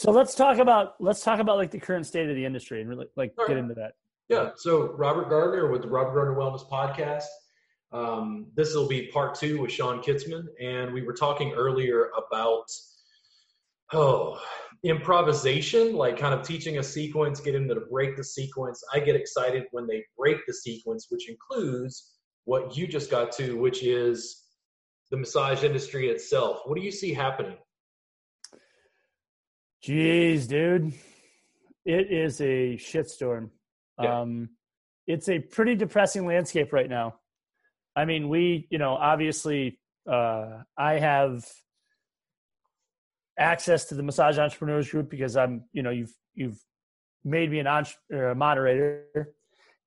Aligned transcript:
So 0.00 0.12
let's 0.12 0.34
talk 0.34 0.56
about 0.56 0.94
let's 0.98 1.22
talk 1.22 1.40
about 1.40 1.58
like 1.58 1.70
the 1.70 1.78
current 1.78 2.06
state 2.06 2.26
of 2.26 2.34
the 2.34 2.46
industry 2.46 2.80
and 2.80 2.88
really 2.88 3.08
like 3.16 3.34
get 3.46 3.58
into 3.58 3.74
that. 3.74 3.92
Yeah. 4.30 4.52
So 4.56 4.94
Robert 4.94 5.28
Gardner 5.28 5.70
with 5.70 5.82
the 5.82 5.88
Robert 5.88 6.14
Gardner 6.14 6.34
Wellness 6.34 6.66
Podcast. 6.70 7.26
Um, 7.92 8.46
this 8.54 8.74
will 8.74 8.88
be 8.88 9.08
part 9.08 9.34
two 9.34 9.60
with 9.60 9.70
Sean 9.70 10.00
Kitzman, 10.00 10.44
and 10.58 10.94
we 10.94 11.02
were 11.02 11.12
talking 11.12 11.52
earlier 11.52 12.12
about 12.16 12.64
oh 13.92 14.40
improvisation, 14.84 15.92
like 15.92 16.16
kind 16.16 16.32
of 16.32 16.46
teaching 16.46 16.78
a 16.78 16.82
sequence, 16.82 17.38
getting 17.38 17.66
them 17.66 17.78
to 17.78 17.84
break 17.84 18.16
the 18.16 18.24
sequence. 18.24 18.82
I 18.94 19.00
get 19.00 19.16
excited 19.16 19.64
when 19.72 19.86
they 19.86 20.02
break 20.16 20.38
the 20.46 20.54
sequence, 20.54 21.08
which 21.10 21.28
includes 21.28 22.12
what 22.44 22.74
you 22.74 22.86
just 22.86 23.10
got 23.10 23.32
to, 23.32 23.58
which 23.58 23.82
is 23.82 24.46
the 25.10 25.18
massage 25.18 25.62
industry 25.62 26.08
itself. 26.08 26.60
What 26.64 26.78
do 26.78 26.82
you 26.82 26.90
see 26.90 27.12
happening? 27.12 27.58
Jeez, 29.82 30.46
dude. 30.46 30.92
It 31.84 32.12
is 32.12 32.40
a 32.40 32.76
shitstorm. 32.76 33.50
Yeah. 34.00 34.20
Um, 34.20 34.50
it's 35.06 35.28
a 35.28 35.38
pretty 35.38 35.74
depressing 35.74 36.26
landscape 36.26 36.72
right 36.72 36.88
now. 36.88 37.16
I 37.96 38.04
mean, 38.04 38.28
we, 38.28 38.68
you 38.70 38.78
know, 38.78 38.94
obviously, 38.94 39.78
uh, 40.08 40.62
I 40.76 40.94
have 40.94 41.44
access 43.38 43.86
to 43.86 43.94
the 43.94 44.02
massage 44.02 44.38
entrepreneurs 44.38 44.90
group 44.90 45.10
because 45.10 45.36
I'm, 45.36 45.64
you 45.72 45.82
know, 45.82 45.90
you've 45.90 46.14
you've 46.34 46.62
made 47.24 47.50
me 47.50 47.58
an 47.58 47.66
entre- 47.66 48.30
a 48.30 48.34
moderator, 48.34 49.34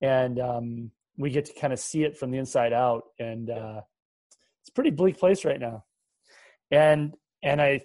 and 0.02 0.40
um, 0.40 0.92
we 1.18 1.30
get 1.30 1.46
to 1.46 1.54
kind 1.54 1.72
of 1.72 1.80
see 1.80 2.04
it 2.04 2.18
from 2.18 2.32
the 2.32 2.38
inside 2.40 2.74
out, 2.74 3.04
and 3.20 3.50
uh, 3.50 3.82
it's 4.62 4.70
a 4.70 4.74
pretty 4.74 4.90
bleak 4.90 5.20
place 5.20 5.46
right 5.46 5.60
now. 5.60 5.86
And 6.72 7.16
and 7.42 7.62
I 7.62 7.82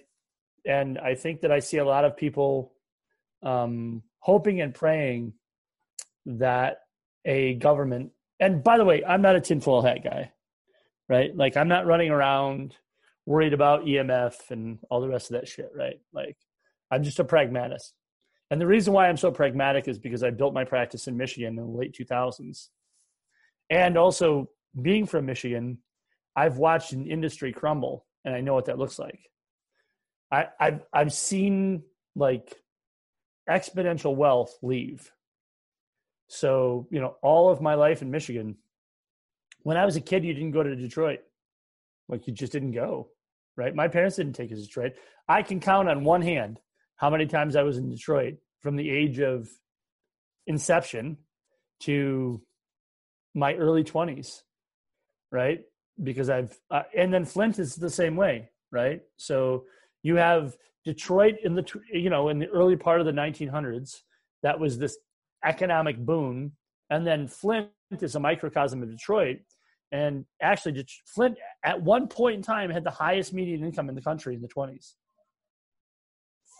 and 0.69 0.99
I 0.99 1.15
think 1.15 1.41
that 1.41 1.51
I 1.51 1.59
see 1.59 1.77
a 1.77 1.83
lot 1.83 2.05
of 2.05 2.15
people 2.15 2.73
um, 3.41 4.03
hoping 4.19 4.61
and 4.61 4.71
praying 4.71 5.33
that 6.27 6.81
a 7.25 7.55
government. 7.55 8.11
And 8.39 8.63
by 8.63 8.77
the 8.77 8.85
way, 8.85 9.03
I'm 9.03 9.23
not 9.23 9.35
a 9.35 9.41
tinfoil 9.41 9.81
hat 9.81 10.03
guy, 10.03 10.31
right? 11.09 11.35
Like 11.35 11.57
I'm 11.57 11.69
not 11.69 11.87
running 11.87 12.11
around 12.11 12.75
worried 13.25 13.53
about 13.53 13.85
EMF 13.85 14.51
and 14.51 14.77
all 14.91 15.01
the 15.01 15.09
rest 15.09 15.31
of 15.31 15.41
that 15.41 15.47
shit, 15.47 15.71
right? 15.75 15.99
Like 16.13 16.37
I'm 16.91 17.01
just 17.03 17.19
a 17.19 17.23
pragmatist. 17.23 17.95
And 18.51 18.61
the 18.61 18.67
reason 18.67 18.93
why 18.93 19.09
I'm 19.09 19.17
so 19.17 19.31
pragmatic 19.31 19.87
is 19.87 19.97
because 19.97 20.23
I 20.23 20.29
built 20.29 20.53
my 20.53 20.65
practice 20.65 21.07
in 21.07 21.17
Michigan 21.17 21.57
in 21.57 21.65
the 21.65 21.77
late 21.77 21.97
2000s. 21.99 22.67
And 23.71 23.97
also 23.97 24.49
being 24.79 25.07
from 25.07 25.25
Michigan, 25.25 25.79
I've 26.35 26.57
watched 26.57 26.93
an 26.93 27.07
industry 27.07 27.53
crumble 27.53 28.05
and 28.23 28.35
I 28.35 28.41
know 28.41 28.53
what 28.53 28.65
that 28.65 28.77
looks 28.77 28.99
like. 28.99 29.19
I, 30.31 30.47
I've 30.59 30.85
I've 30.93 31.13
seen 31.13 31.83
like 32.15 32.55
exponential 33.49 34.15
wealth 34.15 34.55
leave. 34.61 35.11
So, 36.27 36.87
you 36.91 37.01
know, 37.01 37.15
all 37.23 37.49
of 37.49 37.61
my 37.61 37.73
life 37.73 38.01
in 38.01 38.11
Michigan, 38.11 38.57
when 39.63 39.77
I 39.77 39.85
was 39.85 39.95
a 39.95 40.01
kid, 40.01 40.23
you 40.23 40.33
didn't 40.33 40.51
go 40.51 40.61
to 40.61 40.75
Detroit. 40.75 41.21
Like 42.07 42.27
you 42.27 42.33
just 42.33 42.51
didn't 42.51 42.71
go, 42.71 43.09
right? 43.57 43.73
My 43.73 43.87
parents 43.87 44.17
didn't 44.17 44.33
take 44.33 44.51
us 44.51 44.59
to 44.59 44.65
Detroit. 44.65 44.93
I 45.27 45.41
can 45.41 45.59
count 45.59 45.89
on 45.89 46.03
one 46.03 46.21
hand 46.21 46.59
how 46.95 47.09
many 47.09 47.25
times 47.25 47.55
I 47.55 47.63
was 47.63 47.77
in 47.77 47.89
Detroit 47.89 48.35
from 48.59 48.75
the 48.75 48.89
age 48.89 49.19
of 49.19 49.49
inception 50.47 51.17
to 51.81 52.41
my 53.33 53.55
early 53.55 53.83
20s, 53.83 54.41
right? 55.31 55.61
Because 56.01 56.29
I've, 56.29 56.57
uh, 56.69 56.83
and 56.95 57.13
then 57.13 57.25
Flint 57.25 57.59
is 57.59 57.75
the 57.75 57.89
same 57.89 58.15
way, 58.15 58.49
right? 58.71 59.01
So 59.17 59.65
you 60.03 60.15
have 60.15 60.55
Detroit 60.85 61.35
in 61.43 61.55
the 61.55 61.65
you 61.91 62.09
know 62.09 62.29
in 62.29 62.39
the 62.39 62.47
early 62.47 62.75
part 62.75 62.99
of 62.99 63.05
the 63.05 63.11
1900s 63.11 64.01
that 64.43 64.59
was 64.59 64.77
this 64.77 64.97
economic 65.43 65.97
boom, 65.97 66.53
and 66.89 67.05
then 67.05 67.27
Flint 67.27 67.69
is 67.91 68.15
a 68.15 68.19
microcosm 68.19 68.81
of 68.83 68.89
Detroit. 68.89 69.37
And 69.91 70.25
actually, 70.41 70.85
Flint 71.05 71.37
at 71.63 71.81
one 71.81 72.07
point 72.07 72.35
in 72.35 72.41
time 72.41 72.69
had 72.69 72.83
the 72.83 72.91
highest 72.91 73.33
median 73.33 73.63
income 73.63 73.89
in 73.89 73.95
the 73.95 74.01
country 74.01 74.35
in 74.35 74.41
the 74.41 74.47
20s. 74.47 74.93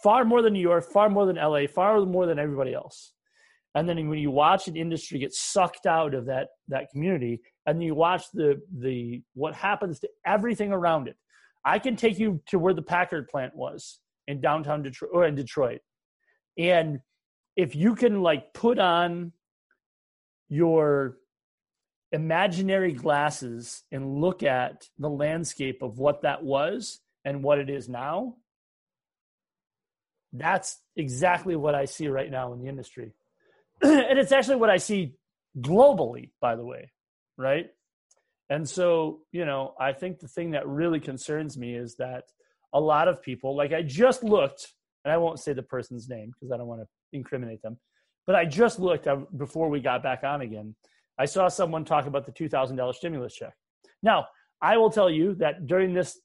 Far 0.03 0.25
more 0.25 0.41
than 0.41 0.53
New 0.53 0.61
York, 0.61 0.85
far 0.91 1.09
more 1.09 1.25
than 1.25 1.35
LA, 1.35 1.67
far 1.67 2.03
more 2.06 2.25
than 2.25 2.39
everybody 2.39 2.73
else. 2.73 3.13
And 3.75 3.88
then 3.88 4.09
when 4.09 4.17
you 4.17 4.31
watch 4.31 4.67
an 4.67 4.75
industry 4.75 5.19
get 5.19 5.33
sucked 5.33 5.85
out 5.85 6.16
of 6.16 6.25
that 6.25 6.50
that 6.69 6.89
community, 6.89 7.39
and 7.67 7.83
you 7.83 7.94
watch 7.94 8.31
the 8.33 8.61
the 8.79 9.21
what 9.35 9.53
happens 9.53 10.00
to 10.00 10.09
everything 10.25 10.71
around 10.71 11.07
it, 11.07 11.16
I 11.65 11.79
can 11.79 11.95
take 11.95 12.19
you 12.19 12.41
to 12.47 12.59
where 12.59 12.73
the 12.73 12.81
Packard 12.81 13.27
plant 13.27 13.55
was 13.55 13.99
in 14.27 14.41
downtown 14.41 14.83
Detroit 14.83 15.11
or 15.13 15.25
in 15.25 15.35
Detroit. 15.35 15.81
And 16.57 16.99
if 17.55 17.75
you 17.75 17.95
can 17.95 18.21
like 18.21 18.53
put 18.53 18.79
on 18.79 19.33
your 20.49 21.17
imaginary 22.11 22.93
glasses 22.93 23.83
and 23.91 24.19
look 24.19 24.43
at 24.43 24.87
the 24.97 25.09
landscape 25.09 25.81
of 25.81 25.99
what 25.99 26.23
that 26.23 26.43
was 26.43 26.99
and 27.25 27.43
what 27.43 27.59
it 27.59 27.69
is 27.69 27.87
now, 27.87 28.35
that's 30.33 30.79
exactly 30.95 31.55
what 31.55 31.75
I 31.75 31.85
see 31.85 32.07
right 32.07 32.29
now 32.29 32.53
in 32.53 32.59
the 32.59 32.67
industry. 32.67 33.13
and 33.81 34.19
it's 34.19 34.31
actually 34.31 34.57
what 34.57 34.69
I 34.69 34.77
see 34.77 35.15
globally, 35.57 36.29
by 36.39 36.55
the 36.55 36.65
way, 36.65 36.91
right? 37.37 37.69
And 38.49 38.67
so, 38.67 39.19
you 39.31 39.45
know, 39.45 39.73
I 39.79 39.93
think 39.93 40.19
the 40.19 40.27
thing 40.27 40.51
that 40.51 40.67
really 40.67 40.99
concerns 40.99 41.57
me 41.57 41.75
is 41.75 41.95
that 41.95 42.23
a 42.73 42.79
lot 42.79 43.07
of 43.07 43.21
people, 43.21 43.55
like 43.55 43.73
I 43.73 43.81
just 43.83 44.23
looked, 44.23 44.73
and 45.05 45.11
I 45.13 45.17
won't 45.17 45.39
say 45.39 45.53
the 45.53 45.63
person's 45.63 46.09
name 46.09 46.31
because 46.31 46.51
I 46.51 46.57
don't 46.57 46.67
want 46.67 46.81
to 46.81 46.88
incriminate 47.13 47.61
them, 47.61 47.77
but 48.25 48.35
I 48.35 48.45
just 48.45 48.79
looked 48.79 49.07
before 49.38 49.69
we 49.69 49.79
got 49.79 50.03
back 50.03 50.23
on 50.23 50.41
again. 50.41 50.75
I 51.17 51.25
saw 51.25 51.47
someone 51.47 51.85
talk 51.85 52.07
about 52.07 52.25
the 52.25 52.31
$2,000 52.31 52.95
stimulus 52.95 53.35
check. 53.35 53.53
Now, 54.01 54.27
I 54.61 54.77
will 54.77 54.89
tell 54.89 55.09
you 55.09 55.35
that 55.35 55.67
during 55.67 55.93
this 55.93 56.19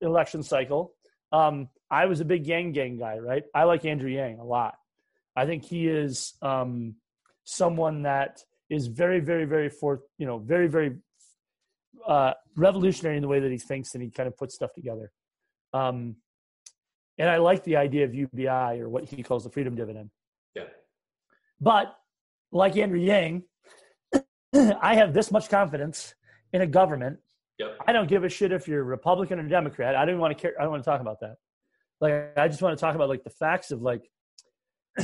election 0.00 0.42
cycle, 0.42 0.92
um, 1.32 1.68
I 1.90 2.06
was 2.06 2.20
a 2.20 2.24
big 2.24 2.46
Yang 2.46 2.72
Gang 2.72 2.98
guy, 2.98 3.18
right? 3.18 3.44
I 3.54 3.64
like 3.64 3.84
Andrew 3.84 4.10
Yang 4.10 4.38
a 4.38 4.44
lot. 4.44 4.74
I 5.36 5.46
think 5.46 5.64
he 5.64 5.88
is 5.88 6.34
um, 6.42 6.96
someone 7.44 8.02
that 8.02 8.42
is 8.68 8.86
very, 8.86 9.20
very, 9.20 9.44
very 9.44 9.68
for 9.68 10.02
you 10.18 10.26
know, 10.26 10.38
very, 10.38 10.68
very 10.68 10.96
uh, 12.06 12.34
revolutionary 12.56 13.16
in 13.16 13.22
the 13.22 13.28
way 13.28 13.40
that 13.40 13.50
he 13.50 13.58
thinks 13.58 13.94
and 13.94 14.02
he 14.02 14.10
kind 14.10 14.26
of 14.26 14.36
puts 14.36 14.54
stuff 14.54 14.72
together. 14.74 15.12
Um, 15.72 16.16
and 17.18 17.28
I 17.28 17.36
like 17.36 17.64
the 17.64 17.76
idea 17.76 18.04
of 18.04 18.14
UBI 18.14 18.80
or 18.80 18.88
what 18.88 19.04
he 19.04 19.22
calls 19.22 19.44
the 19.44 19.50
freedom 19.50 19.74
dividend. 19.74 20.10
Yeah. 20.54 20.64
But 21.60 21.94
like 22.50 22.76
Andrew 22.76 22.98
Yang, 22.98 23.42
I 24.54 24.94
have 24.94 25.12
this 25.12 25.30
much 25.30 25.48
confidence 25.48 26.14
in 26.52 26.62
a 26.62 26.66
government. 26.66 27.18
Yep. 27.58 27.76
I 27.86 27.92
don't 27.92 28.08
give 28.08 28.24
a 28.24 28.28
shit 28.28 28.52
if 28.52 28.66
you're 28.66 28.82
Republican 28.82 29.38
or 29.38 29.42
Democrat. 29.42 29.94
I 29.94 30.06
don't 30.06 30.18
want 30.18 30.36
to 30.36 30.40
care. 30.40 30.54
I 30.58 30.62
don't 30.62 30.72
want 30.72 30.82
to 30.82 30.90
talk 30.90 31.00
about 31.00 31.20
that. 31.20 31.36
Like, 32.00 32.32
I 32.38 32.48
just 32.48 32.62
want 32.62 32.76
to 32.76 32.80
talk 32.80 32.94
about 32.94 33.10
like 33.10 33.22
the 33.22 33.30
facts 33.30 33.70
of 33.70 33.82
like 33.82 34.10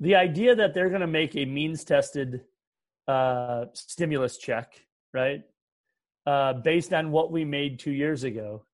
the 0.00 0.14
idea 0.14 0.56
that 0.56 0.72
they're 0.72 0.88
going 0.88 1.02
to 1.02 1.06
make 1.06 1.36
a 1.36 1.44
means 1.44 1.84
tested 1.84 2.40
uh, 3.06 3.66
stimulus 3.74 4.38
check, 4.38 4.72
right? 5.12 5.42
Uh, 6.26 6.54
based 6.54 6.92
on 6.92 7.10
what 7.10 7.30
we 7.30 7.44
made 7.44 7.78
two 7.78 7.92
years 7.92 8.24
ago 8.24 8.64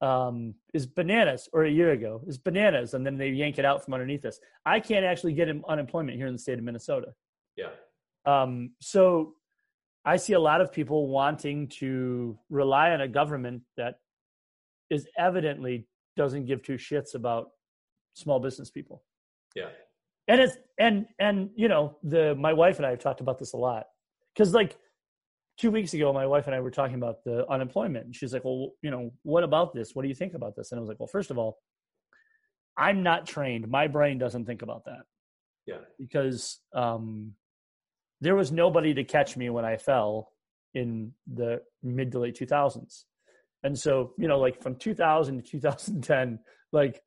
um, 0.00 0.54
is 0.72 0.86
bananas, 0.86 1.48
or 1.52 1.64
a 1.64 1.70
year 1.70 1.92
ago 1.92 2.22
is 2.26 2.38
bananas, 2.38 2.94
and 2.94 3.04
then 3.04 3.16
they 3.16 3.30
yank 3.30 3.58
it 3.58 3.64
out 3.64 3.84
from 3.84 3.94
underneath 3.94 4.24
us. 4.24 4.38
I 4.66 4.80
can't 4.80 5.04
actually 5.04 5.32
get 5.32 5.48
unemployment 5.68 6.16
here 6.16 6.26
in 6.26 6.34
the 6.34 6.38
state 6.38 6.58
of 6.58 6.64
Minnesota. 6.64 7.14
Yeah. 7.56 7.70
Um, 8.26 8.70
so 8.80 9.34
I 10.04 10.16
see 10.16 10.34
a 10.34 10.40
lot 10.40 10.60
of 10.60 10.72
people 10.72 11.08
wanting 11.08 11.68
to 11.68 12.38
rely 12.50 12.90
on 12.90 13.00
a 13.00 13.08
government 13.08 13.62
that 13.76 13.96
is 14.90 15.08
evidently 15.16 15.86
doesn't 16.16 16.46
give 16.46 16.62
two 16.62 16.74
shits 16.74 17.14
about 17.14 17.48
small 18.14 18.38
business 18.38 18.70
people. 18.70 19.02
Yeah. 19.54 19.68
And 20.28 20.40
it's 20.40 20.56
and 20.78 21.06
and 21.18 21.50
you 21.54 21.68
know 21.68 21.96
the 22.02 22.34
my 22.34 22.52
wife 22.52 22.76
and 22.78 22.86
I 22.86 22.90
have 22.90 22.98
talked 22.98 23.20
about 23.20 23.38
this 23.38 23.52
a 23.52 23.56
lot 23.56 23.86
because 24.34 24.54
like 24.54 24.76
two 25.58 25.70
weeks 25.70 25.94
ago, 25.94 26.12
my 26.12 26.26
wife 26.26 26.46
and 26.46 26.54
I 26.54 26.60
were 26.60 26.70
talking 26.70 26.96
about 26.96 27.24
the 27.24 27.48
unemployment. 27.50 28.06
And 28.06 28.14
she's 28.14 28.32
like, 28.32 28.44
Well, 28.44 28.70
you 28.82 28.90
know, 28.90 29.12
what 29.22 29.44
about 29.44 29.74
this? 29.74 29.94
What 29.94 30.02
do 30.02 30.08
you 30.08 30.14
think 30.14 30.34
about 30.34 30.56
this? 30.56 30.72
And 30.72 30.78
I 30.78 30.80
was 30.80 30.88
like, 30.88 31.00
Well, 31.00 31.08
first 31.08 31.30
of 31.30 31.38
all, 31.38 31.58
I'm 32.76 33.02
not 33.02 33.26
trained. 33.26 33.68
My 33.68 33.86
brain 33.86 34.18
doesn't 34.18 34.46
think 34.46 34.62
about 34.62 34.84
that. 34.86 35.02
Yeah. 35.66 35.78
Because 35.98 36.60
um, 36.74 37.32
there 38.20 38.34
was 38.34 38.50
nobody 38.52 38.94
to 38.94 39.04
catch 39.04 39.36
me 39.36 39.50
when 39.50 39.64
I 39.64 39.76
fell 39.76 40.30
in 40.74 41.12
the 41.32 41.62
mid 41.82 42.12
to 42.12 42.18
late 42.18 42.36
2000s. 42.36 43.04
And 43.62 43.78
so, 43.78 44.12
you 44.18 44.28
know, 44.28 44.38
like 44.38 44.62
from 44.62 44.76
2000 44.76 45.42
to 45.42 45.50
2010, 45.50 46.38
like 46.72 47.00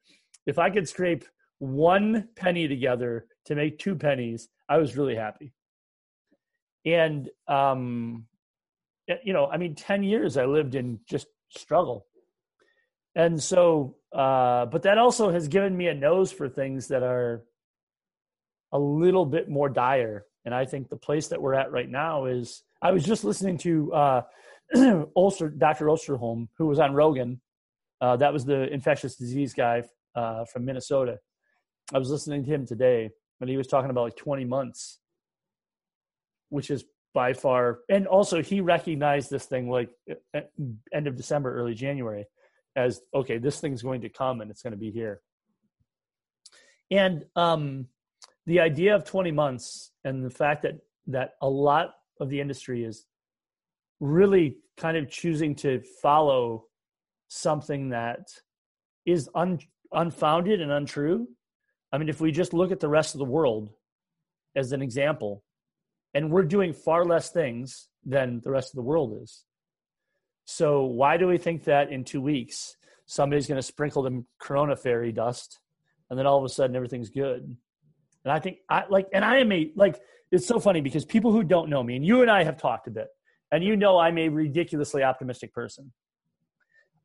if 0.46 0.58
I 0.58 0.70
could 0.70 0.88
scrape 0.88 1.26
one 1.60 2.30
penny 2.36 2.68
together 2.68 3.28
to 3.46 3.56
make 3.56 3.78
two 3.78 3.96
pennies, 3.96 4.48
I 4.70 4.78
was 4.78 4.98
really 4.98 5.16
happy. 5.16 5.54
And 6.86 7.30
um, 7.48 8.26
you 9.24 9.34
know, 9.34 9.48
I 9.48 9.58
mean, 9.58 9.76
10 9.76 10.04
years 10.04 10.38
I 10.38 10.46
lived 10.46 10.76
in 10.76 11.00
just 11.08 11.28
struggle. 11.50 12.06
And 13.16 13.42
so, 13.42 13.96
uh, 14.14 14.68
but 14.68 14.84
that 14.84 14.98
also 14.98 15.32
has 15.32 15.48
given 15.48 15.76
me 15.76 15.88
a 15.88 15.94
nose 15.94 16.32
for 16.32 16.48
things 16.48 16.88
that 16.90 17.04
are 17.04 17.44
a 18.72 18.80
little 18.80 19.26
bit 19.26 19.50
more 19.50 19.70
dire. 19.70 20.26
And 20.46 20.54
I 20.54 20.66
think 20.66 20.90
the 20.90 20.98
place 20.98 21.28
that 21.30 21.42
we're 21.42 21.56
at 21.56 21.72
right 21.72 21.90
now 21.90 22.26
is 22.26 22.64
I 22.82 22.92
was 22.92 23.04
just 23.04 23.24
listening 23.24 23.58
to 23.60 23.94
uh, 23.94 24.22
Ulster, 25.16 25.50
Dr. 25.50 25.86
Osterholm, 25.86 26.48
who 26.58 26.68
was 26.68 26.80
on 26.80 26.94
Rogan. 26.94 27.42
Uh, 28.00 28.18
that 28.18 28.32
was 28.32 28.46
the 28.46 28.72
infectious 28.72 29.16
disease 29.16 29.54
guy 29.54 29.84
uh, 30.16 30.46
from 30.46 30.66
Minnesota. 30.66 31.18
I 31.94 31.98
was 31.98 32.10
listening 32.10 32.44
to 32.44 32.54
him 32.54 32.66
today, 32.66 33.10
and 33.40 33.50
he 33.50 33.58
was 33.58 33.68
talking 33.68 33.90
about 33.90 34.04
like 34.04 34.16
20 34.16 34.46
months, 34.46 35.00
which 36.50 36.70
is 36.70 36.84
by 37.18 37.34
far. 37.34 37.80
And 37.90 38.06
also, 38.06 38.44
he 38.44 38.62
recognized 38.62 39.32
this 39.32 39.46
thing 39.48 39.72
like 39.72 39.90
end 40.94 41.08
of 41.08 41.16
December, 41.16 41.52
early 41.52 41.74
January, 41.74 42.28
as 42.76 43.02
okay, 43.12 43.40
this 43.40 43.60
thing's 43.60 43.82
going 43.82 44.02
to 44.02 44.10
come 44.10 44.40
and 44.40 44.52
it's 44.52 44.62
going 44.62 44.74
to 44.74 44.78
be 44.78 44.92
here. 44.92 45.22
And 46.92 47.26
um, 47.36 47.88
the 48.46 48.60
idea 48.60 48.94
of 48.96 49.04
20 49.04 49.32
months 49.32 49.90
and 50.04 50.24
the 50.24 50.30
fact 50.30 50.62
that 50.62 50.76
that 51.08 51.32
a 51.42 51.50
lot 51.50 51.96
of 52.20 52.30
the 52.30 52.40
industry 52.40 52.84
is 52.84 53.08
really 54.00 54.58
kind 54.78 54.96
of 54.96 55.10
choosing 55.10 55.56
to 55.56 55.82
follow 56.04 56.66
something 57.30 57.90
that 57.90 58.30
is 59.08 59.28
un, 59.34 59.58
unfounded 59.92 60.62
and 60.62 60.72
untrue. 60.72 61.28
I 61.92 61.98
mean, 61.98 62.10
if 62.10 62.22
we 62.22 62.32
just 62.32 62.54
look 62.54 62.72
at 62.72 62.80
the 62.80 62.90
rest 62.90 63.16
of 63.16 63.20
the 63.20 63.26
world 63.38 63.72
as 64.56 64.72
an 64.72 64.84
example, 64.84 65.44
and 66.18 66.32
we're 66.32 66.42
doing 66.42 66.74
far 66.74 67.06
less 67.06 67.30
things 67.30 67.90
than 68.04 68.42
the 68.44 68.50
rest 68.50 68.72
of 68.72 68.76
the 68.76 68.82
world 68.82 69.20
is. 69.22 69.44
So, 70.46 70.86
why 70.86 71.16
do 71.18 71.28
we 71.28 71.38
think 71.38 71.66
that 71.66 71.92
in 71.92 72.04
two 72.04 72.22
weeks 72.22 72.76
somebody's 73.06 73.46
going 73.46 73.60
to 73.60 73.62
sprinkle 73.62 74.02
them 74.02 74.26
Corona 74.40 74.76
fairy 74.76 75.12
dust 75.12 75.60
and 76.10 76.18
then 76.18 76.26
all 76.26 76.40
of 76.40 76.44
a 76.44 76.50
sudden 76.50 76.76
everything's 76.76 77.12
good? 77.12 77.56
And 78.26 78.32
I 78.32 78.40
think 78.40 78.58
I 78.68 78.86
like, 78.90 79.08
and 79.14 79.24
I 79.24 79.38
am 79.38 79.52
a 79.52 79.72
like, 79.76 80.02
it's 80.32 80.48
so 80.48 80.60
funny 80.60 80.82
because 80.82 81.06
people 81.06 81.32
who 81.32 81.44
don't 81.44 81.70
know 81.70 81.84
me, 81.84 81.96
and 81.96 82.04
you 82.04 82.24
and 82.24 82.32
I 82.32 82.44
have 82.44 82.58
talked 82.58 82.88
a 82.88 82.92
bit, 82.92 83.10
and 83.52 83.64
you 83.64 83.76
know 83.76 84.00
I'm 84.00 84.18
a 84.18 84.28
ridiculously 84.28 85.04
optimistic 85.04 85.54
person. 85.54 85.94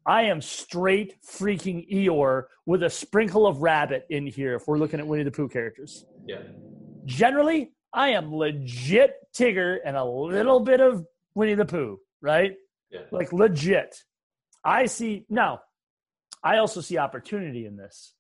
I 0.07 0.23
am 0.23 0.41
straight 0.41 1.17
freaking 1.23 1.87
Eeyore 1.93 2.45
with 2.65 2.83
a 2.83 2.91
sprinkle 2.91 3.47
of 3.47 3.59
rabbit 3.59 4.07
in 4.09 4.27
here 4.27 4.55
if 4.55 4.67
we're 4.67 4.79
looking 4.79 5.01
at 5.01 5.07
Winnie 5.07 5.23
the 5.23 5.31
Pooh 5.31 5.51
characters. 5.51 6.07
Yeah. 6.27 6.39
Generally, 7.05 7.73
I 7.93 8.11
am 8.11 8.35
legit 8.35 9.15
Tigger 9.35 9.79
and 9.85 9.97
a 9.97 10.05
little 10.05 10.61
bit 10.61 10.81
of 10.81 11.07
Winnie 11.35 11.55
the 11.55 11.65
Pooh, 11.65 11.99
right? 12.21 12.55
Yeah. 12.91 13.01
Like 13.11 13.33
legit. 13.33 14.03
I 14.65 14.87
see 14.87 15.27
now, 15.29 15.61
I 16.43 16.59
also 16.59 16.81
see 16.81 16.99
opportunity 16.99 17.67
in 17.67 17.77
this 17.77 18.15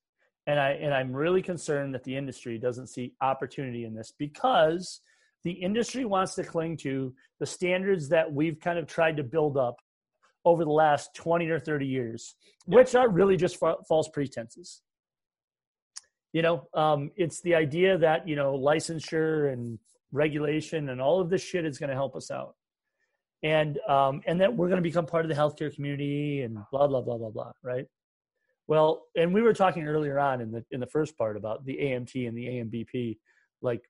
and 0.46 0.58
I 0.58 0.70
and 0.72 0.92
I'm 0.92 1.12
really 1.12 1.42
concerned 1.42 1.94
that 1.94 2.04
the 2.04 2.16
industry 2.16 2.58
doesn't 2.58 2.88
see 2.88 3.14
opportunity 3.20 3.84
in 3.84 3.94
this 3.94 4.12
because 4.18 5.00
the 5.44 5.52
industry 5.52 6.04
wants 6.04 6.34
to 6.36 6.44
cling 6.44 6.76
to 6.78 7.14
the 7.40 7.46
standards 7.46 8.08
that 8.10 8.32
we've 8.32 8.60
kind 8.60 8.78
of 8.78 8.86
tried 8.86 9.16
to 9.16 9.24
build 9.24 9.56
up 9.56 9.76
over 10.44 10.64
the 10.64 10.70
last 10.70 11.14
20 11.14 11.48
or 11.50 11.58
30 11.58 11.86
years, 11.86 12.34
which 12.66 12.94
are 12.94 13.08
really 13.08 13.36
just 13.36 13.58
fa- 13.58 13.76
false 13.88 14.08
pretenses. 14.08 14.82
You 16.32 16.42
know, 16.42 16.66
um, 16.72 17.10
it's 17.16 17.42
the 17.42 17.54
idea 17.54 17.98
that 17.98 18.26
you 18.26 18.36
know 18.36 18.58
licensure 18.58 19.52
and 19.52 19.78
regulation 20.12 20.88
and 20.88 21.00
all 21.00 21.20
of 21.20 21.30
this 21.30 21.42
shit 21.42 21.64
is 21.64 21.78
going 21.78 21.90
to 21.90 21.96
help 21.96 22.16
us 22.16 22.30
out, 22.30 22.54
and 23.42 23.78
um, 23.88 24.22
and 24.26 24.40
that 24.40 24.54
we're 24.54 24.68
going 24.68 24.78
to 24.78 24.82
become 24.82 25.06
part 25.06 25.24
of 25.24 25.28
the 25.28 25.34
healthcare 25.34 25.74
community 25.74 26.42
and 26.42 26.56
blah 26.70 26.86
blah 26.86 27.02
blah 27.02 27.18
blah 27.18 27.30
blah, 27.30 27.52
right? 27.62 27.86
Well, 28.66 29.04
and 29.14 29.34
we 29.34 29.42
were 29.42 29.52
talking 29.52 29.86
earlier 29.86 30.18
on 30.18 30.40
in 30.40 30.50
the 30.52 30.64
in 30.70 30.80
the 30.80 30.86
first 30.86 31.18
part 31.18 31.36
about 31.36 31.66
the 31.66 31.76
AMT 31.76 32.26
and 32.26 32.36
the 32.36 32.46
AMBP, 32.46 33.18
like 33.60 33.82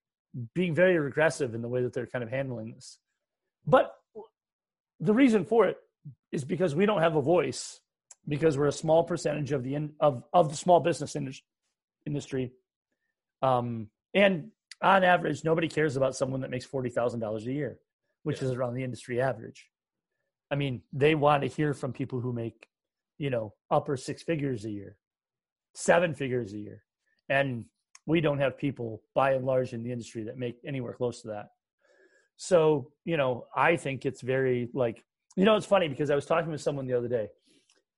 being 0.54 0.74
very 0.74 0.98
regressive 0.98 1.54
in 1.54 1.62
the 1.62 1.68
way 1.68 1.82
that 1.82 1.92
they're 1.92 2.06
kind 2.06 2.24
of 2.24 2.30
handling 2.30 2.72
this. 2.72 2.98
But 3.66 3.94
the 4.98 5.14
reason 5.14 5.44
for 5.44 5.66
it 5.66 5.76
is 6.32 6.44
because 6.44 6.74
we 6.74 6.86
don't 6.86 7.02
have 7.02 7.14
a 7.14 7.22
voice 7.22 7.80
because 8.26 8.58
we're 8.58 8.66
a 8.66 8.72
small 8.72 9.04
percentage 9.04 9.52
of 9.52 9.62
the 9.62 9.76
in, 9.76 9.92
of 10.00 10.24
of 10.32 10.50
the 10.50 10.56
small 10.56 10.80
business 10.80 11.14
industry 11.14 11.44
industry. 12.06 12.52
Um, 13.42 13.88
and 14.14 14.50
on 14.82 15.04
average, 15.04 15.44
nobody 15.44 15.68
cares 15.68 15.96
about 15.96 16.16
someone 16.16 16.40
that 16.40 16.50
makes 16.50 16.64
forty 16.64 16.90
thousand 16.90 17.20
dollars 17.20 17.46
a 17.46 17.52
year, 17.52 17.78
which 18.22 18.40
yeah. 18.40 18.48
is 18.48 18.54
around 18.54 18.74
the 18.74 18.84
industry 18.84 19.20
average. 19.20 19.68
I 20.50 20.54
mean, 20.54 20.82
they 20.92 21.14
want 21.14 21.42
to 21.42 21.48
hear 21.48 21.72
from 21.72 21.92
people 21.92 22.20
who 22.20 22.32
make 22.32 22.68
you 23.22 23.30
know, 23.30 23.54
upper 23.70 23.96
six 23.96 24.24
figures 24.24 24.64
a 24.64 24.70
year, 24.70 24.96
seven 25.74 26.12
figures 26.12 26.52
a 26.54 26.58
year. 26.58 26.82
And 27.28 27.66
we 28.04 28.20
don't 28.20 28.38
have 28.38 28.58
people 28.58 29.02
by 29.14 29.34
and 29.34 29.44
large 29.46 29.72
in 29.72 29.84
the 29.84 29.92
industry 29.92 30.24
that 30.24 30.36
make 30.36 30.56
anywhere 30.66 30.92
close 30.92 31.22
to 31.22 31.28
that. 31.28 31.50
So, 32.36 32.90
you 33.04 33.16
know, 33.16 33.46
I 33.54 33.76
think 33.76 34.04
it's 34.04 34.22
very 34.22 34.68
like, 34.74 35.04
you 35.36 35.44
know, 35.44 35.54
it's 35.54 35.66
funny 35.66 35.86
because 35.86 36.10
I 36.10 36.16
was 36.16 36.26
talking 36.26 36.50
with 36.50 36.60
someone 36.60 36.88
the 36.88 36.98
other 36.98 37.06
day. 37.06 37.28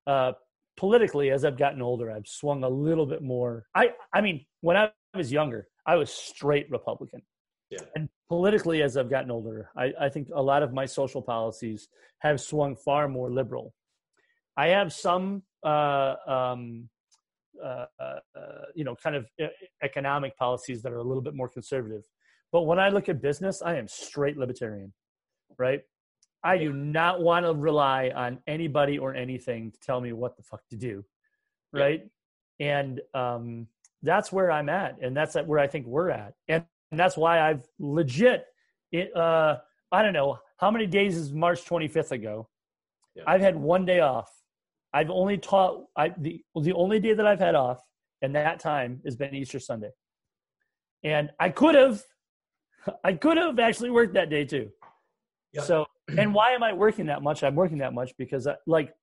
Uh, 0.05 0.33
politically, 0.77 1.31
as 1.31 1.45
I've 1.45 1.57
gotten 1.57 1.81
older, 1.81 2.11
I've 2.11 2.27
swung 2.27 2.63
a 2.63 2.69
little 2.69 3.05
bit 3.05 3.21
more. 3.21 3.65
I, 3.73 3.91
I 4.13 4.21
mean, 4.21 4.45
when 4.61 4.77
I 4.77 4.91
was 5.15 5.31
younger, 5.31 5.67
I 5.85 5.95
was 5.95 6.09
straight 6.09 6.69
Republican. 6.69 7.21
Yeah. 7.69 7.79
And 7.95 8.09
politically, 8.29 8.83
as 8.83 8.97
I've 8.97 9.09
gotten 9.09 9.31
older, 9.31 9.69
I, 9.75 9.93
I 9.99 10.09
think 10.09 10.29
a 10.33 10.41
lot 10.41 10.63
of 10.63 10.73
my 10.73 10.85
social 10.85 11.21
policies 11.21 11.87
have 12.19 12.39
swung 12.39 12.75
far 12.75 13.07
more 13.07 13.31
liberal. 13.31 13.73
I 14.57 14.67
have 14.67 14.93
some, 14.93 15.43
uh, 15.63 16.15
um, 16.27 16.89
uh, 17.63 17.85
uh, 17.99 18.19
you 18.73 18.83
know, 18.83 18.95
kind 18.95 19.15
of 19.15 19.25
economic 19.83 20.37
policies 20.37 20.81
that 20.83 20.91
are 20.91 20.97
a 20.97 21.03
little 21.03 21.21
bit 21.23 21.35
more 21.35 21.49
conservative. 21.49 22.03
But 22.51 22.63
when 22.63 22.79
I 22.79 22.89
look 22.89 23.09
at 23.09 23.21
business, 23.21 23.61
I 23.61 23.75
am 23.75 23.87
straight 23.87 24.37
libertarian, 24.37 24.93
right? 25.57 25.81
I 26.45 26.57
do 26.57 26.71
not 26.71 27.21
want 27.21 27.45
to 27.45 27.53
rely 27.53 28.11
on 28.15 28.39
anybody 28.47 28.97
or 28.97 29.13
anything 29.15 29.71
to 29.71 29.79
tell 29.79 29.99
me 29.99 30.13
what 30.13 30.37
the 30.37 30.43
fuck 30.43 30.61
to 30.69 30.77
do, 30.77 31.03
right? 31.73 32.03
Yeah. 32.59 32.79
And 32.79 33.01
um, 33.13 33.67
that's 34.01 34.31
where 34.31 34.51
I'm 34.51 34.69
at, 34.69 34.97
and 35.01 35.15
that's 35.17 35.35
where 35.35 35.59
I 35.59 35.67
think 35.67 35.87
we're 35.87 36.09
at, 36.09 36.33
and, 36.47 36.63
and 36.91 36.99
that's 36.99 37.17
why 37.17 37.41
I've 37.41 37.65
legit. 37.79 38.45
It, 38.91 39.15
uh, 39.15 39.57
I 39.91 40.01
don't 40.01 40.13
know 40.13 40.39
how 40.57 40.71
many 40.71 40.85
days 40.85 41.17
is 41.17 41.33
March 41.33 41.65
25th 41.65 42.11
ago. 42.11 42.47
Yeah. 43.15 43.23
I've 43.27 43.41
had 43.41 43.55
one 43.55 43.85
day 43.85 43.99
off 43.99 44.29
I've 44.95 45.09
only 45.09 45.37
taught 45.37 45.83
I 45.97 46.13
the 46.17 46.41
the 46.55 46.71
only 46.71 47.01
day 47.01 47.13
that 47.13 47.27
I've 47.27 47.39
had 47.39 47.53
off, 47.53 47.83
and 48.21 48.33
that 48.33 48.61
time 48.61 49.01
has 49.03 49.17
been 49.17 49.35
Easter 49.35 49.59
Sunday. 49.59 49.91
And 51.03 51.31
I 51.37 51.49
could 51.49 51.75
have, 51.75 52.01
I 53.03 53.11
could 53.11 53.35
have 53.35 53.59
actually 53.59 53.89
worked 53.89 54.13
that 54.13 54.29
day 54.29 54.45
too. 54.45 54.69
Yep. 55.51 55.65
So, 55.65 55.85
and 56.07 56.33
why 56.33 56.51
am 56.51 56.63
I 56.63 56.73
working 56.73 57.07
that 57.07 57.21
much? 57.21 57.43
I'm 57.43 57.55
working 57.55 57.79
that 57.79 57.93
much 57.93 58.11
because, 58.17 58.47
I, 58.47 58.55
like, 58.65 58.93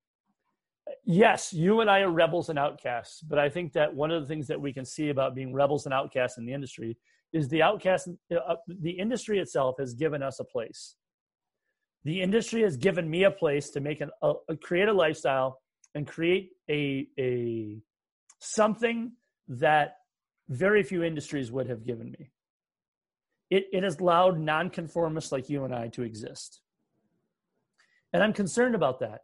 yes, 1.05 1.53
you 1.53 1.81
and 1.81 1.89
I 1.89 2.01
are 2.01 2.11
rebels 2.11 2.49
and 2.49 2.57
outcasts, 2.57 3.21
but 3.21 3.39
I 3.39 3.49
think 3.49 3.73
that 3.73 3.93
one 3.93 4.11
of 4.11 4.21
the 4.21 4.27
things 4.27 4.47
that 4.47 4.59
we 4.59 4.73
can 4.73 4.85
see 4.85 5.09
about 5.09 5.35
being 5.35 5.53
rebels 5.53 5.85
and 5.85 5.93
outcasts 5.93 6.37
in 6.37 6.45
the 6.45 6.53
industry 6.53 6.97
is 7.31 7.49
the 7.49 7.61
outcast, 7.61 8.09
uh, 8.31 8.55
the 8.67 8.91
industry 8.91 9.39
itself 9.39 9.75
has 9.79 9.93
given 9.93 10.21
us 10.21 10.39
a 10.39 10.43
place. 10.43 10.95
The 12.05 12.21
industry 12.21 12.61
has 12.63 12.77
given 12.77 13.09
me 13.09 13.23
a 13.23 13.31
place 13.31 13.69
to 13.71 13.79
make 13.79 14.01
an, 14.01 14.11
a, 14.21 14.33
create 14.61 14.89
a 14.89 14.93
lifestyle 14.93 15.59
and 15.95 16.05
create 16.05 16.51
a 16.69 17.07
a 17.17 17.77
something 18.39 19.13
that 19.47 19.95
very 20.49 20.83
few 20.83 21.03
industries 21.03 21.51
would 21.51 21.67
have 21.67 21.85
given 21.85 22.11
me. 22.11 22.31
It, 23.49 23.65
it 23.71 23.83
has 23.83 23.99
allowed 23.99 24.39
nonconformists 24.39 25.31
like 25.31 25.49
you 25.49 25.63
and 25.63 25.73
I 25.73 25.87
to 25.89 26.01
exist. 26.01 26.62
And 28.13 28.23
I'm 28.23 28.33
concerned 28.33 28.75
about 28.75 28.99
that. 28.99 29.23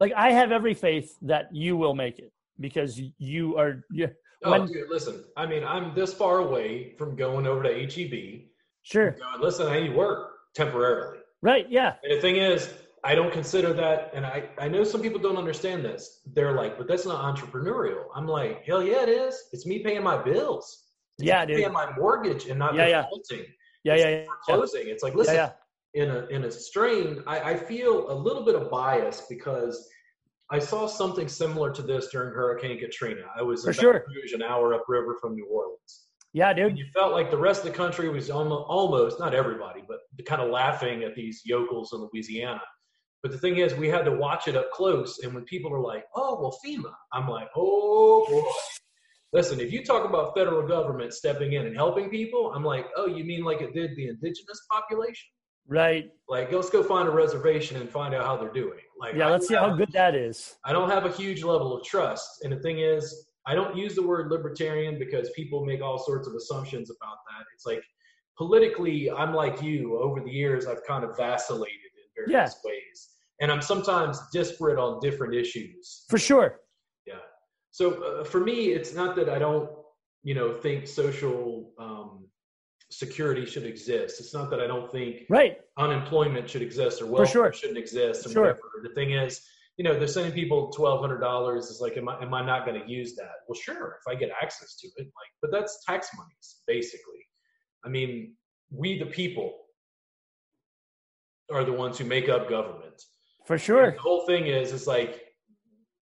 Like 0.00 0.12
I 0.16 0.32
have 0.32 0.52
every 0.52 0.74
faith 0.74 1.16
that 1.22 1.54
you 1.54 1.76
will 1.76 1.94
make 1.94 2.18
it 2.18 2.32
because 2.58 3.00
you 3.18 3.56
are. 3.56 3.84
You, 3.90 4.10
oh, 4.44 4.50
when, 4.50 4.66
dude, 4.66 4.88
listen. 4.90 5.24
I 5.36 5.46
mean, 5.46 5.64
I'm 5.64 5.94
this 5.94 6.12
far 6.12 6.38
away 6.38 6.94
from 6.98 7.16
going 7.16 7.46
over 7.46 7.62
to 7.62 7.70
HEB. 7.70 8.42
Sure. 8.82 9.12
Going, 9.12 9.40
listen, 9.40 9.66
I 9.68 9.80
need 9.80 9.94
work 9.94 10.32
temporarily. 10.54 11.18
Right. 11.42 11.66
Yeah. 11.70 11.94
And 12.02 12.16
the 12.16 12.20
thing 12.20 12.36
is, 12.36 12.72
I 13.04 13.14
don't 13.14 13.32
consider 13.32 13.72
that, 13.74 14.10
and 14.14 14.26
I, 14.26 14.48
I 14.58 14.66
know 14.66 14.82
some 14.82 15.00
people 15.00 15.20
don't 15.20 15.36
understand 15.36 15.84
this. 15.84 16.22
They're 16.34 16.56
like, 16.56 16.76
but 16.76 16.88
that's 16.88 17.06
not 17.06 17.22
entrepreneurial. 17.36 18.06
I'm 18.14 18.26
like, 18.26 18.64
hell 18.64 18.82
yeah, 18.82 19.04
it 19.04 19.08
is. 19.08 19.44
It's 19.52 19.64
me 19.64 19.78
paying 19.78 20.02
my 20.02 20.20
bills. 20.20 20.86
It's 21.18 21.28
yeah, 21.28 21.46
dude. 21.46 21.58
Paying 21.58 21.72
my 21.72 21.96
mortgage 21.96 22.46
and 22.46 22.58
not 22.58 22.74
yeah, 22.74 23.02
defaulting. 23.02 23.44
Yeah, 23.84 23.94
yeah, 23.94 24.08
yeah. 24.08 24.24
Closing. 24.44 24.88
It's 24.88 25.04
like, 25.04 25.14
listen, 25.14 25.34
yeah, 25.36 25.46
yeah. 25.46 25.52
In 25.96 26.10
a 26.10 26.26
in 26.26 26.44
a 26.44 26.50
strain, 26.50 27.22
I, 27.26 27.40
I 27.52 27.56
feel 27.56 28.10
a 28.10 28.14
little 28.14 28.44
bit 28.44 28.54
of 28.54 28.70
bias 28.70 29.22
because 29.28 29.88
I 30.50 30.58
saw 30.58 30.86
something 30.86 31.26
similar 31.26 31.72
to 31.72 31.82
this 31.82 32.08
during 32.08 32.32
Hurricane 32.32 32.78
Katrina. 32.78 33.22
I 33.36 33.42
was 33.42 33.64
for 33.64 33.72
sure 33.72 34.04
an 34.34 34.42
hour 34.42 34.74
upriver 34.74 35.16
from 35.20 35.34
New 35.34 35.46
Orleans. 35.46 36.06
Yeah, 36.34 36.52
dude. 36.52 36.66
And 36.66 36.78
you 36.78 36.84
felt 36.92 37.12
like 37.12 37.30
the 37.30 37.38
rest 37.38 37.64
of 37.64 37.72
the 37.72 37.76
country 37.76 38.10
was 38.10 38.30
almost, 38.30 38.66
almost 38.68 39.18
not 39.18 39.34
everybody, 39.34 39.82
but 39.88 40.00
kind 40.26 40.42
of 40.42 40.50
laughing 40.50 41.02
at 41.02 41.14
these 41.14 41.40
yokels 41.46 41.94
in 41.94 42.06
Louisiana 42.12 42.60
But 43.22 43.32
the 43.32 43.38
thing 43.38 43.56
is, 43.56 43.74
we 43.74 43.88
had 43.88 44.04
to 44.04 44.12
watch 44.12 44.46
it 44.46 44.54
up 44.54 44.70
close. 44.70 45.20
And 45.20 45.34
when 45.34 45.44
people 45.44 45.72
are 45.72 45.80
like, 45.80 46.04
"Oh, 46.14 46.38
well, 46.38 46.58
FEMA," 46.64 46.92
I'm 47.14 47.26
like, 47.26 47.48
"Oh 47.56 48.26
boy." 48.28 48.50
Listen, 49.32 49.60
if 49.60 49.72
you 49.72 49.82
talk 49.82 50.08
about 50.08 50.36
federal 50.36 50.68
government 50.68 51.14
stepping 51.14 51.54
in 51.54 51.66
and 51.66 51.74
helping 51.74 52.10
people, 52.10 52.52
I'm 52.54 52.64
like, 52.64 52.86
"Oh, 52.96 53.06
you 53.06 53.24
mean 53.24 53.42
like 53.42 53.62
it 53.62 53.72
did 53.72 53.96
the 53.96 54.08
indigenous 54.08 54.60
population?" 54.70 55.28
Right. 55.68 56.10
Like, 56.28 56.52
let's 56.52 56.70
go 56.70 56.82
find 56.82 57.08
a 57.08 57.10
reservation 57.10 57.80
and 57.80 57.90
find 57.90 58.14
out 58.14 58.24
how 58.24 58.36
they're 58.36 58.52
doing. 58.52 58.80
Like, 58.98 59.14
yeah, 59.14 59.28
let's 59.28 59.48
see 59.48 59.54
how 59.54 59.74
good 59.74 59.92
that 59.92 60.14
is. 60.14 60.56
I 60.64 60.72
don't 60.72 60.90
have 60.90 61.04
a 61.04 61.12
huge 61.12 61.42
level 61.42 61.76
of 61.76 61.84
trust. 61.84 62.42
And 62.42 62.52
the 62.52 62.60
thing 62.60 62.80
is, 62.80 63.26
I 63.46 63.54
don't 63.54 63.76
use 63.76 63.94
the 63.94 64.02
word 64.04 64.30
libertarian 64.30 64.98
because 64.98 65.30
people 65.30 65.64
make 65.64 65.80
all 65.82 65.98
sorts 65.98 66.26
of 66.26 66.34
assumptions 66.34 66.90
about 66.90 67.18
that. 67.28 67.44
It's 67.54 67.64
like 67.64 67.82
politically, 68.36 69.10
I'm 69.10 69.34
like 69.34 69.62
you. 69.62 69.98
Over 69.98 70.20
the 70.20 70.30
years, 70.30 70.66
I've 70.66 70.84
kind 70.84 71.04
of 71.04 71.16
vacillated 71.16 71.74
in 71.74 72.26
various 72.26 72.56
yeah. 72.56 72.70
ways, 72.70 73.08
and 73.40 73.52
I'm 73.52 73.62
sometimes 73.62 74.20
disparate 74.32 74.78
on 74.78 75.00
different 75.00 75.34
issues. 75.34 76.04
For 76.08 76.18
sure. 76.18 76.60
Yeah. 77.06 77.14
So 77.70 78.02
uh, 78.02 78.24
for 78.24 78.40
me, 78.40 78.70
it's 78.70 78.94
not 78.94 79.14
that 79.16 79.28
I 79.28 79.38
don't, 79.38 79.70
you 80.24 80.34
know, 80.34 80.54
think 80.54 80.88
social 80.88 81.72
um, 81.78 82.25
security 82.90 83.44
should 83.44 83.64
exist. 83.64 84.20
It's 84.20 84.32
not 84.32 84.50
that 84.50 84.60
I 84.60 84.66
don't 84.66 84.90
think 84.90 85.24
right 85.28 85.58
unemployment 85.78 86.48
should 86.48 86.62
exist 86.62 87.02
or 87.02 87.06
welfare 87.06 87.26
sure. 87.26 87.52
shouldn't 87.52 87.78
exist. 87.78 88.24
And 88.24 88.32
sure. 88.32 88.42
whatever. 88.42 88.60
The 88.82 88.94
thing 88.94 89.12
is, 89.12 89.42
you 89.76 89.84
know, 89.84 89.98
they're 89.98 90.08
sending 90.08 90.32
people 90.32 90.70
twelve 90.70 91.00
hundred 91.00 91.18
dollars. 91.18 91.70
It's 91.70 91.80
like, 91.80 91.96
am 91.96 92.08
I 92.08 92.22
am 92.22 92.32
I 92.32 92.44
not 92.44 92.64
going 92.64 92.80
to 92.80 92.90
use 92.90 93.14
that? 93.16 93.32
Well, 93.48 93.58
sure, 93.58 93.98
if 94.00 94.10
I 94.10 94.14
get 94.18 94.30
access 94.40 94.76
to 94.76 94.86
it, 94.86 94.92
like, 94.98 95.30
but 95.42 95.50
that's 95.50 95.84
tax 95.84 96.08
monies, 96.16 96.62
basically. 96.66 97.26
I 97.84 97.88
mean, 97.88 98.34
we 98.70 98.98
the 98.98 99.06
people 99.06 99.52
are 101.52 101.64
the 101.64 101.72
ones 101.72 101.98
who 101.98 102.04
make 102.04 102.28
up 102.28 102.48
government. 102.48 103.02
For 103.46 103.58
sure. 103.58 103.84
And 103.84 103.96
the 103.96 104.00
whole 104.00 104.26
thing 104.26 104.46
is, 104.46 104.72
it's 104.72 104.86
like 104.86 105.25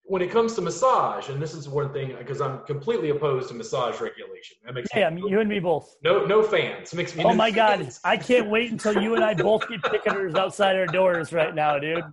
when 0.07 0.21
it 0.21 0.29
comes 0.29 0.53
to 0.53 0.61
massage, 0.61 1.29
and 1.29 1.41
this 1.41 1.53
is 1.53 1.67
one 1.67 1.91
thing 1.91 2.15
because 2.17 2.39
I'm 2.39 2.59
completely 2.65 3.09
opposed 3.09 3.49
to 3.49 3.55
massage 3.55 3.99
regulation. 3.99 4.57
That 4.63 4.75
makes 4.75 4.89
yeah, 4.95 5.09
mean, 5.09 5.27
you 5.27 5.39
and 5.39 5.49
me 5.49 5.59
both. 5.59 5.95
No, 6.03 6.25
no 6.25 6.43
fans. 6.43 6.93
It 6.93 6.95
makes 6.95 7.15
me. 7.15 7.23
Oh 7.23 7.33
my 7.33 7.51
fans. 7.51 7.99
god, 7.99 8.09
I 8.09 8.17
can't 8.17 8.49
wait 8.49 8.71
until 8.71 9.01
you 9.01 9.15
and 9.15 9.23
I 9.23 9.33
both 9.33 9.67
get 9.67 9.81
picketers 9.81 10.35
outside 10.37 10.75
our 10.75 10.85
doors 10.85 11.33
right 11.33 11.55
now, 11.55 11.79
dude. 11.79 12.03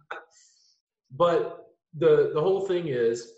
But 1.10 1.66
the 1.98 2.30
the 2.32 2.40
whole 2.40 2.66
thing 2.66 2.88
is, 2.88 3.32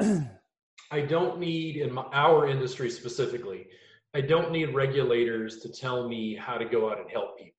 I 0.00 1.00
don't 1.00 1.38
need 1.38 1.76
in 1.76 1.92
my, 1.92 2.02
our 2.12 2.48
industry 2.48 2.90
specifically. 2.90 3.68
I 4.16 4.20
don't 4.20 4.52
need 4.52 4.74
regulators 4.74 5.58
to 5.58 5.68
tell 5.68 6.08
me 6.08 6.36
how 6.36 6.56
to 6.56 6.64
go 6.64 6.90
out 6.90 7.00
and 7.00 7.10
help 7.10 7.38
people. 7.38 7.53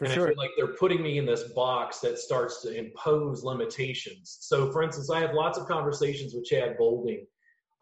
For 0.00 0.06
and 0.06 0.14
sure. 0.14 0.24
I 0.24 0.28
feel 0.30 0.38
like 0.38 0.50
they're 0.56 0.74
putting 0.78 1.02
me 1.02 1.18
in 1.18 1.26
this 1.26 1.52
box 1.52 2.00
that 2.00 2.18
starts 2.18 2.62
to 2.62 2.74
impose 2.74 3.44
limitations. 3.44 4.38
So, 4.40 4.72
for 4.72 4.82
instance, 4.82 5.10
I 5.10 5.20
have 5.20 5.34
lots 5.34 5.58
of 5.58 5.66
conversations 5.66 6.32
with 6.32 6.46
Chad 6.46 6.78
Bolding 6.78 7.26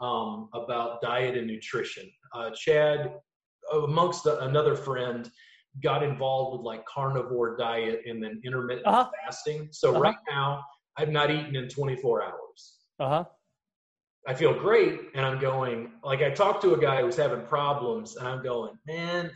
um, 0.00 0.48
about 0.52 1.00
diet 1.00 1.36
and 1.36 1.46
nutrition. 1.46 2.10
Uh, 2.34 2.50
Chad, 2.50 3.12
amongst 3.72 4.24
the, 4.24 4.40
another 4.40 4.74
friend, 4.74 5.30
got 5.80 6.02
involved 6.02 6.58
with 6.58 6.66
like 6.66 6.84
carnivore 6.86 7.56
diet 7.56 8.02
and 8.04 8.20
then 8.20 8.40
intermittent 8.44 8.84
uh-huh. 8.84 9.10
fasting. 9.24 9.68
So 9.70 9.92
uh-huh. 9.92 10.00
right 10.00 10.16
now, 10.28 10.64
I've 10.96 11.10
not 11.10 11.30
eaten 11.30 11.54
in 11.54 11.68
24 11.68 12.24
hours. 12.24 12.74
Uh 12.98 13.08
huh. 13.08 13.24
I 14.26 14.34
feel 14.34 14.52
great, 14.58 15.02
and 15.14 15.24
I'm 15.24 15.38
going 15.38 15.92
like 16.02 16.20
I 16.20 16.30
talked 16.30 16.62
to 16.62 16.74
a 16.74 16.78
guy 16.78 17.00
who's 17.00 17.16
having 17.16 17.46
problems, 17.46 18.16
and 18.16 18.26
I'm 18.26 18.42
going, 18.42 18.72
man 18.88 19.30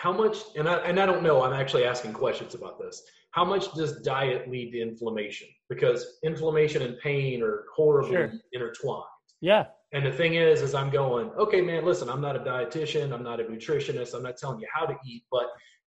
how 0.00 0.12
much 0.12 0.38
and 0.56 0.66
I, 0.66 0.76
and 0.78 0.98
I 0.98 1.04
don't 1.04 1.22
know 1.22 1.42
i'm 1.42 1.52
actually 1.52 1.84
asking 1.84 2.14
questions 2.14 2.54
about 2.54 2.78
this. 2.78 3.02
How 3.32 3.44
much 3.44 3.72
does 3.74 4.00
diet 4.00 4.50
lead 4.50 4.72
to 4.72 4.80
inflammation? 4.80 5.46
Because 5.68 6.18
inflammation 6.24 6.82
and 6.82 6.98
pain 6.98 7.42
are 7.42 7.64
horribly 7.76 8.12
sure. 8.12 8.32
intertwined. 8.52 9.04
Yeah. 9.40 9.66
And 9.92 10.04
the 10.04 10.12
thing 10.12 10.34
is 10.34 10.62
is 10.62 10.74
i'm 10.74 10.90
going 10.90 11.30
okay 11.44 11.60
man 11.60 11.84
listen 11.84 12.08
i'm 12.08 12.20
not 12.20 12.36
a 12.36 12.40
dietitian 12.40 13.12
i'm 13.12 13.24
not 13.24 13.40
a 13.40 13.44
nutritionist 13.44 14.14
i'm 14.14 14.22
not 14.22 14.36
telling 14.36 14.60
you 14.60 14.68
how 14.72 14.86
to 14.86 14.96
eat 15.04 15.24
but 15.30 15.48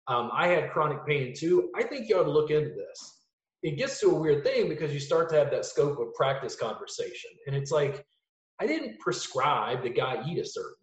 um, 0.07 0.31
i 0.33 0.47
had 0.47 0.71
chronic 0.71 1.05
pain 1.05 1.33
too. 1.35 1.69
I 1.75 1.83
think 1.83 2.09
you 2.09 2.19
ought 2.19 2.23
to 2.23 2.31
look 2.31 2.49
into 2.49 2.69
this. 2.69 2.99
It 3.61 3.77
gets 3.77 3.99
to 3.99 4.07
a 4.11 4.15
weird 4.15 4.43
thing 4.43 4.69
because 4.69 4.93
you 4.93 5.01
start 5.01 5.29
to 5.29 5.35
have 5.35 5.51
that 5.51 5.65
scope 5.65 5.99
of 5.99 6.13
practice 6.13 6.55
conversation. 6.55 7.31
And 7.45 7.55
it's 7.55 7.71
like 7.71 8.05
i 8.61 8.65
didn't 8.65 8.99
prescribe 8.99 9.83
the 9.83 9.89
guy 10.03 10.13
eat 10.27 10.39
a 10.39 10.45
certain 10.45 10.78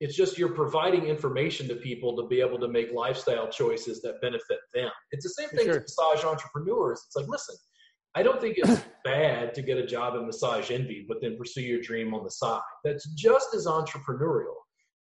it's 0.00 0.14
just 0.14 0.36
you're 0.36 0.54
providing 0.54 1.04
information 1.04 1.66
to 1.68 1.74
people 1.76 2.16
to 2.16 2.26
be 2.26 2.40
able 2.40 2.58
to 2.58 2.68
make 2.68 2.92
lifestyle 2.92 3.48
choices 3.48 4.02
that 4.02 4.20
benefit 4.20 4.58
them. 4.74 4.90
It's 5.12 5.24
the 5.24 5.42
same 5.42 5.48
thing 5.50 5.66
sure. 5.66 5.76
as 5.76 5.82
massage 5.82 6.24
entrepreneurs. 6.24 7.02
It's 7.06 7.16
like, 7.16 7.28
listen, 7.28 7.56
I 8.14 8.22
don't 8.22 8.40
think 8.40 8.58
it's 8.58 8.82
bad 9.04 9.54
to 9.54 9.62
get 9.62 9.78
a 9.78 9.86
job 9.86 10.14
in 10.16 10.26
massage 10.26 10.70
envy, 10.70 11.06
but 11.08 11.18
then 11.22 11.38
pursue 11.38 11.62
your 11.62 11.80
dream 11.80 12.12
on 12.12 12.24
the 12.24 12.30
side. 12.30 12.60
That's 12.84 13.08
just 13.14 13.54
as 13.54 13.66
entrepreneurial. 13.66 14.54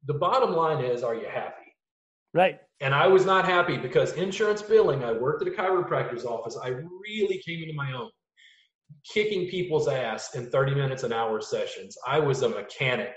The 0.07 0.15
bottom 0.15 0.55
line 0.55 0.85
is, 0.85 1.03
are 1.03 1.15
you 1.15 1.27
happy? 1.27 1.55
Right. 2.35 2.59
And 2.81 2.95
I 2.95 3.07
was 3.07 3.25
not 3.25 3.45
happy 3.45 3.77
because 3.77 4.13
insurance 4.15 4.63
billing, 4.63 5.05
I 5.05 5.13
worked 5.13 5.47
at 5.47 5.49
a 5.49 5.57
chiropractor's 5.57 6.25
office. 6.25 6.59
I 6.63 6.69
really 6.69 7.41
came 7.47 7.63
into 7.63 7.75
my 7.75 7.93
own, 7.93 8.11
kicking 9.13 9.49
people's 9.49 9.89
ass 9.89 10.35
in 10.35 10.51
30 10.51 10.75
minutes 10.75 11.03
an 11.03 11.13
hour 11.13 11.41
sessions. 11.41 11.97
I 12.07 12.19
was 12.19 12.43
a 12.43 12.49
mechanic 12.49 13.15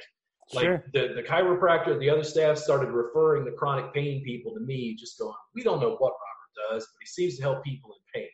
like 0.54 0.64
sure. 0.64 0.86
the, 0.94 1.14
the 1.16 1.24
chiropractor, 1.24 2.00
the 2.00 2.10
other 2.10 2.24
staff 2.24 2.58
started 2.58 2.90
referring 2.92 3.46
the 3.46 3.52
chronic 3.52 3.94
pain 3.94 4.24
people 4.24 4.54
to 4.54 4.60
me, 4.60 4.96
just 4.96 5.18
going, 5.18 5.34
we 5.56 5.64
don't 5.64 5.80
know 5.80 5.96
what 5.98 6.14
Robert 6.14 6.74
does, 6.74 6.84
but 6.84 7.00
he 7.02 7.08
seems 7.08 7.38
to 7.38 7.42
help 7.42 7.64
people 7.64 7.92
in 7.92 8.22
pain. 8.22 8.30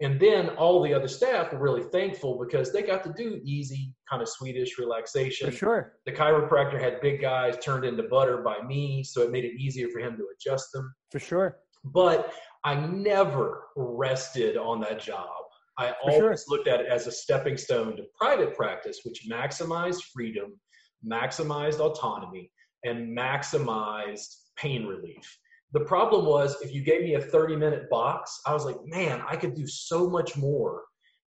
And 0.00 0.20
then 0.20 0.50
all 0.50 0.82
the 0.82 0.92
other 0.92 1.08
staff 1.08 1.52
were 1.52 1.58
really 1.58 1.82
thankful 1.82 2.38
because 2.38 2.70
they 2.70 2.82
got 2.82 3.02
to 3.04 3.14
do 3.16 3.40
easy, 3.44 3.94
kind 4.08 4.20
of 4.22 4.28
Swedish 4.28 4.78
relaxation. 4.78 5.50
For 5.50 5.56
sure. 5.56 5.92
The 6.04 6.12
chiropractor 6.12 6.80
had 6.80 7.00
big 7.00 7.20
guys 7.20 7.56
turned 7.62 7.84
into 7.84 8.02
butter 8.02 8.38
by 8.38 8.60
me, 8.62 9.02
so 9.02 9.22
it 9.22 9.30
made 9.30 9.44
it 9.44 9.58
easier 9.58 9.88
for 9.88 10.00
him 10.00 10.16
to 10.18 10.26
adjust 10.34 10.70
them. 10.72 10.94
For 11.10 11.18
sure. 11.18 11.58
But 11.84 12.32
I 12.64 12.74
never 12.74 13.62
rested 13.76 14.56
on 14.56 14.80
that 14.80 15.00
job. 15.00 15.28
I 15.78 15.88
for 15.88 16.10
always 16.10 16.44
sure. 16.46 16.56
looked 16.56 16.68
at 16.68 16.80
it 16.80 16.86
as 16.86 17.06
a 17.06 17.12
stepping 17.12 17.56
stone 17.56 17.96
to 17.96 18.02
private 18.18 18.54
practice, 18.54 19.00
which 19.04 19.26
maximized 19.30 20.02
freedom 20.12 20.58
maximized 21.04 21.80
autonomy, 21.80 22.50
and 22.84 23.16
maximized 23.16 24.34
pain 24.56 24.86
relief. 24.86 25.38
The 25.72 25.80
problem 25.80 26.24
was 26.24 26.60
if 26.62 26.72
you 26.72 26.82
gave 26.82 27.02
me 27.02 27.14
a 27.14 27.20
30 27.20 27.56
minute 27.56 27.90
box, 27.90 28.40
I 28.46 28.54
was 28.54 28.64
like, 28.64 28.76
man, 28.84 29.22
I 29.28 29.36
could 29.36 29.54
do 29.54 29.66
so 29.66 30.08
much 30.08 30.36
more 30.36 30.84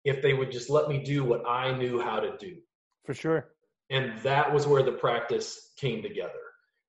if 0.04 0.20
they 0.20 0.34
would 0.34 0.50
just 0.50 0.68
let 0.68 0.88
me 0.88 1.02
do 1.02 1.24
what 1.24 1.46
I 1.48 1.76
knew 1.76 2.00
how 2.00 2.20
to 2.20 2.36
do. 2.36 2.56
For 3.04 3.14
sure. 3.14 3.48
And 3.90 4.18
that 4.22 4.52
was 4.52 4.66
where 4.66 4.82
the 4.82 4.92
practice 4.92 5.72
came 5.76 6.02
together. 6.02 6.32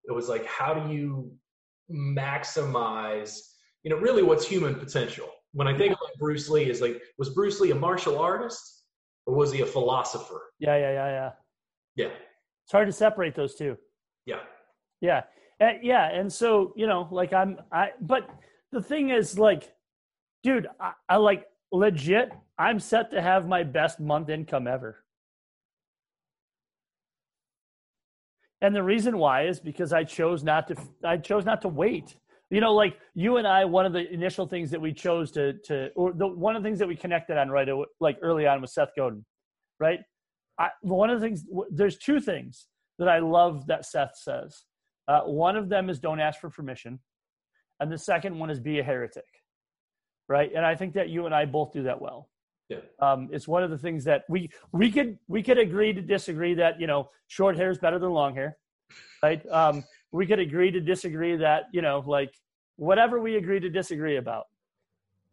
It 0.07 0.11
was 0.11 0.27
like, 0.27 0.45
how 0.45 0.73
do 0.73 0.93
you 0.93 1.31
maximize, 1.91 3.39
you 3.83 3.91
know, 3.91 3.97
really 3.97 4.23
what's 4.23 4.45
human 4.45 4.75
potential? 4.75 5.29
When 5.53 5.67
I 5.67 5.77
think 5.77 5.93
of 5.93 5.99
like 6.03 6.15
Bruce 6.19 6.49
Lee, 6.49 6.69
is 6.69 6.81
like, 6.81 7.01
was 7.17 7.29
Bruce 7.29 7.59
Lee 7.59 7.71
a 7.71 7.75
martial 7.75 8.19
artist 8.19 8.83
or 9.25 9.35
was 9.35 9.51
he 9.51 9.61
a 9.61 9.65
philosopher? 9.65 10.41
Yeah, 10.59 10.77
yeah, 10.77 10.91
yeah, 10.91 11.09
yeah. 11.09 11.31
Yeah. 11.95 12.11
It's 12.65 12.71
hard 12.71 12.87
to 12.87 12.91
separate 12.91 13.35
those 13.35 13.55
two. 13.55 13.77
Yeah. 14.25 14.39
Yeah. 14.99 15.23
Uh, 15.61 15.73
yeah. 15.81 16.09
And 16.11 16.31
so, 16.33 16.73
you 16.75 16.87
know, 16.87 17.07
like 17.11 17.31
I'm, 17.31 17.57
I, 17.71 17.89
but 18.01 18.27
the 18.71 18.81
thing 18.81 19.11
is, 19.11 19.37
like, 19.37 19.71
dude, 20.43 20.67
I, 20.79 20.93
I 21.07 21.17
like 21.17 21.45
legit, 21.71 22.31
I'm 22.57 22.79
set 22.79 23.11
to 23.11 23.21
have 23.21 23.47
my 23.47 23.63
best 23.63 23.99
month 23.99 24.29
income 24.29 24.67
ever. 24.67 25.03
And 28.61 28.75
the 28.75 28.83
reason 28.83 29.19
why 29.19 29.47
is 29.47 29.59
because 29.59 29.93
I 29.93 30.03
chose 30.03 30.43
not 30.43 30.67
to, 30.69 30.75
I 31.03 31.17
chose 31.17 31.45
not 31.45 31.61
to 31.61 31.67
wait. 31.67 32.15
You 32.49 32.61
know, 32.61 32.73
like 32.73 32.97
you 33.13 33.37
and 33.37 33.47
I, 33.47 33.65
one 33.65 33.85
of 33.85 33.93
the 33.93 34.11
initial 34.11 34.47
things 34.47 34.71
that 34.71 34.81
we 34.81 34.91
chose 34.91 35.31
to, 35.33 35.53
to, 35.65 35.89
or 35.95 36.13
the, 36.13 36.25
one 36.25 36.55
of 36.55 36.63
the 36.63 36.67
things 36.67 36.79
that 36.79 36.87
we 36.87 36.95
connected 36.95 37.37
on 37.37 37.49
right, 37.49 37.67
like 37.99 38.17
early 38.23 38.47
on 38.47 38.61
was 38.61 38.73
Seth 38.73 38.89
Godin, 38.97 39.23
right? 39.79 39.99
I, 40.59 40.69
one 40.81 41.09
of 41.09 41.19
the 41.19 41.25
things, 41.25 41.45
there's 41.69 41.97
two 41.97 42.19
things 42.19 42.67
that 42.99 43.09
I 43.09 43.19
love 43.19 43.67
that 43.67 43.85
Seth 43.85 44.15
says. 44.15 44.63
Uh, 45.07 45.21
one 45.21 45.55
of 45.55 45.69
them 45.69 45.89
is 45.89 45.99
don't 45.99 46.19
ask 46.19 46.39
for 46.39 46.49
permission, 46.49 46.99
and 47.79 47.91
the 47.91 47.97
second 47.97 48.37
one 48.39 48.49
is 48.49 48.59
be 48.59 48.79
a 48.79 48.83
heretic, 48.83 49.25
right? 50.27 50.51
And 50.55 50.65
I 50.65 50.75
think 50.75 50.93
that 50.93 51.09
you 51.09 51.25
and 51.25 51.35
I 51.35 51.45
both 51.45 51.73
do 51.73 51.83
that 51.83 52.01
well. 52.01 52.29
Yeah. 52.69 52.77
Um, 52.99 53.29
it's 53.31 53.47
one 53.47 53.63
of 53.63 53.69
the 53.69 53.77
things 53.77 54.03
that 54.05 54.23
we 54.27 54.49
we 54.71 54.91
could 54.91 55.19
we 55.27 55.43
could 55.43 55.59
agree 55.59 55.93
to 55.93 56.01
disagree 56.01 56.55
that 56.55 56.79
you 56.79 56.87
know 56.87 57.09
short 57.27 57.55
hair 57.55 57.69
is 57.69 57.77
better 57.77 57.99
than 57.99 58.09
long 58.09 58.33
hair, 58.33 58.57
right? 59.21 59.45
Um, 59.51 59.83
we 60.11 60.25
could 60.25 60.39
agree 60.39 60.71
to 60.71 60.79
disagree 60.79 61.35
that 61.35 61.65
you 61.71 61.83
know 61.83 62.03
like 62.07 62.33
whatever 62.77 63.19
we 63.19 63.35
agree 63.35 63.59
to 63.59 63.69
disagree 63.69 64.17
about 64.17 64.45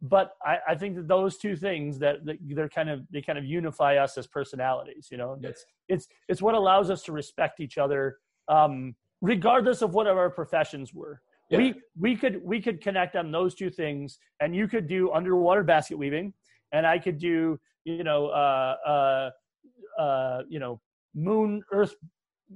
but 0.02 0.32
I, 0.44 0.58
I, 0.70 0.74
think 0.74 0.96
that 0.96 1.06
those 1.06 1.38
two 1.38 1.54
things 1.54 1.98
that, 2.00 2.24
that, 2.26 2.36
they're 2.42 2.68
kind 2.68 2.90
of 2.90 3.02
they 3.12 3.22
kind 3.22 3.38
of 3.38 3.44
unify 3.44 3.96
us 3.96 4.18
as 4.18 4.26
personalities 4.26 5.08
you 5.10 5.16
know 5.16 5.38
it's 5.42 5.64
it's 5.88 6.08
it's 6.28 6.42
what 6.42 6.54
allows 6.54 6.90
us 6.90 7.02
to 7.04 7.12
respect 7.12 7.60
each 7.60 7.78
other 7.78 8.16
um, 8.48 8.94
regardless 9.20 9.80
of 9.82 9.94
what 9.94 10.06
our 10.06 10.28
professions 10.28 10.92
were 10.92 11.20
Yeah. 11.52 11.58
We 11.58 11.74
we 11.98 12.16
could 12.16 12.40
we 12.42 12.60
could 12.62 12.80
connect 12.80 13.14
on 13.14 13.30
those 13.30 13.54
two 13.54 13.68
things, 13.68 14.18
and 14.40 14.56
you 14.56 14.66
could 14.66 14.88
do 14.88 15.12
underwater 15.12 15.62
basket 15.62 15.98
weaving, 15.98 16.32
and 16.72 16.86
I 16.86 16.98
could 16.98 17.18
do 17.18 17.58
you 17.84 18.04
know 18.04 18.28
uh, 18.28 18.76
uh, 18.86 20.00
uh, 20.00 20.42
you 20.48 20.58
know 20.58 20.80
moon 21.14 21.62
Earth 21.70 21.94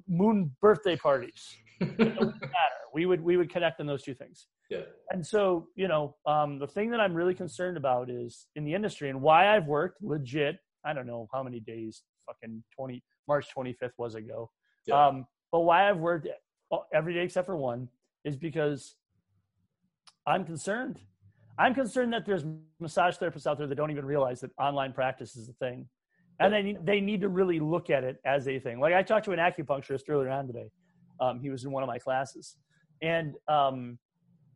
moon 0.09 0.51
birthday 0.63 0.97
parties. 0.97 1.55
we 2.97 3.05
would 3.05 3.21
we 3.21 3.37
would 3.37 3.51
connect 3.51 3.79
on 3.79 3.87
those 3.87 4.03
two 4.03 4.15
things. 4.15 4.47
Yeah. 4.71 4.81
And 5.11 5.25
so 5.25 5.69
you 5.77 5.87
know 5.87 6.17
um, 6.25 6.59
the 6.59 6.67
thing 6.67 6.91
that 6.93 7.01
I'm 7.01 7.13
really 7.13 7.35
concerned 7.35 7.77
about 7.77 8.09
is 8.09 8.47
in 8.57 8.65
the 8.65 8.73
industry 8.73 9.11
and 9.11 9.21
why 9.21 9.55
I've 9.55 9.67
worked 9.67 10.03
legit. 10.03 10.57
I 10.83 10.95
don't 10.95 11.07
know 11.07 11.29
how 11.31 11.43
many 11.43 11.61
days 11.61 12.03
fucking 12.27 12.65
twenty 12.75 13.05
March 13.29 13.49
25th 13.55 13.91
was 13.99 14.15
ago. 14.15 14.51
Yeah. 14.87 15.09
Um, 15.09 15.27
but 15.53 15.61
why 15.61 15.91
I've 15.91 15.99
worked 15.99 16.27
every 16.95 17.13
day 17.13 17.25
except 17.25 17.45
for 17.45 17.57
one 17.57 17.89
is 18.25 18.35
because 18.35 18.95
I'm 20.27 20.45
concerned. 20.45 20.99
I'm 21.59 21.75
concerned 21.75 22.15
that 22.15 22.25
there's 22.25 22.45
massage 22.81 23.17
therapists 23.19 23.47
out 23.47 23.59
there 23.59 23.67
that 23.67 23.75
don't 23.75 23.91
even 23.91 24.07
realize 24.07 24.41
that 24.41 24.53
online 24.59 24.93
practice 24.93 25.37
is 25.37 25.49
a 25.49 25.53
thing. 25.55 25.89
And 26.39 26.53
they 26.53 26.63
need, 26.63 26.77
they 26.85 27.01
need 27.01 27.21
to 27.23 27.29
really 27.29 27.61
look 27.61 27.91
at 27.91 28.05
it 28.05 28.19
as 28.25 28.47
a 28.47 28.59
thing. 28.59 28.79
Like 28.79 28.95
I 28.95 29.03
talked 29.03 29.25
to 29.27 29.33
an 29.33 29.39
acupuncturist 29.39 30.03
earlier 30.09 30.31
on 30.31 30.47
today. 30.47 30.71
Um, 31.21 31.41
he 31.41 31.51
was 31.51 31.65
in 31.65 31.73
one 31.73 31.83
of 31.83 31.87
my 31.89 31.99
classes. 31.99 32.57
And, 33.03 33.35
um, 33.49 33.99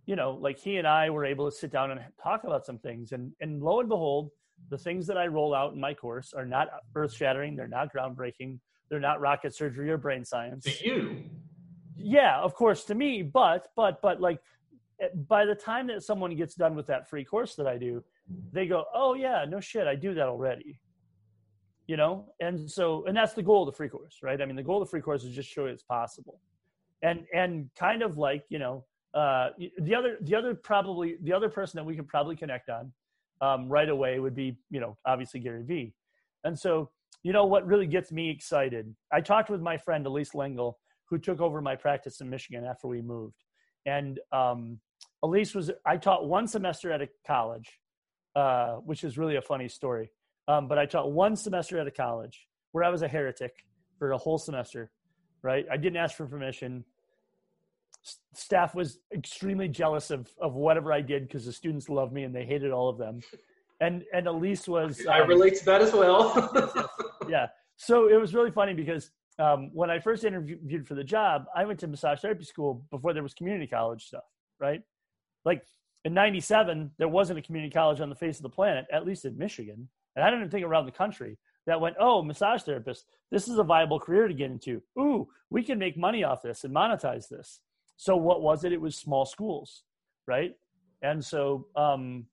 you 0.07 0.17
know, 0.17 0.33
like 0.41 0.59
he 0.59 0.77
and 0.77 0.87
I 0.87 1.11
were 1.11 1.25
able 1.25 1.51
to 1.51 1.57
sit 1.57 1.71
down 1.71 1.91
and 1.91 2.01
talk 2.23 2.45
about 2.45 2.65
some 2.67 2.79
things. 2.79 3.13
And, 3.13 3.33
and 3.41 3.63
lo 3.63 3.81
and 3.81 3.89
behold, 3.89 4.31
the 4.69 4.79
things 4.79 5.07
that 5.07 5.17
I 5.17 5.27
roll 5.27 5.55
out 5.55 5.73
in 5.75 5.81
my 5.81 5.95
course 5.95 6.33
are 6.33 6.47
not 6.47 6.69
earth 6.95 7.15
shattering. 7.15 7.57
They're 7.57 7.69
not 7.69 7.95
groundbreaking. 7.95 8.59
They're 8.89 9.01
not 9.01 9.21
rocket 9.21 9.55
surgery 9.55 9.91
or 9.91 9.99
brain 9.99 10.25
science. 10.25 10.65
To 10.65 10.85
you. 10.85 11.25
Yeah, 11.97 12.39
of 12.41 12.55
course, 12.55 12.85
to 12.85 12.95
me. 12.95 13.23
But, 13.23 13.69
but, 13.77 14.03
but 14.03 14.21
like 14.21 14.41
eh, 15.01 15.09
by 15.29 15.45
the 15.45 15.55
time 15.55 15.87
that 15.89 16.03
someone 16.03 16.35
gets 16.35 16.55
done 16.55 16.75
with 16.75 16.87
that 16.89 17.09
free 17.09 17.25
course 17.25 17.55
that 17.57 17.67
I 17.67 17.79
do, 17.79 18.03
they 18.53 18.67
go, 18.67 18.85
oh, 18.95 19.15
yeah, 19.15 19.45
no 19.49 19.61
shit, 19.61 19.87
I 19.87 19.95
do 19.95 20.15
that 20.15 20.27
already. 20.27 20.81
You 21.87 21.97
know? 21.97 22.27
And 22.41 22.71
so, 22.71 23.05
and 23.07 23.17
that's 23.17 23.35
the 23.35 23.43
goal 23.43 23.69
of 23.69 23.73
the 23.73 23.77
free 23.77 23.89
course, 23.89 24.19
right? 24.23 24.41
I 24.41 24.47
mean, 24.47 24.57
the 24.57 24.63
goal 24.63 24.81
of 24.81 24.89
the 24.89 24.91
free 24.91 25.01
course 25.01 25.25
is 25.25 25.35
just 25.35 25.49
show 25.49 25.67
you 25.67 25.73
it's 25.73 25.83
possible. 25.83 26.41
And, 27.03 27.25
and 27.35 27.71
kind 27.79 28.03
of 28.03 28.19
like, 28.19 28.45
you 28.49 28.59
know, 28.59 28.85
uh, 29.15 29.51
the 29.79 29.95
other, 29.95 30.19
the 30.21 30.35
other 30.35 30.55
probably, 30.55 31.17
the 31.23 31.33
other 31.33 31.49
person 31.49 31.79
that 31.79 31.85
we 31.85 31.97
can 31.97 32.05
probably 32.05 32.37
connect 32.37 32.69
on 32.69 32.93
um, 33.41 33.69
right 33.69 33.89
away 33.89 34.19
would 34.19 34.35
be, 34.35 34.59
you 34.71 34.81
know, 34.81 34.97
obviously 35.07 35.41
Gary 35.41 35.65
Vee. 35.65 35.95
And 36.45 36.59
so, 36.59 36.91
you 37.23 37.33
know, 37.33 37.45
what 37.47 37.67
really 37.67 37.87
gets 37.87 38.13
me 38.13 38.31
excited, 38.31 38.95
I 39.13 39.21
talked 39.21 39.51
with 39.51 39.61
my 39.61 39.77
friend 39.77 40.07
Elise 40.07 40.35
Lengel, 40.35 40.79
who 41.09 41.19
took 41.19 41.41
over 41.41 41.61
my 41.61 41.77
practice 41.77 42.21
in 42.21 42.31
Michigan 42.31 42.65
after 42.65 42.87
we 42.87 43.03
moved. 43.03 43.43
And 43.87 44.21
um, 44.33 44.79
Elise 45.23 45.55
was, 45.55 45.71
I 45.85 45.97
taught 45.97 46.27
one 46.29 46.47
semester 46.47 46.93
at 46.93 47.03
a 47.03 47.09
college, 47.27 47.69
uh, 48.37 48.75
which 48.77 49.05
is 49.05 49.19
really 49.19 49.37
a 49.37 49.43
funny 49.43 49.69
story. 49.69 50.11
Um, 50.49 50.69
but 50.69 50.79
I 50.79 50.87
taught 50.87 51.13
one 51.13 51.37
semester 51.37 51.79
at 51.79 51.87
a 51.87 51.91
college 51.91 52.47
where 52.73 52.85
I 52.85 52.89
was 52.89 53.03
a 53.03 53.09
heretic 53.09 53.53
for 53.99 54.13
a 54.13 54.19
whole 54.19 54.39
semester, 54.39 54.91
right? 55.43 55.67
I 55.71 55.77
didn't 55.77 55.97
ask 55.97 56.17
for 56.17 56.27
permission 56.27 56.85
staff 58.35 58.75
was 58.75 58.99
extremely 59.15 59.69
jealous 59.69 60.11
of 60.11 60.29
of 60.41 60.55
whatever 60.55 60.93
I 60.93 61.01
did 61.01 61.27
because 61.27 61.47
the 61.47 61.53
students 61.53 61.89
loved 61.89 62.13
me 62.13 62.25
and 62.25 62.35
they 62.35 62.45
hated 62.45 62.71
all 62.71 62.89
of 62.89 62.99
them. 62.99 63.21
And 63.81 64.05
and 64.13 64.27
Elise 64.27 64.69
was 64.69 65.01
um, 65.07 65.13
I 65.13 65.19
relate 65.19 65.57
to 65.57 65.65
that 65.67 65.83
as 65.83 65.93
well. 65.93 66.53
yeah. 67.29 67.49
So 67.77 68.09
it 68.09 68.17
was 68.17 68.35
really 68.35 68.51
funny 68.51 68.75
because 68.75 69.11
um, 69.39 69.71
when 69.73 69.91
I 69.91 69.99
first 69.99 70.25
interviewed 70.25 70.87
for 70.87 70.95
the 70.95 71.05
job, 71.05 71.47
I 71.57 71.65
went 71.65 71.81
to 71.81 71.87
massage 71.87 72.21
therapy 72.21 72.45
school 72.45 72.85
before 72.91 73.15
there 73.15 73.23
was 73.23 73.33
community 73.33 73.67
college 73.67 74.05
stuff, 74.05 74.25
right? 74.59 74.83
Like 75.47 75.65
in 76.05 76.13
97, 76.13 76.91
there 76.99 77.09
wasn't 77.09 77.39
a 77.39 77.43
community 77.43 77.73
college 77.73 78.01
on 78.01 78.11
the 78.11 78.15
face 78.15 78.37
of 78.37 78.43
the 78.43 78.51
planet, 78.51 78.87
at 78.93 79.07
least 79.07 79.25
in 79.25 79.39
Michigan. 79.39 79.89
And 80.15 80.25
I 80.25 80.31
didn't 80.31 80.51
think 80.51 80.67
around 80.67 80.87
the 80.87 80.93
country 80.93 81.39
that 81.67 81.81
went, 81.81 81.97
oh, 81.99 82.23
massage 82.23 82.63
therapist, 82.63 83.07
this 83.31 83.49
is 83.49 83.59
a 83.59 83.63
viable 83.63 84.01
career 84.01 84.29
to 84.29 84.35
get 84.35 84.51
into. 84.51 84.83
Ooh, 84.99 85.29
we 85.51 85.63
can 85.63 85.79
make 85.79 85.97
money 85.97 86.25
off 86.25 86.43
this 86.43 86.65
and 86.65 86.75
monetize 86.75 87.29
this. 87.29 87.61
So 88.01 88.17
what 88.17 88.41
was 88.41 88.65
it? 88.65 88.73
It 88.73 88.81
was 88.81 88.97
small 88.97 89.27
schools, 89.27 89.83
right? 90.27 90.55
And 91.03 91.23
so, 91.23 91.67
um, 91.77 92.25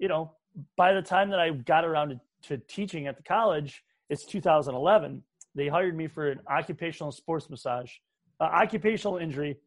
you 0.00 0.08
know, 0.08 0.32
by 0.76 0.92
the 0.92 1.00
time 1.00 1.30
that 1.30 1.38
I 1.38 1.50
got 1.50 1.84
around 1.84 2.08
to, 2.08 2.20
to 2.48 2.62
teaching 2.66 3.06
at 3.06 3.16
the 3.16 3.22
college, 3.22 3.84
it's 4.10 4.24
2011. 4.24 5.22
They 5.54 5.68
hired 5.68 5.96
me 5.96 6.08
for 6.08 6.32
an 6.32 6.40
occupational 6.50 7.12
sports 7.12 7.48
massage, 7.48 7.92
uh, 8.40 8.46
occupational 8.46 9.18
injury 9.18 9.58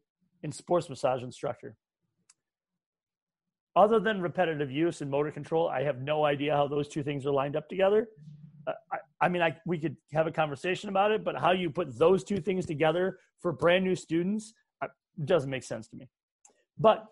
and 0.42 0.54
sports 0.54 0.90
massage 0.90 1.22
instructor. 1.22 1.74
Other 3.74 3.98
than 3.98 4.20
repetitive 4.20 4.70
use 4.70 5.00
and 5.00 5.10
motor 5.10 5.30
control, 5.30 5.70
I 5.70 5.84
have 5.84 6.02
no 6.02 6.26
idea 6.26 6.54
how 6.54 6.68
those 6.68 6.86
two 6.86 7.02
things 7.02 7.24
are 7.24 7.32
lined 7.32 7.56
up 7.56 7.66
together. 7.70 8.08
Uh, 8.66 8.72
I, 8.92 8.96
I, 9.22 9.28
mean, 9.30 9.40
I, 9.40 9.56
we 9.64 9.78
could 9.78 9.96
have 10.12 10.26
a 10.26 10.32
conversation 10.32 10.90
about 10.90 11.12
it, 11.12 11.24
but 11.24 11.34
how 11.34 11.52
you 11.52 11.70
put 11.70 11.98
those 11.98 12.24
two 12.24 12.42
things 12.42 12.66
together 12.66 13.20
for 13.40 13.52
brand 13.52 13.84
new 13.84 13.96
students 13.96 14.52
doesn't 15.24 15.50
make 15.50 15.62
sense 15.62 15.88
to 15.88 15.96
me. 15.96 16.08
But 16.78 17.06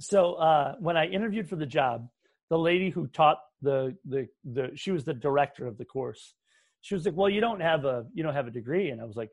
so 0.00 0.34
uh, 0.34 0.74
when 0.78 0.96
I 0.96 1.06
interviewed 1.06 1.48
for 1.48 1.56
the 1.56 1.66
job, 1.66 2.08
the 2.50 2.58
lady 2.58 2.90
who 2.90 3.06
taught 3.08 3.38
the 3.62 3.96
the 4.04 4.28
the 4.44 4.70
she 4.74 4.90
was 4.90 5.04
the 5.04 5.14
director 5.14 5.66
of 5.66 5.78
the 5.78 5.84
course. 5.84 6.34
She 6.82 6.94
was 6.94 7.04
like, 7.04 7.16
"Well, 7.16 7.30
you 7.30 7.40
don't 7.40 7.60
have 7.60 7.84
a 7.84 8.06
you 8.14 8.22
don't 8.22 8.34
have 8.34 8.46
a 8.46 8.50
degree," 8.50 8.90
and 8.90 9.00
I 9.00 9.04
was 9.04 9.16
like, 9.16 9.30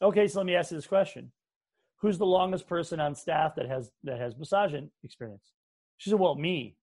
"Okay, 0.00 0.26
so 0.26 0.38
let 0.38 0.46
me 0.46 0.54
ask 0.54 0.70
you 0.70 0.76
this 0.76 0.86
question: 0.86 1.32
Who's 2.00 2.18
the 2.18 2.26
longest 2.26 2.66
person 2.66 3.00
on 3.00 3.14
staff 3.14 3.54
that 3.56 3.66
has 3.68 3.90
that 4.04 4.18
has 4.18 4.36
massage 4.36 4.74
experience?" 5.02 5.52
She 5.98 6.10
said, 6.10 6.18
"Well, 6.18 6.34
me." 6.34 6.76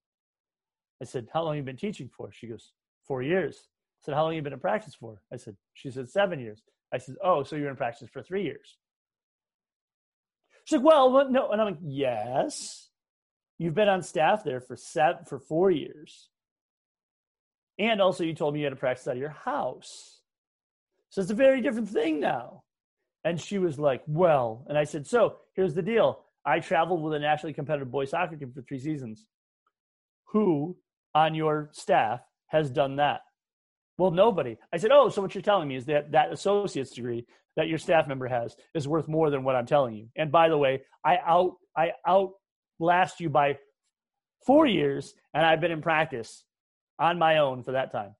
I 1.01 1.05
said, 1.05 1.27
"How 1.33 1.43
long 1.43 1.55
have 1.55 1.63
you 1.63 1.63
been 1.63 1.77
teaching 1.77 2.09
for?" 2.15 2.29
She 2.31 2.47
goes, 2.47 2.73
four 3.07 3.21
years." 3.21 3.69
I 4.01 4.05
said, 4.05 4.15
"How 4.15 4.23
long 4.23 4.31
have 4.33 4.37
you 4.37 4.41
been 4.43 4.53
in 4.53 4.59
practice 4.59 4.95
for?" 4.95 5.21
I 5.33 5.37
said, 5.37 5.55
"She 5.73 5.89
said 5.89 6.09
seven 6.09 6.39
years." 6.39 6.61
I 6.93 6.97
said, 6.97 7.15
"Oh, 7.23 7.43
so 7.43 7.55
you're 7.55 7.69
in 7.69 7.75
practice 7.75 8.09
for 8.09 8.21
three 8.21 8.43
years?" 8.43 8.77
She's 10.69 10.77
like, 10.77 10.85
well, 10.85 11.27
no. 11.31 11.49
And 11.49 11.59
I'm 11.59 11.67
like, 11.67 11.79
yes. 11.81 12.89
You've 13.57 13.73
been 13.73 13.89
on 13.89 14.03
staff 14.03 14.43
there 14.43 14.61
for 14.61 14.75
seven, 14.75 15.25
for 15.25 15.39
four 15.39 15.71
years. 15.71 16.29
And 17.79 17.99
also 17.99 18.23
you 18.23 18.35
told 18.35 18.53
me 18.53 18.59
you 18.59 18.67
had 18.67 18.73
to 18.73 18.75
practice 18.75 19.07
out 19.07 19.15
of 19.15 19.19
your 19.19 19.29
house. 19.29 20.21
So 21.09 21.21
it's 21.21 21.31
a 21.31 21.33
very 21.33 21.61
different 21.61 21.89
thing 21.89 22.19
now. 22.19 22.61
And 23.23 23.41
she 23.41 23.57
was 23.57 23.79
like, 23.79 24.03
well, 24.05 24.63
and 24.69 24.77
I 24.77 24.83
said, 24.83 25.07
so 25.07 25.37
here's 25.55 25.73
the 25.73 25.81
deal. 25.81 26.19
I 26.45 26.59
traveled 26.59 27.01
with 27.01 27.15
a 27.15 27.19
nationally 27.19 27.53
competitive 27.53 27.89
boys 27.89 28.11
soccer 28.11 28.35
team 28.35 28.51
for 28.53 28.61
three 28.61 28.79
seasons. 28.79 29.25
Who 30.25 30.77
on 31.15 31.33
your 31.33 31.69
staff 31.71 32.21
has 32.45 32.69
done 32.69 32.97
that? 32.97 33.21
Well, 33.99 34.11
nobody. 34.11 34.55
I 34.71 34.77
said, 34.77 34.91
oh, 34.93 35.09
so 35.09 35.21
what 35.21 35.35
you're 35.35 35.41
telling 35.41 35.67
me 35.67 35.75
is 35.75 35.85
that 35.87 36.13
that 36.13 36.31
associate's 36.31 36.91
degree 36.91 37.25
that 37.57 37.67
your 37.67 37.77
staff 37.77 38.07
member 38.07 38.27
has 38.27 38.55
is 38.73 38.87
worth 38.87 39.09
more 39.09 39.29
than 39.29 39.43
what 39.43 39.57
I'm 39.57 39.65
telling 39.65 39.93
you. 39.93 40.07
And 40.15 40.31
by 40.31 40.47
the 40.47 40.57
way, 40.57 40.83
I 41.03 41.17
out 41.17 41.55
I 41.75 41.91
outlast 42.07 43.19
you 43.19 43.29
by 43.29 43.57
four 44.47 44.65
years, 44.65 45.13
and 45.33 45.45
I've 45.45 45.59
been 45.59 45.71
in 45.71 45.81
practice 45.81 46.45
on 46.97 47.19
my 47.19 47.39
own 47.39 47.61
for 47.61 47.73
that 47.73 47.91
time. 47.91 48.15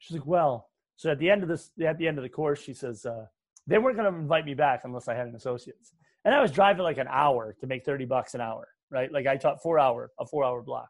She's 0.00 0.16
like, 0.16 0.26
well, 0.26 0.68
so 0.96 1.12
at 1.12 1.20
the 1.20 1.30
end 1.30 1.44
of 1.44 1.48
this, 1.48 1.70
at 1.86 1.98
the 1.98 2.08
end 2.08 2.18
of 2.18 2.24
the 2.24 2.28
course, 2.28 2.60
she 2.60 2.74
says 2.74 3.06
uh, 3.06 3.26
they 3.68 3.78
weren't 3.78 3.96
going 3.96 4.12
to 4.12 4.18
invite 4.18 4.44
me 4.44 4.54
back 4.54 4.80
unless 4.82 5.06
I 5.06 5.14
had 5.14 5.28
an 5.28 5.36
associate's. 5.36 5.92
And 6.24 6.34
I 6.34 6.42
was 6.42 6.50
driving 6.50 6.82
like 6.82 6.98
an 6.98 7.08
hour 7.08 7.54
to 7.60 7.66
make 7.68 7.84
thirty 7.84 8.06
bucks 8.06 8.34
an 8.34 8.40
hour, 8.40 8.66
right? 8.90 9.12
Like 9.12 9.28
I 9.28 9.36
taught 9.36 9.62
four 9.62 9.78
hour 9.78 10.10
a 10.18 10.26
four 10.26 10.44
hour 10.44 10.62
block. 10.62 10.88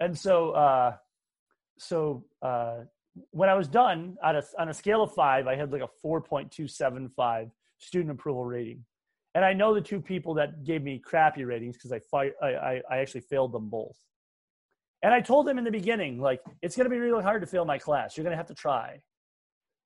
And 0.00 0.18
so, 0.18 0.50
uh, 0.50 0.96
so 1.78 2.24
uh, 2.42 2.78
when 3.30 3.48
I 3.48 3.54
was 3.54 3.68
done 3.68 4.16
on 4.22 4.36
a, 4.36 4.42
on 4.58 4.68
a 4.68 4.74
scale 4.74 5.02
of 5.02 5.14
five, 5.14 5.46
I 5.46 5.56
had 5.56 5.72
like 5.72 5.82
a 5.82 6.06
4.275 6.06 7.50
student 7.78 8.10
approval 8.10 8.44
rating. 8.44 8.84
And 9.34 9.44
I 9.44 9.52
know 9.52 9.74
the 9.74 9.80
two 9.80 10.00
people 10.00 10.34
that 10.34 10.64
gave 10.64 10.82
me 10.82 10.98
crappy 10.98 11.44
ratings 11.44 11.76
because 11.76 11.92
I, 11.92 12.30
I, 12.44 12.80
I 12.90 12.98
actually 12.98 13.22
failed 13.22 13.52
them 13.52 13.68
both. 13.68 13.96
And 15.02 15.12
I 15.12 15.20
told 15.20 15.46
them 15.46 15.58
in 15.58 15.64
the 15.64 15.70
beginning, 15.70 16.20
like, 16.20 16.40
it's 16.62 16.76
going 16.76 16.84
to 16.84 16.90
be 16.90 16.98
really 16.98 17.22
hard 17.22 17.42
to 17.42 17.46
fail 17.46 17.64
my 17.64 17.78
class. 17.78 18.16
You're 18.16 18.24
going 18.24 18.32
to 18.32 18.38
have 18.38 18.46
to 18.46 18.54
try. 18.54 19.00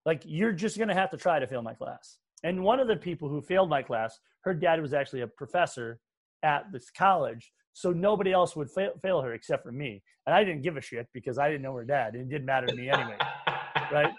Like, 0.07 0.23
you're 0.25 0.53
just 0.53 0.77
going 0.77 0.88
to 0.88 0.95
have 0.95 1.11
to 1.11 1.17
try 1.17 1.38
to 1.38 1.47
fail 1.47 1.62
my 1.62 1.75
class. 1.75 2.19
And 2.45 2.62
one 2.62 2.79
of 2.79 2.87
the 2.87 2.97
people 2.97 3.29
who 3.29 3.41
failed 3.41 3.69
my 3.69 3.83
class, 3.83 4.19
her 4.43 4.55
dad 4.55 4.81
was 4.81 4.95
actually 4.95 5.23
a 5.23 5.27
professor 5.27 5.99
at 6.43 6.71
this 6.73 6.91
college. 6.91 7.53
So 7.79 7.93
nobody 7.93 8.33
else 8.33 8.57
would 8.57 8.73
fail, 8.73 8.91
fail 9.01 9.23
her 9.23 9.33
except 9.35 9.62
for 9.62 9.71
me. 9.71 10.03
And 10.27 10.35
I 10.35 10.43
didn't 10.43 10.62
give 10.62 10.77
a 10.77 10.81
shit 10.81 11.07
because 11.14 11.38
I 11.38 11.47
didn't 11.49 11.62
know 11.62 11.77
her 11.77 11.85
dad. 11.85 12.17
It 12.17 12.29
didn't 12.29 12.45
matter 12.45 12.67
to 12.67 12.75
me 12.75 12.91
anyway. 12.91 13.17
right? 13.93 14.12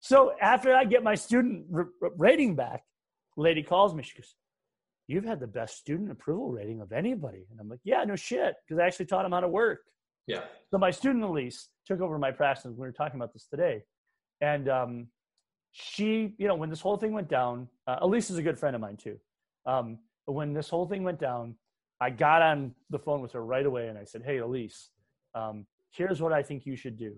So 0.00 0.32
after 0.40 0.74
I 0.74 0.84
get 0.84 1.04
my 1.04 1.14
student 1.14 1.66
r- 1.72 1.90
rating 2.16 2.56
back, 2.56 2.82
lady 3.36 3.62
calls 3.62 3.94
me. 3.94 4.02
She 4.02 4.18
goes, 4.18 4.34
You've 5.06 5.24
had 5.24 5.38
the 5.38 5.46
best 5.46 5.76
student 5.76 6.10
approval 6.10 6.50
rating 6.50 6.80
of 6.80 6.90
anybody. 6.90 7.46
And 7.52 7.60
I'm 7.60 7.68
like, 7.68 7.78
Yeah, 7.84 8.02
no 8.02 8.16
shit. 8.16 8.56
Because 8.66 8.80
I 8.80 8.86
actually 8.86 9.06
taught 9.06 9.22
them 9.22 9.30
how 9.30 9.40
to 9.40 9.48
work. 9.48 9.82
Yeah. 10.26 10.40
So 10.72 10.78
my 10.78 10.90
student 10.90 11.22
Elise 11.22 11.68
took 11.86 12.00
over 12.00 12.18
my 12.18 12.32
practice. 12.32 12.64
We 12.64 12.72
were 12.78 12.90
talking 12.90 13.20
about 13.20 13.32
this 13.32 13.46
today. 13.46 13.84
And 14.40 14.68
um, 14.68 15.06
she, 15.70 16.34
you 16.36 16.48
know, 16.48 16.56
when 16.56 16.68
this 16.68 16.80
whole 16.80 16.96
thing 16.96 17.12
went 17.12 17.28
down, 17.28 17.68
uh, 17.86 17.98
Elise 18.00 18.28
is 18.28 18.38
a 18.38 18.42
good 18.42 18.58
friend 18.58 18.74
of 18.74 18.82
mine 18.82 18.96
too. 18.96 19.18
Um, 19.66 19.98
when 20.24 20.52
this 20.52 20.68
whole 20.68 20.88
thing 20.88 21.04
went 21.04 21.20
down, 21.20 21.54
I 22.02 22.10
got 22.10 22.42
on 22.42 22.74
the 22.90 22.98
phone 22.98 23.20
with 23.20 23.30
her 23.32 23.44
right 23.44 23.64
away 23.64 23.86
and 23.86 23.96
I 23.96 24.02
said, 24.02 24.22
Hey, 24.24 24.38
Elise, 24.38 24.90
um, 25.36 25.66
here's 25.92 26.20
what 26.20 26.32
I 26.32 26.42
think 26.42 26.66
you 26.66 26.74
should 26.74 26.98
do. 26.98 27.14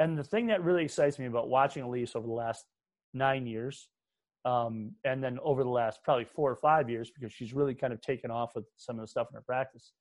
And 0.00 0.18
the 0.18 0.24
thing 0.24 0.48
that 0.48 0.64
really 0.64 0.84
excites 0.84 1.18
me 1.18 1.26
about 1.26 1.48
watching 1.48 1.84
Elise 1.84 2.16
over 2.16 2.26
the 2.26 2.32
last 2.32 2.64
nine 3.14 3.46
years, 3.46 3.88
um, 4.44 4.92
and 5.04 5.22
then 5.22 5.38
over 5.44 5.62
the 5.62 5.70
last 5.70 6.00
probably 6.02 6.24
four 6.24 6.50
or 6.50 6.56
five 6.56 6.90
years, 6.90 7.10
because 7.10 7.32
she's 7.32 7.52
really 7.52 7.74
kind 7.74 7.92
of 7.92 8.00
taken 8.00 8.32
off 8.32 8.56
with 8.56 8.64
some 8.76 8.96
of 8.96 9.02
the 9.02 9.08
stuff 9.08 9.28
in 9.30 9.36
her 9.36 9.42
practice, 9.42 9.92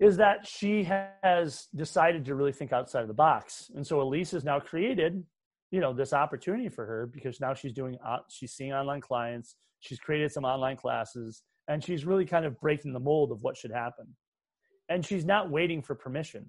is 0.00 0.16
that 0.16 0.44
she 0.44 0.82
has 0.82 1.68
decided 1.76 2.24
to 2.24 2.34
really 2.34 2.52
think 2.52 2.72
outside 2.72 3.02
of 3.02 3.08
the 3.08 3.14
box. 3.14 3.70
And 3.76 3.86
so 3.86 4.00
Elise 4.00 4.32
has 4.32 4.44
now 4.44 4.58
created, 4.58 5.22
you 5.70 5.80
know, 5.80 5.92
this 5.92 6.12
opportunity 6.12 6.68
for 6.68 6.84
her 6.84 7.06
because 7.06 7.40
now 7.40 7.54
she's 7.54 7.72
doing, 7.72 7.96
uh, 8.04 8.18
she's 8.28 8.52
seeing 8.52 8.72
online 8.72 9.00
clients, 9.00 9.54
she's 9.78 10.00
created 10.00 10.32
some 10.32 10.44
online 10.44 10.76
classes, 10.76 11.42
and 11.68 11.82
she's 11.82 12.04
really 12.04 12.24
kind 12.24 12.44
of 12.44 12.60
breaking 12.60 12.92
the 12.92 13.00
mold 13.00 13.32
of 13.32 13.42
what 13.42 13.56
should 13.56 13.70
happen. 13.70 14.06
And 14.88 15.04
she's 15.04 15.24
not 15.24 15.50
waiting 15.50 15.80
for 15.82 15.94
permission, 15.94 16.46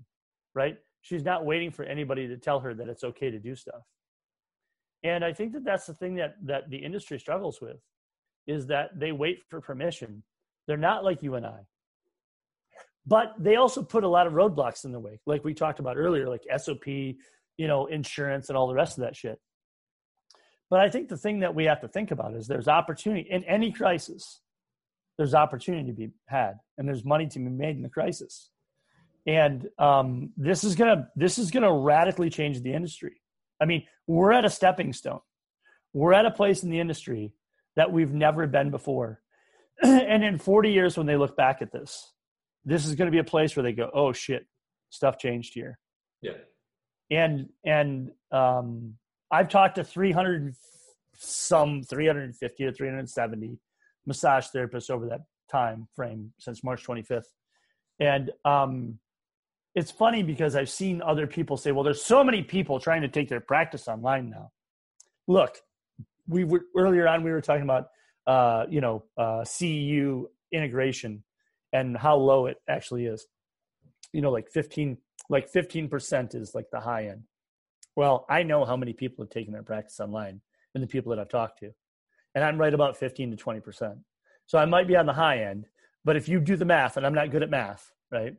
right? 0.56 0.78
she's 1.04 1.24
not 1.24 1.46
waiting 1.46 1.70
for 1.70 1.84
anybody 1.84 2.28
to 2.28 2.38
tell 2.38 2.62
her 2.62 2.74
that 2.74 2.88
it's 2.88 3.04
okay 3.04 3.30
to 3.30 3.38
do 3.38 3.56
stuff 3.56 3.84
and 5.04 5.24
i 5.24 5.32
think 5.32 5.54
that 5.54 5.64
that's 5.64 5.86
the 5.86 5.94
thing 5.94 6.16
that 6.16 6.36
that 6.42 6.70
the 6.70 6.78
industry 6.78 7.20
struggles 7.20 7.62
with 7.62 7.78
is 8.48 8.66
that 8.68 8.98
they 8.98 9.12
wait 9.12 9.44
for 9.50 9.62
permission 9.62 10.24
they're 10.66 10.78
not 10.78 11.04
like 11.04 11.22
you 11.22 11.36
and 11.36 11.46
i 11.46 11.60
but 13.06 13.34
they 13.38 13.58
also 13.58 13.84
put 13.84 14.06
a 14.06 14.08
lot 14.08 14.26
of 14.26 14.34
roadblocks 14.34 14.86
in 14.86 14.92
the 14.92 15.00
way 15.00 15.20
like 15.28 15.44
we 15.44 15.54
talked 15.54 15.80
about 15.80 15.98
earlier 15.98 16.28
like 16.28 16.44
sop 16.58 16.88
you 16.88 17.68
know 17.68 17.86
insurance 17.86 18.50
and 18.50 18.58
all 18.58 18.68
the 18.68 18.74
rest 18.74 18.98
of 18.98 19.04
that 19.04 19.16
shit 19.16 19.40
but 20.70 20.80
i 20.80 20.90
think 20.90 21.10
the 21.10 21.18
thing 21.18 21.42
that 21.42 21.54
we 21.54 21.66
have 21.66 21.82
to 21.82 21.88
think 21.88 22.12
about 22.12 22.34
is 22.34 22.48
there's 22.48 22.68
opportunity 22.68 23.28
in 23.30 23.44
any 23.44 23.72
crisis 23.72 24.42
there's 25.18 25.34
opportunity 25.34 25.88
to 25.88 25.94
be 25.94 26.10
had 26.28 26.54
and 26.78 26.88
there's 26.88 27.06
money 27.06 27.28
to 27.28 27.40
be 27.40 27.50
made 27.50 27.76
in 27.76 27.82
the 27.82 27.90
crisis 27.90 28.50
and 29.26 29.68
um, 29.80 30.32
this 30.36 30.64
is 30.64 30.76
gonna 30.76 31.10
this 31.16 31.38
is 31.38 31.52
gonna 31.52 31.74
radically 31.74 32.30
change 32.30 32.62
the 32.62 32.74
industry. 32.74 33.22
I 33.62 33.66
mean, 33.66 33.86
we're 34.08 34.34
at 34.34 34.46
a 34.46 34.50
stepping 34.50 34.92
stone. 34.94 35.22
We're 35.94 36.14
at 36.14 36.26
a 36.26 36.32
place 36.32 36.64
in 36.64 36.70
the 36.70 36.80
industry 36.80 37.34
that 37.76 37.92
we've 37.92 38.12
never 38.12 38.48
been 38.48 38.72
before. 38.72 39.22
and 39.84 40.24
in 40.24 40.38
40 40.38 40.72
years, 40.72 40.98
when 40.98 41.08
they 41.08 41.16
look 41.16 41.38
back 41.38 41.62
at 41.62 41.72
this, 41.72 42.12
this 42.66 42.86
is 42.86 42.96
going 42.96 43.08
to 43.08 43.12
be 43.12 43.20
a 43.20 43.24
place 43.24 43.56
where 43.56 43.64
they 43.64 43.72
go, 43.72 43.90
"Oh 43.94 44.12
shit, 44.12 44.46
stuff 44.90 45.18
changed 45.18 45.54
here." 45.54 45.80
Yeah. 46.22 46.34
And 47.10 47.50
and 47.66 48.12
um, 48.32 48.96
I've 49.32 49.50
talked 49.50 49.76
to 49.76 49.84
300 49.84 50.54
some 51.16 51.84
350 51.84 52.66
to 52.66 52.72
370 52.74 53.58
massage 54.06 54.48
therapists 54.56 54.90
over 54.90 55.08
that 55.08 55.22
time 55.52 55.88
frame 55.96 56.34
since 56.40 56.64
March 56.64 56.86
25th, 56.86 57.26
and 58.00 58.32
um, 58.46 59.00
it's 59.76 59.92
funny 59.92 60.22
because 60.24 60.56
I've 60.56 60.70
seen 60.70 61.02
other 61.02 61.26
people 61.26 61.58
say, 61.58 61.72
well, 61.72 61.84
there's 61.84 62.04
so 62.04 62.24
many 62.24 62.44
people 62.44 62.80
trying 62.80 63.02
to 63.02 63.08
take 63.08 63.30
their 63.30 63.40
practice 63.40 63.88
online 63.88 64.30
now. 64.30 64.52
Look, 65.28 65.58
we 66.28 66.44
were 66.44 66.66
earlier 66.78 67.08
on, 67.08 67.24
we 67.24 67.32
were 67.32 67.42
talking 67.42 67.64
about, 67.64 67.88
uh, 68.28 68.66
you 68.70 68.82
know, 68.82 69.04
uh, 69.18 69.42
CEU 69.42 70.26
integration 70.52 71.24
and 71.72 71.98
how 71.98 72.16
low 72.16 72.46
it 72.46 72.58
actually 72.70 73.06
is. 73.06 73.26
You 74.12 74.22
know, 74.22 74.32
like 74.32 74.48
15, 74.52 74.98
like 75.30 75.52
15% 75.52 76.36
is 76.36 76.54
like 76.54 76.66
the 76.72 76.80
high 76.80 77.08
end. 77.08 77.24
Well, 77.96 78.26
I 78.30 78.44
know 78.44 78.66
how 78.66 78.78
many 78.78 78.94
people 78.94 79.24
have 79.26 79.32
taken 79.32 79.54
their 79.54 79.64
practice 79.64 80.00
online 80.00 80.42
and 80.76 80.84
the 80.84 80.88
people 80.88 81.10
that 81.10 81.20
I've 81.20 81.30
talked 81.30 81.60
to. 81.60 81.72
And 82.36 82.44
I'm 82.44 82.58
right 82.58 82.74
about 82.74 82.98
15 82.98 83.36
to 83.36 83.38
20%. 83.38 83.98
So 84.46 84.58
I 84.58 84.66
might 84.66 84.88
be 84.88 84.96
on 84.96 85.06
the 85.06 85.14
high 85.14 85.44
end, 85.44 85.68
but 86.04 86.16
if 86.16 86.28
you 86.28 86.40
do 86.40 86.56
the 86.56 86.66
math, 86.66 86.98
and 86.98 87.06
I'm 87.06 87.14
not 87.14 87.32
good 87.32 87.44
at 87.44 87.50
math, 87.50 87.92
right? 88.12 88.36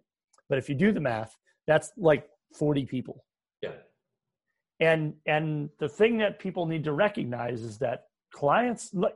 But 0.48 0.58
if 0.58 0.68
you 0.68 0.74
do 0.74 0.92
the 0.92 1.00
math, 1.00 1.36
that's 1.66 1.92
like 1.96 2.28
40 2.54 2.86
people. 2.86 3.24
Yeah. 3.62 3.70
And 4.80 5.14
and 5.26 5.70
the 5.78 5.88
thing 5.88 6.18
that 6.18 6.38
people 6.38 6.66
need 6.66 6.84
to 6.84 6.92
recognize 6.92 7.62
is 7.62 7.78
that 7.78 8.04
clients 8.32 8.92
like 8.92 9.14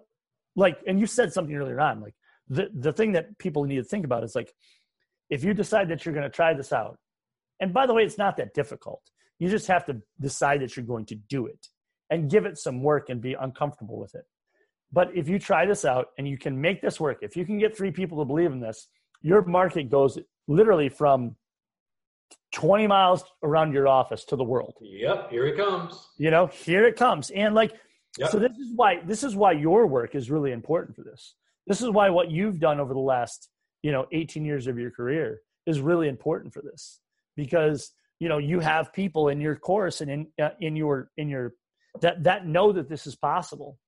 like 0.56 0.78
and 0.86 1.00
you 1.00 1.06
said 1.06 1.32
something 1.32 1.54
earlier 1.54 1.80
on 1.80 2.00
like 2.00 2.14
the 2.48 2.70
the 2.74 2.92
thing 2.92 3.12
that 3.12 3.36
people 3.38 3.64
need 3.64 3.76
to 3.76 3.84
think 3.84 4.04
about 4.04 4.22
is 4.22 4.34
like 4.34 4.52
if 5.28 5.44
you 5.44 5.52
decide 5.52 5.88
that 5.88 6.04
you're 6.04 6.14
going 6.14 6.30
to 6.30 6.30
try 6.30 6.54
this 6.54 6.72
out 6.72 6.96
and 7.60 7.74
by 7.74 7.86
the 7.86 7.92
way 7.92 8.04
it's 8.04 8.16
not 8.16 8.36
that 8.36 8.54
difficult 8.54 9.02
you 9.40 9.48
just 9.48 9.66
have 9.66 9.84
to 9.84 10.00
decide 10.20 10.60
that 10.62 10.76
you're 10.76 10.86
going 10.86 11.04
to 11.04 11.16
do 11.16 11.46
it 11.46 11.66
and 12.10 12.30
give 12.30 12.46
it 12.46 12.56
some 12.56 12.82
work 12.82 13.08
and 13.08 13.20
be 13.20 13.34
uncomfortable 13.34 13.98
with 13.98 14.14
it 14.14 14.24
but 14.92 15.10
if 15.14 15.28
you 15.28 15.38
try 15.38 15.66
this 15.66 15.84
out 15.84 16.08
and 16.18 16.26
you 16.28 16.38
can 16.38 16.60
make 16.60 16.80
this 16.80 16.98
work 16.98 17.18
if 17.22 17.36
you 17.36 17.44
can 17.44 17.58
get 17.58 17.76
three 17.76 17.90
people 17.90 18.18
to 18.18 18.24
believe 18.24 18.52
in 18.52 18.60
this 18.60 18.88
your 19.22 19.44
market 19.44 19.90
goes 19.90 20.18
literally 20.46 20.88
from 20.88 21.36
20 22.52 22.86
miles 22.86 23.24
around 23.42 23.72
your 23.72 23.86
office 23.86 24.24
to 24.24 24.36
the 24.36 24.44
world. 24.44 24.74
Yep, 24.80 25.30
here 25.30 25.46
it 25.46 25.56
comes. 25.56 26.08
You 26.16 26.30
know, 26.30 26.46
here 26.46 26.86
it 26.86 26.96
comes. 26.96 27.30
And 27.30 27.54
like 27.54 27.72
yep. 28.16 28.30
so 28.30 28.38
this 28.38 28.52
is 28.52 28.72
why 28.74 29.00
this 29.04 29.22
is 29.22 29.36
why 29.36 29.52
your 29.52 29.86
work 29.86 30.14
is 30.14 30.30
really 30.30 30.52
important 30.52 30.96
for 30.96 31.02
this. 31.02 31.34
This 31.66 31.82
is 31.82 31.90
why 31.90 32.10
what 32.10 32.30
you've 32.30 32.58
done 32.58 32.80
over 32.80 32.94
the 32.94 33.00
last, 33.00 33.50
you 33.82 33.92
know, 33.92 34.06
18 34.12 34.44
years 34.44 34.66
of 34.66 34.78
your 34.78 34.90
career 34.90 35.40
is 35.66 35.80
really 35.80 36.08
important 36.08 36.54
for 36.54 36.62
this. 36.62 37.00
Because, 37.36 37.92
you 38.18 38.28
know, 38.28 38.38
you 38.38 38.60
have 38.60 38.92
people 38.92 39.28
in 39.28 39.40
your 39.40 39.54
course 39.54 40.00
and 40.00 40.10
in 40.10 40.26
uh, 40.42 40.50
in 40.60 40.74
your 40.74 41.10
in 41.18 41.28
your 41.28 41.54
that 42.00 42.24
that 42.24 42.46
know 42.46 42.72
that 42.72 42.88
this 42.88 43.06
is 43.06 43.14
possible. 43.14 43.78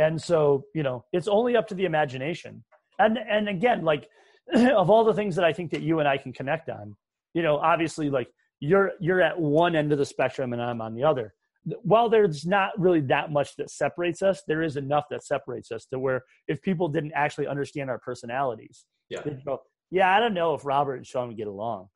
And 0.00 0.20
so, 0.20 0.64
you 0.74 0.82
know, 0.82 1.04
it's 1.12 1.28
only 1.28 1.56
up 1.56 1.68
to 1.68 1.74
the 1.74 1.84
imagination. 1.84 2.64
And 2.98 3.18
and 3.18 3.48
again, 3.48 3.82
like 3.84 4.08
of 4.54 4.88
all 4.88 5.04
the 5.04 5.12
things 5.12 5.36
that 5.36 5.44
I 5.44 5.52
think 5.52 5.70
that 5.72 5.82
you 5.82 5.98
and 5.98 6.08
I 6.08 6.16
can 6.16 6.32
connect 6.32 6.70
on, 6.70 6.96
you 7.34 7.42
know, 7.42 7.58
obviously 7.58 8.08
like 8.08 8.28
you're 8.60 8.92
you're 8.98 9.20
at 9.20 9.38
one 9.38 9.76
end 9.76 9.92
of 9.92 9.98
the 9.98 10.06
spectrum 10.06 10.54
and 10.54 10.62
I'm 10.62 10.80
on 10.80 10.94
the 10.94 11.04
other. 11.04 11.34
While 11.82 12.08
there's 12.08 12.46
not 12.46 12.70
really 12.78 13.02
that 13.02 13.30
much 13.30 13.54
that 13.56 13.70
separates 13.70 14.22
us, 14.22 14.42
there 14.48 14.62
is 14.62 14.78
enough 14.78 15.04
that 15.10 15.22
separates 15.22 15.70
us 15.70 15.84
to 15.92 15.98
where 15.98 16.22
if 16.48 16.62
people 16.62 16.88
didn't 16.88 17.12
actually 17.14 17.46
understand 17.46 17.90
our 17.90 17.98
personalities, 17.98 18.86
yeah. 19.10 19.20
they'd 19.22 19.44
go, 19.44 19.58
Yeah, 19.90 20.10
I 20.14 20.18
don't 20.18 20.32
know 20.32 20.54
if 20.54 20.64
Robert 20.64 20.94
and 20.94 21.06
Sean 21.06 21.28
would 21.28 21.36
get 21.36 21.46
along. 21.46 21.88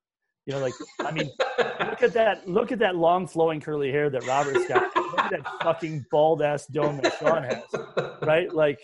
You 0.46 0.54
know, 0.54 0.60
like 0.60 0.74
I 1.00 1.10
mean, 1.10 1.30
look 1.58 2.02
at 2.02 2.12
that 2.12 2.46
look 2.48 2.70
at 2.70 2.78
that 2.80 2.96
long 2.96 3.26
flowing 3.26 3.60
curly 3.60 3.90
hair 3.90 4.10
that 4.10 4.26
Robert's 4.26 4.68
got. 4.68 4.94
look 4.94 5.18
at 5.18 5.30
that 5.30 5.62
fucking 5.62 6.04
bald 6.10 6.42
ass 6.42 6.66
dome 6.66 7.00
that 7.02 7.14
Sean 7.18 7.44
has. 7.44 8.18
Right? 8.22 8.52
Like 8.52 8.80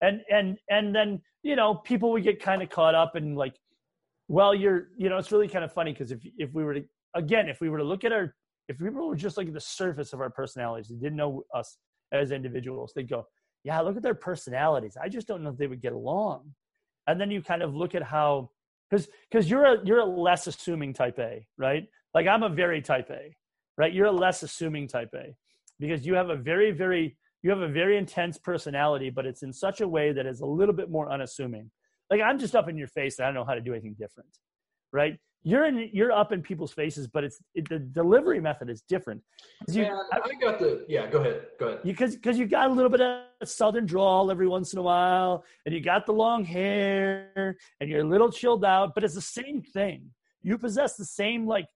and 0.00 0.22
and 0.30 0.58
and 0.68 0.94
then 0.94 1.20
you 1.42 1.56
know 1.56 1.74
people 1.74 2.10
would 2.12 2.22
get 2.22 2.42
kind 2.42 2.62
of 2.62 2.70
caught 2.70 2.94
up 2.94 3.14
and 3.14 3.36
like 3.36 3.54
well 4.28 4.54
you're 4.54 4.88
you 4.96 5.08
know 5.08 5.18
it's 5.18 5.32
really 5.32 5.48
kind 5.48 5.64
of 5.64 5.72
funny 5.72 5.92
because 5.92 6.10
if 6.10 6.20
if 6.38 6.52
we 6.54 6.64
were 6.64 6.74
to 6.74 6.84
again 7.14 7.48
if 7.48 7.60
we 7.60 7.68
were 7.68 7.78
to 7.78 7.84
look 7.84 8.04
at 8.04 8.12
our 8.12 8.34
if 8.68 8.78
people 8.78 9.08
were 9.08 9.16
just 9.16 9.36
like 9.36 9.48
at 9.48 9.54
the 9.54 9.60
surface 9.60 10.12
of 10.12 10.20
our 10.20 10.30
personalities 10.30 10.88
they 10.88 10.96
didn't 10.96 11.16
know 11.16 11.42
us 11.54 11.76
as 12.12 12.30
individuals 12.30 12.92
they'd 12.94 13.08
go 13.08 13.26
yeah 13.64 13.80
look 13.80 13.96
at 13.96 14.02
their 14.02 14.14
personalities 14.14 14.96
i 15.00 15.08
just 15.08 15.26
don't 15.26 15.42
know 15.42 15.50
if 15.50 15.56
they 15.56 15.66
would 15.66 15.82
get 15.82 15.92
along 15.92 16.42
and 17.06 17.20
then 17.20 17.30
you 17.30 17.42
kind 17.42 17.62
of 17.62 17.74
look 17.74 17.94
at 17.94 18.02
how 18.02 18.50
because 18.90 19.08
because 19.30 19.48
you're 19.48 19.64
a 19.64 19.76
you're 19.84 20.00
a 20.00 20.04
less 20.04 20.46
assuming 20.46 20.92
type 20.92 21.18
a 21.18 21.46
right 21.56 21.86
like 22.14 22.26
i'm 22.26 22.42
a 22.42 22.48
very 22.48 22.82
type 22.82 23.08
a 23.10 23.34
right 23.78 23.92
you're 23.92 24.06
a 24.06 24.12
less 24.12 24.42
assuming 24.42 24.88
type 24.88 25.10
a 25.14 25.34
because 25.78 26.04
you 26.04 26.14
have 26.14 26.28
a 26.30 26.36
very 26.36 26.70
very 26.70 27.16
you 27.42 27.50
have 27.50 27.60
a 27.60 27.68
very 27.68 27.96
intense 27.96 28.38
personality, 28.38 29.10
but 29.10 29.24
it's 29.24 29.42
in 29.42 29.52
such 29.52 29.80
a 29.80 29.88
way 29.88 30.12
that 30.12 30.26
is 30.26 30.40
a 30.40 30.46
little 30.46 30.74
bit 30.74 30.90
more 30.90 31.10
unassuming. 31.10 31.70
Like 32.10 32.20
I'm 32.20 32.38
just 32.38 32.54
up 32.54 32.68
in 32.68 32.76
your 32.76 32.88
face 32.88 33.18
and 33.18 33.24
I 33.24 33.28
don't 33.28 33.34
know 33.34 33.44
how 33.44 33.54
to 33.54 33.60
do 33.60 33.72
anything 33.72 33.96
different, 33.98 34.28
right? 34.92 35.18
You're 35.42 35.64
in, 35.64 35.88
you're 35.92 36.12
up 36.12 36.32
in 36.32 36.42
people's 36.42 36.72
faces, 36.72 37.08
but 37.08 37.24
it's 37.24 37.42
it, 37.54 37.68
the 37.68 37.78
delivery 37.78 38.40
method 38.40 38.68
is 38.68 38.82
different. 38.82 39.22
You, 39.68 39.84
yeah, 39.84 39.96
I, 40.12 40.18
I, 40.18 40.34
got 40.34 40.58
the 40.58 40.84
yeah. 40.86 41.06
Go 41.08 41.20
ahead, 41.20 41.42
go 41.58 41.68
ahead. 41.68 41.80
Because 41.82 42.14
because 42.14 42.38
you 42.38 42.46
got 42.46 42.68
a 42.68 42.72
little 42.72 42.90
bit 42.90 43.00
of 43.00 43.48
southern 43.48 43.86
drawl 43.86 44.30
every 44.30 44.46
once 44.46 44.74
in 44.74 44.78
a 44.78 44.82
while, 44.82 45.44
and 45.64 45.74
you 45.74 45.80
got 45.80 46.04
the 46.04 46.12
long 46.12 46.44
hair, 46.44 47.56
and 47.80 47.88
you're 47.88 48.02
a 48.02 48.08
little 48.08 48.30
chilled 48.30 48.66
out, 48.66 48.94
but 48.94 49.02
it's 49.02 49.14
the 49.14 49.22
same 49.22 49.62
thing. 49.62 50.10
You 50.42 50.58
possess 50.58 50.96
the 50.96 51.06
same 51.06 51.46
like, 51.46 51.66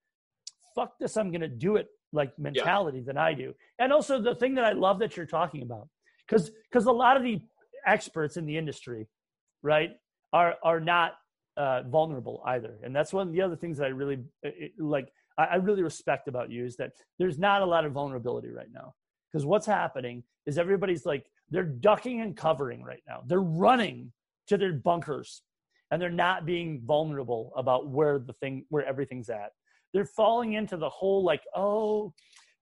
fuck 0.74 0.98
this, 0.98 1.16
I'm 1.16 1.32
gonna 1.32 1.48
do 1.48 1.76
it 1.76 1.88
like 2.12 2.38
mentality 2.38 2.98
yeah. 2.98 3.04
than 3.06 3.16
I 3.16 3.32
do. 3.32 3.54
And 3.78 3.92
also 3.94 4.20
the 4.20 4.34
thing 4.34 4.54
that 4.56 4.64
I 4.64 4.72
love 4.72 4.98
that 4.98 5.16
you're 5.16 5.24
talking 5.24 5.62
about, 5.62 5.88
because 6.28 6.50
because 6.70 6.84
a 6.84 6.92
lot 6.92 7.16
of 7.16 7.22
the 7.22 7.40
experts 7.86 8.36
in 8.36 8.44
the 8.44 8.58
industry, 8.58 9.08
right, 9.62 9.92
are 10.34 10.56
are 10.62 10.80
not 10.80 11.14
uh, 11.56 11.82
vulnerable 11.82 12.42
either. 12.46 12.78
And 12.82 12.94
that's 12.94 13.12
one 13.12 13.26
of 13.28 13.32
the 13.32 13.42
other 13.42 13.56
things 13.56 13.78
that 13.78 13.84
I 13.84 13.88
really 13.88 14.18
it, 14.42 14.72
like. 14.78 15.12
I, 15.36 15.44
I 15.44 15.54
really 15.56 15.82
respect 15.82 16.28
about 16.28 16.50
you 16.50 16.64
is 16.64 16.76
that 16.76 16.92
there's 17.18 17.38
not 17.38 17.62
a 17.62 17.66
lot 17.66 17.84
of 17.84 17.92
vulnerability 17.92 18.50
right 18.50 18.70
now. 18.72 18.94
Because 19.32 19.44
what's 19.44 19.66
happening 19.66 20.22
is 20.46 20.58
everybody's 20.58 21.04
like 21.04 21.26
they're 21.50 21.64
ducking 21.64 22.20
and 22.20 22.36
covering 22.36 22.84
right 22.84 23.02
now. 23.08 23.22
They're 23.26 23.40
running 23.40 24.12
to 24.46 24.56
their 24.56 24.72
bunkers 24.72 25.42
and 25.90 26.00
they're 26.00 26.10
not 26.10 26.46
being 26.46 26.82
vulnerable 26.84 27.52
about 27.56 27.88
where 27.88 28.18
the 28.18 28.32
thing 28.34 28.64
where 28.68 28.84
everything's 28.84 29.28
at 29.28 29.50
they're 29.94 30.04
falling 30.04 30.54
into 30.54 30.76
the 30.76 30.88
whole 30.90 31.22
like, 31.22 31.42
oh, 31.54 32.12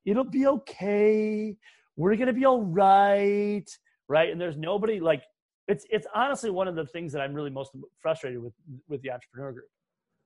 it'll 0.05 0.23
be 0.23 0.47
okay. 0.47 1.57
We're 1.97 2.15
gonna 2.17 2.35
be 2.35 2.45
all 2.45 2.63
right, 2.63 3.65
right? 4.07 4.31
And 4.31 4.41
there's 4.41 4.57
nobody 4.57 5.01
like 5.01 5.25
it's 5.69 5.87
it's 5.91 6.07
honestly 6.15 6.51
one 6.51 6.69
of 6.69 6.75
the 6.75 6.87
things 6.87 7.13
that 7.13 7.21
I'm 7.23 7.35
really 7.35 7.51
most 7.51 7.73
frustrated 8.01 8.43
with 8.43 8.53
with 8.89 9.03
the 9.03 9.11
entrepreneur 9.11 9.53
group. 9.53 9.69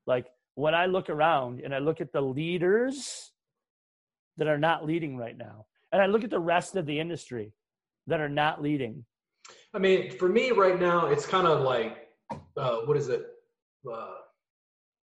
Like 0.07 0.27
when 0.55 0.75
I 0.75 0.87
look 0.87 1.11
around 1.11 1.61
and 1.61 1.75
I 1.75 1.79
look 1.79 2.01
at 2.01 2.13
the 2.13 2.21
leaders 2.21 3.33
that 4.39 4.49
are 4.49 4.59
not 4.59 4.87
leading 4.87 5.17
right 5.17 5.37
now, 5.37 5.67
and 5.93 6.01
I 6.01 6.07
look 6.07 6.25
at 6.25 6.31
the 6.31 6.39
rest 6.41 6.77
of 6.77 6.87
the 6.87 6.99
industry 6.99 7.53
that 8.07 8.21
are 8.21 8.29
not 8.29 8.63
leading. 8.63 9.05
I 9.75 9.79
mean, 9.79 10.11
for 10.17 10.29
me 10.29 10.51
right 10.51 10.79
now, 10.81 11.07
it's 11.07 11.27
kind 11.27 11.47
of 11.47 11.61
like 11.61 12.09
uh, 12.57 12.79
what 12.87 12.97
is 12.97 13.09
it? 13.09 13.27
Uh, 13.91 14.15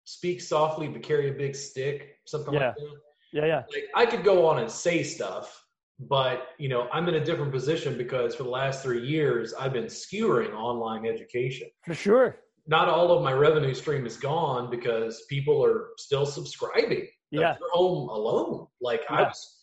speak 0.05 0.41
softly 0.41 0.87
but 0.87 1.01
carry 1.03 1.29
a 1.29 1.33
big 1.33 1.55
stick, 1.55 2.17
something 2.25 2.53
Yeah. 2.53 2.67
like 2.67 2.75
that. 2.75 2.91
Yeah, 3.33 3.45
yeah, 3.45 3.63
Like 3.73 3.85
I 3.95 4.05
could 4.05 4.25
go 4.25 4.45
on 4.45 4.59
and 4.59 4.69
say 4.69 5.03
stuff, 5.03 5.65
but 6.09 6.49
you 6.57 6.69
know, 6.69 6.87
I'm 6.91 7.07
in 7.07 7.15
a 7.15 7.23
different 7.23 7.51
position 7.51 7.97
because 7.97 8.35
for 8.35 8.43
the 8.43 8.49
last 8.49 8.83
three 8.83 9.05
years, 9.05 9.53
I've 9.53 9.73
been 9.73 9.89
skewering 9.89 10.51
online 10.53 11.05
education. 11.05 11.69
for 11.85 11.93
sure. 11.93 12.37
Not 12.67 12.87
all 12.89 13.11
of 13.11 13.23
my 13.23 13.33
revenue 13.33 13.73
stream 13.73 14.05
is 14.05 14.17
gone 14.17 14.69
because 14.69 15.23
people 15.29 15.63
are 15.65 15.89
still 15.97 16.25
subscribing. 16.25 17.07
Yeah, 17.31 17.53
They're 17.59 17.69
home 17.71 18.09
alone. 18.09 18.67
Like 18.81 19.01
I 19.09 19.21
Yeah. 19.21 19.27
was, 19.29 19.57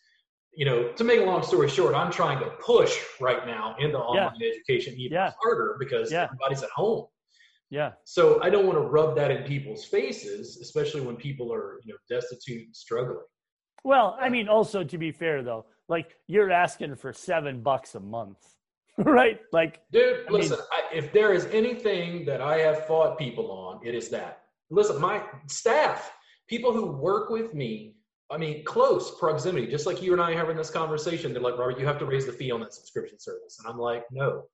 you 0.52 0.64
know, 0.64 0.92
to 0.92 1.04
make 1.04 1.20
a 1.20 1.24
long 1.24 1.42
story 1.42 1.68
short, 1.68 1.94
I'm 1.94 2.10
trying 2.10 2.40
to 2.40 2.50
push 2.60 2.98
right 3.20 3.46
now 3.46 3.76
into 3.78 3.98
online 3.98 4.42
education 4.42 4.94
even 4.98 5.12
Yeah. 5.14 5.32
harder 5.40 5.76
because 5.78 6.10
Yeah. 6.10 6.24
everybody's 6.24 6.62
at 6.62 6.70
home. 6.70 7.06
yeah, 7.70 7.92
So 8.04 8.42
I 8.42 8.48
don't 8.50 8.66
want 8.66 8.78
to 8.78 8.84
rub 8.98 9.14
that 9.16 9.30
in 9.30 9.44
people's 9.44 9.84
faces, 9.84 10.56
especially 10.56 11.02
when 11.02 11.16
people 11.16 11.52
are, 11.52 11.78
you 11.84 11.92
know, 11.92 11.98
destitute 12.08 12.64
and 12.66 12.74
struggling. 12.74 13.26
Well, 13.84 14.16
I 14.18 14.28
mean, 14.30 14.48
also 14.48 14.82
to 14.82 14.98
be 14.98 15.12
fair 15.12 15.42
though, 15.42 15.66
like 15.88 16.16
you're 16.26 16.50
asking 16.50 16.96
for 16.96 17.12
seven 17.12 17.62
bucks 17.62 17.94
a 17.94 18.00
month, 18.00 18.38
right? 18.98 19.40
Like, 19.52 19.80
Dude, 19.90 20.26
I 20.28 20.30
mean- 20.30 20.40
listen, 20.40 20.58
I, 20.72 20.82
if 20.94 21.12
there 21.12 21.32
is 21.32 21.46
anything 21.46 22.24
that 22.26 22.40
I 22.40 22.58
have 22.58 22.86
fought 22.86 23.18
people 23.18 23.50
on, 23.50 23.80
it 23.86 23.94
is 23.94 24.08
that. 24.10 24.42
Listen, 24.70 25.00
my 25.00 25.22
staff, 25.46 26.12
people 26.46 26.72
who 26.72 26.86
work 26.86 27.30
with 27.30 27.54
me, 27.54 27.94
I 28.30 28.36
mean, 28.36 28.62
close 28.64 29.18
proximity, 29.18 29.66
just 29.66 29.86
like 29.86 30.02
you 30.02 30.12
and 30.12 30.20
I 30.20 30.32
are 30.32 30.36
having 30.36 30.58
this 30.58 30.68
conversation, 30.68 31.32
they're 31.32 31.40
like, 31.40 31.56
Robert, 31.56 31.78
you 31.80 31.86
have 31.86 31.98
to 32.00 32.04
raise 32.04 32.26
the 32.26 32.32
fee 32.32 32.50
on 32.50 32.60
that 32.60 32.74
subscription 32.74 33.18
service. 33.18 33.58
And 33.58 33.72
I'm 33.72 33.78
like, 33.78 34.04
no. 34.10 34.44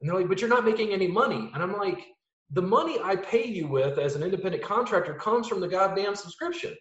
And 0.00 0.10
they're 0.10 0.18
like, 0.18 0.28
but 0.28 0.40
you're 0.42 0.50
not 0.50 0.66
making 0.66 0.92
any 0.92 1.08
money. 1.08 1.50
And 1.54 1.62
I'm 1.62 1.72
like, 1.72 2.04
the 2.50 2.60
money 2.60 2.98
I 3.02 3.16
pay 3.16 3.46
you 3.46 3.66
with 3.66 3.98
as 3.98 4.14
an 4.14 4.22
independent 4.22 4.62
contractor 4.62 5.14
comes 5.14 5.48
from 5.48 5.60
the 5.60 5.68
goddamn 5.68 6.14
subscription. 6.14 6.74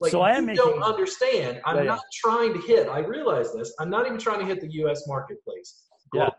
Like, 0.00 0.12
So 0.12 0.20
I 0.20 0.32
am 0.32 0.42
you 0.42 0.46
making- 0.48 0.64
don't 0.64 0.82
understand. 0.82 1.60
I'm 1.64 1.76
Yeah, 1.76 1.82
yeah. 1.82 1.88
not 1.88 2.02
trying 2.12 2.52
to 2.52 2.60
hit, 2.60 2.88
I 2.88 2.98
realize 3.00 3.52
this, 3.54 3.74
I'm 3.80 3.88
not 3.90 4.06
even 4.06 4.18
trying 4.18 4.40
to 4.40 4.46
hit 4.46 4.60
the 4.60 4.70
US 4.84 5.06
marketplace. 5.08 5.84
Yeah. 6.14 6.30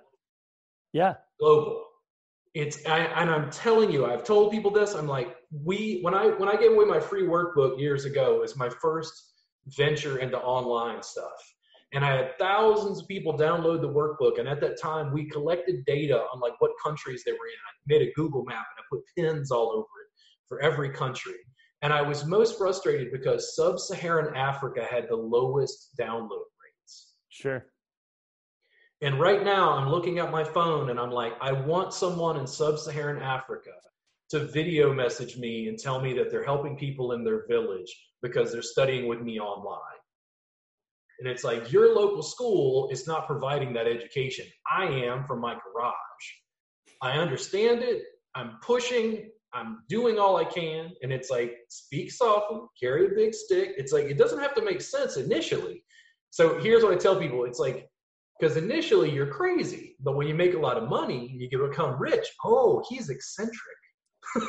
yeah, 0.93 1.15
global. 1.39 1.83
It's 2.53 2.85
I, 2.87 2.99
and 2.99 3.29
I'm 3.29 3.49
telling 3.51 3.91
you, 3.91 4.05
I've 4.05 4.23
told 4.23 4.51
people 4.51 4.71
this. 4.71 4.93
I'm 4.95 5.07
like, 5.07 5.35
we 5.51 5.99
when 6.01 6.13
I 6.13 6.27
when 6.29 6.47
I 6.49 6.55
gave 6.55 6.71
away 6.71 6.85
my 6.85 6.99
free 6.99 7.23
workbook 7.23 7.79
years 7.79 8.05
ago, 8.05 8.35
it 8.35 8.41
was 8.41 8.55
my 8.55 8.69
first 8.69 9.11
venture 9.77 10.17
into 10.19 10.39
online 10.39 11.03
stuff, 11.03 11.37
and 11.93 12.03
I 12.05 12.15
had 12.15 12.37
thousands 12.39 13.01
of 13.01 13.07
people 13.07 13.37
download 13.37 13.81
the 13.81 13.89
workbook. 13.89 14.39
And 14.39 14.47
at 14.47 14.61
that 14.61 14.79
time, 14.81 15.11
we 15.13 15.29
collected 15.29 15.83
data 15.85 16.17
on 16.33 16.39
like 16.39 16.53
what 16.59 16.71
countries 16.83 17.23
they 17.25 17.33
were 17.33 17.37
in. 17.37 17.59
I 17.67 17.71
made 17.87 18.01
a 18.07 18.11
Google 18.13 18.43
map 18.45 18.65
and 18.77 18.79
I 18.79 18.83
put 18.89 19.01
pins 19.17 19.51
all 19.51 19.71
over 19.71 19.81
it 19.81 20.09
for 20.47 20.61
every 20.61 20.89
country. 20.89 21.35
And 21.81 21.93
I 21.93 22.01
was 22.01 22.25
most 22.25 22.57
frustrated 22.57 23.11
because 23.11 23.55
sub-Saharan 23.55 24.35
Africa 24.35 24.85
had 24.89 25.07
the 25.09 25.15
lowest 25.15 25.95
download 25.99 26.45
rates. 26.63 27.13
sure. 27.29 27.65
And 29.01 29.19
right 29.19 29.43
now, 29.43 29.73
I'm 29.73 29.89
looking 29.89 30.17
at 30.17 30.31
my 30.31 30.43
phone 30.43 30.89
and 30.89 30.99
I'm 30.99 31.11
like, 31.11 31.33
I 31.39 31.51
want 31.51 31.93
someone 31.93 32.37
in 32.37 32.47
sub 32.47 32.79
Saharan 32.79 33.21
Africa 33.21 33.69
to 34.31 34.47
video 34.47 34.91
message 34.91 35.37
me 35.37 35.67
and 35.67 35.77
tell 35.77 36.01
me 36.01 36.13
that 36.13 36.31
they're 36.31 36.43
helping 36.43 36.75
people 36.75 37.11
in 37.11 37.23
their 37.23 37.45
village 37.47 37.95
because 38.23 38.51
they're 38.51 38.63
studying 38.63 39.07
with 39.07 39.21
me 39.21 39.39
online. 39.39 39.81
And 41.19 41.27
it's 41.27 41.43
like, 41.43 41.71
your 41.71 41.95
local 41.95 42.23
school 42.23 42.89
is 42.91 43.07
not 43.07 43.27
providing 43.27 43.71
that 43.73 43.87
education. 43.87 44.45
I 44.69 44.85
am 44.85 45.25
from 45.25 45.41
my 45.41 45.53
garage. 45.53 45.93
I 47.01 47.13
understand 47.13 47.83
it. 47.83 48.01
I'm 48.35 48.57
pushing. 48.61 49.29
I'm 49.53 49.83
doing 49.89 50.19
all 50.19 50.38
I 50.38 50.45
can. 50.45 50.91
And 51.01 51.12
it's 51.12 51.29
like, 51.29 51.57
speak 51.69 52.12
softly, 52.12 52.60
carry 52.79 53.07
a 53.07 53.15
big 53.15 53.33
stick. 53.33 53.73
It's 53.77 53.91
like, 53.91 54.05
it 54.05 54.17
doesn't 54.17 54.39
have 54.39 54.53
to 54.55 54.62
make 54.62 54.81
sense 54.81 55.17
initially. 55.17 55.83
So 56.29 56.60
here's 56.60 56.83
what 56.83 56.93
I 56.93 56.97
tell 56.97 57.19
people 57.19 57.45
it's 57.45 57.60
like, 57.60 57.89
because 58.39 58.57
initially 58.57 59.12
you're 59.12 59.27
crazy, 59.27 59.95
but 59.99 60.15
when 60.15 60.27
you 60.27 60.36
make 60.36 60.53
a 60.53 60.60
lot 60.60 60.77
of 60.77 60.89
money 60.89 61.31
you 61.33 61.49
can 61.49 61.67
become 61.67 61.99
rich, 61.99 62.27
oh, 62.43 62.83
he's 62.88 63.10
eccentric. 63.10 63.57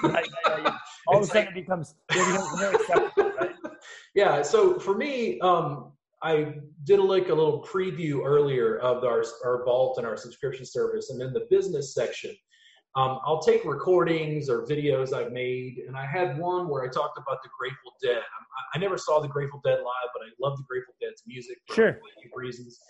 Right, 0.02 0.28
yeah. 0.46 0.76
All 1.06 1.18
of 1.18 1.22
a 1.22 1.24
It's 1.24 1.32
sudden, 1.32 1.48
it 1.48 1.54
becomes 1.54 1.94
it 2.10 2.14
becomes 2.14 2.90
right? 3.38 3.50
yeah. 4.14 4.42
So 4.42 4.78
for 4.78 4.94
me, 4.96 5.40
um, 5.40 5.92
I 6.22 6.54
did 6.84 6.98
like 6.98 7.28
a 7.28 7.34
little 7.34 7.62
preview 7.62 8.24
earlier 8.24 8.78
of 8.78 9.04
our 9.04 9.24
our 9.44 9.64
vault 9.64 9.98
and 9.98 10.06
our 10.06 10.16
subscription 10.16 10.66
service, 10.66 11.10
and 11.10 11.22
in 11.22 11.32
the 11.32 11.46
business 11.48 11.94
section, 11.94 12.34
um, 12.96 13.20
I'll 13.24 13.40
take 13.40 13.64
recordings 13.64 14.48
or 14.48 14.66
videos 14.66 15.12
I've 15.12 15.32
made, 15.32 15.78
and 15.86 15.96
I 15.96 16.06
had 16.06 16.38
one 16.38 16.68
where 16.68 16.82
I 16.82 16.88
talked 16.88 17.18
about 17.18 17.42
the 17.42 17.48
Grateful 17.58 17.92
Dead. 18.02 18.18
I, 18.18 18.76
I 18.76 18.78
never 18.80 18.98
saw 18.98 19.20
the 19.20 19.28
Grateful 19.28 19.60
Dead 19.64 19.74
live, 19.78 20.08
but 20.14 20.22
I 20.22 20.28
love 20.40 20.56
the 20.56 20.64
Grateful 20.68 20.94
Dead's 21.00 21.22
music 21.26 21.58
for 21.68 21.74
Sure. 21.74 21.88
a 21.88 21.92
variety 21.92 22.24
of 22.26 22.30
reasons. 22.34 22.80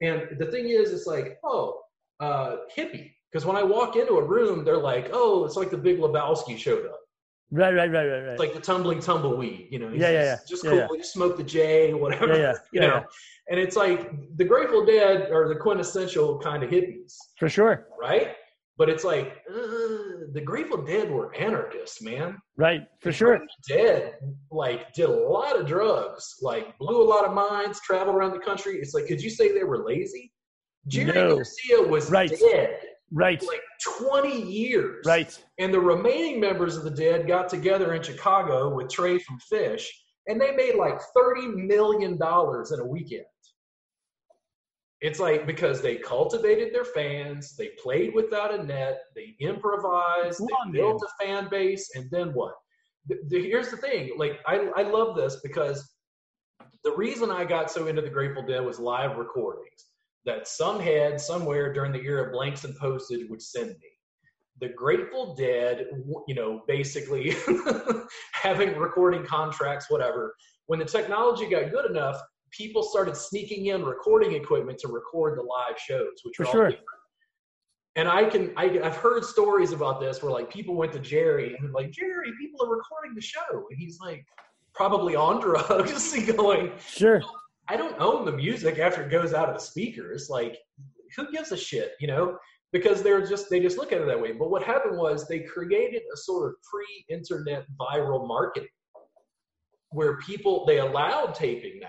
And 0.00 0.38
the 0.38 0.46
thing 0.46 0.68
is, 0.68 0.92
it's 0.92 1.06
like, 1.06 1.38
oh, 1.44 1.80
uh, 2.20 2.56
hippie. 2.76 3.12
Because 3.30 3.44
when 3.46 3.56
I 3.56 3.62
walk 3.62 3.96
into 3.96 4.14
a 4.14 4.24
room, 4.24 4.64
they're 4.64 4.76
like, 4.78 5.10
oh, 5.12 5.44
it's 5.44 5.56
like 5.56 5.70
the 5.70 5.76
Big 5.76 5.98
Lebowski 5.98 6.56
showed 6.56 6.86
up. 6.86 7.00
Right, 7.52 7.72
right, 7.74 7.90
right, 7.92 8.06
right, 8.06 8.20
right. 8.20 8.28
It's 8.32 8.40
like 8.40 8.54
the 8.54 8.60
tumbling 8.60 8.98
tumbleweed, 9.00 9.68
you 9.70 9.78
know. 9.78 9.88
Yeah, 9.90 10.10
yeah, 10.10 10.10
just- 10.10 10.24
yeah. 10.24 10.36
Just 10.48 10.64
Yeah, 10.64 10.70
cool. 10.70 10.78
yeah. 10.80 10.88
You 10.96 11.04
smoke 11.04 11.36
the 11.36 11.44
J, 11.44 11.92
or 11.92 11.98
whatever. 11.98 12.28
Yeah, 12.36 12.38
yeah, 12.38 12.52
You 12.72 12.80
know. 12.80 12.86
yeah. 12.86 13.02
And 13.48 13.60
it's 13.60 13.76
like 13.76 14.10
the 14.36 14.44
Grateful 14.44 14.84
Dead 14.84 15.30
are 15.30 15.46
the 15.48 15.54
quintessential 15.56 16.40
kind 16.40 16.62
of 16.64 16.70
hippies, 16.70 17.16
for 17.38 17.48
sure. 17.48 17.86
right? 18.00 18.34
But 18.78 18.90
it's 18.90 19.04
like 19.04 19.42
uh, 19.50 20.28
the 20.32 20.42
Grateful 20.44 20.82
Dead 20.82 21.10
were 21.10 21.34
anarchists, 21.34 22.02
man. 22.02 22.36
Right, 22.56 22.82
for 23.00 23.10
sure. 23.10 23.40
Dead 23.66 24.14
like 24.50 24.92
did 24.92 25.08
a 25.08 25.12
lot 25.12 25.58
of 25.58 25.66
drugs, 25.66 26.36
like 26.42 26.76
blew 26.78 27.02
a 27.02 27.08
lot 27.08 27.24
of 27.24 27.32
minds, 27.32 27.80
traveled 27.80 28.14
around 28.16 28.32
the 28.32 28.38
country. 28.38 28.74
It's 28.76 28.92
like, 28.92 29.06
could 29.06 29.22
you 29.22 29.30
say 29.30 29.52
they 29.52 29.64
were 29.64 29.84
lazy? 29.84 30.30
Jerry 30.88 31.12
No. 31.12 31.36
Garcia 31.36 31.82
was 31.82 32.10
Right. 32.10 32.30
dead 32.38 32.78
Right, 33.12 33.40
like 33.46 33.62
20 33.98 34.42
years. 34.42 35.04
right. 35.06 35.36
And 35.58 35.72
the 35.72 35.80
remaining 35.80 36.40
members 36.40 36.76
of 36.76 36.82
the 36.82 36.90
Dead 36.90 37.26
got 37.28 37.48
together 37.48 37.94
in 37.94 38.02
Chicago 38.02 38.74
with 38.74 38.90
Trey 38.90 39.18
from 39.20 39.38
Phish, 39.50 39.86
and 40.26 40.40
they 40.40 40.50
made 40.56 40.74
like 40.74 40.98
$30 41.16 41.54
million 41.54 42.14
in 42.14 42.80
a 42.80 42.84
weekend. 42.84 43.24
It's 45.02 45.20
like 45.20 45.46
because 45.46 45.82
they 45.82 45.96
cultivated 45.96 46.72
their 46.74 46.84
fans, 46.84 47.54
they 47.56 47.70
played 47.82 48.14
without 48.14 48.54
a 48.54 48.62
net, 48.62 49.00
they 49.14 49.34
improvised, 49.40 50.40
they 50.40 50.72
built 50.72 51.02
a 51.02 51.24
fan 51.24 51.48
base, 51.50 51.90
and 51.94 52.10
then 52.10 52.30
what? 52.32 52.54
The, 53.06 53.16
the- 53.28 53.42
here's 53.42 53.70
the 53.70 53.76
thing 53.76 54.12
like, 54.16 54.40
I, 54.46 54.70
I 54.76 54.82
love 54.82 55.14
this 55.16 55.40
because 55.42 55.86
the 56.82 56.92
reason 56.96 57.30
I 57.30 57.44
got 57.44 57.70
so 57.70 57.88
into 57.88 58.00
the 58.00 58.08
Grateful 58.10 58.42
Dead 58.46 58.64
was 58.64 58.78
live 58.78 59.16
recordings 59.18 59.86
that 60.24 60.48
some 60.48 60.80
head 60.80 61.20
somewhere 61.20 61.72
during 61.72 61.92
the 61.92 62.00
era 62.02 62.26
of 62.26 62.32
blanks 62.32 62.64
and 62.64 62.74
postage 62.76 63.28
would 63.28 63.42
send 63.42 63.68
me 63.68 63.88
the 64.60 64.68
Grateful 64.70 65.34
Dead, 65.34 65.86
you 66.26 66.34
know, 66.34 66.62
basically 66.66 67.36
having 68.32 68.74
recording 68.76 69.24
contracts, 69.24 69.90
whatever. 69.90 70.34
When 70.66 70.78
the 70.78 70.84
technology 70.84 71.48
got 71.48 71.70
good 71.70 71.90
enough, 71.90 72.20
people 72.50 72.82
started 72.82 73.16
sneaking 73.16 73.66
in 73.66 73.84
recording 73.84 74.34
equipment 74.34 74.78
to 74.80 74.88
record 74.88 75.38
the 75.38 75.42
live 75.42 75.78
shows, 75.78 76.20
which 76.22 76.36
For 76.36 76.44
were 76.44 76.46
all 76.46 76.52
sure. 76.52 76.68
different. 76.70 76.86
And 77.96 78.08
I 78.08 78.24
can, 78.24 78.52
I, 78.56 78.78
I've 78.82 78.96
heard 78.96 79.24
stories 79.24 79.72
about 79.72 80.00
this 80.00 80.22
where 80.22 80.30
like 80.30 80.50
people 80.50 80.74
went 80.74 80.92
to 80.92 80.98
Jerry 80.98 81.56
and 81.58 81.72
like 81.72 81.90
Jerry, 81.90 82.30
people 82.38 82.64
are 82.66 82.70
recording 82.70 83.14
the 83.14 83.22
show, 83.22 83.66
and 83.70 83.78
he's 83.78 83.98
like 84.00 84.24
probably 84.74 85.16
on 85.16 85.40
drugs, 85.40 86.12
and 86.12 86.36
going, 86.36 86.72
Sure. 86.86 87.22
I 87.68 87.76
don't 87.76 87.98
own 87.98 88.24
the 88.24 88.32
music 88.32 88.78
after 88.78 89.02
it 89.02 89.10
goes 89.10 89.34
out 89.34 89.48
of 89.48 89.54
the 89.54 89.60
speakers. 89.60 90.28
Like, 90.30 90.56
who 91.16 91.30
gives 91.32 91.52
a 91.52 91.56
shit, 91.56 91.92
you 91.98 92.06
know? 92.06 92.38
Because 92.72 93.02
they're 93.02 93.26
just 93.26 93.48
they 93.48 93.60
just 93.60 93.78
look 93.78 93.92
at 93.92 94.02
it 94.02 94.06
that 94.06 94.20
way. 94.20 94.32
But 94.32 94.50
what 94.50 94.62
happened 94.62 94.98
was 94.98 95.26
they 95.26 95.40
created 95.40 96.02
a 96.12 96.16
sort 96.16 96.50
of 96.50 96.54
pre-internet 96.70 97.64
viral 97.80 98.26
marketing 98.28 98.68
where 99.90 100.18
people 100.18 100.66
they 100.66 100.78
allowed 100.78 101.34
taping 101.34 101.80
now. 101.80 101.88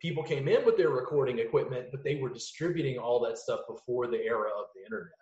People 0.00 0.22
came 0.22 0.48
in 0.48 0.64
with 0.64 0.76
their 0.76 0.88
recording 0.88 1.38
equipment, 1.38 1.88
but 1.90 2.02
they 2.02 2.16
were 2.16 2.30
distributing 2.30 2.98
all 2.98 3.20
that 3.20 3.36
stuff 3.36 3.60
before 3.68 4.06
the 4.06 4.16
era 4.22 4.48
of 4.58 4.64
the 4.74 4.82
internet, 4.84 5.12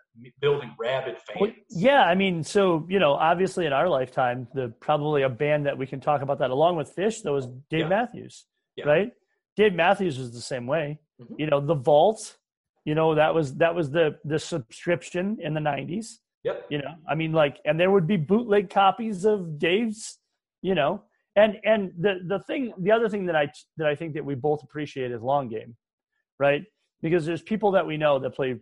building 0.40 0.70
rabid 0.78 1.16
fans. 1.26 1.38
Well, 1.40 1.50
yeah, 1.70 2.04
I 2.04 2.14
mean, 2.14 2.44
so 2.44 2.86
you 2.88 3.00
know, 3.00 3.14
obviously 3.14 3.66
in 3.66 3.72
our 3.72 3.88
lifetime, 3.88 4.46
the 4.54 4.72
probably 4.80 5.22
a 5.22 5.28
band 5.28 5.66
that 5.66 5.76
we 5.76 5.86
can 5.86 6.00
talk 6.00 6.22
about 6.22 6.38
that 6.38 6.50
along 6.50 6.76
with 6.76 6.94
Phish, 6.94 7.22
though, 7.22 7.34
was 7.34 7.46
Dave 7.70 7.80
Yeah. 7.80 7.88
Matthews, 7.88 8.46
Yeah. 8.76 8.86
right? 8.86 9.12
Dave 9.56 9.74
Matthews 9.74 10.16
was 10.18 10.32
the 10.32 10.40
same 10.40 10.66
way. 10.68 11.00
Mhm. 11.20 11.34
You 11.40 11.46
know, 11.48 11.60
the 11.60 11.74
Vault 11.74 12.36
You 12.84 12.94
know, 12.94 13.16
that 13.16 13.34
was 13.34 13.56
that 13.56 13.74
was 13.74 13.90
the 13.90 14.18
the 14.24 14.38
subscription 14.38 15.38
in 15.42 15.52
the 15.52 15.60
'90s. 15.60 16.20
Yep. 16.44 16.66
You 16.70 16.78
know, 16.78 16.94
I 17.06 17.16
mean, 17.16 17.32
like, 17.32 17.58
and 17.66 17.78
there 17.78 17.90
would 17.90 18.06
be 18.06 18.16
bootleg 18.16 18.70
copies 18.70 19.26
of 19.26 19.58
Dave's. 19.58 20.18
You 20.62 20.74
know, 20.74 21.02
and 21.38 21.56
and 21.64 21.92
the 21.98 22.14
the 22.26 22.40
thing, 22.40 22.72
the 22.78 22.92
other 22.92 23.08
thing 23.08 23.26
that 23.26 23.36
I 23.36 23.50
that 23.76 23.86
I 23.86 23.94
think 23.94 24.14
that 24.14 24.24
we 24.24 24.34
both 24.34 24.62
appreciate 24.62 25.12
is 25.12 25.22
long 25.22 25.48
game, 25.48 25.76
right? 26.38 26.62
Because 27.00 27.24
there's 27.24 27.42
people 27.42 27.72
that 27.72 27.86
we 27.86 27.96
know 27.96 28.18
that 28.18 28.30
play. 28.30 28.56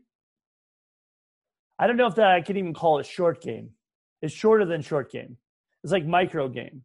I 1.78 1.86
don't 1.86 1.96
know 1.96 2.06
if 2.06 2.14
that 2.16 2.30
I 2.30 2.40
can 2.40 2.56
even 2.56 2.74
call 2.74 2.98
it 2.98 3.06
short 3.06 3.42
game. 3.42 3.70
It's 4.22 4.34
shorter 4.34 4.64
than 4.64 4.82
short 4.82 5.10
game. 5.10 5.36
It's 5.82 5.92
like 5.92 6.06
micro 6.06 6.48
game, 6.48 6.82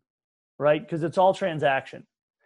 right? 0.58 0.82
Because 0.82 1.04
it's 1.04 1.18
all 1.18 1.34
transaction. 1.34 2.06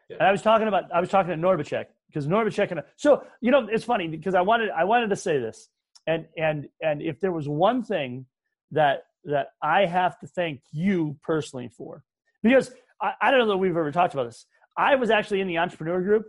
Yeah. 0.09 0.17
And 0.19 0.27
I 0.27 0.31
was 0.31 0.41
talking 0.41 0.67
about 0.67 0.85
I 0.93 0.99
was 0.99 1.09
talking 1.09 1.31
to 1.31 1.37
Norbacek 1.37 1.85
because 2.07 2.27
Norbacek 2.27 2.71
and 2.71 2.81
so 2.95 3.23
you 3.41 3.51
know 3.51 3.67
it's 3.71 3.83
funny 3.83 4.07
because 4.07 4.35
I 4.35 4.41
wanted 4.41 4.69
I 4.71 4.83
wanted 4.85 5.09
to 5.09 5.15
say 5.15 5.37
this 5.39 5.69
and 6.07 6.25
and 6.37 6.67
and 6.81 7.01
if 7.01 7.19
there 7.19 7.31
was 7.31 7.47
one 7.47 7.83
thing 7.83 8.25
that 8.71 9.03
that 9.25 9.47
I 9.61 9.85
have 9.85 10.19
to 10.19 10.27
thank 10.27 10.61
you 10.71 11.17
personally 11.23 11.69
for 11.69 12.03
because 12.43 12.71
I, 13.05 13.13
I 13.21 13.31
don't 13.31 13.41
know 13.41 13.47
that 13.49 13.57
we've 13.57 13.77
ever 13.77 13.91
talked 13.91 14.13
about 14.13 14.25
this. 14.25 14.45
I 14.77 14.95
was 14.95 15.09
actually 15.09 15.41
in 15.41 15.47
the 15.47 15.59
entrepreneur 15.59 16.01
group 16.01 16.25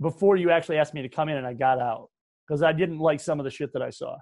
before 0.00 0.36
you 0.36 0.50
actually 0.50 0.78
asked 0.78 0.94
me 0.94 1.02
to 1.02 1.08
come 1.08 1.28
in 1.28 1.36
and 1.36 1.46
I 1.46 1.54
got 1.54 1.80
out 1.80 2.08
because 2.46 2.62
I 2.62 2.72
didn't 2.72 2.98
like 2.98 3.20
some 3.20 3.38
of 3.38 3.44
the 3.44 3.50
shit 3.50 3.72
that 3.72 3.82
I 3.82 3.90
saw. 3.90 4.16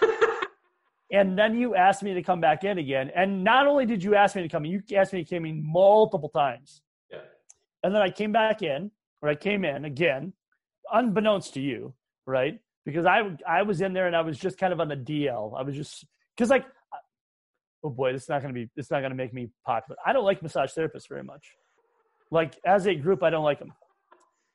and 1.12 1.36
then 1.36 1.58
you 1.58 1.74
asked 1.74 2.02
me 2.02 2.14
to 2.14 2.22
come 2.22 2.40
back 2.40 2.62
in 2.62 2.78
again. 2.78 3.10
And 3.14 3.42
not 3.42 3.66
only 3.66 3.86
did 3.86 4.04
you 4.04 4.14
ask 4.14 4.36
me 4.36 4.42
to 4.42 4.48
come 4.48 4.64
in, 4.64 4.70
you 4.70 4.96
asked 4.96 5.12
me 5.12 5.24
to 5.24 5.34
come 5.34 5.44
in 5.46 5.62
multiple 5.66 6.28
times. 6.28 6.80
Yeah. 7.10 7.18
And 7.82 7.94
then 7.94 8.02
I 8.02 8.10
came 8.10 8.32
back 8.32 8.62
in, 8.62 8.90
or 9.20 9.28
I 9.28 9.34
came 9.34 9.64
in 9.64 9.84
again, 9.84 10.32
unbeknownst 10.92 11.54
to 11.54 11.60
you, 11.60 11.94
right? 12.26 12.60
Because 12.84 13.04
I 13.04 13.36
I 13.46 13.62
was 13.62 13.80
in 13.80 13.92
there 13.92 14.06
and 14.06 14.14
I 14.14 14.20
was 14.20 14.38
just 14.38 14.58
kind 14.58 14.72
of 14.72 14.80
on 14.80 14.88
the 14.88 14.96
DL. 14.96 15.58
I 15.58 15.62
was 15.62 15.74
just 15.74 16.06
because 16.36 16.50
like, 16.50 16.64
oh 17.84 17.90
boy, 17.90 18.12
this 18.12 18.24
is 18.24 18.28
not 18.28 18.42
gonna 18.42 18.54
be 18.54 18.68
this 18.76 18.86
is 18.86 18.90
not 18.90 19.02
gonna 19.02 19.14
make 19.14 19.32
me 19.32 19.50
popular. 19.64 19.96
I 20.04 20.12
don't 20.12 20.24
like 20.24 20.42
massage 20.42 20.72
therapists 20.72 21.08
very 21.08 21.22
much. 21.22 21.54
Like 22.30 22.58
as 22.64 22.86
a 22.86 22.94
group, 22.94 23.22
I 23.22 23.30
don't 23.30 23.44
like 23.44 23.58
them. 23.58 23.72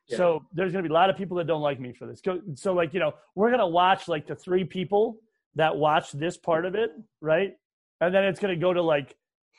Yeah. 0.08 0.18
So 0.18 0.46
there's 0.54 0.72
gonna 0.72 0.84
be 0.84 0.90
a 0.90 0.94
lot 0.94 1.10
of 1.10 1.18
people 1.18 1.38
that 1.38 1.48
don't 1.48 1.62
like 1.62 1.80
me 1.80 1.94
for 1.94 2.08
this. 2.08 2.22
So 2.56 2.74
like 2.74 2.94
you 2.94 3.00
know, 3.00 3.14
we're 3.36 3.52
gonna 3.52 3.68
watch 3.68 4.08
like 4.08 4.28
the 4.28 4.36
three 4.36 4.64
people 4.64 5.18
that 5.56 5.76
watch 5.76 6.12
this 6.12 6.38
part 6.38 6.66
of 6.66 6.76
it, 6.76 6.92
right? 7.22 7.54
And 8.00 8.14
then 8.14 8.24
it's 8.24 8.40
gonna 8.40 8.56
go 8.56 8.74
to 8.74 8.82
like 8.82 9.16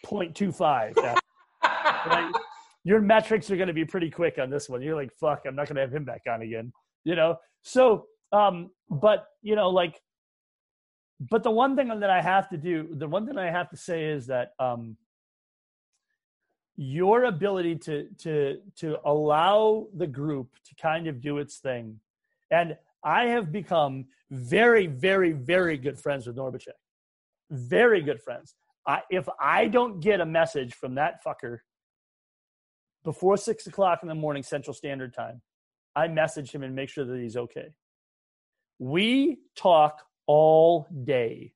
0.25. 0.07 0.97
right? 1.63 2.33
Your 2.85 3.01
metrics 3.01 3.51
are 3.51 3.57
gonna 3.57 3.73
be 3.73 3.85
pretty 3.85 4.11
quick 4.11 4.39
on 4.39 4.51
this 4.51 4.69
one. 4.69 4.83
You're 4.83 4.97
like, 4.97 5.13
fuck, 5.19 5.43
I'm 5.47 5.55
not 5.55 5.69
gonna 5.69 5.81
have 5.81 5.95
him 5.95 6.05
back 6.05 6.23
on 6.29 6.43
again. 6.43 6.73
You 7.05 7.15
know? 7.15 7.37
So 7.63 8.07
um, 8.33 8.71
but 8.91 9.27
you 9.43 9.55
know, 9.55 9.69
like 9.71 10.01
but 11.31 11.43
the 11.43 11.51
one 11.51 11.77
thing 11.77 11.89
that 11.89 12.11
I 12.11 12.21
have 12.21 12.49
to 12.49 12.57
do, 12.57 12.89
the 12.91 13.07
one 13.07 13.27
thing 13.27 13.39
I 13.39 13.51
have 13.51 13.71
to 13.71 13.77
say 13.77 14.07
is 14.07 14.27
that 14.27 14.53
um 14.59 14.97
your 16.77 17.25
ability 17.25 17.77
to 17.77 18.09
to 18.19 18.59
to 18.77 18.99
allow 19.05 19.87
the 19.95 20.07
group 20.07 20.49
to 20.65 20.75
kind 20.75 21.07
of 21.07 21.21
do 21.21 21.39
its 21.39 21.59
thing. 21.59 22.01
And 22.51 22.77
i 23.05 23.25
have 23.27 23.51
become 23.51 24.07
very 24.31 24.87
very 24.87 25.33
very 25.33 25.77
good 25.77 25.99
friends 25.99 26.27
with 26.27 26.37
norbacek 26.37 26.79
very 27.51 28.01
good 28.01 28.21
friends. 28.23 28.55
I, 28.87 29.03
if 29.11 29.29
i 29.41 29.67
don't 29.69 30.01
get 30.01 30.21
a 30.21 30.27
message 30.27 30.75
from 30.75 30.95
that 30.95 31.23
fucker 31.25 31.59
before 33.05 33.37
six 33.37 33.67
o'clock 33.67 34.01
in 34.03 34.09
the 34.09 34.15
morning 34.15 34.43
central 34.43 34.75
standard 34.75 35.13
time 35.13 35.43
i 35.97 36.09
message 36.09 36.53
him 36.53 36.63
and 36.63 36.75
make 36.75 36.89
sure 36.89 37.05
that 37.05 37.19
he's 37.19 37.37
okay. 37.37 37.69
We 38.79 39.39
talk 39.55 40.03
all 40.33 40.87
day 41.05 41.53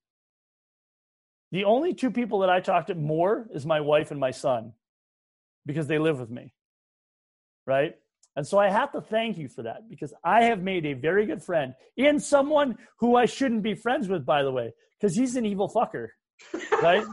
the 1.52 1.64
only 1.64 1.94
two 1.94 2.10
people 2.10 2.40
that 2.40 2.50
i 2.50 2.60
talk 2.60 2.86
to 2.86 2.94
more 2.94 3.46
is 3.52 3.64
my 3.64 3.80
wife 3.80 4.10
and 4.10 4.20
my 4.20 4.32
son 4.32 4.72
because 5.66 5.88
they 5.88 5.98
live 5.98 6.18
with 6.18 6.30
me. 6.30 6.54
Right? 7.66 7.96
And 8.36 8.46
so 8.46 8.58
I 8.58 8.70
have 8.70 8.92
to 8.92 9.00
thank 9.00 9.38
you 9.38 9.48
for 9.48 9.62
that 9.62 9.88
because 9.90 10.14
I 10.22 10.44
have 10.44 10.62
made 10.62 10.86
a 10.86 10.92
very 10.92 11.26
good 11.26 11.42
friend 11.42 11.74
in 11.96 12.20
someone 12.20 12.76
who 13.00 13.16
I 13.16 13.26
shouldn't 13.26 13.62
be 13.62 13.74
friends 13.74 14.08
with, 14.08 14.24
by 14.24 14.42
the 14.42 14.52
way, 14.52 14.72
because 14.98 15.16
he's 15.16 15.36
an 15.36 15.44
evil 15.44 15.68
fucker. 15.68 16.08
Right? 16.82 17.04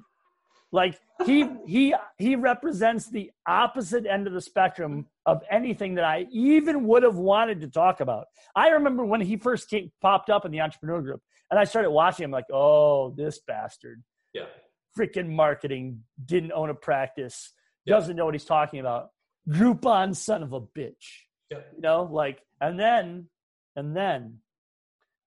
like 0.73 0.99
he 1.25 1.47
he 1.67 1.95
he 2.17 2.35
represents 2.35 3.09
the 3.09 3.31
opposite 3.47 4.05
end 4.05 4.27
of 4.27 4.33
the 4.33 4.41
spectrum 4.41 5.05
of 5.25 5.41
anything 5.49 5.95
that 5.95 6.03
I 6.03 6.25
even 6.31 6.85
would 6.87 7.03
have 7.03 7.15
wanted 7.15 7.61
to 7.61 7.67
talk 7.67 8.01
about. 8.01 8.25
I 8.55 8.69
remember 8.69 9.05
when 9.05 9.21
he 9.21 9.37
first 9.37 9.69
came, 9.69 9.91
popped 10.01 10.29
up 10.29 10.43
in 10.45 10.51
the 10.51 10.59
entrepreneur 10.59 11.01
group 11.01 11.21
and 11.51 11.59
I 11.59 11.63
started 11.65 11.91
watching 11.91 12.23
him 12.25 12.31
like, 12.31 12.45
oh, 12.51 13.11
this 13.15 13.39
bastard. 13.45 14.03
Yeah. 14.33 14.45
Freaking 14.97 15.29
marketing, 15.29 16.03
didn't 16.23 16.51
own 16.51 16.69
a 16.69 16.73
practice, 16.75 17.51
Yeah. 17.85 17.95
doesn't 17.95 18.15
know 18.15 18.25
what 18.25 18.33
he's 18.35 18.45
talking 18.45 18.79
about. 18.79 19.09
Groupon 19.49 20.15
son 20.15 20.43
of 20.43 20.53
a 20.53 20.61
bitch. 20.61 21.23
Yeah. 21.49 21.59
You 21.75 21.81
know, 21.81 22.03
like, 22.03 22.41
and 22.61 22.79
then, 22.79 23.27
and 23.75 23.95
then 23.95 24.39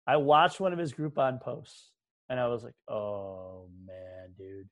I 0.07 0.17
watched 0.17 0.61
one 0.61 0.73
of 0.73 0.79
his 0.79 0.93
Groupon 0.93 1.41
posts 1.41 1.91
and 2.29 2.41
I 2.41 2.49
was 2.49 2.65
like, 2.65 2.75
oh 2.89 3.69
man, 3.87 4.33
dude, 4.39 4.69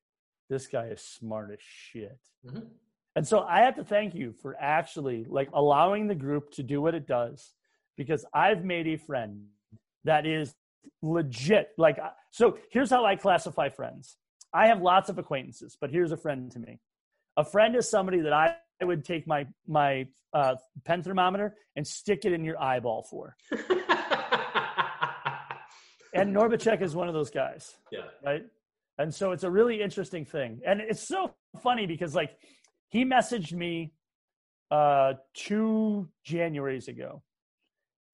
this 0.48 0.66
guy 0.66 0.86
is 0.86 1.00
smart 1.02 1.50
as 1.52 1.58
shit. 1.60 2.18
Mhm. 2.46 2.68
And 3.16 3.26
so 3.26 3.40
I 3.40 3.60
have 3.60 3.76
to 3.76 3.84
thank 3.84 4.14
you 4.14 4.32
for 4.32 4.56
actually 4.58 5.24
like 5.24 5.48
allowing 5.52 6.08
the 6.08 6.14
group 6.16 6.50
to 6.52 6.62
do 6.62 6.80
what 6.82 6.94
it 6.94 7.06
does 7.06 7.52
because 7.96 8.24
I've 8.34 8.64
made 8.64 8.88
a 8.88 8.96
friend 8.96 9.46
that 10.04 10.26
is 10.26 10.54
legit. 11.02 11.68
Like, 11.78 11.98
so 12.30 12.58
here's 12.70 12.90
how 12.90 13.04
I 13.04 13.16
classify 13.16 13.68
friends. 13.68 14.16
I 14.52 14.68
have 14.68 14.80
lots 14.80 15.08
of 15.08 15.18
acquaintances, 15.18 15.76
but 15.80 15.90
here's 15.90 16.12
a 16.12 16.16
friend 16.16 16.50
to 16.52 16.58
me. 16.58 16.80
A 17.36 17.44
friend 17.44 17.74
is 17.74 17.90
somebody 17.90 18.20
that 18.20 18.32
I 18.32 18.54
would 18.82 19.04
take 19.04 19.26
my 19.26 19.46
my 19.66 20.06
uh, 20.32 20.54
pen 20.84 21.02
thermometer 21.02 21.56
and 21.76 21.86
stick 21.86 22.24
it 22.24 22.32
in 22.32 22.44
your 22.44 22.60
eyeball 22.62 23.06
for. 23.10 23.36
And 26.14 26.34
Norbacek 26.34 26.80
is 26.80 26.94
one 26.94 27.08
of 27.08 27.14
those 27.14 27.30
guys, 27.30 27.74
yeah. 27.90 28.02
right? 28.24 28.44
And 28.98 29.12
so 29.12 29.32
it's 29.32 29.42
a 29.42 29.50
really 29.50 29.82
interesting 29.82 30.24
thing, 30.24 30.60
and 30.64 30.80
it's 30.80 31.06
so 31.06 31.34
funny 31.62 31.86
because 31.86 32.14
like 32.14 32.36
he 32.88 33.04
messaged 33.04 33.52
me 33.52 33.92
uh, 34.70 35.14
two 35.34 36.08
Januaries 36.24 36.86
ago, 36.86 37.22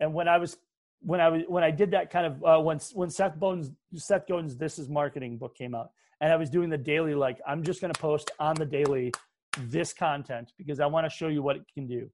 and 0.01 0.15
when 0.15 0.27
I 0.29 0.39
was 0.39 0.57
when 1.01 1.21
I 1.21 1.29
was 1.29 1.43
when 1.49 1.65
I 1.65 1.71
did 1.71 1.91
that 1.93 2.11
kind 2.11 2.27
of 2.27 2.45
uh, 2.45 2.63
when 2.63 2.79
when 2.95 3.11
Seth 3.11 3.37
Bones 3.37 3.71
Seth 3.95 4.27
Godin's 4.27 4.57
This 4.57 4.79
Is 4.79 4.89
Marketing 4.89 5.39
book 5.39 5.57
came 5.57 5.75
out, 5.75 5.91
and 6.21 6.33
I 6.33 6.37
was 6.37 6.51
doing 6.51 6.71
the 6.71 6.79
daily 6.79 7.15
like 7.15 7.39
I'm 7.47 7.63
just 7.63 7.81
going 7.81 7.93
to 7.93 8.01
post 8.01 8.31
on 8.39 8.55
the 8.55 8.67
daily 8.67 9.13
this 9.59 9.93
content 9.93 10.53
because 10.59 10.81
I 10.81 10.87
want 10.87 11.07
to 11.07 11.11
show 11.11 11.29
you 11.29 11.43
what 11.43 11.57
it 11.57 11.63
can 11.75 11.87
do. 11.87 12.11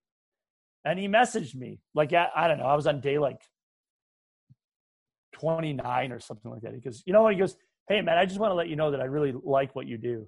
And 0.85 0.99
he 0.99 1.09
messaged 1.09 1.55
me 1.55 1.81
like 1.95 2.13
I, 2.13 2.29
I 2.35 2.49
don't 2.49 2.59
know 2.59 2.67
I 2.67 2.77
was 2.77 2.87
on 2.87 3.01
day 3.01 3.19
like 3.19 3.41
29 5.33 6.13
or 6.13 6.21
something 6.21 6.51
like 6.51 6.63
that. 6.63 6.75
He 6.75 6.81
goes, 6.81 7.03
you 7.07 7.13
know 7.13 7.23
what? 7.23 7.35
He 7.35 7.39
goes, 7.39 7.57
hey 7.89 8.01
man, 8.01 8.19
I 8.19 8.25
just 8.25 8.41
want 8.41 8.51
to 8.51 8.55
let 8.55 8.69
you 8.69 8.77
know 8.77 8.91
that 8.91 9.01
I 9.01 9.05
really 9.05 9.35
like 9.45 9.75
what 9.75 9.87
you 9.87 9.99
do. 9.99 10.27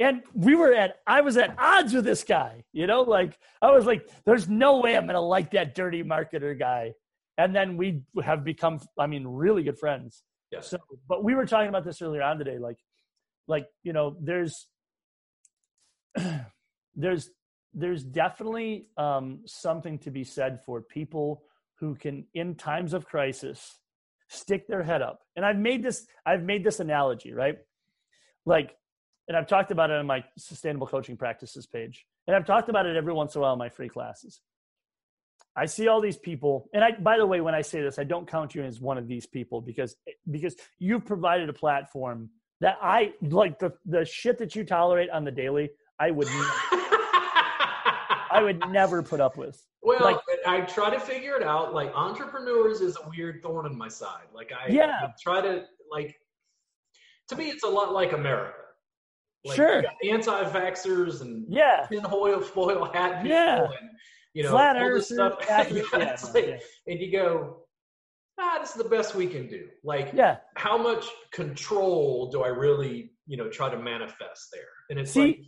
And 0.00 0.22
we 0.32 0.54
were 0.54 0.72
at, 0.72 1.00
I 1.06 1.22
was 1.22 1.36
at 1.36 1.56
odds 1.58 1.92
with 1.92 2.04
this 2.04 2.22
guy, 2.22 2.62
you 2.72 2.86
know, 2.86 3.02
like 3.02 3.36
I 3.60 3.72
was 3.72 3.84
like, 3.84 4.08
there's 4.24 4.48
no 4.48 4.78
way 4.78 4.96
I'm 4.96 5.08
to 5.08 5.20
like 5.20 5.50
that 5.52 5.74
dirty 5.74 6.04
marketer 6.04 6.56
guy. 6.56 6.94
And 7.38 7.54
then 7.54 7.76
we 7.76 8.02
have 8.22 8.44
become, 8.44 8.80
I 8.98 9.06
mean, 9.06 9.26
really 9.26 9.62
good 9.62 9.78
friends. 9.78 10.22
Yes. 10.50 10.68
So, 10.70 10.78
but 11.08 11.22
we 11.22 11.34
were 11.34 11.46
talking 11.46 11.68
about 11.68 11.84
this 11.84 12.02
earlier 12.02 12.22
on 12.22 12.38
today, 12.38 12.58
like, 12.58 12.78
like 13.46 13.66
you 13.84 13.92
know, 13.92 14.16
there's, 14.20 14.66
there's, 16.96 17.30
there's 17.72 18.02
definitely 18.02 18.88
um, 18.96 19.42
something 19.46 19.98
to 20.00 20.10
be 20.10 20.24
said 20.24 20.60
for 20.66 20.82
people 20.82 21.44
who 21.78 21.94
can, 21.94 22.26
in 22.34 22.56
times 22.56 22.92
of 22.92 23.06
crisis, 23.06 23.78
stick 24.28 24.66
their 24.66 24.82
head 24.82 25.00
up. 25.00 25.20
And 25.36 25.44
I've 25.44 25.58
made 25.58 25.82
this, 25.82 26.06
I've 26.26 26.42
made 26.42 26.64
this 26.64 26.80
analogy, 26.80 27.32
right? 27.32 27.56
Like, 28.44 28.76
and 29.28 29.36
I've 29.36 29.46
talked 29.46 29.70
about 29.70 29.90
it 29.90 29.96
on 29.96 30.06
my 30.06 30.24
sustainable 30.36 30.86
coaching 30.86 31.16
practices 31.16 31.66
page, 31.66 32.04
and 32.26 32.34
I've 32.34 32.46
talked 32.46 32.68
about 32.68 32.86
it 32.86 32.96
every 32.96 33.12
once 33.12 33.34
in 33.34 33.40
a 33.40 33.42
while 33.42 33.52
in 33.52 33.58
my 33.58 33.68
free 33.68 33.88
classes. 33.88 34.40
I 35.56 35.66
see 35.66 35.88
all 35.88 36.00
these 36.00 36.16
people, 36.16 36.68
and 36.72 36.84
I. 36.84 36.92
By 36.92 37.16
the 37.18 37.26
way, 37.26 37.40
when 37.40 37.54
I 37.54 37.62
say 37.62 37.80
this, 37.82 37.98
I 37.98 38.04
don't 38.04 38.28
count 38.28 38.54
you 38.54 38.62
as 38.62 38.80
one 38.80 38.96
of 38.98 39.08
these 39.08 39.26
people 39.26 39.60
because 39.60 39.96
because 40.30 40.54
you've 40.78 41.04
provided 41.04 41.48
a 41.48 41.52
platform 41.52 42.30
that 42.60 42.76
I 42.80 43.12
like 43.22 43.58
the 43.58 43.72
the 43.84 44.04
shit 44.04 44.38
that 44.38 44.54
you 44.54 44.64
tolerate 44.64 45.10
on 45.10 45.24
the 45.24 45.32
daily. 45.32 45.70
I 45.98 46.12
would 46.12 46.28
I 48.30 48.40
would 48.42 48.62
never 48.70 49.02
put 49.02 49.20
up 49.20 49.36
with. 49.36 49.60
Well, 49.82 49.98
Like- 50.00 50.18
I 50.46 50.60
try 50.62 50.90
to 50.90 51.00
figure 51.00 51.34
it 51.36 51.42
out. 51.42 51.74
Like 51.74 51.92
entrepreneurs 51.94 52.80
is 52.80 52.96
a 53.02 53.08
weird 53.08 53.42
thorn 53.42 53.66
in 53.66 53.76
my 53.76 53.88
side. 53.88 54.26
Like 54.34 54.52
I, 54.52 54.68
Yeah. 54.70 54.98
I 55.02 55.12
try 55.20 55.40
to 55.40 55.64
like. 55.90 56.16
To 57.28 57.36
me, 57.36 57.50
it's 57.50 57.64
a 57.64 57.68
lot 57.68 57.92
like 57.92 58.12
America. 58.12 58.54
Like, 59.44 59.56
Sure. 59.56 59.82
Anti-vaxxers 60.08 61.20
and 61.20 61.46
Yeah, 61.48 61.86
tin 61.90 62.02
foil 62.04 62.40
hat 62.92 63.22
people 63.22 63.28
Yeah. 63.36 63.64
and 63.64 63.90
you 64.38 64.44
know 64.44 64.50
flat 64.50 64.76
all 64.76 64.94
this 64.94 65.08
stuff. 65.08 65.34
accurate- 65.50 65.84
Yeah, 65.92 65.98
yeah, 65.98 66.16
like- 66.32 66.46
yeah. 66.46 66.58
And 66.86 67.00
you 67.00 67.10
go, 67.10 67.64
ah, 68.38 68.58
this 68.60 68.70
is 68.70 68.80
the 68.80 68.88
best 68.88 69.16
we 69.16 69.26
can 69.26 69.48
do. 69.48 69.66
Like, 69.82 70.12
Yeah. 70.14 70.36
how 70.54 70.78
much 70.78 71.04
control 71.32 72.30
do 72.30 72.42
I 72.44 72.48
really, 72.48 73.10
you 73.26 73.36
know, 73.36 73.48
try 73.50 73.68
to 73.68 73.76
manifest 73.76 74.42
there? 74.52 74.70
And 74.90 74.98
it's 75.00 75.10
See, 75.10 75.20
like, 75.26 75.40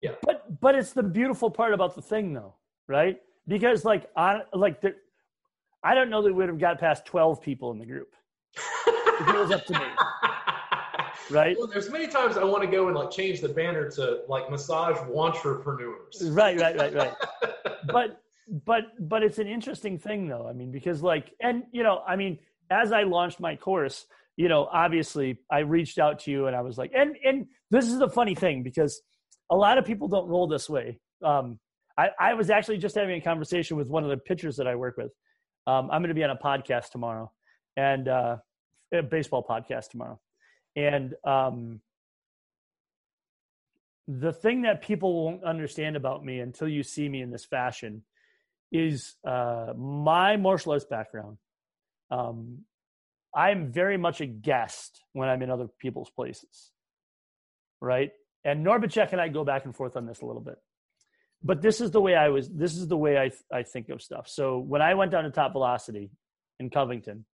Yeah. 0.00 0.14
But 0.22 0.60
but 0.64 0.74
it's 0.76 0.92
the 0.94 1.02
beautiful 1.02 1.50
part 1.50 1.74
about 1.74 1.94
the 1.94 2.00
thing 2.12 2.32
though, 2.32 2.54
right? 2.86 3.16
Because 3.46 3.84
like 3.84 4.08
on 4.16 4.34
like 4.54 4.80
the, 4.80 4.94
I 5.82 5.94
don't 5.96 6.08
know 6.08 6.22
that 6.22 6.32
we 6.32 6.38
would 6.38 6.48
have 6.48 6.58
got 6.68 6.78
past 6.80 7.04
twelve 7.04 7.42
people 7.42 7.70
in 7.72 7.78
the 7.78 7.88
group, 7.92 8.10
it 8.56 9.34
was 9.42 9.50
up 9.50 9.64
to 9.66 9.74
me. 9.74 9.88
right? 11.30 11.56
Well, 11.58 11.66
there's 11.66 11.90
many 11.90 12.06
times 12.06 12.36
I 12.38 12.44
want 12.44 12.62
to 12.62 12.70
go 12.78 12.86
and 12.88 12.96
like 12.96 13.10
change 13.10 13.40
the 13.40 13.48
banner 13.60 13.90
to 13.98 14.20
like 14.28 14.50
massage 14.50 14.96
entrepreneurs. 15.14 16.22
Right, 16.42 16.58
right, 16.58 16.76
right, 16.78 16.94
right. 16.94 17.14
but 17.96 18.22
but 18.64 18.84
but 19.00 19.22
it's 19.22 19.38
an 19.38 19.46
interesting 19.46 19.98
thing 19.98 20.28
though. 20.28 20.46
I 20.48 20.52
mean, 20.52 20.70
because 20.70 21.02
like 21.02 21.32
and 21.40 21.64
you 21.72 21.82
know, 21.82 22.02
I 22.06 22.16
mean, 22.16 22.38
as 22.70 22.92
I 22.92 23.02
launched 23.02 23.40
my 23.40 23.56
course, 23.56 24.06
you 24.36 24.48
know, 24.48 24.68
obviously 24.72 25.38
I 25.50 25.60
reached 25.60 25.98
out 25.98 26.20
to 26.20 26.30
you 26.30 26.46
and 26.46 26.56
I 26.56 26.62
was 26.62 26.78
like, 26.78 26.92
and 26.94 27.16
and 27.24 27.46
this 27.70 27.86
is 27.86 27.98
the 27.98 28.08
funny 28.08 28.34
thing 28.34 28.62
because 28.62 29.00
a 29.50 29.56
lot 29.56 29.78
of 29.78 29.84
people 29.84 30.08
don't 30.08 30.28
roll 30.28 30.46
this 30.46 30.68
way. 30.68 30.98
Um, 31.24 31.58
I, 31.96 32.10
I 32.18 32.34
was 32.34 32.48
actually 32.48 32.78
just 32.78 32.94
having 32.94 33.16
a 33.16 33.20
conversation 33.20 33.76
with 33.76 33.88
one 33.88 34.04
of 34.04 34.10
the 34.10 34.16
pitchers 34.16 34.56
that 34.56 34.68
I 34.68 34.76
work 34.76 34.96
with. 34.96 35.12
Um, 35.66 35.90
I'm 35.90 36.00
going 36.00 36.08
to 36.08 36.14
be 36.14 36.24
on 36.24 36.30
a 36.30 36.36
podcast 36.36 36.90
tomorrow, 36.90 37.32
and 37.76 38.08
uh, 38.08 38.36
a 38.94 39.02
baseball 39.02 39.44
podcast 39.48 39.90
tomorrow, 39.90 40.20
and 40.76 41.14
um, 41.26 41.80
the 44.06 44.32
thing 44.32 44.62
that 44.62 44.80
people 44.80 45.24
won't 45.24 45.44
understand 45.44 45.96
about 45.96 46.24
me 46.24 46.40
until 46.40 46.68
you 46.68 46.82
see 46.82 47.08
me 47.08 47.20
in 47.20 47.30
this 47.30 47.44
fashion 47.44 48.02
is 48.70 49.16
uh, 49.26 49.72
my 49.76 50.36
martial 50.36 50.72
arts 50.72 50.84
background. 50.84 51.38
Um, 52.10 52.64
I'm 53.34 53.70
very 53.72 53.96
much 53.96 54.20
a 54.20 54.26
guest 54.26 55.02
when 55.12 55.28
I'm 55.28 55.42
in 55.42 55.50
other 55.50 55.68
people's 55.78 56.10
places, 56.10 56.72
right? 57.80 58.10
And 58.44 58.64
Norbacek 58.64 59.12
and 59.12 59.20
I 59.20 59.28
go 59.28 59.44
back 59.44 59.64
and 59.64 59.74
forth 59.74 59.96
on 59.96 60.06
this 60.06 60.20
a 60.20 60.26
little 60.26 60.40
bit, 60.42 60.56
but 61.42 61.60
this 61.60 61.80
is 61.80 61.90
the 61.90 62.00
way 62.00 62.14
I 62.14 62.28
was. 62.28 62.48
This 62.48 62.74
is 62.76 62.88
the 62.88 62.96
way 62.96 63.18
I 63.18 63.30
I 63.54 63.62
think 63.62 63.90
of 63.90 64.00
stuff. 64.00 64.28
So 64.28 64.58
when 64.58 64.80
I 64.80 64.94
went 64.94 65.10
down 65.10 65.24
to 65.24 65.30
Top 65.30 65.52
Velocity 65.52 66.10
in 66.58 66.70
Covington, 66.70 67.26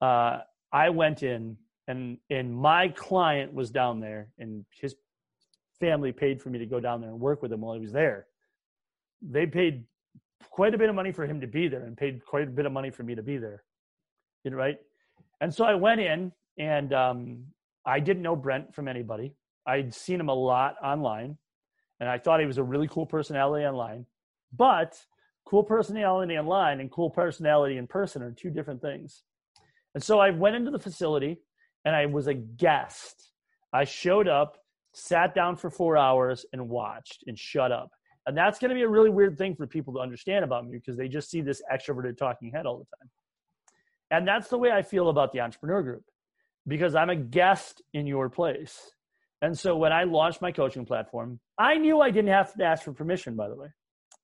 uh, 0.00 0.38
I 0.72 0.90
went 0.90 1.22
in 1.22 1.58
and 1.88 2.18
and 2.30 2.54
my 2.54 2.88
client 2.88 3.52
was 3.52 3.70
down 3.70 4.00
there, 4.00 4.28
and 4.38 4.64
his 4.80 4.94
family 5.80 6.12
paid 6.12 6.40
for 6.40 6.50
me 6.50 6.58
to 6.58 6.66
go 6.66 6.80
down 6.80 7.00
there 7.00 7.10
and 7.10 7.18
work 7.18 7.42
with 7.42 7.52
him 7.52 7.62
while 7.62 7.74
he 7.74 7.80
was 7.80 7.92
there. 7.92 8.26
They 9.22 9.46
paid 9.46 9.84
quite 10.50 10.74
a 10.74 10.78
bit 10.78 10.88
of 10.88 10.94
money 10.94 11.12
for 11.12 11.26
him 11.26 11.40
to 11.40 11.46
be 11.46 11.68
there 11.68 11.84
and 11.84 11.96
paid 11.96 12.24
quite 12.24 12.48
a 12.48 12.50
bit 12.50 12.66
of 12.66 12.72
money 12.72 12.90
for 12.90 13.02
me 13.02 13.14
to 13.14 13.22
be 13.22 13.38
there. 13.38 13.62
You 14.44 14.50
know, 14.50 14.56
right? 14.56 14.78
And 15.40 15.54
so 15.54 15.64
I 15.64 15.74
went 15.74 16.00
in 16.00 16.32
and 16.58 16.92
um, 16.92 17.44
I 17.84 18.00
didn't 18.00 18.22
know 18.22 18.36
Brent 18.36 18.74
from 18.74 18.88
anybody. 18.88 19.34
I'd 19.66 19.94
seen 19.94 20.20
him 20.20 20.28
a 20.28 20.34
lot 20.34 20.76
online 20.82 21.36
and 22.00 22.08
I 22.08 22.18
thought 22.18 22.40
he 22.40 22.46
was 22.46 22.58
a 22.58 22.62
really 22.62 22.88
cool 22.88 23.06
personality 23.06 23.64
online. 23.64 24.06
But 24.56 24.98
cool 25.44 25.62
personality 25.62 26.38
online 26.38 26.80
and 26.80 26.90
cool 26.90 27.10
personality 27.10 27.76
in 27.76 27.86
person 27.86 28.22
are 28.22 28.32
two 28.32 28.50
different 28.50 28.80
things. 28.80 29.22
And 29.94 30.02
so 30.02 30.18
I 30.18 30.30
went 30.30 30.56
into 30.56 30.70
the 30.70 30.78
facility 30.78 31.40
and 31.84 31.94
I 31.94 32.06
was 32.06 32.26
a 32.26 32.34
guest. 32.34 33.32
I 33.72 33.84
showed 33.84 34.28
up, 34.28 34.58
sat 34.92 35.34
down 35.34 35.56
for 35.56 35.70
four 35.70 35.96
hours 35.96 36.46
and 36.52 36.68
watched 36.68 37.24
and 37.26 37.38
shut 37.38 37.72
up. 37.72 37.90
And 38.28 38.36
that's 38.36 38.58
going 38.58 38.68
to 38.68 38.74
be 38.74 38.82
a 38.82 38.88
really 38.88 39.08
weird 39.08 39.38
thing 39.38 39.56
for 39.56 39.66
people 39.66 39.94
to 39.94 40.00
understand 40.00 40.44
about 40.44 40.66
me 40.66 40.76
because 40.76 40.98
they 40.98 41.08
just 41.08 41.30
see 41.30 41.40
this 41.40 41.62
extroverted 41.72 42.18
talking 42.18 42.50
head 42.50 42.66
all 42.66 42.76
the 42.76 42.84
time. 42.98 43.08
And 44.10 44.28
that's 44.28 44.48
the 44.48 44.58
way 44.58 44.70
I 44.70 44.82
feel 44.82 45.08
about 45.08 45.32
the 45.32 45.40
entrepreneur 45.40 45.82
group 45.82 46.04
because 46.66 46.94
I'm 46.94 47.08
a 47.08 47.16
guest 47.16 47.80
in 47.94 48.06
your 48.06 48.28
place. 48.28 48.92
And 49.40 49.58
so 49.58 49.78
when 49.78 49.94
I 49.94 50.04
launched 50.04 50.42
my 50.42 50.52
coaching 50.52 50.84
platform, 50.84 51.40
I 51.58 51.78
knew 51.78 52.02
I 52.02 52.10
didn't 52.10 52.30
have 52.30 52.52
to 52.52 52.64
ask 52.64 52.82
for 52.82 52.92
permission, 52.92 53.34
by 53.34 53.48
the 53.48 53.56
way, 53.56 53.68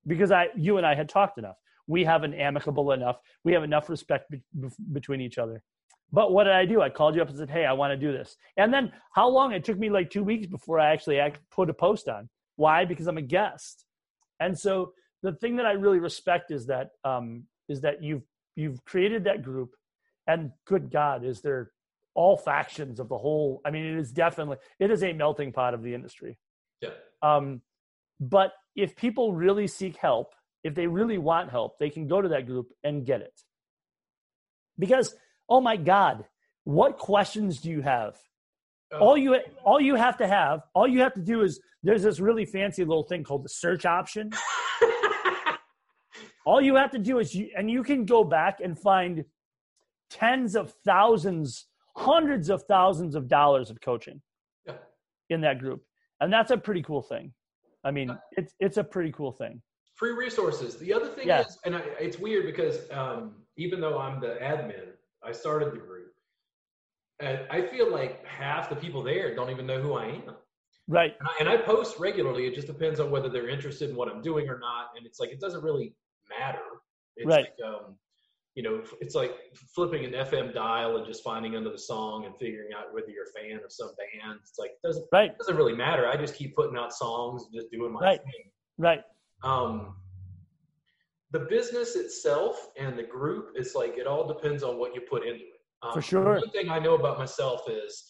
because 0.06 0.30
I, 0.30 0.48
you 0.54 0.76
and 0.76 0.86
I 0.86 0.94
had 0.94 1.08
talked 1.08 1.38
enough. 1.38 1.56
We 1.86 2.04
have 2.04 2.24
an 2.24 2.34
amicable 2.34 2.92
enough, 2.92 3.16
we 3.42 3.54
have 3.54 3.64
enough 3.64 3.88
respect 3.88 4.30
be- 4.30 4.42
between 4.92 5.22
each 5.22 5.38
other. 5.38 5.62
But 6.12 6.30
what 6.30 6.44
did 6.44 6.52
I 6.52 6.66
do? 6.66 6.82
I 6.82 6.90
called 6.90 7.16
you 7.16 7.22
up 7.22 7.28
and 7.28 7.38
said, 7.38 7.50
"Hey, 7.50 7.64
I 7.64 7.72
want 7.72 7.90
to 7.92 7.96
do 7.96 8.12
this." 8.12 8.36
And 8.58 8.72
then 8.72 8.92
how 9.14 9.28
long? 9.28 9.52
It 9.52 9.64
took 9.64 9.78
me 9.78 9.88
like 9.88 10.10
two 10.10 10.22
weeks 10.22 10.46
before 10.46 10.78
I 10.78 10.92
actually 10.92 11.20
put 11.50 11.70
a 11.70 11.74
post 11.74 12.08
on. 12.08 12.28
Why? 12.56 12.84
Because 12.84 13.06
I'm 13.06 13.18
a 13.18 13.22
guest. 13.22 13.84
And 14.40 14.58
so 14.58 14.92
the 15.22 15.32
thing 15.32 15.56
that 15.56 15.66
I 15.66 15.72
really 15.72 15.98
respect 15.98 16.50
is 16.50 16.66
that 16.66 16.90
um, 17.04 17.44
is 17.68 17.80
that 17.82 18.02
you've 18.02 18.22
you've 18.56 18.84
created 18.84 19.24
that 19.24 19.42
group, 19.42 19.74
and 20.26 20.52
good 20.66 20.90
God, 20.90 21.24
is 21.24 21.40
there 21.40 21.70
all 22.14 22.36
factions 22.36 23.00
of 23.00 23.08
the 23.08 23.18
whole? 23.18 23.60
I 23.64 23.70
mean, 23.70 23.84
it 23.84 23.98
is 23.98 24.12
definitely 24.12 24.58
it 24.78 24.90
is 24.90 25.02
a 25.02 25.12
melting 25.12 25.52
pot 25.52 25.74
of 25.74 25.82
the 25.82 25.94
industry. 25.94 26.38
Yeah. 26.80 26.90
Um, 27.22 27.62
but 28.20 28.52
if 28.76 28.96
people 28.96 29.34
really 29.34 29.66
seek 29.66 29.96
help, 29.96 30.34
if 30.62 30.74
they 30.74 30.86
really 30.86 31.18
want 31.18 31.50
help, 31.50 31.78
they 31.78 31.90
can 31.90 32.06
go 32.06 32.20
to 32.20 32.28
that 32.28 32.46
group 32.46 32.72
and 32.82 33.06
get 33.06 33.20
it. 33.20 33.40
Because 34.78 35.14
oh 35.48 35.60
my 35.60 35.76
God, 35.76 36.24
what 36.64 36.98
questions 36.98 37.60
do 37.60 37.70
you 37.70 37.82
have? 37.82 38.16
Oh. 38.94 38.98
All 39.00 39.16
you 39.16 39.38
all 39.64 39.80
you 39.80 39.94
have 39.96 40.16
to 40.18 40.26
have, 40.26 40.60
all 40.74 40.86
you 40.86 41.00
have 41.00 41.14
to 41.14 41.20
do 41.20 41.42
is 41.42 41.60
there's 41.82 42.02
this 42.02 42.20
really 42.20 42.44
fancy 42.46 42.84
little 42.84 43.02
thing 43.02 43.24
called 43.24 43.44
the 43.44 43.48
search 43.48 43.84
option. 43.86 44.30
all 46.46 46.60
you 46.60 46.74
have 46.76 46.90
to 46.92 46.98
do 46.98 47.18
is 47.18 47.34
you 47.34 47.50
and 47.56 47.70
you 47.70 47.82
can 47.82 48.04
go 48.04 48.24
back 48.24 48.60
and 48.62 48.78
find 48.78 49.24
tens 50.10 50.54
of 50.54 50.72
thousands, 50.84 51.66
hundreds 51.96 52.50
of 52.50 52.62
thousands 52.64 53.14
of 53.14 53.28
dollars 53.28 53.70
of 53.70 53.80
coaching 53.80 54.20
Yeah. 54.66 54.74
in 55.30 55.40
that 55.40 55.58
group. 55.58 55.82
And 56.20 56.32
that's 56.32 56.50
a 56.50 56.56
pretty 56.56 56.82
cool 56.82 57.02
thing. 57.02 57.32
I 57.84 57.90
mean, 57.90 58.16
it's 58.32 58.54
it's 58.60 58.76
a 58.76 58.84
pretty 58.84 59.12
cool 59.12 59.32
thing. 59.32 59.60
Free 59.96 60.12
resources. 60.12 60.76
The 60.76 60.92
other 60.92 61.08
thing 61.08 61.26
Yeah. 61.28 61.40
is, 61.42 61.58
and 61.64 61.76
I, 61.76 61.80
it's 62.00 62.18
weird 62.18 62.46
because 62.46 62.90
um, 62.90 63.34
even 63.56 63.80
though 63.80 63.98
I'm 63.98 64.20
the 64.20 64.36
admin, 64.42 64.88
I 65.22 65.32
started 65.32 65.72
the 65.72 65.78
group. 65.78 65.93
And 67.20 67.40
I 67.50 67.62
feel 67.62 67.90
like 67.90 68.26
half 68.26 68.68
the 68.68 68.76
people 68.76 69.02
there 69.02 69.34
don't 69.34 69.50
even 69.50 69.66
know 69.66 69.80
who 69.80 69.94
I 69.94 70.06
am. 70.06 70.34
Right. 70.88 71.14
And 71.18 71.28
I, 71.28 71.32
and 71.40 71.48
I 71.48 71.56
post 71.64 71.98
regularly. 71.98 72.46
It 72.46 72.54
just 72.54 72.66
depends 72.66 73.00
on 73.00 73.10
whether 73.10 73.28
they're 73.28 73.48
interested 73.48 73.88
in 73.88 73.96
what 73.96 74.08
I'm 74.08 74.20
doing 74.20 74.48
or 74.48 74.58
not. 74.58 74.88
And 74.96 75.06
it's 75.06 75.20
like 75.20 75.30
it 75.30 75.40
doesn't 75.40 75.62
really 75.62 75.94
matter. 76.28 76.58
It's 77.16 77.26
Right. 77.28 77.46
like 77.46 77.54
um, 77.66 77.96
you 78.54 78.62
know, 78.62 78.82
it's 79.00 79.14
like 79.14 79.34
flipping 79.74 80.04
an 80.04 80.12
FM 80.12 80.54
dial 80.54 80.96
and 80.96 81.06
just 81.06 81.24
finding 81.24 81.56
under 81.56 81.70
the 81.70 81.78
song 81.78 82.26
and 82.26 82.36
figuring 82.36 82.70
out 82.76 82.92
whether 82.92 83.08
you're 83.10 83.24
a 83.24 83.40
fan 83.40 83.60
of 83.64 83.72
some 83.72 83.90
band. 83.96 84.38
It's 84.42 84.58
like 84.58 84.70
it 84.72 84.86
doesn't 84.86 85.06
Right. 85.12 85.30
it 85.30 85.38
doesn't 85.38 85.56
really 85.56 85.74
matter. 85.74 86.06
I 86.08 86.16
just 86.16 86.34
keep 86.34 86.54
putting 86.54 86.76
out 86.76 86.92
songs 86.92 87.44
and 87.44 87.54
just 87.54 87.70
doing 87.70 87.92
my 87.92 88.00
Right. 88.00 88.20
thing. 88.22 88.50
Right. 88.78 89.02
Um, 89.42 89.96
the 91.30 91.40
business 91.40 91.96
itself 91.96 92.70
and 92.76 92.96
the 92.98 93.02
group 93.02 93.52
it's 93.56 93.74
like 93.74 93.96
it 93.98 94.06
all 94.06 94.26
depends 94.26 94.62
on 94.62 94.78
what 94.78 94.94
you 94.94 95.00
put 95.00 95.24
into 95.24 95.40
it. 95.44 95.53
Um, 95.84 95.92
For 95.92 96.02
sure. 96.02 96.34
One 96.36 96.50
thing 96.50 96.70
I 96.70 96.78
know 96.78 96.94
about 96.94 97.18
myself 97.18 97.62
is 97.68 98.04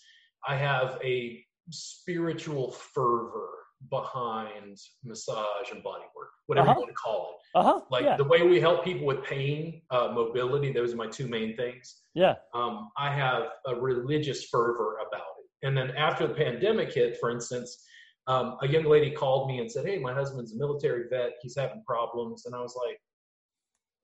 I 0.46 0.56
have 0.56 0.98
a 1.04 1.44
spiritual 1.70 2.70
fervor 2.72 3.48
behind 3.90 4.78
massage 5.02 5.70
and 5.72 5.82
body 5.82 6.04
work, 6.16 6.30
whatever 6.46 6.68
Uh-huh. 6.68 6.78
you 6.80 6.84
want 6.86 6.90
to 6.90 6.94
call 6.94 7.30
it. 7.30 7.58
Uh-huh. 7.58 7.80
Like 7.90 8.04
yeah. 8.04 8.16
the 8.16 8.24
way 8.24 8.42
we 8.46 8.60
help 8.60 8.84
people 8.84 9.06
with 9.06 9.22
pain, 9.24 9.82
uh, 9.90 10.08
mobility, 10.14 10.72
those 10.72 10.92
are 10.94 10.96
my 10.96 11.06
two 11.08 11.28
main 11.28 11.56
things. 11.56 12.02
Yeah. 12.14 12.36
Um, 12.54 12.90
I 12.96 13.12
have 13.14 13.44
a 13.66 13.74
religious 13.74 14.44
fervor 14.48 14.98
about 15.06 15.26
it. 15.40 15.66
And 15.66 15.76
then 15.76 15.90
after 15.92 16.26
the 16.26 16.34
pandemic 16.34 16.92
hit, 16.92 17.18
for 17.20 17.30
instance, 17.30 17.84
um, 18.26 18.56
a 18.62 18.68
young 18.68 18.84
lady 18.84 19.10
called 19.10 19.48
me 19.48 19.58
and 19.58 19.70
said, 19.70 19.84
Hey, 19.86 19.98
my 19.98 20.14
husband's 20.14 20.54
a 20.54 20.58
military 20.58 21.04
vet. 21.10 21.32
He's 21.42 21.56
having 21.56 21.82
problems. 21.86 22.46
And 22.46 22.54
I 22.54 22.60
was 22.60 22.74
like, 22.86 22.98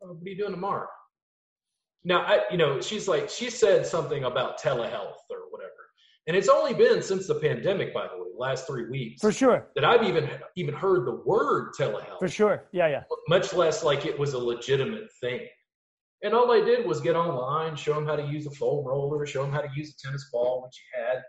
oh, 0.03 0.09
What 0.13 0.27
are 0.27 0.29
you 0.29 0.37
doing 0.37 0.53
tomorrow? 0.53 0.89
Now, 2.05 2.23
I, 2.23 2.41
you 2.51 2.57
know, 2.57 2.81
she's 2.81 3.07
like, 3.09 3.29
she 3.29 3.51
said 3.51 3.87
something 3.87 4.25
about 4.25 4.61
telehealth 4.61 5.21
or 5.29 5.51
whatever. 5.51 5.71
And 6.27 6.37
it's 6.37 6.49
only 6.49 6.73
been 6.75 7.03
since 7.03 7.27
the 7.27 7.35
pandemic, 7.35 7.93
by 7.93 8.07
the 8.07 8.17
way, 8.23 8.29
last 8.37 8.67
three 8.67 8.89
weeks, 8.89 9.21
For 9.21 9.33
sure. 9.33 9.69
that 9.75 9.85
I've 9.85 10.03
even 10.03 10.31
even 10.57 10.75
heard 10.75 11.07
the 11.07 11.23
word 11.27 11.73
telehealth 11.79 12.19
For 12.19 12.29
sure. 12.29 12.65
Yeah, 12.73 12.89
yeah. 12.89 13.03
much 13.29 13.53
less 13.53 13.83
like 13.85 14.07
it 14.07 14.19
was 14.19 14.33
a 14.33 14.39
legitimate 14.39 15.09
thing. 15.21 15.41
And 16.23 16.35
all 16.35 16.51
I 16.53 16.61
did 16.63 16.87
was 16.87 17.01
get 17.01 17.17
online, 17.17 17.77
show 17.77 17.97
him 17.99 18.07
how 18.07 18.17
to 18.17 18.25
use 18.27 18.47
a 18.47 18.51
foam 18.51 18.85
roller, 18.87 19.25
show 19.27 19.43
him 19.45 19.53
how 19.53 19.63
to 19.63 19.69
use 19.75 19.95
a 19.95 20.07
tennis 20.07 20.29
ball, 20.31 20.63
which 20.65 20.79
he 20.79 21.01
had. 21.01 21.23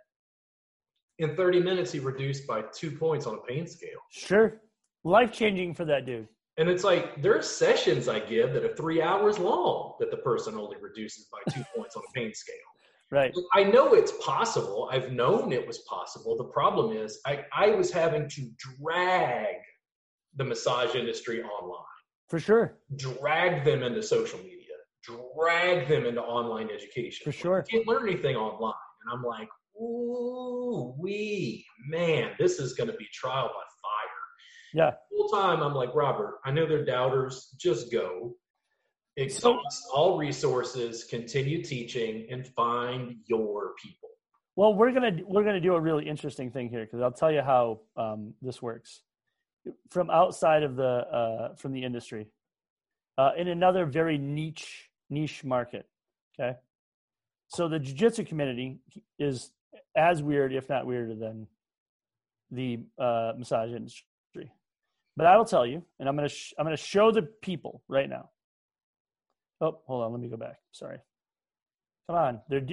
In 1.20 1.36
30 1.36 1.62
minutes, 1.62 1.92
he 1.92 2.00
reduced 2.00 2.46
by 2.48 2.64
two 2.74 2.92
points 2.92 3.26
on 3.26 3.36
a 3.36 3.42
pain 3.48 3.68
scale. 3.68 4.00
Sure. 4.12 4.62
Life 5.04 5.32
changing 5.32 5.74
for 5.76 5.86
that 5.86 6.06
dude. 6.06 6.28
And 6.58 6.70
it's 6.70 6.84
like 6.84 7.22
there 7.22 7.38
are 7.38 7.42
sessions 7.42 8.08
I 8.08 8.20
give 8.20 8.54
that 8.54 8.64
are 8.64 8.76
three 8.76 9.02
hours 9.02 9.40
long 9.40 9.96
that 10.00 10.12
the 10.12 10.18
person 10.18 10.56
only 10.56 10.78
reduces 10.82 11.28
by 11.32 11.40
two 11.52 11.64
points 11.76 11.96
on 11.96 12.04
a 12.08 12.12
pain 12.14 12.34
scale. 12.34 12.56
Right. 13.10 13.34
I 13.54 13.66
know 13.66 13.94
it's 13.94 14.14
possible. 14.24 14.90
I've 14.92 15.12
known 15.12 15.52
it 15.52 15.66
was 15.68 15.80
possible. 15.80 16.38
The 16.38 16.46
problem 16.46 16.96
is 16.96 17.20
I, 17.26 17.44
I 17.54 17.72
was 17.72 17.92
having 17.92 18.30
to 18.30 18.50
drag 18.80 19.56
the 20.38 20.46
massage 20.46 20.96
industry 20.96 21.44
online. 21.44 21.86
For 22.30 22.40
sure. 22.40 22.78
drag 22.96 23.66
them 23.66 23.84
into 23.84 24.02
social 24.02 24.40
media, 24.40 24.76
drag 25.04 25.90
them 25.90 26.06
into 26.06 26.22
online 26.22 26.70
education. 26.74 27.26
For 27.26 27.34
sure. 27.34 27.66
You 27.70 27.80
can't 27.80 27.88
learn 27.88 28.08
anything 28.08 28.38
online. 28.38 28.74
And 29.04 29.18
I'm 29.18 29.26
like, 29.26 29.50
ooh, 29.76 30.96
we, 30.98 31.66
man, 31.90 32.32
this 32.40 32.60
is 32.60 32.72
going 32.72 32.90
to 32.90 32.96
be 32.96 33.08
trial 33.12 33.48
by. 33.50 33.71
Yeah. 34.74 34.92
Whole 35.16 35.30
time 35.30 35.62
I'm 35.62 35.74
like, 35.74 35.94
Robert, 35.96 36.40
I 36.46 36.52
know 36.52 36.66
they're 36.66 36.86
doubters. 36.86 37.54
Just 37.58 37.92
go. 37.92 38.36
Exhaust 39.18 39.84
all 39.94 40.18
resources, 40.18 41.04
continue 41.04 41.62
teaching, 41.62 42.28
and 42.32 42.48
find 42.48 43.18
your 43.26 43.74
people. 43.82 44.10
Well, 44.56 44.74
we're 44.74 44.92
gonna 44.92 45.18
we're 45.26 45.44
gonna 45.44 45.60
do 45.60 45.76
a 45.76 45.80
really 45.80 46.08
interesting 46.08 46.50
thing 46.50 46.70
here 46.70 46.86
because 46.86 47.02
I'll 47.02 47.12
tell 47.12 47.32
you 47.32 47.42
how 47.42 47.82
um, 47.98 48.34
this 48.42 48.62
works 48.62 49.02
from 49.90 50.10
outside 50.10 50.64
of 50.64 50.76
the 50.76 50.84
uh, 50.84 51.56
from 51.56 51.74
the 51.74 51.84
industry 51.84 52.28
uh, 53.18 53.32
in 53.38 53.48
another 53.48 53.86
very 53.86 54.18
niche 54.18 54.90
niche 55.10 55.44
market. 55.44 55.88
Okay, 56.40 56.58
so 57.50 57.68
the 57.68 57.80
jiu-jitsu 57.80 58.26
community 58.26 58.80
is 59.20 59.52
as 59.96 60.24
weird, 60.24 60.54
if 60.54 60.70
not 60.70 60.86
weirder, 60.86 61.16
than 61.16 61.48
the 62.50 62.80
uh, 62.98 63.34
massage 63.38 63.72
industry. 63.72 64.06
But 65.22 65.28
I 65.28 65.38
will 65.38 65.46
tell 65.46 65.68
you, 65.68 65.84
and 66.00 66.10
I'm 66.10 66.16
gonna 66.16 66.30
sh- 66.30 66.56
I'm 66.58 66.66
gonna 66.66 66.76
show 66.76 67.12
the 67.12 67.22
people 67.22 67.84
right 67.88 68.10
now. 68.10 68.32
Oh, 69.62 69.80
hold 69.86 70.04
on, 70.04 70.12
let 70.14 70.20
me 70.20 70.28
go 70.28 70.36
back. 70.36 70.56
Sorry. 70.72 70.98
Come 72.08 72.16
on, 72.16 72.42
they're 72.50 72.66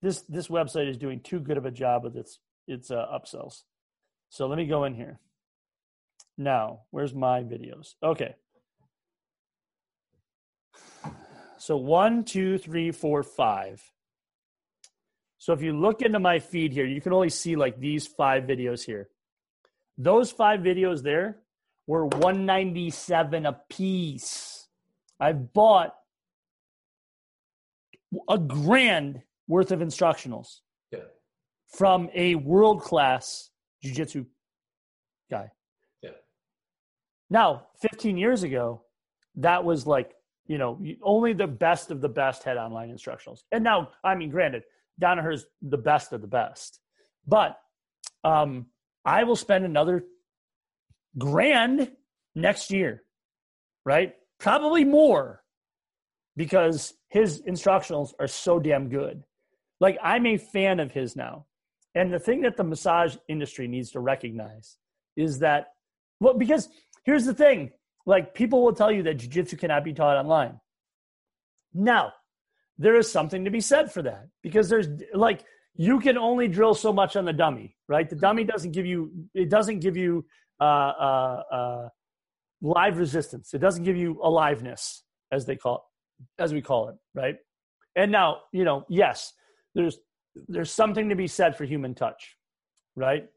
this 0.00 0.22
this 0.22 0.48
website 0.48 0.88
is 0.88 0.96
doing 0.96 1.20
too 1.20 1.40
good 1.40 1.58
of 1.58 1.66
a 1.66 1.70
job 1.70 2.04
with 2.04 2.16
its 2.16 2.38
its 2.66 2.90
uh, 2.90 3.04
upsells. 3.12 3.64
So 4.30 4.46
let 4.46 4.56
me 4.56 4.64
go 4.64 4.84
in 4.84 4.94
here. 4.94 5.20
Now, 6.38 6.84
where's 6.90 7.12
my 7.12 7.42
videos? 7.42 7.92
Okay. 8.02 8.34
So 11.58 11.76
one, 11.76 12.24
two, 12.24 12.56
three, 12.56 12.92
four, 12.92 13.22
five. 13.22 13.82
So 15.36 15.52
if 15.52 15.60
you 15.60 15.78
look 15.78 16.00
into 16.00 16.18
my 16.18 16.38
feed 16.38 16.72
here, 16.72 16.86
you 16.86 17.02
can 17.02 17.12
only 17.12 17.28
see 17.28 17.56
like 17.56 17.78
these 17.78 18.06
five 18.06 18.44
videos 18.44 18.86
here. 18.86 19.10
Those 19.98 20.32
five 20.32 20.60
videos 20.60 21.02
there 21.02 21.36
were 21.90 22.06
197 22.06 23.46
a 23.46 23.60
piece. 23.68 24.68
I've 25.18 25.52
bought 25.52 25.92
a 28.28 28.38
grand 28.38 29.20
worth 29.48 29.72
of 29.72 29.80
instructionals 29.80 30.60
yeah. 30.92 31.00
from 31.76 32.08
a 32.14 32.36
world 32.36 32.80
class 32.80 33.50
jiu-jitsu 33.82 34.24
guy. 35.32 35.48
Yeah. 36.00 36.10
Now, 37.28 37.66
15 37.82 38.16
years 38.16 38.44
ago, 38.44 38.82
that 39.34 39.64
was 39.64 39.84
like, 39.84 40.12
you 40.46 40.58
know, 40.58 40.80
only 41.02 41.32
the 41.32 41.48
best 41.48 41.90
of 41.90 42.00
the 42.00 42.08
best 42.08 42.44
had 42.44 42.56
online 42.56 42.96
instructionals. 42.96 43.40
And 43.50 43.64
now, 43.64 43.88
I 44.04 44.14
mean, 44.14 44.30
granted, 44.30 44.62
Danaher's 45.00 45.46
the 45.60 45.78
best 45.78 46.12
of 46.12 46.20
the 46.20 46.28
best. 46.28 46.78
But 47.26 47.58
um, 48.22 48.66
I 49.04 49.24
will 49.24 49.34
spend 49.34 49.64
another 49.64 50.04
grand 51.18 51.90
next 52.34 52.70
year, 52.70 53.02
right? 53.84 54.14
Probably 54.38 54.84
more 54.84 55.42
because 56.36 56.94
his 57.08 57.42
instructionals 57.42 58.12
are 58.18 58.28
so 58.28 58.58
damn 58.58 58.88
good. 58.88 59.24
Like 59.80 59.98
I'm 60.02 60.26
a 60.26 60.36
fan 60.36 60.80
of 60.80 60.92
his 60.92 61.16
now. 61.16 61.46
And 61.94 62.12
the 62.12 62.20
thing 62.20 62.42
that 62.42 62.56
the 62.56 62.64
massage 62.64 63.16
industry 63.28 63.66
needs 63.66 63.90
to 63.92 64.00
recognize 64.00 64.76
is 65.16 65.40
that 65.40 65.72
well 66.20 66.34
because 66.34 66.68
here's 67.04 67.24
the 67.24 67.34
thing, 67.34 67.72
like 68.06 68.34
people 68.34 68.62
will 68.62 68.74
tell 68.74 68.92
you 68.92 69.02
that 69.02 69.14
jiu-jitsu 69.14 69.56
cannot 69.56 69.84
be 69.84 69.92
taught 69.92 70.16
online. 70.16 70.60
Now, 71.74 72.12
there 72.78 72.96
is 72.96 73.10
something 73.10 73.44
to 73.44 73.50
be 73.50 73.60
said 73.60 73.92
for 73.92 74.02
that 74.02 74.28
because 74.42 74.68
there's 74.68 74.88
like 75.12 75.44
you 75.74 76.00
can 76.00 76.16
only 76.16 76.48
drill 76.48 76.74
so 76.74 76.92
much 76.92 77.16
on 77.16 77.24
the 77.24 77.32
dummy, 77.32 77.76
right? 77.88 78.08
The 78.08 78.16
dummy 78.16 78.44
doesn't 78.44 78.72
give 78.72 78.86
you 78.86 79.10
it 79.34 79.50
doesn't 79.50 79.80
give 79.80 79.96
you 79.96 80.24
uh, 80.60 80.64
uh, 80.64 81.42
uh, 81.52 81.88
live 82.60 82.98
resistance. 82.98 83.54
It 83.54 83.58
doesn't 83.58 83.84
give 83.84 83.96
you 83.96 84.20
aliveness, 84.22 85.02
as 85.32 85.46
they 85.46 85.56
call 85.56 85.76
it 85.76 85.82
as 86.38 86.52
we 86.52 86.60
call 86.60 86.88
it, 86.88 86.96
right? 87.14 87.36
And 87.96 88.12
now, 88.12 88.38
you 88.52 88.64
know, 88.64 88.84
yes, 88.88 89.32
there's 89.74 89.98
there's 90.48 90.70
something 90.70 91.08
to 91.08 91.16
be 91.16 91.26
said 91.26 91.56
for 91.56 91.64
human 91.64 91.94
touch, 91.94 92.36
right? 92.94 93.28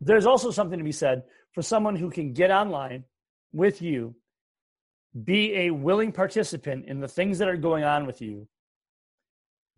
There's 0.00 0.26
also 0.26 0.50
something 0.50 0.78
to 0.78 0.84
be 0.84 0.92
said 0.92 1.22
for 1.52 1.62
someone 1.62 1.96
who 1.96 2.10
can 2.10 2.32
get 2.32 2.50
online 2.50 3.04
with 3.52 3.82
you, 3.82 4.14
be 5.24 5.54
a 5.54 5.70
willing 5.70 6.12
participant 6.12 6.86
in 6.86 7.00
the 7.00 7.08
things 7.08 7.38
that 7.38 7.48
are 7.48 7.56
going 7.56 7.84
on 7.84 8.06
with 8.06 8.22
you, 8.22 8.48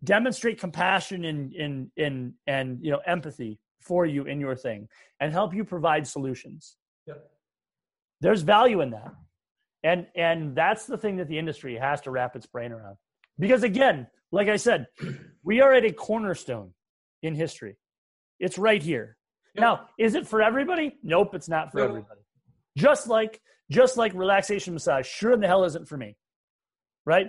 demonstrate 0.03 0.59
compassion 0.59 1.25
and 1.25 1.53
and 1.53 1.91
and 1.97 2.33
and 2.47 2.79
you 2.81 2.91
know 2.91 3.01
empathy 3.05 3.59
for 3.85 4.05
you 4.05 4.23
in 4.25 4.39
your 4.39 4.55
thing, 4.55 4.87
and 5.19 5.31
help 5.31 5.53
you 5.53 5.63
provide 5.63 6.07
solutions. 6.07 6.77
Yep. 7.07 7.23
There's 8.21 8.41
value 8.41 8.81
in 8.81 8.91
that. 8.91 9.13
And 9.83 10.07
and 10.15 10.55
that's 10.55 10.87
the 10.87 10.97
thing 10.97 11.17
that 11.17 11.27
the 11.27 11.37
industry 11.37 11.75
has 11.75 12.01
to 12.01 12.11
wrap 12.11 12.35
its 12.35 12.47
brain 12.47 12.71
around. 12.71 12.97
Because 13.37 13.63
again, 13.63 14.07
like 14.31 14.47
I 14.47 14.55
said, 14.55 14.87
we 15.43 15.61
are 15.61 15.73
at 15.73 15.85
a 15.85 15.91
cornerstone 15.91 16.73
in 17.21 17.35
history. 17.35 17.77
It's 18.39 18.57
right 18.57 18.81
here. 18.81 19.17
Yep. 19.53 19.61
Now, 19.61 19.81
is 19.99 20.15
it 20.15 20.27
for 20.27 20.41
everybody? 20.41 20.97
Nope, 21.03 21.35
it's 21.35 21.47
not 21.47 21.71
for 21.71 21.79
nope. 21.79 21.89
everybody. 21.89 22.21
Just 22.77 23.07
like 23.07 23.39
just 23.71 23.95
like 23.95 24.13
relaxation 24.15 24.73
massage, 24.73 25.07
sure 25.07 25.31
in 25.33 25.39
the 25.39 25.47
hell 25.47 25.63
isn't 25.63 25.87
for 25.87 25.97
me. 25.97 26.17
Right? 27.05 27.27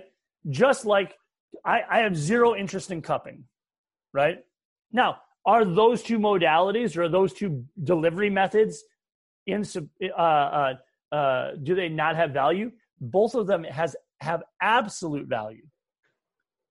Just 0.49 0.85
like 0.85 1.15
I, 1.63 1.81
I 1.89 1.99
have 1.99 2.15
zero 2.15 2.55
interest 2.55 2.89
in 2.89 3.01
cupping. 3.01 3.43
Right? 4.13 4.39
Now, 4.91 5.17
are 5.47 5.63
those 5.63 6.03
two 6.03 6.19
modalities 6.19 6.97
or 6.97 7.03
are 7.03 7.09
those 7.09 7.33
two 7.33 7.63
delivery 7.83 8.29
methods 8.29 8.83
in 9.47 9.63
uh, 10.15 10.21
uh, 10.21 10.73
uh, 11.11 11.51
do 11.63 11.73
they 11.73 11.87
not 11.87 12.17
have 12.17 12.31
value? 12.31 12.69
Both 12.99 13.33
of 13.33 13.47
them 13.47 13.63
has 13.63 13.95
have 14.19 14.43
absolute 14.61 15.27
value, 15.27 15.65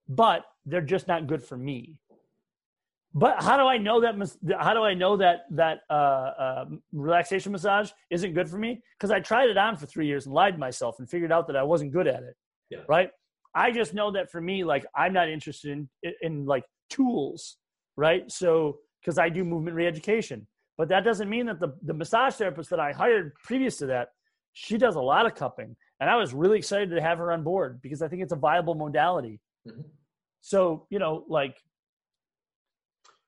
but 0.09 0.45
they're 0.67 0.83
just 0.83 1.09
not 1.09 1.27
good 1.27 1.43
for 1.43 1.57
me. 1.57 1.97
But 3.15 3.43
how 3.43 3.57
do 3.57 3.63
I 3.63 3.79
know 3.79 4.03
that? 4.03 4.15
How 4.61 4.75
do 4.75 4.83
I 4.83 4.93
know 4.93 5.17
that 5.17 5.47
that 5.53 5.79
uh, 5.89 5.93
uh, 5.93 6.65
relaxation 6.93 7.53
massage 7.53 7.91
isn't 8.11 8.35
good 8.35 8.51
for 8.51 8.59
me? 8.59 8.83
Because 8.99 9.11
I 9.11 9.21
tried 9.21 9.49
it 9.49 9.57
on 9.57 9.79
for 9.79 9.87
three 9.87 10.07
years 10.07 10.27
and 10.27 10.35
lied 10.35 10.53
to 10.53 10.59
myself 10.59 10.97
and 10.99 11.09
figured 11.09 11.33
out 11.33 11.47
that 11.47 11.57
I 11.57 11.63
wasn't 11.63 11.93
good 11.93 12.07
at 12.07 12.23
it. 12.23 12.37
Yeah. 12.69 12.81
Right. 12.87 13.09
I 13.55 13.71
just 13.71 13.95
know 13.95 14.13
that 14.13 14.31
for 14.31 14.43
me, 14.43 14.65
like 14.65 14.85
I'm 14.95 15.15
not 15.15 15.31
interested 15.31 15.71
in 15.71 15.89
in, 16.03 16.13
in 16.21 16.45
like 16.45 16.65
tools, 16.91 17.57
right? 17.97 18.31
So 18.31 18.79
because 19.01 19.19
I 19.19 19.29
do 19.29 19.45
movement 19.45 19.77
reeducation, 19.77 20.47
but 20.79 20.89
that 20.89 21.05
doesn't 21.05 21.29
mean 21.29 21.47
that 21.47 21.61
the 21.61 21.75
the 21.83 21.95
massage 21.95 22.35
therapist 22.35 22.71
that 22.71 22.81
I 22.81 22.93
hired 22.93 23.35
previous 23.45 23.79
to 23.79 23.87
that 23.87 24.09
she 24.59 24.79
does 24.79 24.95
a 24.95 25.01
lot 25.01 25.27
of 25.27 25.35
cupping 25.35 25.77
and 26.01 26.09
i 26.09 26.17
was 26.17 26.33
really 26.33 26.57
excited 26.57 26.91
to 26.91 27.01
have 27.01 27.19
her 27.19 27.31
on 27.31 27.43
board 27.43 27.79
because 27.83 28.01
i 28.01 28.09
think 28.09 28.23
it's 28.23 28.33
a 28.33 28.37
viable 28.37 28.75
modality 28.75 29.39
mm-hmm. 29.69 29.83
so 30.41 30.87
you 30.89 30.99
know 30.99 31.25
like 31.29 31.59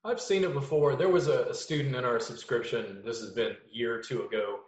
i've 0.04 0.20
seen 0.20 0.42
it 0.42 0.54
before 0.54 0.96
there 0.96 1.10
was 1.10 1.28
a, 1.28 1.42
a, 1.44 1.54
student 1.54 1.94
in 1.94 2.04
our 2.04 2.18
subscription 2.18 3.02
this 3.04 3.20
has 3.20 3.30
been 3.32 3.52
a 3.52 3.56
year 3.70 3.94
or 3.94 4.00
two 4.00 4.22
ago 4.22 4.60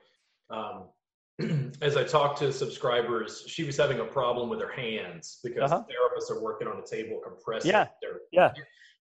um, 0.50 1.72
as 1.80 1.96
i 1.96 2.04
talked 2.04 2.38
to 2.38 2.52
subscribers 2.52 3.42
she 3.46 3.64
was 3.64 3.78
having 3.78 4.00
a 4.00 4.04
problem 4.04 4.50
with 4.50 4.60
her 4.60 4.72
hands 4.72 5.38
because 5.42 5.72
uh-huh. 5.72 5.82
therapists 5.84 6.30
are 6.30 6.42
working 6.42 6.68
on 6.68 6.78
a 6.78 6.86
table 6.86 7.22
compressing 7.24 7.70
yeah. 7.70 7.86
They're 8.02 8.20
yeah. 8.32 8.52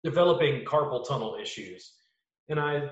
Developing 0.04 0.64
carpal 0.66 1.08
tunnel 1.08 1.38
issues 1.42 1.94
and 2.50 2.60
i 2.60 2.90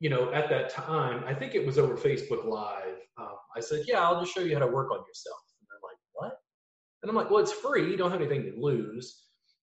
you 0.00 0.10
know 0.10 0.32
at 0.32 0.48
that 0.48 0.68
time 0.68 1.24
i 1.26 1.34
think 1.34 1.54
it 1.54 1.64
was 1.64 1.78
over 1.78 1.96
facebook 1.96 2.44
live 2.44 2.98
um, 3.16 3.36
I 3.56 3.60
said, 3.60 3.84
yeah, 3.86 4.02
I'll 4.02 4.20
just 4.20 4.34
show 4.34 4.40
you 4.40 4.54
how 4.54 4.60
to 4.64 4.70
work 4.70 4.90
on 4.90 4.98
yourself. 4.98 5.38
And 5.60 5.68
they're 5.68 5.78
like, 5.82 5.98
what? 6.14 6.38
And 7.02 7.10
I'm 7.10 7.16
like, 7.16 7.30
well, 7.30 7.42
it's 7.42 7.52
free. 7.52 7.90
You 7.90 7.96
don't 7.96 8.10
have 8.10 8.20
anything 8.20 8.52
to 8.52 8.60
lose. 8.60 9.22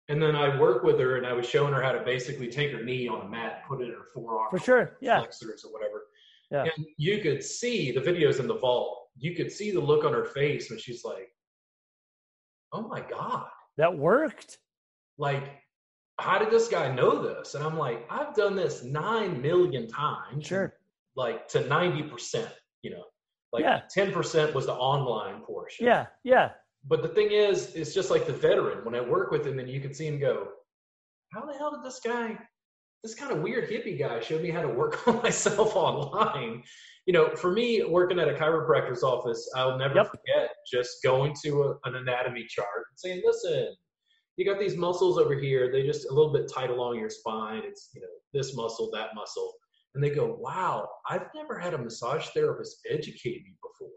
And 0.08 0.22
then 0.22 0.36
I 0.36 0.58
work 0.58 0.84
with 0.84 0.98
her 1.00 1.16
and 1.16 1.26
I 1.26 1.32
was 1.32 1.46
showing 1.46 1.72
her 1.74 1.82
how 1.82 1.92
to 1.92 2.02
basically 2.04 2.48
take 2.48 2.72
her 2.72 2.82
knee 2.82 3.08
on 3.08 3.26
a 3.26 3.28
mat, 3.28 3.62
put 3.68 3.80
it 3.80 3.86
in 3.86 3.90
her 3.90 4.06
forearm. 4.14 4.48
For 4.50 4.58
sure. 4.58 4.96
Yeah. 5.00 5.18
Flexors 5.18 5.64
or 5.64 5.72
whatever. 5.72 6.04
Yeah. 6.50 6.62
And 6.62 6.86
you 6.96 7.20
could 7.20 7.42
see 7.42 7.90
the 7.90 8.00
videos 8.00 8.38
in 8.38 8.46
the 8.46 8.56
vault. 8.56 9.08
You 9.18 9.34
could 9.34 9.50
see 9.50 9.72
the 9.72 9.80
look 9.80 10.04
on 10.04 10.12
her 10.12 10.24
face 10.24 10.70
when 10.70 10.78
she's 10.78 11.04
like, 11.04 11.28
oh 12.72 12.86
my 12.86 13.00
God. 13.00 13.48
That 13.76 13.98
worked. 13.98 14.58
Like, 15.18 15.50
how 16.18 16.38
did 16.38 16.50
this 16.50 16.68
guy 16.68 16.92
know 16.94 17.22
this? 17.22 17.54
And 17.54 17.64
I'm 17.64 17.76
like, 17.76 18.06
I've 18.10 18.34
done 18.34 18.56
this 18.56 18.82
nine 18.84 19.40
million 19.40 19.86
times. 19.88 20.46
Sure. 20.46 20.74
Like 21.14 21.48
to 21.48 21.60
90%, 21.62 22.48
you 22.82 22.90
know. 22.90 23.04
Like 23.52 23.64
yeah. 23.64 23.82
10% 23.96 24.54
was 24.54 24.66
the 24.66 24.74
online 24.74 25.40
portion. 25.42 25.86
Yeah, 25.86 26.06
yeah. 26.24 26.50
But 26.88 27.02
the 27.02 27.08
thing 27.08 27.30
is, 27.30 27.74
it's 27.74 27.94
just 27.94 28.10
like 28.10 28.26
the 28.26 28.32
veteran. 28.32 28.84
When 28.84 28.94
I 28.94 29.00
work 29.00 29.30
with 29.30 29.46
him, 29.46 29.58
and 29.58 29.68
you 29.68 29.80
can 29.80 29.94
see 29.94 30.06
him 30.06 30.18
go, 30.18 30.48
how 31.32 31.44
the 31.44 31.56
hell 31.56 31.70
did 31.70 31.82
this 31.84 32.00
guy 32.04 32.38
this 33.06 33.14
kind 33.14 33.30
of 33.30 33.40
weird 33.40 33.70
hippie 33.70 33.98
guy 33.98 34.20
showed 34.20 34.42
me 34.42 34.50
how 34.50 34.62
to 34.62 34.68
work 34.68 35.06
on 35.08 35.22
myself 35.22 35.76
online. 35.76 36.62
You 37.06 37.12
know, 37.12 37.28
for 37.36 37.52
me, 37.52 37.84
working 37.84 38.18
at 38.18 38.28
a 38.28 38.32
chiropractor's 38.32 39.04
office, 39.04 39.48
I'll 39.54 39.78
never 39.78 39.94
Yep. 39.94 40.06
forget 40.10 40.50
just 40.70 41.02
going 41.04 41.34
to 41.44 41.62
a, 41.62 41.88
an 41.88 41.94
anatomy 41.94 42.46
chart 42.48 42.86
and 42.90 42.98
saying, 42.98 43.22
listen, 43.24 43.76
you 44.36 44.44
got 44.44 44.60
these 44.60 44.76
muscles 44.76 45.18
over 45.18 45.34
here. 45.34 45.70
They 45.72 45.82
just 45.82 46.08
a 46.08 46.12
little 46.14 46.32
bit 46.32 46.50
tight 46.52 46.70
along 46.70 46.98
your 46.98 47.10
spine. 47.10 47.62
It's, 47.64 47.90
you 47.94 48.00
know, 48.02 48.08
this 48.32 48.54
muscle, 48.54 48.90
that 48.92 49.14
muscle. 49.14 49.52
And 49.94 50.04
they 50.04 50.10
go, 50.10 50.36
wow, 50.38 50.88
I've 51.08 51.26
never 51.34 51.58
had 51.58 51.72
a 51.72 51.78
massage 51.78 52.26
therapist 52.28 52.80
educate 52.90 53.42
me 53.44 53.56
before. 53.62 53.90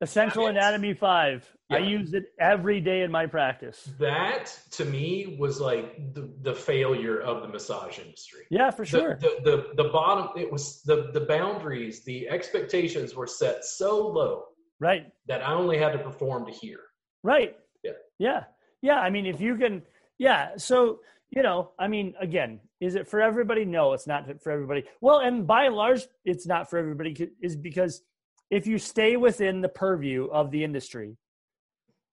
Essential. 0.00 0.48
Anatomy 0.48 0.94
5. 0.94 1.46
I 1.70 1.78
use 1.78 2.12
it 2.12 2.24
every 2.40 2.80
day 2.80 3.02
in 3.02 3.10
my 3.10 3.26
practice. 3.26 3.88
That 4.00 4.52
to 4.72 4.84
me 4.84 5.36
was 5.38 5.60
like 5.60 6.14
the, 6.14 6.28
the 6.40 6.54
failure 6.54 7.20
of 7.20 7.42
the 7.42 7.48
massage 7.48 7.98
industry. 7.98 8.40
Yeah, 8.50 8.70
for 8.70 8.82
The- 8.82 8.88
sure. 8.88 9.18
The, 9.20 9.36
the, 9.76 9.82
the 9.84 9.90
bottom, 9.90 10.30
it 10.36 10.50
was 10.50 10.82
the, 10.82 11.10
the 11.12 11.20
boundaries, 11.20 12.04
the 12.04 12.28
expectations 12.28 13.14
were 13.14 13.28
set 13.28 13.64
so 13.64 14.08
low 14.08 14.44
right. 14.80 15.06
that 15.28 15.46
I 15.46 15.52
only 15.52 15.78
had 15.78 15.92
to 15.92 15.98
perform 15.98 16.46
to 16.46 16.52
here. 16.52 16.80
Right. 17.22 17.56
Yeah. 17.84 17.92
Yeah. 18.18 18.44
Yeah. 18.82 18.98
I 18.98 19.10
mean, 19.10 19.26
if 19.26 19.40
you 19.40 19.56
can, 19.56 19.82
yeah. 20.18 20.50
So, 20.56 21.00
you 21.30 21.42
know, 21.42 21.70
I 21.78 21.88
mean, 21.88 22.14
again, 22.20 22.60
is 22.80 22.94
it 22.94 23.08
for 23.08 23.22
everybody? 23.22 23.64
No, 23.64 23.94
it's 23.94 24.06
not 24.06 24.28
for 24.42 24.52
everybody. 24.52 24.84
Well, 25.00 25.20
and 25.20 25.46
by 25.46 25.64
and 25.64 25.74
large, 25.74 26.02
it's 26.24 26.46
not 26.46 26.68
for 26.68 26.78
everybody 26.78 27.30
is 27.40 27.56
because 27.56 28.02
if 28.50 28.66
you 28.66 28.76
stay 28.76 29.16
within 29.16 29.62
the 29.62 29.68
purview 29.68 30.26
of 30.26 30.50
the 30.50 30.62
industry, 30.62 31.16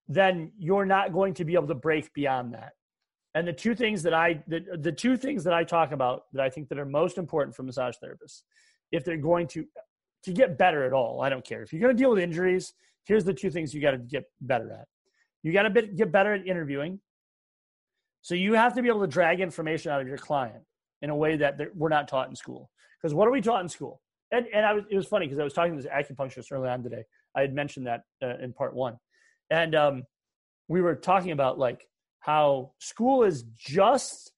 then 0.08 0.54
you're 0.58 0.86
not 0.86 1.12
going 1.12 1.34
to 1.34 1.44
be 1.44 1.54
able 1.54 1.68
to 1.68 1.76
break 1.76 2.14
beyond 2.14 2.54
that. 2.54 2.74
And 3.36 3.48
the 3.48 3.54
two 3.54 3.76
things 3.76 4.04
that 4.04 4.14
I, 4.14 4.42
the, 4.48 4.64
the 4.80 4.92
two 4.92 5.18
things 5.18 5.44
that 5.44 5.54
I 5.54 5.64
talk 5.64 5.92
about 5.92 6.24
that 6.34 6.42
I 6.44 6.50
think 6.50 6.70
that 6.70 6.80
are 6.80 6.86
most 6.86 7.18
important 7.18 7.56
for 7.56 7.64
massage 7.64 7.96
therapists, 8.04 8.42
if 8.92 9.04
they're 9.04 9.18
going 9.18 9.48
to, 9.50 9.66
to 10.24 10.32
get 10.32 10.58
better 10.58 10.86
at 10.86 10.94
all, 10.94 11.22
I 11.22 11.30
don't 11.30 11.46
care. 11.46 11.62
If 11.62 11.72
you're 11.72 11.82
going 11.82 11.96
to 11.96 12.02
deal 12.02 12.10
with 12.10 12.20
injuries, 12.20 12.74
here's 13.04 13.24
the 13.24 13.34
two 13.34 13.52
things 13.52 13.74
you 13.74 13.82
got 13.82 13.92
to 13.92 13.98
get 13.98 14.24
better 14.42 14.72
at. 14.72 14.88
You 15.44 15.54
got 15.54 15.64
to 15.64 15.82
get 15.82 16.12
better 16.12 16.34
at 16.34 16.46
interviewing. 16.46 17.00
So 18.22 18.36
you 18.36 18.54
have 18.54 18.74
to 18.76 18.82
be 18.82 18.90
able 18.90 19.02
to 19.02 19.08
drag 19.08 19.40
information 19.40 19.92
out 19.92 20.02
of 20.02 20.08
your 20.08 20.18
client 20.18 20.64
in 21.02 21.10
a 21.10 21.16
way 21.16 21.38
that 21.38 21.58
we're 21.76 21.90
not 21.90 22.08
taught 22.08 22.30
in 22.30 22.36
school. 22.36 22.70
Because 23.02 23.14
what 23.14 23.28
are 23.28 23.32
we 23.32 23.42
taught 23.42 23.62
in 23.62 23.70
school? 23.70 24.02
And, 24.32 24.46
and 24.54 24.66
I 24.66 24.74
was, 24.74 24.84
it 24.90 24.96
was 24.96 25.08
funny 25.08 25.26
because 25.26 25.40
I 25.40 25.44
was 25.44 25.54
talking 25.54 25.76
to 25.76 25.82
this 25.82 25.92
acupuncturist 25.92 26.52
early 26.52 26.70
on 26.70 26.84
today. 26.84 27.04
I 27.36 27.42
had 27.42 27.54
mentioned 27.54 27.88
that 27.88 28.04
uh, 28.22 28.38
in 28.44 28.54
part 28.54 28.76
one. 28.76 28.98
And 29.50 29.74
um, 29.74 30.04
we 30.68 30.82
were 30.82 30.96
talking 30.96 31.32
about 31.32 31.58
like 31.58 31.88
how 32.20 32.74
school 32.80 33.24
is 33.24 33.44
just 33.58 34.32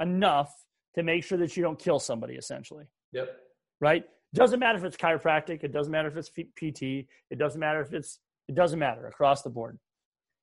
enough 0.00 0.52
to 0.96 1.02
make 1.02 1.24
sure 1.24 1.38
that 1.38 1.56
you 1.56 1.62
don't 1.62 1.78
kill 1.78 1.98
somebody 1.98 2.34
essentially 2.34 2.84
Yep. 3.12 3.36
right? 3.80 4.04
Doesn't 4.34 4.58
matter 4.60 4.78
if 4.78 4.84
it's 4.84 4.96
chiropractic. 4.96 5.64
It 5.64 5.72
doesn't 5.72 5.90
matter 5.90 6.08
if 6.08 6.16
it's 6.16 6.28
PT. 6.28 7.08
It 7.30 7.38
doesn't 7.38 7.58
matter 7.58 7.80
if 7.80 7.94
it's. 7.94 8.18
It 8.48 8.54
doesn't 8.54 8.78
matter 8.78 9.06
across 9.06 9.42
the 9.42 9.50
board. 9.50 9.78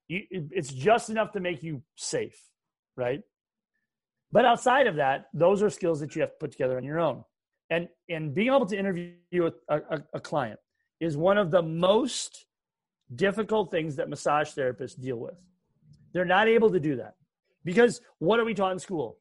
You, 0.08 0.22
it's 0.30 0.72
just 0.72 1.10
enough 1.10 1.32
to 1.32 1.40
make 1.40 1.62
you 1.62 1.82
safe, 1.96 2.38
right? 2.96 3.20
But 4.32 4.44
outside 4.44 4.86
of 4.86 4.96
that, 4.96 5.26
those 5.34 5.62
are 5.62 5.70
skills 5.70 6.00
that 6.00 6.14
you 6.14 6.20
have 6.20 6.30
to 6.30 6.36
put 6.38 6.52
together 6.52 6.76
on 6.76 6.84
your 6.84 7.00
own. 7.00 7.24
And 7.70 7.88
and 8.08 8.34
being 8.34 8.48
able 8.48 8.66
to 8.66 8.78
interview 8.78 9.50
a, 9.68 9.76
a, 9.76 10.02
a 10.14 10.20
client 10.20 10.60
is 11.00 11.16
one 11.16 11.38
of 11.38 11.50
the 11.50 11.62
most 11.62 12.46
difficult 13.14 13.70
things 13.70 13.96
that 13.96 14.08
massage 14.08 14.50
therapists 14.50 15.00
deal 15.00 15.16
with. 15.16 15.34
They're 16.12 16.24
not 16.24 16.48
able 16.48 16.70
to 16.70 16.80
do 16.80 16.96
that 16.96 17.14
because 17.64 18.00
what 18.18 18.38
are 18.38 18.44
we 18.44 18.54
taught 18.54 18.72
in 18.72 18.78
school? 18.78 19.18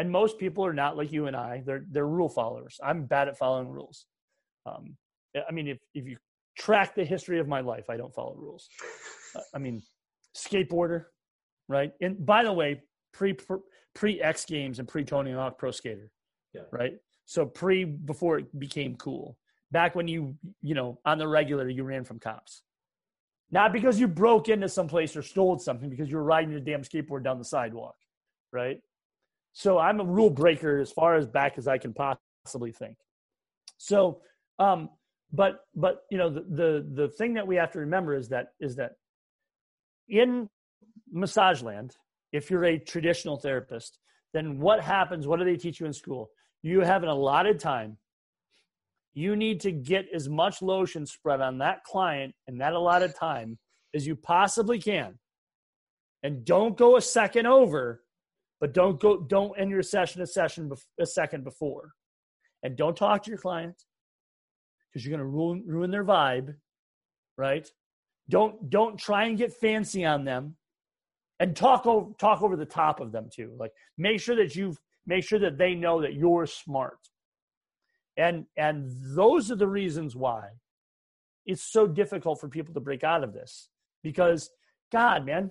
and 0.00 0.10
most 0.10 0.38
people 0.38 0.64
are 0.64 0.72
not 0.72 0.96
like 0.96 1.12
you 1.12 1.26
and 1.26 1.36
I. 1.36 1.62
They're 1.64 1.84
they're 1.90 2.06
rule 2.06 2.30
followers. 2.30 2.78
I'm 2.82 3.04
bad 3.04 3.28
at 3.28 3.36
following 3.36 3.68
rules. 3.68 4.06
Um, 4.64 4.96
I 5.46 5.52
mean, 5.52 5.68
if 5.68 5.78
if 5.94 6.06
you 6.06 6.16
track 6.58 6.94
the 6.94 7.04
history 7.04 7.38
of 7.38 7.46
my 7.46 7.60
life, 7.60 7.84
I 7.90 7.98
don't 7.98 8.14
follow 8.14 8.34
rules. 8.34 8.66
I 9.54 9.58
mean, 9.58 9.82
skateboarder, 10.36 11.06
right? 11.68 11.92
And 12.00 12.24
by 12.24 12.44
the 12.44 12.52
way, 12.52 12.82
pre 13.12 13.36
pre 13.94 14.20
X 14.20 14.44
Games 14.44 14.78
and 14.78 14.88
pre 14.88 15.04
Tony 15.04 15.32
Hawk 15.32 15.58
Pro 15.58 15.70
Skater, 15.70 16.10
Yeah. 16.54 16.62
right? 16.70 16.94
So 17.26 17.46
pre 17.46 17.84
before 17.84 18.38
it 18.38 18.58
became 18.58 18.96
cool. 18.96 19.36
Back 19.70 19.94
when 19.94 20.08
you 20.08 20.36
you 20.62 20.74
know 20.74 20.98
on 21.04 21.18
the 21.18 21.28
regular 21.28 21.68
you 21.68 21.84
ran 21.84 22.04
from 22.04 22.18
cops. 22.18 22.62
Not 23.52 23.72
because 23.72 23.98
you 23.98 24.06
broke 24.06 24.48
into 24.48 24.68
some 24.68 24.86
place 24.86 25.16
or 25.16 25.22
stole 25.22 25.58
something, 25.58 25.90
because 25.90 26.08
you 26.08 26.16
were 26.16 26.22
riding 26.24 26.52
your 26.52 26.60
damn 26.60 26.82
skateboard 26.82 27.24
down 27.24 27.38
the 27.38 27.44
sidewalk, 27.44 27.96
right? 28.52 28.80
So 29.52 29.76
I'm 29.78 29.98
a 30.00 30.04
rule 30.04 30.30
breaker 30.30 30.78
as 30.78 30.92
far 30.92 31.16
as 31.16 31.26
back 31.26 31.58
as 31.58 31.66
I 31.66 31.76
can 31.76 31.92
possibly 31.92 32.70
think. 32.70 32.96
So, 33.78 34.20
um, 34.60 34.90
but 35.32 35.64
but 35.74 36.02
you 36.10 36.18
know 36.18 36.30
the, 36.30 36.42
the 36.42 36.86
the 36.94 37.08
thing 37.08 37.34
that 37.34 37.46
we 37.46 37.56
have 37.56 37.72
to 37.72 37.80
remember 37.80 38.14
is 38.14 38.28
that 38.28 38.52
is 38.60 38.76
that 38.76 38.92
in 40.10 40.48
massage 41.10 41.62
land, 41.62 41.96
if 42.32 42.50
you're 42.50 42.64
a 42.64 42.78
traditional 42.78 43.36
therapist, 43.36 43.98
then 44.32 44.60
what 44.60 44.82
happens? 44.82 45.26
What 45.26 45.38
do 45.38 45.44
they 45.44 45.56
teach 45.56 45.80
you 45.80 45.86
in 45.86 45.92
school? 45.92 46.30
You 46.62 46.80
have 46.80 47.02
an 47.02 47.08
allotted 47.08 47.58
time. 47.58 47.96
You 49.14 49.34
need 49.34 49.60
to 49.60 49.72
get 49.72 50.06
as 50.14 50.28
much 50.28 50.62
lotion 50.62 51.06
spread 51.06 51.40
on 51.40 51.58
that 51.58 51.82
client 51.84 52.34
in 52.46 52.58
that 52.58 52.74
allotted 52.74 53.14
time 53.14 53.58
as 53.94 54.06
you 54.06 54.14
possibly 54.14 54.78
can. 54.78 55.18
And 56.22 56.44
don't 56.44 56.76
go 56.76 56.96
a 56.96 57.00
second 57.00 57.46
over 57.46 58.02
but 58.60 58.74
don't 58.74 59.00
go 59.00 59.18
don't 59.18 59.58
end 59.58 59.70
your 59.70 59.82
session 59.82 60.20
a 60.22 60.26
session 60.26 60.70
a 61.00 61.06
second 61.06 61.44
before 61.44 61.92
and 62.62 62.76
don't 62.76 62.96
talk 62.96 63.22
to 63.24 63.30
your 63.30 63.38
client 63.38 63.74
because 64.92 65.04
you're 65.04 65.16
going 65.16 65.26
to 65.26 65.36
ruin 65.36 65.64
ruin 65.66 65.90
their 65.90 66.04
vibe 66.04 66.54
right 67.36 67.68
don't 68.30 68.70
don't 68.70 68.98
try 68.98 69.24
and 69.24 69.36
get 69.36 69.52
fancy 69.52 70.04
on 70.04 70.24
them 70.24 70.56
and 71.38 71.54
talk 71.54 71.86
over 71.86 72.10
talk 72.18 72.42
over 72.42 72.56
the 72.56 72.64
top 72.64 73.00
of 73.00 73.12
them 73.12 73.28
too 73.32 73.52
like 73.58 73.72
make 73.98 74.20
sure 74.20 74.36
that 74.36 74.56
you've 74.56 74.78
make 75.06 75.24
sure 75.24 75.38
that 75.38 75.58
they 75.58 75.74
know 75.74 76.00
that 76.00 76.14
you're 76.14 76.46
smart 76.46 76.98
and 78.16 78.46
and 78.56 78.90
those 79.14 79.50
are 79.50 79.56
the 79.56 79.68
reasons 79.68 80.16
why 80.16 80.48
it's 81.46 81.62
so 81.62 81.86
difficult 81.86 82.40
for 82.40 82.48
people 82.48 82.72
to 82.72 82.80
break 82.80 83.04
out 83.04 83.22
of 83.22 83.32
this 83.32 83.68
because 84.02 84.50
god 84.90 85.26
man 85.26 85.50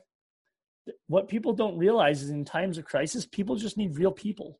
what 1.07 1.27
people 1.27 1.53
don't 1.53 1.77
realize 1.77 2.21
is 2.21 2.29
in 2.29 2.45
times 2.45 2.77
of 2.77 2.85
crisis, 2.85 3.25
people 3.25 3.55
just 3.55 3.77
need 3.77 3.97
real 3.97 4.11
people, 4.11 4.59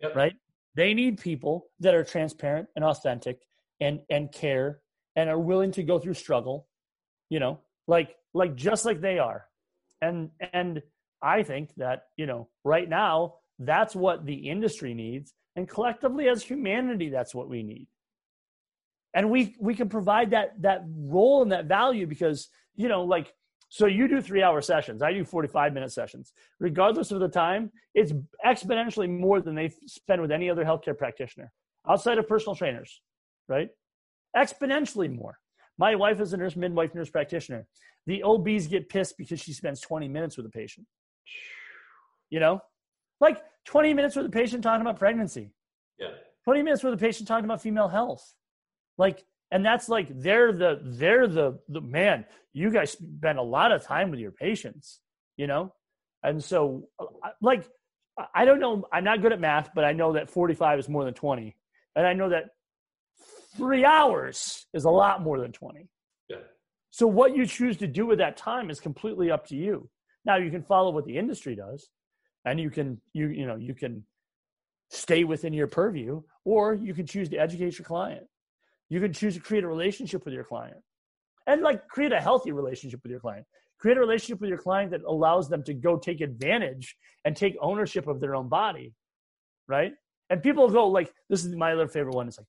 Yep. 0.00 0.14
right? 0.14 0.34
They 0.74 0.94
need 0.94 1.18
people 1.18 1.66
that 1.80 1.94
are 1.94 2.04
transparent 2.04 2.68
and 2.76 2.84
authentic 2.84 3.40
and 3.80 4.00
and 4.10 4.30
care 4.32 4.80
and 5.16 5.28
are 5.28 5.38
willing 5.38 5.72
to 5.72 5.82
go 5.82 5.98
through 5.98 6.14
struggle, 6.14 6.67
you 7.28 7.40
know, 7.40 7.60
like 7.86 8.16
like 8.34 8.54
just 8.54 8.84
like 8.84 9.00
they 9.00 9.18
are. 9.18 9.46
And 10.00 10.30
and 10.52 10.82
I 11.22 11.42
think 11.42 11.74
that 11.76 12.04
you 12.16 12.26
know 12.26 12.48
right 12.64 12.88
now 12.88 13.34
that's 13.58 13.94
what 13.96 14.24
the 14.24 14.48
industry 14.48 14.94
needs, 14.94 15.34
and 15.56 15.68
collectively 15.68 16.28
as 16.28 16.42
humanity, 16.42 17.08
that's 17.08 17.34
what 17.34 17.48
we 17.48 17.62
need. 17.62 17.88
And 19.14 19.30
we 19.30 19.56
we 19.58 19.74
can 19.74 19.88
provide 19.88 20.30
that 20.30 20.60
that 20.62 20.84
role 20.86 21.42
and 21.42 21.52
that 21.52 21.66
value 21.66 22.06
because 22.06 22.48
you 22.76 22.88
know 22.88 23.04
like 23.04 23.32
so 23.70 23.86
you 23.86 24.08
do 24.08 24.20
three 24.22 24.42
hour 24.42 24.60
sessions. 24.62 25.02
I 25.02 25.12
do 25.12 25.24
45 25.24 25.74
minute 25.74 25.92
sessions. 25.92 26.32
Regardless 26.58 27.10
of 27.10 27.20
the 27.20 27.28
time, 27.28 27.70
it's 27.94 28.12
exponentially 28.44 29.08
more 29.10 29.40
than 29.40 29.54
they 29.54 29.70
spend 29.86 30.22
with 30.22 30.30
any 30.30 30.48
other 30.48 30.64
healthcare 30.64 30.96
practitioner 30.96 31.52
outside 31.88 32.18
of 32.18 32.26
personal 32.28 32.54
trainers, 32.54 33.02
right? 33.46 33.68
Exponentially 34.36 35.14
more. 35.14 35.38
My 35.78 35.94
wife 35.94 36.20
is 36.20 36.32
a 36.32 36.36
nurse, 36.36 36.56
midwife, 36.56 36.94
nurse 36.94 37.10
practitioner. 37.10 37.66
The 38.06 38.22
OBs 38.22 38.66
get 38.66 38.88
pissed 38.88 39.16
because 39.16 39.40
she 39.40 39.52
spends 39.52 39.80
20 39.80 40.08
minutes 40.08 40.36
with 40.36 40.46
a 40.46 40.50
patient. 40.50 40.86
You 42.30 42.40
know, 42.40 42.60
like 43.20 43.42
20 43.66 43.94
minutes 43.94 44.16
with 44.16 44.26
a 44.26 44.30
patient 44.30 44.62
talking 44.62 44.82
about 44.82 44.98
pregnancy, 44.98 45.52
Yeah. 45.98 46.08
20 46.44 46.62
minutes 46.62 46.82
with 46.82 46.94
a 46.94 46.96
patient 46.96 47.28
talking 47.28 47.44
about 47.44 47.62
female 47.62 47.88
health. 47.88 48.34
Like, 48.96 49.24
and 49.50 49.64
that's 49.64 49.88
like 49.88 50.08
they're 50.10 50.52
the 50.52 50.80
they're 50.82 51.26
the 51.26 51.58
the 51.68 51.80
man 51.80 52.24
you 52.52 52.70
guys 52.70 52.92
spend 52.92 53.38
a 53.38 53.42
lot 53.42 53.72
of 53.72 53.82
time 53.82 54.10
with 54.10 54.20
your 54.20 54.32
patients 54.32 55.00
you 55.36 55.46
know 55.46 55.72
and 56.22 56.42
so 56.42 56.88
uh, 57.00 57.04
like 57.40 57.68
i 58.34 58.44
don't 58.44 58.60
know 58.60 58.84
i'm 58.92 59.04
not 59.04 59.22
good 59.22 59.32
at 59.32 59.40
math 59.40 59.70
but 59.74 59.84
i 59.84 59.92
know 59.92 60.12
that 60.12 60.30
45 60.30 60.78
is 60.78 60.88
more 60.88 61.04
than 61.04 61.14
20 61.14 61.56
and 61.96 62.06
i 62.06 62.12
know 62.12 62.28
that 62.28 62.50
three 63.56 63.84
hours 63.84 64.66
is 64.74 64.84
a 64.84 64.90
lot 64.90 65.22
more 65.22 65.40
than 65.40 65.52
20 65.52 65.88
Yeah. 66.28 66.36
so 66.90 67.06
what 67.06 67.36
you 67.36 67.46
choose 67.46 67.76
to 67.78 67.86
do 67.86 68.06
with 68.06 68.18
that 68.18 68.36
time 68.36 68.70
is 68.70 68.80
completely 68.80 69.30
up 69.30 69.46
to 69.48 69.56
you 69.56 69.88
now 70.24 70.36
you 70.36 70.50
can 70.50 70.62
follow 70.62 70.90
what 70.90 71.04
the 71.04 71.16
industry 71.16 71.54
does 71.54 71.88
and 72.44 72.60
you 72.60 72.70
can 72.70 73.00
you 73.12 73.28
you 73.28 73.46
know 73.46 73.56
you 73.56 73.74
can 73.74 74.04
stay 74.90 75.24
within 75.24 75.52
your 75.52 75.66
purview 75.66 76.22
or 76.44 76.74
you 76.74 76.94
can 76.94 77.06
choose 77.06 77.28
to 77.28 77.36
educate 77.36 77.78
your 77.78 77.84
client 77.86 78.24
you 78.88 79.00
can 79.00 79.12
choose 79.12 79.34
to 79.34 79.40
create 79.40 79.64
a 79.64 79.68
relationship 79.68 80.24
with 80.24 80.34
your 80.34 80.44
client 80.44 80.82
and 81.46 81.62
like 81.62 81.86
create 81.88 82.12
a 82.12 82.20
healthy 82.20 82.52
relationship 82.52 83.00
with 83.02 83.10
your 83.10 83.20
client 83.20 83.44
create 83.78 83.96
a 83.96 84.00
relationship 84.00 84.40
with 84.40 84.48
your 84.48 84.58
client 84.58 84.90
that 84.90 85.02
allows 85.06 85.48
them 85.48 85.62
to 85.62 85.74
go 85.74 85.96
take 85.96 86.20
advantage 86.20 86.96
and 87.24 87.36
take 87.36 87.54
ownership 87.60 88.06
of 88.08 88.20
their 88.20 88.34
own 88.34 88.48
body 88.48 88.92
right? 89.68 89.92
And 90.30 90.42
people 90.42 90.68
go 90.70 90.88
like, 90.88 91.12
this 91.28 91.44
is 91.44 91.54
my 91.54 91.72
other 91.72 91.88
favorite 91.88 92.14
one. 92.14 92.26
It's 92.28 92.38
like, 92.38 92.46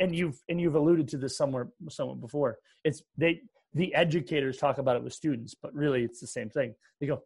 and 0.00 0.14
you've 0.14 0.40
and 0.48 0.60
you've 0.60 0.74
alluded 0.74 1.08
to 1.08 1.18
this 1.18 1.36
somewhere 1.36 1.68
somewhere 1.88 2.16
before. 2.16 2.58
It's 2.84 3.02
they 3.16 3.42
the 3.74 3.94
educators 3.94 4.56
talk 4.56 4.78
about 4.78 4.96
it 4.96 5.02
with 5.04 5.12
students, 5.12 5.54
but 5.54 5.74
really 5.74 6.02
it's 6.04 6.20
the 6.20 6.26
same 6.26 6.48
thing. 6.48 6.74
They 7.00 7.06
go, 7.06 7.22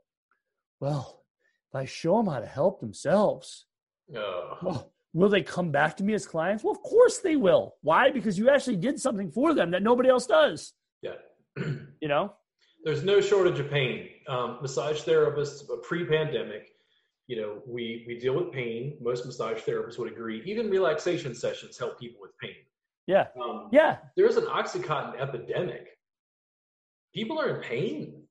well, 0.80 1.22
if 1.70 1.76
I 1.76 1.84
show 1.84 2.16
them 2.16 2.26
how 2.26 2.40
to 2.40 2.46
help 2.46 2.80
themselves, 2.80 3.66
Oh. 4.14 4.59
well, 4.62 4.92
will 5.14 5.28
they 5.28 5.42
come 5.42 5.70
back 5.70 5.96
to 5.98 6.05
me 6.05 6.12
as 6.14 6.26
clients? 6.26 6.62
Well, 6.64 6.72
of 6.72 6.82
course 6.82 7.18
they 7.18 7.36
will. 7.36 7.76
Why? 7.82 8.11
Because 8.11 8.36
you 8.38 8.50
actually 8.50 8.76
did 8.76 9.00
something 9.00 9.30
for 9.30 9.55
them 9.55 9.70
that 9.70 9.82
nobody 9.82 10.09
else 10.09 10.26
does. 10.26 10.74
Yeah. 11.00 11.12
You 11.57 12.09
know? 12.09 12.34
There's 12.84 13.05
no 13.05 13.20
shortage 13.20 13.61
of 13.61 13.70
pain. 13.70 14.09
Um, 14.26 14.59
massage 14.61 15.03
therapists, 15.03 15.62
pre-pandemic, 15.84 16.71
you 17.32 17.40
know, 17.40 17.62
we 17.66 18.04
we 18.06 18.18
deal 18.18 18.34
with 18.34 18.52
pain. 18.52 18.98
Most 19.00 19.24
massage 19.24 19.60
therapists 19.62 19.98
would 19.98 20.12
agree. 20.12 20.42
Even 20.44 20.68
relaxation 20.68 21.34
sessions 21.34 21.78
help 21.78 21.98
people 21.98 22.20
with 22.20 22.36
pain. 22.36 22.56
Yeah. 23.06 23.28
Um, 23.42 23.70
Yeah. 23.72 23.96
There's 24.18 24.36
an 24.36 24.44
OxyContin 24.44 25.18
epidemic. 25.18 25.96
People 27.14 27.40
are 27.40 27.56
in 27.56 27.62
pain, 27.62 28.22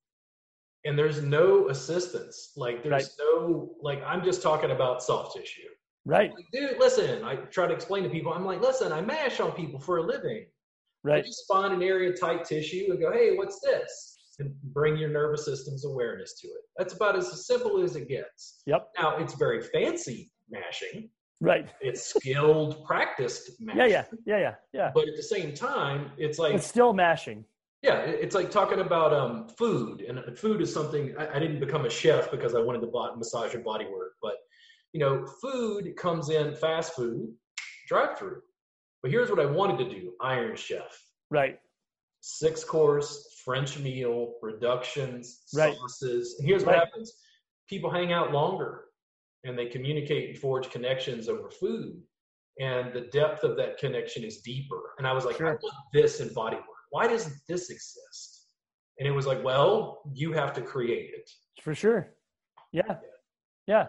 and 0.86 0.98
there's 1.00 1.20
no 1.24 1.70
assistance. 1.70 2.52
Like 2.56 2.84
there's 2.84 2.92
Right. 2.92 3.10
no 3.20 3.76
like. 3.82 4.04
I'm 4.06 4.24
just 4.24 4.44
talking 4.44 4.70
about 4.70 5.02
soft 5.02 5.36
tissue. 5.36 5.70
Right. 6.06 6.32
Like, 6.36 6.46
dude, 6.54 6.78
listen. 6.78 7.24
I 7.24 7.38
try 7.58 7.66
to 7.66 7.74
explain 7.74 8.04
to 8.04 8.10
people. 8.10 8.32
I'm 8.32 8.46
like, 8.46 8.62
listen. 8.62 8.92
I 8.92 9.02
mash 9.02 9.40
on 9.40 9.52
people 9.54 9.80
for 9.80 9.98
a 9.98 10.04
living. 10.04 10.46
I 10.46 11.08
Right. 11.10 11.26
just 11.26 11.48
find 11.48 11.74
an 11.74 11.82
area 11.82 12.12
of 12.12 12.20
tight 12.20 12.46
tissue 12.46 12.86
and 12.92 13.00
go, 13.00 13.12
hey, 13.12 13.36
what's 13.36 13.60
this? 13.62 14.20
And 14.42 14.56
bring 14.74 14.98
your 14.98 15.10
nervous 15.10 15.46
system's 15.46 15.86
awareness 15.86 16.34
to 16.42 16.48
it. 16.48 16.62
That's 16.78 16.94
about 16.94 17.16
as 17.16 17.46
simple 17.46 17.82
as 17.84 17.96
it 17.96 18.08
gets. 18.10 18.62
Yep. 18.66 18.90
Now, 19.00 19.18
it's 19.18 19.36
very 19.36 19.62
fancy 19.62 20.32
mashing, 20.50 21.10
Right. 21.40 21.70
it's 21.80 22.14
skilled, 22.14 22.84
practiced 22.86 23.52
mashing. 23.60 23.80
Yeah. 23.80 23.86
Yeah. 23.88 24.04
Yeah. 24.26 24.38
Yeah. 24.40 24.56
Yeah. 24.74 24.92
But 24.94 25.08
at 25.08 25.16
the 25.16 25.24
same 25.24 25.54
time, 25.54 26.12
it's 26.18 26.40
like, 26.40 26.54
It's 26.56 26.66
still 26.68 26.94
mashing. 26.94 27.46
yeah, 27.84 28.00
it's 28.00 28.36
like 28.36 28.50
talking 28.52 28.80
about 28.80 29.14
um, 29.14 29.48
food. 29.50 30.02
And 30.02 30.38
food 30.38 30.62
is 30.62 30.74
something, 30.74 31.14
I, 31.18 31.36
I 31.36 31.40
didn't 31.40 31.60
become 31.60 31.86
a 31.86 31.90
chef 31.90 32.30
because 32.32 32.56
I 32.56 32.60
wanted 32.60 32.82
to 32.82 32.88
bo- 32.88 33.16
massage 33.16 33.54
your 33.54 33.62
body 33.64 33.86
work. 33.86 34.14
But, 34.22 34.36
you 34.94 35.00
know, 35.00 35.26
food 35.42 35.96
comes 35.98 36.30
in 36.30 36.56
fast 36.56 36.96
food, 36.96 37.32
drive 37.88 38.18
through. 38.18 38.42
But 39.02 39.12
here's 39.12 39.30
what 39.30 39.40
I 39.40 39.46
wanted 39.46 39.78
to 39.84 39.90
do 39.90 40.14
Iron 40.22 40.56
Chef 40.56 40.92
Right. 41.30 41.60
Six 42.22 42.64
course 42.64 43.42
French 43.44 43.78
meal, 43.80 44.36
reductions, 44.42 45.44
Right. 45.54 45.76
sauces. 45.76 46.40
And 46.40 46.48
here's 46.48 46.64
what 46.64 46.76
Right. 46.76 46.86
happens 46.86 47.14
people 47.68 47.90
hang 47.90 48.12
out 48.12 48.32
longer 48.34 48.90
and 49.46 49.58
they 49.58 49.66
communicate 49.66 50.30
and 50.30 50.38
forge 50.38 50.70
connections 50.70 51.30
over 51.30 51.50
food. 51.50 52.04
And 52.60 52.94
the 52.94 53.02
depth 53.02 53.44
of 53.46 53.56
that 53.58 53.78
connection 53.78 54.24
is 54.26 54.42
deeper. 54.42 54.94
And 54.98 55.08
I 55.08 55.14
was 55.14 55.24
like, 55.26 55.40
I 55.40 55.46
want 55.52 55.74
this 55.94 56.20
in 56.20 56.34
body 56.34 56.58
work. 56.58 56.66
Why 56.90 57.08
doesn't 57.08 57.34
this 57.48 57.70
exist? 57.70 58.50
And 59.00 59.08
it 59.08 59.12
was 59.12 59.26
like, 59.26 59.42
well, 59.44 60.02
you 60.14 60.34
have 60.34 60.52
to 60.54 60.62
create 60.62 61.12
it. 61.14 61.30
For 61.62 61.74
sure. 61.74 62.14
Yeah. 62.74 62.98
Yeah. 63.68 63.88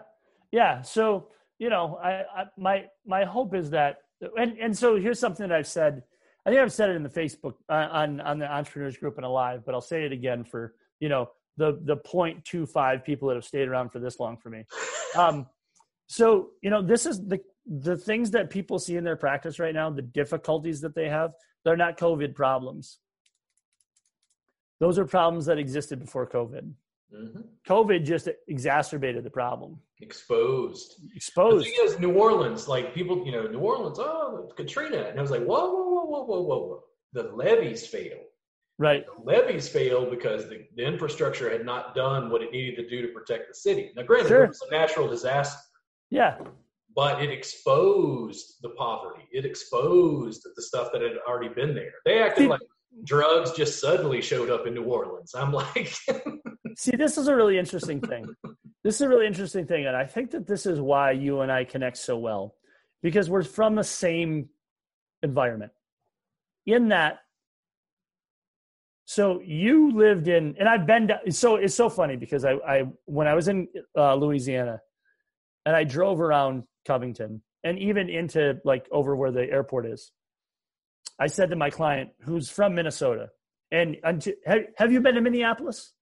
Yeah. 0.51 0.81
So, 0.81 1.29
you 1.59 1.69
know, 1.69 1.97
I, 1.97 2.23
I 2.35 2.45
my 2.57 2.89
my 3.05 3.25
hope 3.25 3.53
is 3.53 3.69
that 3.71 3.97
and 4.37 4.57
and 4.59 4.75
so 4.75 4.95
here's 4.95 5.19
something 5.19 5.47
that 5.47 5.55
I've 5.55 5.67
said. 5.67 6.03
I 6.45 6.49
think 6.49 6.61
I've 6.61 6.73
said 6.73 6.89
it 6.89 6.95
in 6.95 7.03
the 7.03 7.09
Facebook 7.09 7.53
uh, 7.69 7.87
on 7.91 8.19
on 8.21 8.37
the 8.39 8.51
entrepreneurs 8.51 8.97
group 8.97 9.17
and 9.17 9.25
alive, 9.25 9.63
but 9.65 9.73
I'll 9.73 9.81
say 9.81 10.03
it 10.05 10.11
again 10.11 10.43
for, 10.43 10.75
you 10.99 11.09
know, 11.09 11.29
the 11.57 11.79
the 11.83 11.97
0.25 11.97 13.03
people 13.03 13.27
that 13.29 13.35
have 13.35 13.45
stayed 13.45 13.67
around 13.67 13.89
for 13.89 13.99
this 13.99 14.19
long 14.19 14.37
for 14.37 14.49
me. 14.49 14.65
Um 15.15 15.45
so, 16.07 16.49
you 16.63 16.71
know, 16.71 16.81
this 16.81 17.05
is 17.05 17.23
the 17.27 17.39
the 17.65 17.95
things 17.95 18.31
that 18.31 18.49
people 18.49 18.79
see 18.79 18.95
in 18.97 19.03
their 19.03 19.15
practice 19.15 19.59
right 19.59 19.73
now, 19.73 19.89
the 19.89 20.01
difficulties 20.01 20.81
that 20.81 20.95
they 20.95 21.07
have, 21.07 21.31
they're 21.63 21.77
not 21.77 21.97
COVID 21.97 22.33
problems. 22.35 22.97
Those 24.79 24.97
are 24.99 25.05
problems 25.05 25.45
that 25.45 25.57
existed 25.59 25.99
before 25.99 26.27
COVID. 26.27 26.73
Mhm. 27.13 27.43
COVID 27.67 28.03
just 28.03 28.27
exacerbated 28.47 29.23
the 29.23 29.29
problem. 29.29 29.79
Exposed. 30.01 30.95
The 31.09 31.15
Exposed. 31.15 31.65
thing 31.65 31.75
is, 31.83 31.99
New 31.99 32.13
Orleans, 32.17 32.67
like 32.67 32.93
people, 32.93 33.23
you 33.25 33.31
know, 33.31 33.45
New 33.47 33.59
Orleans, 33.59 33.99
oh, 33.99 34.51
Katrina. 34.57 35.03
And 35.09 35.19
I 35.19 35.21
was 35.21 35.31
like, 35.31 35.43
whoa, 35.43 35.71
whoa, 35.73 35.89
whoa, 36.13 36.23
whoa, 36.25 36.41
whoa, 36.41 36.57
whoa. 36.67 36.83
The 37.13 37.23
levees 37.35 37.85
failed. 37.87 38.21
Right. 38.79 39.05
The 39.05 39.23
levees 39.23 39.69
failed 39.69 40.09
because 40.09 40.49
the, 40.49 40.65
the 40.75 40.83
infrastructure 40.85 41.49
had 41.49 41.65
not 41.65 41.95
done 41.95 42.29
what 42.29 42.41
it 42.41 42.51
needed 42.51 42.75
to 42.77 42.89
do 42.89 43.01
to 43.01 43.07
protect 43.13 43.47
the 43.49 43.53
city. 43.55 43.91
Now, 43.95 44.03
granted, 44.03 44.29
Sure. 44.29 44.43
it 44.45 44.49
was 44.49 44.61
a 44.69 44.71
natural 44.71 45.07
disaster, 45.07 45.59
Yeah. 46.09 46.37
but 46.95 47.21
it 47.23 47.29
exposed 47.29 48.55
the 48.61 48.69
poverty. 48.69 49.23
It 49.31 49.45
exposed 49.45 50.45
the 50.55 50.61
stuff 50.61 50.89
that 50.93 51.01
had 51.01 51.13
already 51.27 51.53
been 51.53 51.75
there. 51.75 51.91
They 52.05 52.21
acted 52.21 52.43
See- 52.43 52.47
like 52.49 52.61
drugs 53.05 53.51
just 53.53 53.79
suddenly 53.79 54.21
showed 54.21 54.49
up 54.49 54.67
in 54.67 54.73
New 54.73 54.83
Orleans. 54.83 55.33
I'm 55.35 55.51
like, 55.51 55.93
See, 56.77 56.95
this 56.95 57.17
is 57.17 57.27
a 57.27 57.35
really 57.35 57.57
interesting 57.59 58.01
thing. 58.01 58.25
This 58.83 58.95
is 58.95 59.01
a 59.01 59.09
really 59.09 59.27
interesting 59.27 59.65
thing. 59.65 59.85
And 59.85 59.95
I 59.95 60.05
think 60.05 60.31
that 60.31 60.47
this 60.47 60.65
is 60.65 60.79
why 60.81 61.11
you 61.11 61.41
and 61.41 61.51
I 61.51 61.63
connect 61.63 61.97
so 61.97 62.17
well 62.17 62.55
because 63.03 63.29
we're 63.29 63.43
from 63.43 63.75
the 63.75 63.83
same 63.83 64.49
environment. 65.21 65.71
In 66.65 66.89
that, 66.89 67.19
so 69.05 69.41
you 69.43 69.91
lived 69.91 70.27
in, 70.27 70.55
and 70.57 70.67
I've 70.67 70.85
been, 70.85 71.11
so 71.29 71.55
it's 71.55 71.75
so 71.75 71.89
funny 71.89 72.15
because 72.15 72.45
I, 72.45 72.53
I 72.53 72.83
when 73.05 73.27
I 73.27 73.33
was 73.33 73.47
in 73.47 73.67
uh, 73.97 74.15
Louisiana 74.15 74.81
and 75.65 75.75
I 75.75 75.83
drove 75.83 76.21
around 76.21 76.63
Covington 76.85 77.41
and 77.63 77.77
even 77.79 78.09
into 78.09 78.59
like 78.63 78.87
over 78.91 79.15
where 79.15 79.31
the 79.31 79.41
airport 79.41 79.85
is, 79.85 80.11
I 81.19 81.27
said 81.27 81.49
to 81.49 81.55
my 81.55 81.69
client 81.69 82.11
who's 82.21 82.49
from 82.49 82.75
Minnesota, 82.75 83.29
and 83.71 83.97
until, 84.03 84.33
have, 84.45 84.61
have 84.77 84.91
you 84.91 85.01
been 85.01 85.15
to 85.15 85.21
Minneapolis? 85.21 85.93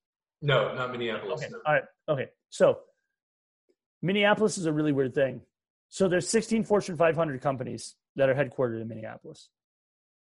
no, 0.42 0.74
not 0.74 0.92
Minneapolis. 0.92 1.42
Okay. 1.42 1.52
no. 1.52 1.60
All 1.66 1.74
right. 1.74 1.84
Okay. 2.10 2.28
So 2.50 2.80
Minneapolis 4.02 4.58
is 4.58 4.66
a 4.66 4.74
really 4.74 4.92
weird 4.92 5.14
thing. 5.14 5.42
So 5.90 6.08
there's 6.08 6.28
16 6.30 6.64
Fortune 6.64 6.98
500 6.98 7.42
companies 7.42 7.96
that 8.16 8.30
are 8.30 8.36
headquartered 8.36 8.82
in 8.82 8.88
Minneapolis. 8.88 9.50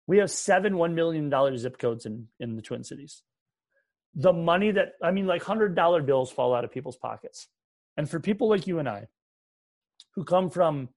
We 0.10 0.18
have 0.18 0.32
seven 0.32 0.74
$1 0.74 0.96
million 0.96 1.32
zip 1.60 1.78
codes 1.78 2.08
in, 2.08 2.30
in 2.40 2.56
the 2.56 2.64
Twin 2.64 2.84
Cities. 2.84 3.22
The 4.16 4.34
money 4.34 4.72
that, 4.72 4.94
I 5.04 5.12
mean, 5.12 5.28
like 5.28 5.44
$100 5.44 6.04
bills 6.08 6.32
fall 6.32 6.56
out 6.56 6.64
of 6.64 6.72
people's 6.72 6.98
pockets. 6.98 7.48
And 7.96 8.10
for 8.10 8.20
people 8.20 8.50
like 8.50 8.66
you 8.66 8.80
and 8.80 8.90
I, 8.90 9.06
who 10.16 10.24
come 10.24 10.50
from 10.50 10.90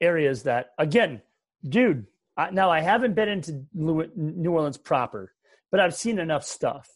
areas 0.00 0.42
that, 0.42 0.70
again, 0.76 1.22
dude, 1.62 2.08
I, 2.36 2.50
now 2.50 2.68
I 2.68 2.80
haven't 2.80 3.14
been 3.14 3.28
into 3.28 3.64
New 3.72 4.50
Orleans 4.50 4.76
proper, 4.76 5.32
but 5.70 5.78
I've 5.78 5.94
seen 5.94 6.18
enough 6.18 6.42
stuff. 6.42 6.90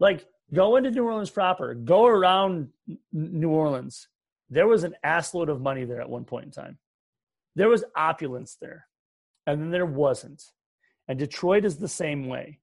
Like, 0.00 0.26
go 0.52 0.74
into 0.74 0.90
New 0.90 1.04
Orleans 1.04 1.30
proper, 1.30 1.74
go 1.74 2.04
around 2.04 2.70
New 3.12 3.50
Orleans. 3.50 4.08
There 4.50 4.66
was 4.66 4.82
an 4.82 4.96
assload 5.06 5.50
of 5.50 5.60
money 5.60 5.84
there 5.84 6.00
at 6.00 6.10
one 6.10 6.24
point 6.24 6.46
in 6.46 6.50
time. 6.50 6.78
There 7.54 7.68
was 7.68 7.84
opulence 7.94 8.56
there, 8.60 8.88
and 9.46 9.60
then 9.62 9.70
there 9.70 9.86
wasn't. 9.86 10.42
And 11.08 11.18
Detroit 11.18 11.64
is 11.64 11.76
the 11.78 11.88
same 11.88 12.28
way, 12.28 12.60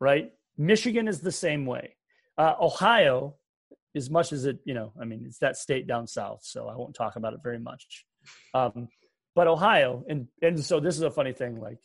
right? 0.00 0.32
Michigan 0.56 1.08
is 1.08 1.20
the 1.20 1.32
same 1.32 1.66
way. 1.66 1.96
Uh, 2.36 2.54
Ohio, 2.60 3.36
as 3.94 4.10
much 4.10 4.32
as 4.32 4.44
it, 4.44 4.58
you 4.64 4.74
know, 4.74 4.92
I 5.00 5.04
mean, 5.04 5.24
it's 5.26 5.38
that 5.38 5.56
state 5.56 5.86
down 5.86 6.06
south, 6.06 6.40
so 6.42 6.68
I 6.68 6.76
won't 6.76 6.94
talk 6.94 7.16
about 7.16 7.34
it 7.34 7.40
very 7.42 7.58
much. 7.58 8.04
Um, 8.54 8.88
but 9.34 9.46
Ohio, 9.46 10.04
and 10.08 10.26
and 10.42 10.62
so 10.62 10.80
this 10.80 10.96
is 10.96 11.02
a 11.02 11.10
funny 11.10 11.32
thing. 11.32 11.60
Like 11.60 11.78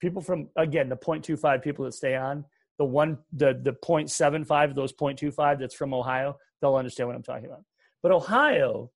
people 0.00 0.20
from 0.20 0.48
again 0.56 0.88
the 0.88 0.96
0.25 0.96 1.62
people 1.62 1.84
that 1.84 1.94
stay 1.94 2.16
on, 2.16 2.44
the 2.78 2.84
one 2.84 3.18
the 3.32 3.58
the 3.62 3.72
0.75 3.72 4.74
those 4.74 4.92
0.25 4.92 5.58
that's 5.58 5.74
from 5.74 5.94
ohio 5.94 6.36
they'll 6.60 6.76
understand 6.76 7.08
what 7.08 7.16
i'm 7.16 7.22
talking 7.22 7.46
about 7.46 7.64
but 8.02 8.12
ohio 8.12 8.90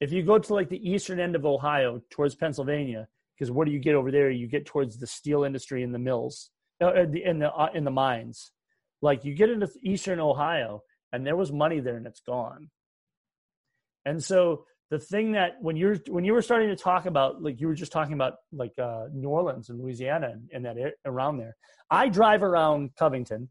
if 0.00 0.12
you 0.12 0.22
go 0.22 0.38
to 0.38 0.54
like 0.54 0.68
the 0.68 0.88
eastern 0.90 1.20
end 1.20 1.36
of 1.36 1.44
ohio 1.44 2.00
towards 2.10 2.34
pennsylvania 2.34 3.08
because 3.40 3.50
what 3.50 3.66
do 3.66 3.72
you 3.72 3.78
get 3.78 3.94
over 3.94 4.10
there 4.10 4.30
you 4.30 4.46
get 4.46 4.66
towards 4.66 4.98
the 4.98 5.06
steel 5.06 5.44
industry 5.44 5.82
and 5.82 5.94
the 5.94 5.98
mills 5.98 6.50
uh, 6.82 6.94
in 6.94 7.10
the 7.10 7.24
in 7.24 7.38
the, 7.38 7.52
uh, 7.52 7.70
in 7.74 7.84
the 7.84 7.90
mines 7.90 8.52
like 9.02 9.24
you 9.24 9.34
get 9.34 9.48
into 9.48 9.68
eastern 9.82 10.20
ohio 10.20 10.82
and 11.12 11.26
there 11.26 11.36
was 11.36 11.50
money 11.50 11.80
there 11.80 11.96
and 11.96 12.06
it's 12.06 12.20
gone 12.20 12.68
and 14.04 14.22
so 14.22 14.64
the 14.90 14.98
thing 14.98 15.32
that 15.32 15.52
when 15.60 15.76
you're 15.76 15.98
when 16.08 16.24
you 16.24 16.32
were 16.32 16.42
starting 16.42 16.68
to 16.68 16.76
talk 16.76 17.06
about 17.06 17.42
like 17.42 17.60
you 17.60 17.68
were 17.68 17.74
just 17.74 17.92
talking 17.92 18.14
about 18.14 18.34
like 18.52 18.72
uh, 18.78 19.06
New 19.12 19.28
Orleans 19.28 19.70
and 19.70 19.80
Louisiana 19.80 20.30
and, 20.32 20.50
and 20.52 20.64
that 20.64 20.94
around 21.04 21.38
there, 21.38 21.56
I 21.90 22.08
drive 22.08 22.42
around 22.42 22.90
Covington, 22.96 23.48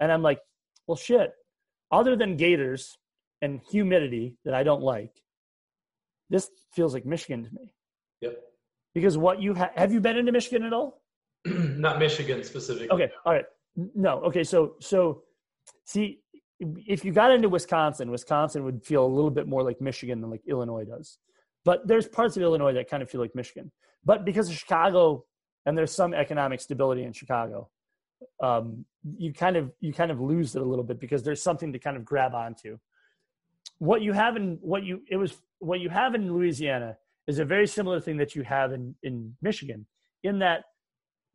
and 0.00 0.10
I'm 0.10 0.22
like, 0.22 0.40
well, 0.86 0.96
shit. 0.96 1.32
Other 1.92 2.16
than 2.16 2.36
gators 2.36 2.96
and 3.42 3.60
humidity 3.70 4.36
that 4.44 4.54
I 4.54 4.62
don't 4.62 4.82
like, 4.82 5.12
this 6.30 6.48
feels 6.72 6.94
like 6.94 7.04
Michigan 7.04 7.44
to 7.44 7.50
me. 7.52 7.74
Yep. 8.20 8.38
Because 8.94 9.16
what 9.16 9.40
you 9.40 9.54
ha- 9.54 9.70
have 9.76 9.92
you 9.92 10.00
been 10.00 10.16
into 10.16 10.32
Michigan 10.32 10.64
at 10.64 10.72
all? 10.72 11.02
not 11.44 11.98
Michigan 11.98 12.42
specifically. 12.44 12.90
Okay, 12.90 13.10
all 13.24 13.32
right. 13.32 13.44
No, 13.94 14.20
okay. 14.22 14.44
So 14.44 14.74
so 14.80 15.22
see, 15.84 16.20
if 16.60 17.04
you 17.04 17.12
got 17.12 17.30
into 17.30 17.48
Wisconsin, 17.48 18.10
Wisconsin 18.10 18.64
would 18.64 18.84
feel 18.84 19.04
a 19.04 19.06
little 19.06 19.30
bit 19.30 19.46
more 19.46 19.62
like 19.62 19.80
Michigan 19.80 20.20
than 20.20 20.30
like 20.30 20.42
Illinois 20.46 20.84
does. 20.84 21.18
but 21.64 21.86
there's 21.86 22.08
parts 22.08 22.36
of 22.36 22.42
Illinois 22.42 22.72
that 22.72 22.88
kind 22.88 23.02
of 23.02 23.10
feel 23.10 23.20
like 23.20 23.34
Michigan. 23.34 23.70
But 24.04 24.24
because 24.24 24.48
of 24.48 24.56
Chicago, 24.56 25.24
and 25.66 25.76
there's 25.76 25.92
some 25.92 26.14
economic 26.14 26.60
stability 26.60 27.04
in 27.04 27.12
Chicago, 27.12 27.68
um, 28.42 28.84
you 29.18 29.32
kind 29.32 29.56
of 29.56 29.72
you 29.80 29.92
kind 29.92 30.10
of 30.10 30.20
lose 30.20 30.56
it 30.56 30.62
a 30.62 30.64
little 30.64 30.84
bit 30.84 30.98
because 31.00 31.22
there's 31.22 31.42
something 31.42 31.72
to 31.72 31.78
kind 31.78 31.96
of 31.96 32.04
grab 32.04 32.34
onto. 32.34 32.78
What 33.78 34.02
you 34.02 34.12
have 34.12 34.36
in 34.36 34.58
what 34.60 34.84
you 34.84 35.02
it 35.08 35.16
was 35.16 35.36
what 35.58 35.80
you 35.80 35.88
have 35.90 36.14
in 36.14 36.32
Louisiana 36.32 36.96
is 37.30 37.38
a 37.38 37.44
very 37.44 37.66
similar 37.66 38.00
thing 38.00 38.16
that 38.18 38.34
you 38.34 38.42
have 38.42 38.72
in 38.72 38.94
in 39.02 39.36
Michigan, 39.40 39.86
in 40.22 40.40
that 40.40 40.64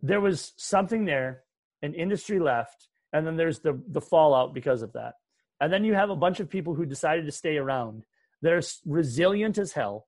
there 0.01 0.21
was 0.21 0.53
something 0.57 1.05
there, 1.05 1.43
an 1.81 1.93
industry 1.93 2.39
left, 2.39 2.87
and 3.13 3.25
then 3.25 3.37
there's 3.37 3.59
the 3.59 3.81
the 3.87 4.01
fallout 4.01 4.53
because 4.53 4.81
of 4.81 4.93
that, 4.93 5.13
and 5.61 5.71
then 5.71 5.83
you 5.83 5.93
have 5.93 6.09
a 6.09 6.15
bunch 6.15 6.39
of 6.39 6.49
people 6.49 6.75
who 6.75 6.85
decided 6.85 7.25
to 7.25 7.31
stay 7.31 7.57
around. 7.57 8.05
They're 8.41 8.61
resilient 8.85 9.57
as 9.57 9.71
hell, 9.71 10.07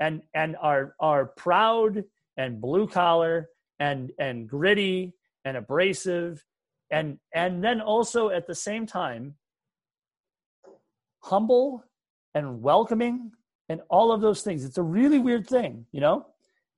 and 0.00 0.22
and 0.34 0.56
are 0.60 0.94
are 0.98 1.26
proud 1.26 2.04
and 2.36 2.60
blue 2.60 2.86
collar 2.88 3.48
and 3.78 4.12
and 4.18 4.48
gritty 4.48 5.14
and 5.44 5.56
abrasive 5.56 6.44
and 6.90 7.18
and 7.34 7.64
then 7.64 7.80
also 7.80 8.28
at 8.28 8.46
the 8.46 8.54
same 8.54 8.86
time 8.86 9.34
humble 11.22 11.84
and 12.34 12.62
welcoming 12.62 13.32
and 13.72 13.80
all 13.88 14.12
of 14.12 14.20
those 14.20 14.42
things 14.42 14.64
it's 14.64 14.78
a 14.78 14.82
really 14.82 15.18
weird 15.18 15.46
thing 15.46 15.86
you 15.92 16.00
know 16.00 16.26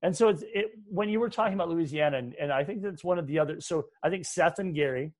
and 0.02 0.16
so 0.16 0.28
it's 0.28 0.42
it 0.54 0.66
when 0.86 1.08
you 1.08 1.20
were 1.20 1.28
talking 1.28 1.54
about 1.54 1.68
louisiana 1.68 2.18
and, 2.18 2.34
and 2.40 2.52
i 2.52 2.64
think 2.64 2.82
that's 2.82 3.04
one 3.04 3.18
of 3.18 3.26
the 3.26 3.38
other 3.38 3.60
so 3.60 3.84
i 4.02 4.08
think 4.08 4.24
seth 4.24 4.58
and 4.58 4.74
gary 4.74 5.12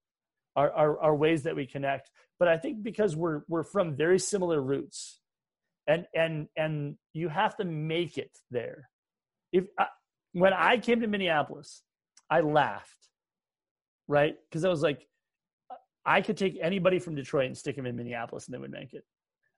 are, 0.57 0.71
are, 0.73 1.01
are 1.01 1.17
ways 1.17 1.43
that 1.43 1.57
we 1.57 1.67
connect 1.67 2.11
but 2.39 2.49
i 2.49 2.57
think 2.57 2.83
because 2.83 3.15
we're 3.17 3.43
we're 3.49 3.65
from 3.65 3.97
very 3.97 4.19
similar 4.19 4.61
roots 4.61 5.21
and 5.87 6.07
and 6.15 6.49
and 6.57 6.97
you 7.13 7.29
have 7.29 7.57
to 7.57 7.65
make 7.65 8.17
it 8.19 8.31
there 8.51 8.89
if 9.53 9.65
I, 9.79 9.87
when 10.33 10.53
i 10.53 10.79
came 10.79 11.01
to 11.01 11.07
minneapolis 11.07 11.83
i 12.31 12.41
laughed 12.41 13.05
right? 14.09 14.37
Because 14.49 14.65
I 14.65 14.69
was 14.69 14.83
like, 14.83 15.07
I 16.05 16.21
could 16.21 16.37
take 16.37 16.59
anybody 16.61 16.99
from 16.99 17.15
Detroit 17.15 17.47
and 17.47 17.57
stick 17.57 17.77
them 17.77 17.87
in 17.87 17.97
Minneapolis 17.97 18.47
and 18.47 18.55
they 18.55 18.59
would 18.59 18.71
make 18.71 18.93
it. 18.93 19.05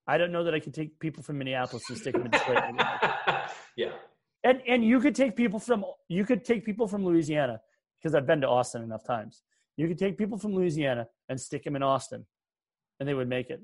I 0.07 0.19
don't 0.19 0.33
know 0.33 0.45
that 0.45 0.55
I 0.55 0.61
could 0.61 0.75
take 0.75 0.99
people 1.01 1.23
from 1.23 1.39
Minneapolis 1.39 1.85
and 1.89 1.99
stick 1.99 2.15
them 2.15 2.27
in 2.27 2.31
Detroit. 2.31 2.63
yeah. 3.77 3.93
And 4.45 4.63
and 4.69 4.85
you 4.85 5.01
could 5.01 5.15
take 5.15 5.35
people 5.35 5.59
from 5.59 5.85
you 6.09 6.25
could 6.25 6.45
take 6.45 6.65
people 6.65 6.87
from 6.87 7.05
Louisiana 7.05 7.61
because 7.99 8.15
I've 8.15 8.27
been 8.27 8.41
to 8.43 8.49
Austin 8.49 8.83
enough 8.83 9.05
times. 9.05 9.43
You 9.77 9.89
could 9.89 9.99
take 9.99 10.17
people 10.17 10.39
from 10.39 10.55
Louisiana 10.55 11.09
and 11.29 11.41
stick 11.41 11.65
them 11.65 11.77
in 11.77 11.83
Austin, 11.83 12.25
and 13.01 13.09
they 13.09 13.15
would 13.15 13.29
make 13.29 13.51
it. 13.51 13.61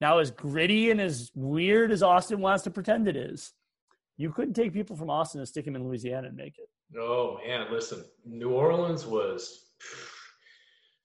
Now, 0.00 0.18
as 0.18 0.30
gritty 0.30 0.90
and 0.90 1.00
as 1.00 1.30
weird 1.34 1.92
as 1.92 2.02
Austin 2.02 2.40
wants 2.40 2.64
to 2.64 2.70
pretend 2.70 3.06
it 3.06 3.16
is, 3.16 3.52
you 4.16 4.32
couldn't 4.32 4.54
take 4.54 4.72
people 4.72 4.96
from 4.96 5.10
Austin 5.10 5.40
and 5.40 5.48
stick 5.48 5.64
them 5.64 5.76
in 5.76 5.86
Louisiana 5.86 6.28
and 6.28 6.36
make 6.36 6.58
it. 6.58 6.68
Oh 6.98 7.38
man, 7.46 7.66
listen, 7.70 8.04
New 8.24 8.50
Orleans 8.50 9.06
was 9.06 9.66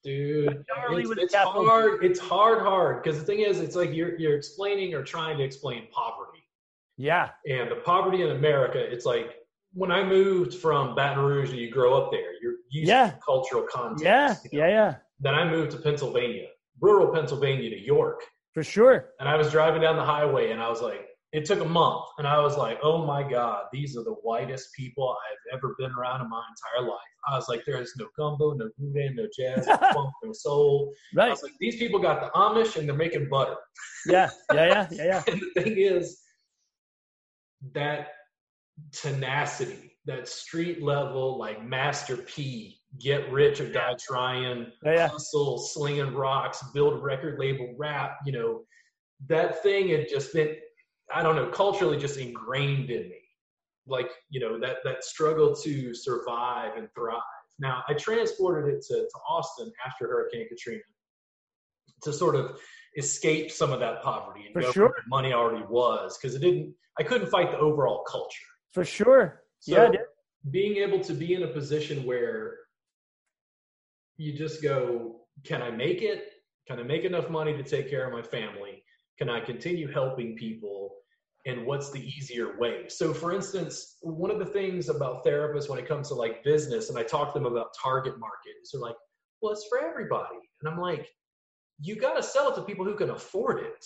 dude 0.04 0.64
it's, 0.92 1.12
it's 1.12 1.36
hard 1.36 2.04
it's 2.04 2.20
hard 2.20 2.62
hard 2.62 3.04
because 3.04 3.20
the 3.20 3.26
thing 3.26 3.40
is 3.42 3.60
it's 3.60 3.76
like 3.76 3.94
you're 3.94 4.18
you're 4.18 4.36
explaining 4.36 4.94
or 4.94 5.04
trying 5.04 5.38
to 5.38 5.44
explain 5.44 5.88
poverty. 5.92 6.44
Yeah. 6.98 7.30
And 7.46 7.72
the 7.72 7.78
poverty 7.78 8.24
in 8.24 8.32
america 8.32 8.80
it's 8.80 9.06
like 9.06 9.36
when 9.74 9.92
i 9.92 10.04
moved 10.04 10.54
from 10.54 10.96
baton 10.96 11.24
rouge 11.24 11.50
and 11.50 11.60
you 11.60 11.70
grow 11.70 12.02
up 12.02 12.12
there 12.12 12.34
you're 12.42 12.56
used 12.70 12.88
yeah. 12.88 13.12
to 13.12 13.18
cultural 13.26 13.66
context 13.72 14.04
yeah. 14.04 14.36
you 14.52 14.60
know? 14.60 14.66
yeah 14.66 14.72
yeah. 14.72 14.96
Then 15.20 15.36
i 15.36 15.50
moved 15.50 15.72
to 15.72 15.78
pennsylvania 15.78 16.48
rural 16.80 17.14
pennsylvania 17.14 17.70
to 17.70 17.80
york. 17.80 18.22
For 18.54 18.64
sure. 18.64 19.10
And 19.20 19.28
i 19.28 19.36
was 19.36 19.52
driving 19.52 19.82
down 19.82 19.96
the 19.96 20.06
highway 20.06 20.52
and 20.52 20.62
i 20.62 20.70
was 20.70 20.82
like 20.82 21.08
it 21.32 21.46
took 21.46 21.60
a 21.62 21.66
month 21.66 22.06
and 22.18 22.28
i 22.28 22.40
was 22.40 22.58
like 22.58 22.78
oh 22.82 23.06
my 23.06 23.28
god 23.28 23.64
these 23.72 23.96
are 23.96 24.04
the 24.04 24.16
whitest 24.24 24.74
people 24.74 25.16
i've 25.32 25.58
ever 25.58 25.76
been 25.78 25.92
around 25.92 26.22
in 26.22 26.30
my 26.30 26.44
entire 26.50 26.88
life. 26.88 27.00
I 27.28 27.36
was 27.36 27.50
like 27.50 27.64
there's 27.66 27.94
no 27.98 28.08
gumbo 28.18 28.54
no 28.54 28.70
boudin 28.78 29.16
no 29.16 29.28
jazz 29.36 29.68
no 29.68 29.78
funk 29.94 30.14
no 30.24 30.32
soul. 30.32 30.92
Right 31.14 31.28
i 31.28 31.32
was 31.32 31.44
like 31.44 31.54
these 31.60 31.76
people 31.76 32.00
got 32.00 32.22
the 32.22 32.30
amish 32.40 32.78
and 32.78 32.88
they're 32.88 32.96
making 32.96 33.30
butter. 33.30 33.56
Yeah 34.06 34.30
yeah 34.54 34.66
yeah 34.68 34.88
yeah 34.92 35.04
yeah. 35.04 35.24
And 35.28 35.42
the 35.42 35.62
thing 35.62 35.78
is 35.78 36.22
that 37.74 38.08
tenacity 38.92 39.98
that 40.06 40.28
street 40.28 40.82
level 40.82 41.38
like 41.38 41.64
master 41.64 42.18
p 42.18 42.80
get 43.00 43.32
rich 43.32 43.60
or 43.60 43.72
die 43.72 43.96
trying 44.00 44.66
yeah, 44.84 44.94
yeah. 44.94 45.08
hustle 45.08 45.58
slinging 45.58 46.16
rocks 46.16 46.64
build 46.74 46.94
a 46.94 46.98
record 46.98 47.38
label 47.38 47.76
rap 47.78 48.18
you 48.26 48.32
know 48.32 48.62
that 49.28 49.62
thing 49.62 49.90
had 49.90 50.08
just 50.10 50.34
been 50.34 50.56
I 51.14 51.24
don't 51.24 51.36
know, 51.36 51.48
culturally 51.48 51.98
just 51.98 52.18
ingrained 52.18 52.90
in 52.90 53.10
me. 53.10 53.22
Like, 53.88 54.10
you 54.30 54.40
know, 54.40 54.60
that, 54.60 54.78
that 54.84 55.04
struggle 55.04 55.56
to 55.56 55.94
survive 55.94 56.78
and 56.78 56.88
thrive. 56.94 57.22
Now, 57.60 57.84
I 57.88 57.94
transported 57.94 58.74
it 58.74 58.86
to, 58.88 58.96
to 58.96 59.20
Austin 59.28 59.72
after 59.86 60.08
Hurricane 60.08 60.48
Katrina 60.48 60.82
to 62.04 62.14
sort 62.14 62.36
of 62.36 62.60
escape 62.98 63.52
some 63.52 63.72
of 63.72 63.80
that 63.80 64.02
poverty 64.02 64.46
and 64.46 64.54
For 64.54 64.72
sure. 64.72 64.96
money 65.08 65.34
already 65.34 65.66
was 65.70 66.18
because 66.18 66.36
it 66.36 66.40
didn't, 66.40 66.74
I 66.98 67.04
couldn't 67.04 67.30
fight 67.30 67.52
the 67.52 67.58
overall 67.58 68.04
culture. 68.04 68.46
For 68.72 68.86
sure. 68.86 69.44
So 69.60 69.92
yeah, 69.92 70.00
being 70.52 70.78
able 70.78 71.00
to 71.02 71.14
be 71.14 71.34
in 71.34 71.44
a 71.44 71.48
position 71.48 72.06
where 72.06 72.58
you 74.18 74.38
just 74.38 74.62
go, 74.62 75.22
can 75.44 75.62
I 75.62 75.72
make 75.72 76.02
it? 76.02 76.32
Can 76.68 76.80
I 76.80 76.84
make 76.84 77.04
enough 77.04 77.30
money 77.30 77.56
to 77.56 77.64
take 77.64 77.90
care 77.90 78.06
of 78.06 78.14
my 78.14 78.22
family? 78.22 78.84
Can 79.20 79.30
I 79.30 79.40
continue 79.40 79.92
helping 79.92 80.36
people? 80.36 80.96
and 81.46 81.66
what's 81.66 81.92
the 81.92 82.06
easier 82.06 82.58
way. 82.60 82.86
So, 82.90 83.14
for 83.14 83.34
instance, 83.34 83.98
one 84.02 84.30
of 84.30 84.40
the 84.40 84.46
things 84.46 84.90
about 84.90 85.26
therapists 85.26 85.70
when 85.70 85.80
it 85.80 85.88
comes 85.88 86.10
to 86.10 86.16
like 86.16 86.44
business, 86.44 86.90
and 86.90 86.98
I 86.98 87.04
talk 87.04 87.34
to 87.34 87.40
them 87.40 87.52
about 87.52 87.70
target 87.82 88.20
market, 88.20 88.54
they're 88.72 88.82
like, 88.82 88.96
well, 89.42 89.54
it's 89.54 89.66
for 89.70 89.80
everybody. 89.80 90.36
And 90.62 90.72
I'm 90.72 90.80
like, 90.80 91.08
you 91.80 91.96
got 91.96 92.16
to 92.16 92.24
sell 92.24 92.52
it 92.52 92.56
to 92.56 92.62
people 92.64 92.84
who 92.84 92.96
can 92.96 93.12
afford 93.12 93.64
it. 93.64 93.86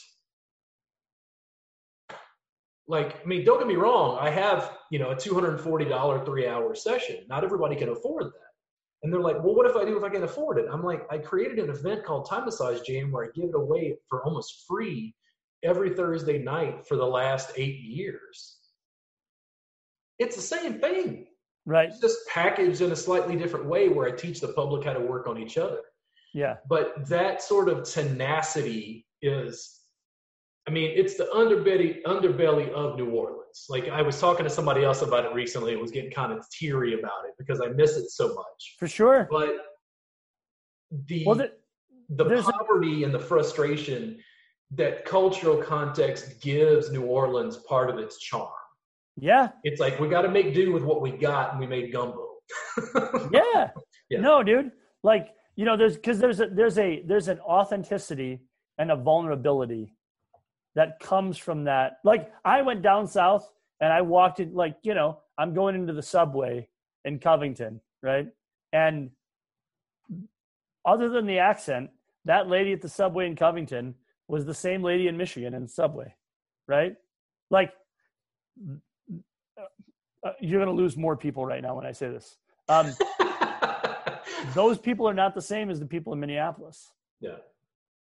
Like, 2.88 3.22
I 3.24 3.26
mean, 3.26 3.46
don't 3.46 3.60
get 3.60 3.68
me 3.68 3.76
wrong, 3.76 4.18
I 4.20 4.30
have, 4.30 4.78
you 4.92 5.00
know, 5.00 5.12
a 5.12 5.16
$240 5.16 6.26
three 6.26 6.48
hour 6.48 6.76
session. 6.76 7.18
Not 7.30 7.44
everybody 7.44 7.76
can 7.76 7.90
afford 7.90 8.26
that. 8.26 8.53
And 9.04 9.12
they're 9.12 9.22
like, 9.22 9.44
well, 9.44 9.54
what 9.54 9.70
if 9.70 9.76
I 9.76 9.84
do 9.84 9.98
if 9.98 10.04
I 10.04 10.10
can 10.10 10.24
afford 10.24 10.58
it? 10.58 10.66
I'm 10.72 10.84
like, 10.84 11.06
I 11.12 11.18
created 11.18 11.60
an 11.60 11.70
event 11.70 12.06
called 12.06 12.28
Time 12.28 12.46
Massage 12.46 12.82
Jam 12.82 13.12
where 13.12 13.26
I 13.26 13.28
give 13.36 13.50
it 13.50 13.56
away 13.56 13.98
for 14.10 14.24
almost 14.24 14.64
free 14.66 15.14
every 15.62 15.94
Thursday 15.94 16.38
night 16.38 16.88
for 16.88 16.96
the 16.96 17.06
last 17.06 17.52
eight 17.58 17.82
years. 17.82 18.58
It's 20.20 20.38
the 20.38 20.42
same 20.42 20.80
thing. 20.80 21.28
Right. 21.66 21.90
It's 21.90 22.00
just 22.00 22.28
packaged 22.28 22.82
in 22.82 22.92
a 22.92 22.96
slightly 22.96 23.36
different 23.36 23.66
way 23.66 23.90
where 23.90 24.08
I 24.08 24.12
teach 24.12 24.40
the 24.40 24.50
public 24.50 24.86
how 24.86 24.94
to 24.94 25.00
work 25.00 25.28
on 25.28 25.38
each 25.38 25.58
other. 25.58 25.80
Yeah. 26.34 26.56
But 26.70 27.08
that 27.08 27.42
sort 27.42 27.70
of 27.70 27.84
tenacity 27.84 29.06
is, 29.22 29.82
I 30.68 30.72
mean, 30.72 30.92
it's 30.96 31.16
the 31.16 31.26
underbelly 31.34 32.02
underbelly 32.04 32.72
of 32.72 32.98
New 32.98 33.12
Orleans. 33.12 33.43
Like 33.70 33.90
I 33.90 34.02
was 34.02 34.20
talking 34.20 34.44
to 34.44 34.50
somebody 34.50 34.84
else 34.84 35.02
about 35.02 35.26
it 35.26 35.34
recently. 35.34 35.74
It 35.74 35.80
was 35.80 35.92
getting 35.92 36.12
kind 36.12 36.32
of 36.32 36.46
teary 36.50 36.94
about 37.00 37.26
it 37.28 37.34
because 37.38 37.62
I 37.62 37.68
miss 37.70 37.98
it 37.98 38.10
so 38.10 38.34
much. 38.34 38.76
For 38.80 38.88
sure. 38.88 39.28
But 39.30 39.56
the 41.08 41.26
well, 41.26 41.36
the, 41.36 41.52
the 42.10 42.42
poverty 42.42 43.04
a- 43.04 43.06
and 43.06 43.14
the 43.14 43.20
frustration 43.20 44.20
that 44.72 45.06
cultural 45.06 45.58
context 45.58 46.42
gives 46.42 46.92
New 46.92 47.04
Orleans 47.04 47.58
part 47.58 47.90
of 47.90 47.98
its 47.98 48.20
charm. 48.20 48.50
Yeah. 49.18 49.50
It's 49.64 49.80
like 49.80 50.00
we 50.00 50.10
got 50.10 50.24
to 50.24 50.30
make 50.30 50.54
do 50.54 50.72
with 50.72 50.84
what 50.84 51.02
we 51.02 51.12
got 51.12 51.52
and 51.52 51.60
we 51.60 51.68
made 51.68 51.92
gumbo. 51.92 52.28
yeah. 53.32 53.70
yeah. 54.10 54.20
No, 54.20 54.44
dude. 54.44 54.72
Like, 55.04 55.30
you 55.56 55.66
know, 55.66 55.78
there's 55.78 55.98
cuz 55.98 56.18
there's 56.20 56.40
a 56.40 56.48
there's 56.48 56.78
a 56.80 57.04
there's 57.06 57.28
an 57.28 57.40
authenticity 57.40 58.42
and 58.80 58.92
a 58.92 58.96
vulnerability 58.96 59.94
that 60.76 61.00
comes 61.00 61.38
from 61.38 61.66
that. 61.66 61.98
Like 62.04 62.32
I 62.44 62.62
went 62.62 62.82
down 62.82 63.08
south 63.08 63.50
and 63.80 63.92
I 63.92 64.02
walked 64.02 64.40
in 64.40 64.54
like, 64.54 64.78
you 64.84 64.94
know, 64.94 65.20
I'm 65.38 65.54
going 65.54 65.76
into 65.76 65.94
the 65.94 66.02
subway 66.02 66.68
in 67.06 67.20
Covington, 67.20 67.82
right? 68.02 68.28
And 68.72 69.12
other 70.86 71.10
than 71.10 71.26
the 71.26 71.40
accent, 71.40 71.90
that 72.26 72.48
lady 72.48 72.74
at 72.74 72.82
the 72.82 72.90
subway 72.90 73.28
in 73.28 73.36
Covington 73.36 73.96
was 74.28 74.46
the 74.46 74.54
same 74.54 74.84
lady 74.84 75.08
in 75.08 75.18
Michigan 75.18 75.54
in 75.54 75.68
Subway, 75.68 76.16
right? 76.68 76.96
Like, 77.50 77.74
uh, 79.58 80.32
you're 80.40 80.64
going 80.64 80.76
to 80.76 80.82
lose 80.82 80.96
more 80.96 81.18
people 81.18 81.46
right 81.46 81.62
now 81.62 81.76
when 81.76 81.86
I 81.86 81.92
say 81.92 82.10
this. 82.10 82.38
Um, 82.70 82.94
those 84.54 84.78
people 84.78 85.08
are 85.08 85.14
not 85.14 85.36
the 85.36 85.42
same 85.42 85.70
as 85.70 85.80
the 85.80 85.86
people 85.86 86.14
in 86.14 86.20
Minneapolis. 86.20 86.92
Yeah. 87.20 87.38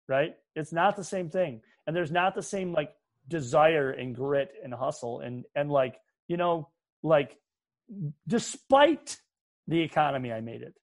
Right? 0.09 0.37
It's 0.57 0.73
not 0.73 0.97
the 0.97 1.05
same 1.05 1.31
thing. 1.31 1.63
And 1.87 1.97
there's 1.97 2.13
not 2.13 2.35
the 2.35 2.43
same 2.43 2.73
like 2.73 2.95
desire 3.29 3.91
and 3.93 4.15
grit 4.15 4.53
and 4.65 4.75
hustle 4.75 5.21
and 5.21 5.45
and 5.55 5.71
like, 5.71 5.97
you 6.29 6.37
know, 6.37 6.71
like 7.03 7.39
despite 8.29 9.19
the 9.69 9.81
economy 9.81 10.33
I 10.33 10.41
made 10.41 10.63
it. 10.63 10.75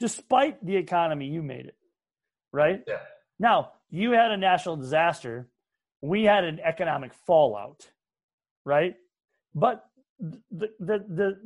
Despite 0.00 0.64
the 0.64 0.76
economy 0.76 1.26
you 1.26 1.42
made 1.42 1.66
it. 1.66 1.76
Right? 2.52 2.82
Yeah. 2.86 2.98
Now, 3.38 3.72
you 3.90 4.12
had 4.12 4.30
a 4.32 4.36
national 4.36 4.76
disaster. 4.76 5.48
We 6.02 6.24
had 6.24 6.44
an 6.44 6.60
economic 6.60 7.14
fallout. 7.26 7.86
right? 8.64 8.96
But 9.54 9.84
the 10.50 10.70
the 10.80 10.98
the 11.08 11.38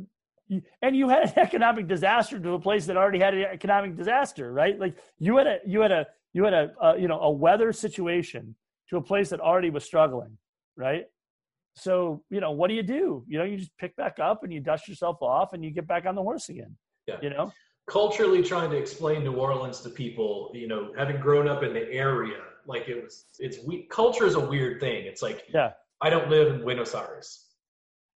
and 0.82 0.96
you 0.96 1.08
had 1.08 1.24
an 1.24 1.32
economic 1.38 1.88
disaster 1.88 2.38
to 2.40 2.52
a 2.52 2.60
place 2.60 2.86
that 2.86 2.96
already 2.96 3.20
had 3.20 3.34
an 3.34 3.44
economic 3.44 3.96
disaster, 3.96 4.52
right? 4.52 4.78
Like 4.78 4.96
you 5.18 5.36
had 5.38 5.46
a 5.46 5.58
you 5.66 5.80
had 5.80 5.92
a 5.92 6.06
you 6.36 6.44
had 6.44 6.54
a, 6.54 6.70
a 6.80 6.98
you 6.98 7.08
know 7.08 7.20
a 7.20 7.30
weather 7.30 7.72
situation 7.72 8.54
to 8.90 8.98
a 8.98 9.02
place 9.02 9.30
that 9.30 9.40
already 9.40 9.70
was 9.70 9.84
struggling, 9.84 10.36
right? 10.76 11.06
So 11.74 12.22
you 12.30 12.40
know 12.40 12.52
what 12.52 12.68
do 12.68 12.74
you 12.74 12.82
do? 12.82 13.24
You 13.26 13.38
know 13.38 13.44
you 13.44 13.56
just 13.56 13.76
pick 13.78 13.96
back 13.96 14.18
up 14.18 14.44
and 14.44 14.52
you 14.52 14.60
dust 14.60 14.86
yourself 14.86 15.22
off 15.22 15.52
and 15.54 15.64
you 15.64 15.70
get 15.70 15.86
back 15.86 16.06
on 16.06 16.14
the 16.14 16.22
horse 16.22 16.48
again. 16.48 16.76
Yeah. 17.06 17.16
You 17.22 17.30
know 17.30 17.52
culturally 17.86 18.42
trying 18.42 18.70
to 18.70 18.76
explain 18.76 19.22
New 19.22 19.34
Orleans 19.34 19.80
to 19.80 19.90
people, 19.90 20.50
you 20.54 20.68
know, 20.68 20.92
having 20.96 21.20
grown 21.20 21.48
up 21.48 21.62
in 21.62 21.72
the 21.72 21.90
area, 21.92 22.38
like 22.66 22.88
it 22.88 23.02
was, 23.02 23.26
it's 23.38 23.58
we 23.64 23.82
culture 23.84 24.26
is 24.26 24.34
a 24.34 24.40
weird 24.40 24.80
thing. 24.80 25.06
It's 25.06 25.22
like, 25.22 25.44
yeah, 25.52 25.72
I 26.00 26.10
don't 26.10 26.28
live 26.28 26.52
in 26.52 26.62
Buenos 26.62 26.94
Aires. 26.94 27.44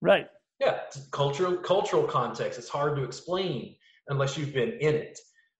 Right. 0.00 0.26
Yeah, 0.58 0.80
cultural 1.12 1.56
cultural 1.56 2.04
context. 2.04 2.58
It's 2.58 2.68
hard 2.68 2.96
to 2.96 3.04
explain 3.04 3.76
unless 4.08 4.36
you've 4.36 4.52
been 4.52 4.72
in 4.72 4.94
it. 4.94 5.18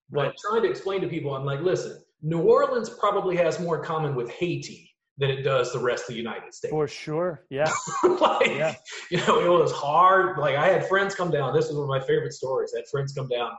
But 0.09 0.19
right. 0.19 0.35
trying 0.45 0.63
to 0.63 0.69
explain 0.69 0.99
to 1.01 1.07
people, 1.07 1.33
I'm 1.33 1.45
like, 1.45 1.61
listen, 1.61 2.00
New 2.21 2.41
Orleans 2.41 2.89
probably 2.89 3.35
has 3.37 3.59
more 3.59 3.77
in 3.77 3.83
common 3.83 4.15
with 4.15 4.29
Haiti 4.31 4.91
than 5.17 5.29
it 5.29 5.43
does 5.43 5.71
the 5.73 5.79
rest 5.79 6.03
of 6.03 6.09
the 6.09 6.15
United 6.15 6.53
States. 6.53 6.71
For 6.71 6.87
sure. 6.87 7.45
Yeah. 7.49 7.71
like, 8.03 8.47
yeah. 8.47 8.75
you 9.09 9.17
know, 9.19 9.39
it 9.39 9.59
was 9.59 9.71
hard. 9.71 10.37
Like 10.37 10.55
I 10.55 10.67
had 10.67 10.87
friends 10.87 11.15
come 11.15 11.31
down. 11.31 11.53
This 11.53 11.67
was 11.67 11.75
one 11.75 11.83
of 11.83 11.89
my 11.89 11.99
favorite 11.99 12.33
stories. 12.33 12.71
I 12.75 12.79
had 12.79 12.87
friends 12.87 13.13
come 13.13 13.27
down 13.27 13.51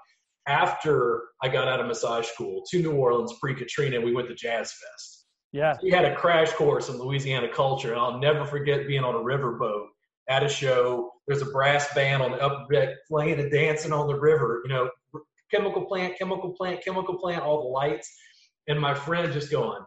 after 0.46 1.22
I 1.42 1.48
got 1.48 1.68
out 1.68 1.80
of 1.80 1.86
massage 1.86 2.26
school 2.26 2.62
to 2.70 2.82
New 2.82 2.92
Orleans 2.92 3.34
pre 3.40 3.54
Katrina. 3.54 4.00
We 4.00 4.12
went 4.12 4.28
to 4.28 4.34
Jazz 4.34 4.72
Fest. 4.72 5.26
Yeah. 5.52 5.76
we 5.82 5.90
had 5.90 6.06
a 6.06 6.16
crash 6.16 6.50
course 6.52 6.88
in 6.88 6.96
Louisiana 6.96 7.46
culture. 7.52 7.92
And 7.92 8.00
I'll 8.00 8.18
never 8.18 8.44
forget 8.44 8.86
being 8.86 9.04
on 9.04 9.14
a 9.14 9.18
riverboat 9.18 9.84
at 10.28 10.42
a 10.42 10.48
show. 10.48 11.10
There's 11.26 11.42
a 11.42 11.46
brass 11.46 11.92
band 11.94 12.22
on 12.22 12.32
the 12.32 12.38
upper 12.38 12.72
deck 12.72 12.96
playing 13.06 13.38
and 13.38 13.52
dancing 13.52 13.92
on 13.92 14.06
the 14.06 14.18
river. 14.18 14.62
You 14.64 14.70
know, 14.72 14.90
chemical 15.52 15.84
plant, 15.84 16.18
chemical 16.18 16.50
plant, 16.50 16.82
chemical 16.82 17.18
plant, 17.18 17.42
all 17.42 17.62
the 17.62 17.68
lights. 17.68 18.10
And 18.68 18.80
my 18.80 18.94
friend 18.94 19.32
just 19.32 19.50
going, 19.50 19.82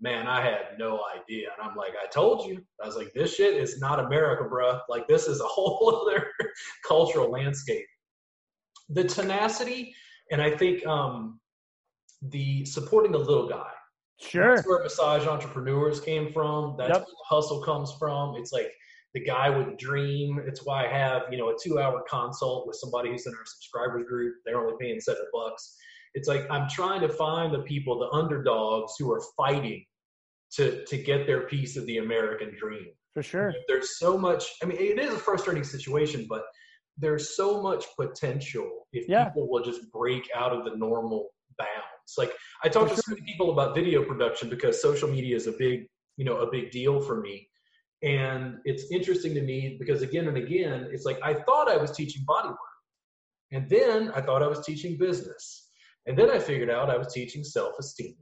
man, 0.00 0.26
I 0.26 0.40
had 0.40 0.78
no 0.78 1.00
idea. 1.16 1.48
And 1.56 1.68
I'm 1.68 1.76
like, 1.76 1.92
I 2.02 2.06
told 2.08 2.46
you. 2.46 2.62
I 2.82 2.86
was 2.86 2.96
like, 2.96 3.12
this 3.14 3.34
shit 3.34 3.54
is 3.54 3.80
not 3.80 4.00
America, 4.00 4.44
bro. 4.44 4.80
Like, 4.88 5.08
this 5.08 5.26
is 5.26 5.40
a 5.40 5.44
whole 5.46 6.06
other 6.06 6.26
cultural 6.86 7.30
landscape 7.30 7.86
the 8.88 9.04
tenacity 9.04 9.94
and 10.30 10.40
I 10.40 10.50
think 10.50 10.86
um, 10.86 11.40
the 12.22 12.64
supporting 12.64 13.12
the 13.12 13.18
little 13.18 13.48
guy. 13.48 13.70
Sure. 14.20 14.56
That's 14.56 14.66
where 14.66 14.82
massage 14.82 15.26
entrepreneurs 15.26 16.00
came 16.00 16.32
from. 16.32 16.74
That's 16.76 16.90
yep. 16.90 16.98
where 16.98 17.06
the 17.06 17.24
hustle 17.24 17.62
comes 17.62 17.92
from. 17.98 18.34
It's 18.36 18.52
like 18.52 18.72
the 19.14 19.20
guy 19.20 19.48
with 19.48 19.68
a 19.68 19.76
dream. 19.76 20.40
It's 20.44 20.66
why 20.66 20.86
I 20.86 20.88
have, 20.88 21.22
you 21.30 21.38
know, 21.38 21.50
a 21.50 21.54
two 21.62 21.78
hour 21.78 22.02
consult 22.10 22.66
with 22.66 22.76
somebody 22.76 23.10
who's 23.10 23.26
in 23.26 23.34
our 23.34 23.44
subscribers 23.46 24.06
group. 24.08 24.36
They're 24.44 24.60
only 24.60 24.74
paying 24.80 25.00
seven 25.00 25.24
bucks. 25.32 25.76
It's 26.18 26.26
like 26.26 26.50
I'm 26.50 26.68
trying 26.68 27.00
to 27.02 27.08
find 27.08 27.54
the 27.54 27.60
people, 27.60 28.00
the 28.00 28.10
underdogs 28.10 28.94
who 28.98 29.12
are 29.12 29.22
fighting 29.36 29.84
to 30.54 30.84
to 30.84 30.96
get 30.98 31.28
their 31.28 31.42
piece 31.42 31.76
of 31.76 31.86
the 31.86 31.98
American 31.98 32.56
dream. 32.58 32.88
For 33.14 33.22
sure. 33.22 33.54
There's 33.68 34.00
so 34.00 34.18
much 34.18 34.44
I 34.60 34.66
mean, 34.66 34.78
it 34.80 34.98
is 34.98 35.14
a 35.14 35.18
frustrating 35.18 35.62
situation, 35.62 36.26
but 36.28 36.42
there's 36.96 37.36
so 37.36 37.62
much 37.62 37.84
potential 37.96 38.88
if 38.92 39.08
yeah. 39.08 39.26
people 39.26 39.48
will 39.48 39.62
just 39.62 39.92
break 39.92 40.28
out 40.34 40.52
of 40.52 40.64
the 40.64 40.76
normal 40.76 41.28
bounds. 41.56 42.10
Like 42.16 42.32
I 42.64 42.68
talk 42.68 42.88
to 42.88 42.96
so 42.96 43.02
many 43.10 43.22
people 43.22 43.52
about 43.52 43.76
video 43.76 44.02
production 44.02 44.50
because 44.50 44.82
social 44.82 45.08
media 45.08 45.36
is 45.36 45.46
a 45.46 45.52
big, 45.52 45.86
you 46.16 46.24
know, 46.24 46.38
a 46.38 46.50
big 46.50 46.72
deal 46.72 47.00
for 47.00 47.20
me. 47.20 47.48
And 48.02 48.56
it's 48.64 48.90
interesting 48.90 49.34
to 49.34 49.40
me 49.40 49.76
because 49.78 50.02
again 50.02 50.26
and 50.26 50.36
again, 50.36 50.88
it's 50.90 51.04
like 51.04 51.20
I 51.22 51.34
thought 51.34 51.70
I 51.70 51.76
was 51.76 51.92
teaching 51.92 52.24
bodywork. 52.28 52.56
And 53.52 53.70
then 53.70 54.10
I 54.16 54.20
thought 54.20 54.42
I 54.42 54.48
was 54.48 54.66
teaching 54.66 54.98
business. 54.98 55.67
And 56.08 56.16
then 56.16 56.30
I 56.30 56.38
figured 56.38 56.70
out 56.70 56.90
I 56.90 56.96
was 56.96 57.12
teaching 57.12 57.44
self-esteem. 57.44 58.14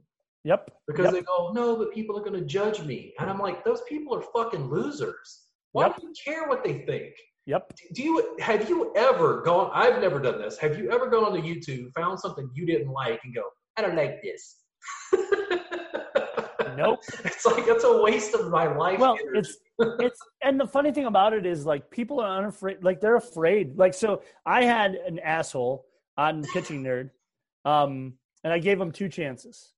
Yep. 0.43 0.69
Because 0.87 1.05
yep. 1.05 1.13
they 1.13 1.21
go, 1.21 1.51
no, 1.53 1.77
but 1.77 1.93
people 1.93 2.17
are 2.17 2.21
going 2.21 2.39
to 2.39 2.45
judge 2.45 2.81
me. 2.83 3.13
And 3.19 3.29
I'm 3.29 3.39
like, 3.39 3.63
those 3.63 3.81
people 3.87 4.13
are 4.13 4.21
fucking 4.21 4.69
losers. 4.69 5.45
Why 5.71 5.87
yep. 5.87 5.97
do 5.97 6.07
you 6.07 6.13
care 6.23 6.47
what 6.47 6.63
they 6.63 6.79
think? 6.85 7.13
Yep. 7.45 7.73
Do 7.93 8.03
you 8.03 8.35
have 8.39 8.69
you 8.69 8.91
ever 8.97 9.41
gone? 9.41 9.71
I've 9.73 10.01
never 10.01 10.19
done 10.19 10.37
this. 10.37 10.57
Have 10.57 10.77
you 10.77 10.91
ever 10.91 11.09
gone 11.09 11.23
on 11.23 11.31
the 11.31 11.39
YouTube, 11.39 11.93
found 11.93 12.19
something 12.19 12.49
you 12.53 12.65
didn't 12.65 12.91
like, 12.91 13.21
and 13.23 13.33
go, 13.33 13.43
I 13.77 13.83
don't 13.83 13.95
like 13.95 14.21
this? 14.21 14.57
nope. 16.77 16.99
It's 17.23 17.45
like 17.45 17.65
that's 17.65 17.85
a 17.85 18.01
waste 18.01 18.33
of 18.33 18.51
my 18.51 18.67
life. 18.75 18.99
Well, 18.99 19.17
energy. 19.21 19.39
it's 19.39 19.57
it's 20.01 20.19
and 20.43 20.59
the 20.59 20.67
funny 20.67 20.91
thing 20.91 21.05
about 21.05 21.31
it 21.31 21.45
is 21.45 21.65
like 21.65 21.89
people 21.89 22.19
are 22.19 22.37
unafraid. 22.37 22.83
Like 22.83 22.99
they're 22.99 23.15
afraid. 23.15 23.77
Like 23.77 23.93
so, 23.93 24.23
I 24.45 24.65
had 24.65 24.95
an 24.95 25.19
asshole 25.19 25.85
on 26.17 26.43
Pitching 26.53 26.83
Nerd, 26.83 27.11
um, 27.67 28.13
and 28.43 28.53
I 28.53 28.59
gave 28.59 28.79
him 28.79 28.91
two 28.91 29.09
chances. 29.09 29.73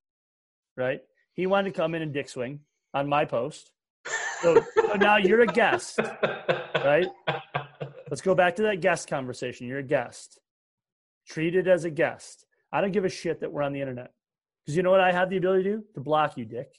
Right? 0.77 1.01
He 1.33 1.45
wanted 1.45 1.73
to 1.73 1.77
come 1.81 1.95
in 1.95 2.01
and 2.01 2.13
dick 2.13 2.29
swing 2.29 2.61
on 2.93 3.09
my 3.09 3.25
post. 3.25 3.71
So, 4.41 4.63
so 4.75 4.93
now 4.95 5.17
you're 5.17 5.41
a 5.41 5.47
guest, 5.47 5.99
right? 6.75 7.07
Let's 8.09 8.21
go 8.21 8.33
back 8.33 8.55
to 8.55 8.63
that 8.63 8.79
guest 8.81 9.09
conversation. 9.09 9.67
You're 9.67 9.79
a 9.79 9.83
guest. 9.83 10.39
Treat 11.27 11.55
it 11.55 11.67
as 11.67 11.83
a 11.83 11.89
guest. 11.89 12.45
I 12.71 12.79
don't 12.81 12.93
give 12.93 13.05
a 13.05 13.09
shit 13.09 13.41
that 13.41 13.51
we're 13.51 13.61
on 13.61 13.73
the 13.73 13.81
internet. 13.81 14.13
Because 14.63 14.77
you 14.77 14.83
know 14.83 14.91
what 14.91 15.01
I 15.01 15.11
have 15.11 15.29
the 15.29 15.37
ability 15.37 15.63
to 15.63 15.69
do? 15.77 15.83
To 15.95 15.99
block 15.99 16.37
you, 16.37 16.45
dick. 16.45 16.71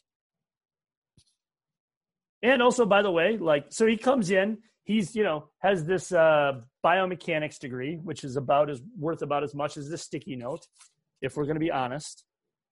And 2.43 2.63
also, 2.63 2.87
by 2.87 3.03
the 3.03 3.11
way, 3.11 3.37
like, 3.37 3.67
so 3.69 3.87
he 3.87 3.97
comes 3.99 4.31
in, 4.31 4.59
he's, 4.85 5.15
you 5.15 5.23
know, 5.23 5.49
has 5.59 5.85
this 5.85 6.11
uh, 6.11 6.61
biomechanics 6.85 7.59
degree, 7.59 7.97
which 7.97 8.25
is 8.25 8.37
about 8.37 8.71
as 8.71 8.81
worth 8.99 9.23
about 9.23 9.45
as 9.45 9.55
much 9.55 9.77
as 9.77 9.91
this 9.91 10.03
sticky 10.03 10.37
note, 10.37 10.67
if 11.23 11.37
we're 11.37 11.45
going 11.45 11.57
to 11.57 11.61
be 11.61 11.71
honest, 11.71 12.25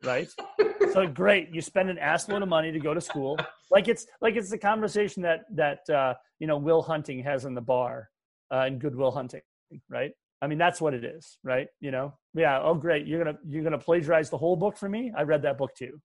right? 0.04 0.28
so 0.92 1.06
great, 1.06 1.50
you 1.52 1.60
spend 1.60 1.90
an 1.90 1.98
assload 1.98 2.42
of 2.42 2.48
money 2.48 2.72
to 2.72 2.78
go 2.78 2.94
to 2.94 3.00
school. 3.00 3.38
Like 3.70 3.88
it's 3.88 4.06
like 4.20 4.36
it's 4.36 4.50
the 4.50 4.58
conversation 4.58 5.22
that 5.22 5.40
that 5.54 5.88
uh, 5.90 6.14
you 6.38 6.46
know 6.46 6.56
Will 6.56 6.82
Hunting 6.82 7.22
has 7.24 7.44
in 7.44 7.54
the 7.54 7.60
bar 7.60 8.08
uh, 8.52 8.64
in 8.66 8.78
Good 8.78 8.94
Will 8.94 9.10
Hunting, 9.10 9.42
right? 9.88 10.12
I 10.40 10.46
mean, 10.46 10.58
that's 10.58 10.80
what 10.80 10.94
it 10.94 11.04
is, 11.04 11.38
right? 11.42 11.66
You 11.80 11.90
know, 11.90 12.14
yeah. 12.34 12.60
Oh, 12.62 12.74
great. 12.74 13.06
You're 13.06 13.22
gonna 13.22 13.38
you're 13.46 13.64
gonna 13.64 13.78
plagiarize 13.78 14.30
the 14.30 14.38
whole 14.38 14.56
book 14.56 14.76
for 14.76 14.88
me. 14.88 15.12
I 15.16 15.22
read 15.22 15.42
that 15.42 15.58
book 15.58 15.74
too, 15.76 16.00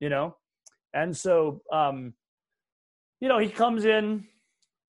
you 0.00 0.08
know, 0.08 0.36
and 0.94 1.16
so 1.16 1.62
um, 1.72 2.14
you 3.20 3.28
know 3.28 3.38
he 3.38 3.48
comes 3.48 3.84
in, 3.84 4.26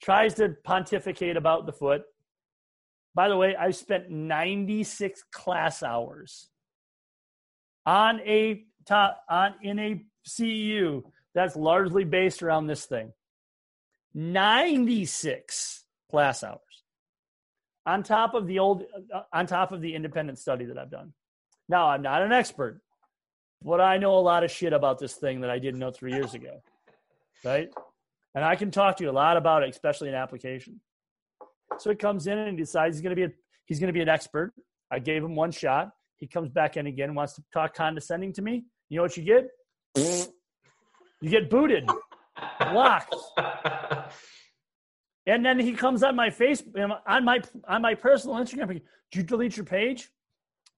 tries 0.04 0.36
to 0.36 0.56
pontificate 0.64 1.38
about 1.38 1.66
the 1.66 1.74
foot. 1.74 2.04
By 3.16 3.28
the 3.28 3.38
way, 3.38 3.56
I 3.56 3.72
spent 3.72 4.10
96 4.10 5.24
class 5.32 5.82
hours 5.82 6.49
on 7.90 8.20
a 8.20 8.64
top 8.86 9.24
on 9.28 9.56
in 9.64 9.80
a 9.80 10.06
CEU 10.28 11.02
that's 11.34 11.56
largely 11.56 12.04
based 12.04 12.44
around 12.44 12.68
this 12.68 12.86
thing. 12.86 13.12
96 14.14 15.86
class 16.12 16.44
hours 16.44 16.60
on 17.88 18.04
top 18.04 18.36
of 18.36 18.46
the 18.46 18.60
old 18.60 18.84
uh, 19.14 19.22
on 19.34 19.48
top 19.48 19.72
of 19.72 19.82
the 19.82 19.96
independent 19.96 20.38
study 20.38 20.66
that 20.66 20.78
I've 20.78 20.92
done. 20.92 21.14
Now, 21.68 21.90
I'm 21.90 22.04
not 22.04 22.22
an 22.22 22.32
expert, 22.32 22.82
but 23.64 23.82
I 23.82 23.98
know 23.98 24.18
a 24.18 24.22
lot 24.22 24.44
of 24.44 24.52
shit 24.52 24.74
about 24.74 25.00
this 25.00 25.14
thing 25.14 25.42
that 25.42 25.50
I 25.50 25.58
didn't 25.58 25.80
know 25.80 25.92
3 25.92 26.14
years 26.14 26.36
ago. 26.36 26.62
Right? 27.44 27.70
And 28.36 28.46
I 28.46 28.56
can 28.56 28.70
talk 28.70 28.98
to 28.98 29.04
you 29.04 29.10
a 29.10 29.12
lot 29.12 29.38
about 29.38 29.64
it, 29.64 29.70
especially 29.70 30.10
in 30.10 30.16
application. 30.16 30.80
So 31.80 31.90
he 31.90 31.96
comes 31.96 32.28
in 32.28 32.38
and 32.38 32.56
decides 32.58 32.98
he's 32.98 33.02
going 33.02 33.16
to 33.16 33.28
be 33.28 33.34
a, 33.34 33.36
he's 33.66 33.80
going 33.80 33.88
to 33.88 33.94
be 33.94 34.02
an 34.02 34.10
expert. 34.10 34.54
I 34.92 35.00
gave 35.00 35.24
him 35.24 35.36
one 35.36 35.52
shot. 35.52 35.92
He 36.20 36.28
comes 36.28 36.50
back 36.50 36.78
in 36.78 36.88
again, 36.88 37.16
wants 37.16 37.34
to 37.34 37.44
talk 37.54 37.74
condescending 37.74 38.34
to 38.34 38.42
me. 38.42 38.66
You 38.90 38.98
know 38.98 39.04
what 39.04 39.18
you 39.18 39.24
get? 39.24 39.50
you 41.22 41.30
get 41.30 41.50
booted, 41.50 41.90
blocked. 42.60 43.16
And 45.30 45.46
then 45.46 45.60
he 45.60 45.74
comes 45.74 46.02
on 46.02 46.16
my 46.16 46.32
face 46.32 46.64
on 47.08 47.24
my 47.24 47.40
on 47.68 47.82
my 47.84 47.94
personal 47.94 48.38
Instagram. 48.38 48.68
Did 48.68 48.82
you 49.14 49.24
delete 49.24 49.58
your 49.58 49.66
page? 49.66 50.10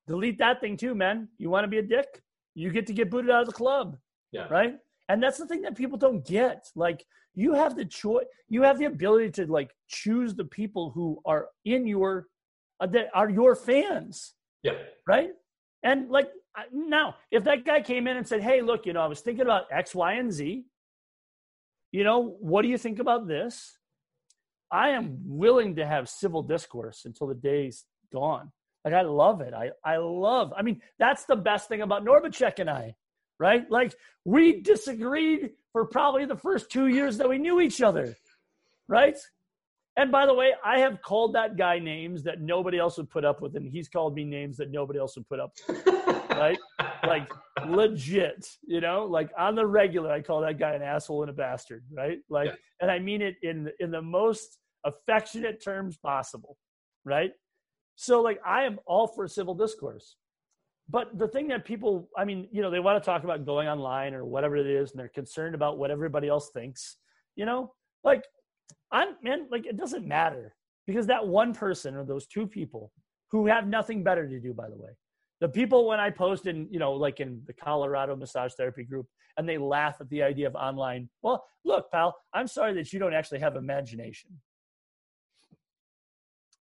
Delete 0.07 0.39
that 0.39 0.59
thing 0.59 0.75
too, 0.75 0.93
man. 0.93 1.29
You 1.37 1.49
want 1.49 1.63
to 1.63 1.69
be 1.69 1.77
a 1.77 1.81
dick? 1.81 2.21
You 2.53 2.69
get 2.69 2.85
to 2.87 2.93
get 2.93 3.09
booted 3.09 3.31
out 3.31 3.41
of 3.41 3.47
the 3.47 3.53
club. 3.53 3.97
Yeah. 4.33 4.47
Right. 4.49 4.75
And 5.07 5.23
that's 5.23 5.37
the 5.37 5.47
thing 5.47 5.61
that 5.61 5.77
people 5.77 5.97
don't 5.97 6.25
get. 6.25 6.67
Like 6.75 7.05
you 7.33 7.53
have 7.53 7.77
the 7.77 7.85
choice. 7.85 8.25
You 8.49 8.63
have 8.63 8.77
the 8.77 8.85
ability 8.85 9.31
to 9.31 9.45
like 9.45 9.71
choose 9.87 10.35
the 10.35 10.45
people 10.45 10.91
who 10.91 11.21
are 11.25 11.47
in 11.63 11.87
your 11.87 12.27
uh, 12.81 12.87
that 12.87 13.07
are 13.13 13.29
your 13.29 13.55
fans. 13.55 14.33
Yeah. 14.63 14.73
Right. 15.07 15.29
And 15.83 16.09
like 16.09 16.29
now, 16.71 17.15
if 17.31 17.43
that 17.45 17.65
guy 17.65 17.81
came 17.81 18.07
in 18.07 18.17
and 18.17 18.27
said, 18.27 18.41
"Hey, 18.41 18.61
look, 18.61 18.85
you 18.85 18.93
know, 18.93 19.01
I 19.01 19.07
was 19.07 19.21
thinking 19.21 19.43
about 19.43 19.65
X, 19.71 19.95
Y, 19.95 20.13
and 20.13 20.31
Z. 20.31 20.65
You 21.91 22.03
know, 22.03 22.35
what 22.39 22.61
do 22.61 22.67
you 22.67 22.77
think 22.77 22.99
about 22.99 23.27
this?" 23.27 23.77
I 24.71 24.89
am 24.89 25.17
willing 25.25 25.75
to 25.75 25.85
have 25.85 26.07
civil 26.07 26.43
discourse 26.43 27.03
until 27.05 27.27
the 27.27 27.35
day's 27.35 27.85
gone. 28.13 28.51
Like 28.85 28.93
I 28.93 29.01
love 29.01 29.41
it. 29.41 29.53
I 29.53 29.71
I 29.83 29.97
love. 29.97 30.53
I 30.55 30.61
mean, 30.61 30.81
that's 30.97 31.25
the 31.25 31.35
best 31.35 31.67
thing 31.67 31.81
about 31.81 32.05
Norbachek 32.05 32.59
and 32.59 32.69
I, 32.69 32.95
right? 33.39 33.69
Like 33.69 33.95
we 34.25 34.61
disagreed 34.61 35.51
for 35.71 35.85
probably 35.85 36.25
the 36.25 36.37
first 36.37 36.69
two 36.69 36.87
years 36.87 37.17
that 37.17 37.29
we 37.29 37.37
knew 37.37 37.61
each 37.61 37.81
other, 37.81 38.15
right? 38.87 39.17
And 39.97 40.11
by 40.11 40.25
the 40.25 40.33
way, 40.33 40.53
I 40.63 40.79
have 40.79 41.01
called 41.01 41.35
that 41.35 41.57
guy 41.57 41.77
names 41.79 42.23
that 42.23 42.39
nobody 42.41 42.79
else 42.79 42.97
would 42.97 43.09
put 43.09 43.25
up 43.25 43.41
with, 43.41 43.55
and 43.55 43.67
he's 43.67 43.89
called 43.89 44.15
me 44.15 44.23
names 44.23 44.57
that 44.57 44.71
nobody 44.71 44.99
else 44.99 45.15
would 45.17 45.27
put 45.27 45.39
up 45.39 45.53
with. 45.67 45.85
right? 46.31 46.57
Like 47.03 47.31
legit, 47.65 48.47
you 48.61 48.79
know, 48.79 49.05
like 49.05 49.31
on 49.35 49.55
the 49.55 49.65
regular, 49.65 50.11
I 50.11 50.21
call 50.21 50.41
that 50.41 50.59
guy 50.59 50.73
an 50.73 50.83
asshole 50.83 51.23
and 51.23 51.31
a 51.31 51.33
bastard, 51.33 51.83
right? 51.91 52.19
Like, 52.29 52.49
yeah. 52.49 52.55
and 52.79 52.91
I 52.91 52.99
mean 52.99 53.23
it 53.23 53.37
in 53.41 53.71
in 53.79 53.89
the 53.89 54.03
most 54.03 54.59
affectionate 54.83 55.63
terms 55.63 55.97
possible, 55.97 56.57
right? 57.03 57.31
So, 57.95 58.21
like, 58.21 58.39
I 58.45 58.63
am 58.63 58.79
all 58.85 59.07
for 59.07 59.27
civil 59.27 59.55
discourse. 59.55 60.15
But 60.89 61.17
the 61.17 61.27
thing 61.27 61.47
that 61.49 61.65
people, 61.65 62.09
I 62.17 62.25
mean, 62.25 62.47
you 62.51 62.61
know, 62.61 62.69
they 62.69 62.79
want 62.79 63.01
to 63.01 63.05
talk 63.05 63.23
about 63.23 63.45
going 63.45 63.67
online 63.67 64.13
or 64.13 64.25
whatever 64.25 64.55
it 64.57 64.67
is, 64.67 64.91
and 64.91 64.99
they're 64.99 65.07
concerned 65.07 65.55
about 65.55 65.77
what 65.77 65.91
everybody 65.91 66.27
else 66.27 66.49
thinks, 66.51 66.97
you 67.35 67.45
know, 67.45 67.73
like, 68.03 68.23
I'm, 68.91 69.15
man, 69.23 69.47
like, 69.49 69.65
it 69.65 69.77
doesn't 69.77 70.05
matter 70.05 70.55
because 70.87 71.07
that 71.07 71.27
one 71.27 71.53
person 71.53 71.95
or 71.95 72.03
those 72.03 72.27
two 72.27 72.47
people 72.47 72.91
who 73.31 73.47
have 73.47 73.67
nothing 73.67 74.03
better 74.03 74.27
to 74.27 74.39
do, 74.39 74.53
by 74.53 74.69
the 74.69 74.77
way, 74.77 74.89
the 75.39 75.49
people 75.49 75.87
when 75.87 75.99
I 75.99 76.09
post 76.09 76.45
in, 76.45 76.67
you 76.69 76.79
know, 76.79 76.93
like 76.93 77.19
in 77.19 77.41
the 77.47 77.53
Colorado 77.53 78.15
massage 78.15 78.53
therapy 78.53 78.83
group, 78.83 79.07
and 79.37 79.47
they 79.47 79.57
laugh 79.57 79.97
at 79.99 80.09
the 80.09 80.21
idea 80.21 80.47
of 80.47 80.55
online. 80.55 81.09
Well, 81.21 81.43
look, 81.63 81.91
pal, 81.91 82.15
I'm 82.33 82.47
sorry 82.47 82.73
that 82.75 82.91
you 82.91 82.99
don't 82.99 83.13
actually 83.13 83.39
have 83.39 83.55
imagination. 83.55 84.31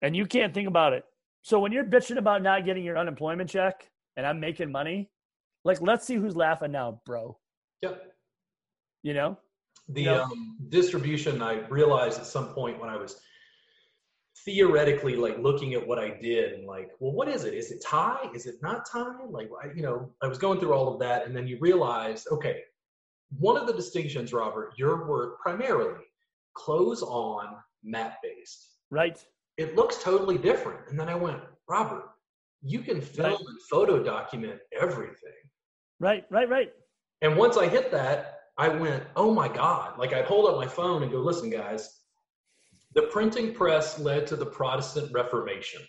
And 0.03 0.17
you 0.17 0.25
can't 0.25 0.55
think 0.55 0.69
about 0.69 0.93
it. 0.93 1.05
So 1.43 1.59
when 1.59 1.73
you're 1.73 1.85
bitching 1.85 2.17
about 2.17 2.43
not 2.43 2.65
getting 2.65 2.85
your 2.85 2.97
unemployment 2.97 3.51
check 3.51 3.91
and 4.17 4.27
I'm 4.27 4.41
making 4.41 4.71
money, 4.73 5.11
like 5.65 5.81
let's 5.81 6.07
see 6.07 6.15
who's 6.15 6.37
laughing 6.37 6.73
now, 6.73 7.01
bro. 7.05 7.37
Yep. 7.83 8.03
You 9.03 9.15
know? 9.15 9.39
The 9.93 10.05
know? 10.05 10.23
Um, 10.25 10.57
distribution 10.69 11.43
I 11.43 11.67
realized 11.69 12.21
at 12.21 12.27
some 12.27 12.49
point 12.49 12.81
when 12.81 12.91
I 12.91 12.97
was 12.97 13.21
theoretically 14.45 15.17
like 15.17 15.39
looking 15.39 15.75
at 15.75 15.87
what 15.87 15.99
I 15.99 16.11
did 16.21 16.53
and 16.53 16.67
like, 16.67 16.91
well, 16.99 17.13
what 17.13 17.29
is 17.29 17.45
it? 17.45 17.55
Is 17.55 17.71
it 17.71 17.83
Thai? 17.83 18.31
Is 18.35 18.47
it 18.47 18.57
not 18.63 18.89
Thai? 18.91 19.25
Like, 19.29 19.51
I, 19.63 19.69
you 19.75 19.83
know, 19.83 20.11
I 20.23 20.27
was 20.27 20.39
going 20.39 20.61
through 20.61 20.73
all 20.73 20.93
of 20.93 20.99
that, 21.01 21.27
and 21.27 21.37
then 21.37 21.47
you 21.47 21.59
realize, 21.61 22.27
okay, 22.31 22.63
one 23.39 23.57
of 23.57 23.67
the 23.67 23.73
distinctions, 23.73 24.33
Robert, 24.33 24.73
your 24.77 25.07
work 25.09 25.41
primarily 25.41 26.05
close 26.55 27.03
on 27.03 27.57
map 27.85 28.17
based. 28.23 28.69
Right. 28.91 29.23
It 29.57 29.77
looks 29.77 30.03
totally 30.03 30.39
different, 30.39 30.81
and 30.89 30.99
then 30.99 31.09
I 31.09 31.15
went, 31.15 31.41
Robert, 31.69 32.11
you 32.63 32.81
can 32.81 33.01
film 33.01 33.33
right. 33.33 33.39
and 33.39 33.61
photo 33.71 34.03
document 34.03 34.61
everything. 34.79 35.33
Right. 35.99 36.25
Right. 36.31 36.49
Right. 36.49 36.73
And 37.23 37.37
once 37.37 37.57
I 37.57 37.69
hit 37.69 37.93
that, 37.93 38.40
I 38.61 38.69
went, 38.69 39.05
oh 39.17 39.33
my 39.33 39.49
God. 39.49 39.99
Like 39.99 40.13
I'd 40.13 40.27
hold 40.27 40.47
up 40.47 40.57
my 40.57 40.67
phone 40.67 41.03
and 41.03 41.11
go, 41.11 41.17
listen, 41.19 41.49
guys, 41.49 42.03
the 42.95 43.05
printing 43.05 43.55
press 43.55 43.99
led 43.99 44.27
to 44.27 44.37
the 44.37 44.45
Protestant 44.45 45.11
Reformation. 45.15 45.81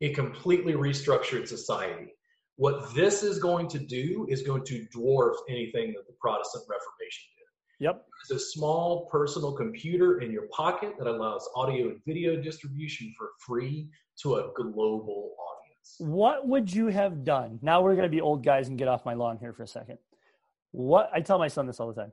It 0.00 0.14
completely 0.14 0.74
restructured 0.74 1.48
society. 1.48 2.14
What 2.54 2.94
this 2.94 3.24
is 3.24 3.40
going 3.40 3.66
to 3.70 3.80
do 3.80 4.24
is 4.28 4.42
going 4.42 4.62
to 4.66 4.86
dwarf 4.96 5.34
anything 5.48 5.94
that 5.94 6.06
the 6.06 6.14
Protestant 6.20 6.62
Reformation 6.68 7.24
did. 7.36 7.86
Yep. 7.86 8.04
It's 8.22 8.30
a 8.30 8.38
small 8.38 9.08
personal 9.10 9.50
computer 9.50 10.20
in 10.20 10.30
your 10.30 10.46
pocket 10.52 10.94
that 10.98 11.08
allows 11.08 11.48
audio 11.56 11.88
and 11.88 11.98
video 12.06 12.40
distribution 12.40 13.12
for 13.18 13.30
free 13.44 13.88
to 14.22 14.36
a 14.36 14.52
global 14.54 15.34
audience. 15.40 15.96
What 15.98 16.46
would 16.46 16.72
you 16.72 16.86
have 16.86 17.24
done? 17.24 17.58
Now 17.62 17.82
we're 17.82 17.96
going 17.96 18.08
to 18.08 18.16
be 18.16 18.20
old 18.20 18.44
guys 18.44 18.68
and 18.68 18.78
get 18.78 18.86
off 18.86 19.04
my 19.04 19.14
lawn 19.14 19.38
here 19.38 19.52
for 19.52 19.64
a 19.64 19.66
second. 19.66 19.98
What 20.72 21.10
I 21.14 21.20
tell 21.20 21.38
my 21.38 21.48
son 21.48 21.66
this 21.66 21.80
all 21.80 21.92
the 21.92 22.00
time. 22.00 22.12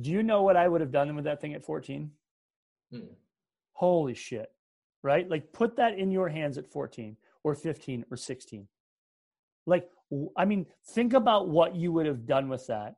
Do 0.00 0.10
you 0.10 0.22
know 0.22 0.42
what 0.42 0.56
I 0.56 0.68
would 0.68 0.80
have 0.80 0.92
done 0.92 1.14
with 1.14 1.24
that 1.24 1.40
thing 1.40 1.54
at 1.54 1.64
14? 1.64 2.10
Hmm. 2.92 3.00
Holy 3.72 4.14
shit. 4.14 4.50
Right? 5.02 5.28
Like 5.28 5.52
put 5.52 5.76
that 5.76 5.98
in 5.98 6.10
your 6.10 6.28
hands 6.28 6.58
at 6.58 6.70
14 6.70 7.16
or 7.42 7.54
15 7.54 8.04
or 8.10 8.16
16. 8.16 8.66
Like, 9.66 9.88
I 10.36 10.44
mean, 10.44 10.66
think 10.88 11.12
about 11.12 11.48
what 11.48 11.76
you 11.76 11.92
would 11.92 12.06
have 12.06 12.26
done 12.26 12.48
with 12.48 12.66
that. 12.66 12.96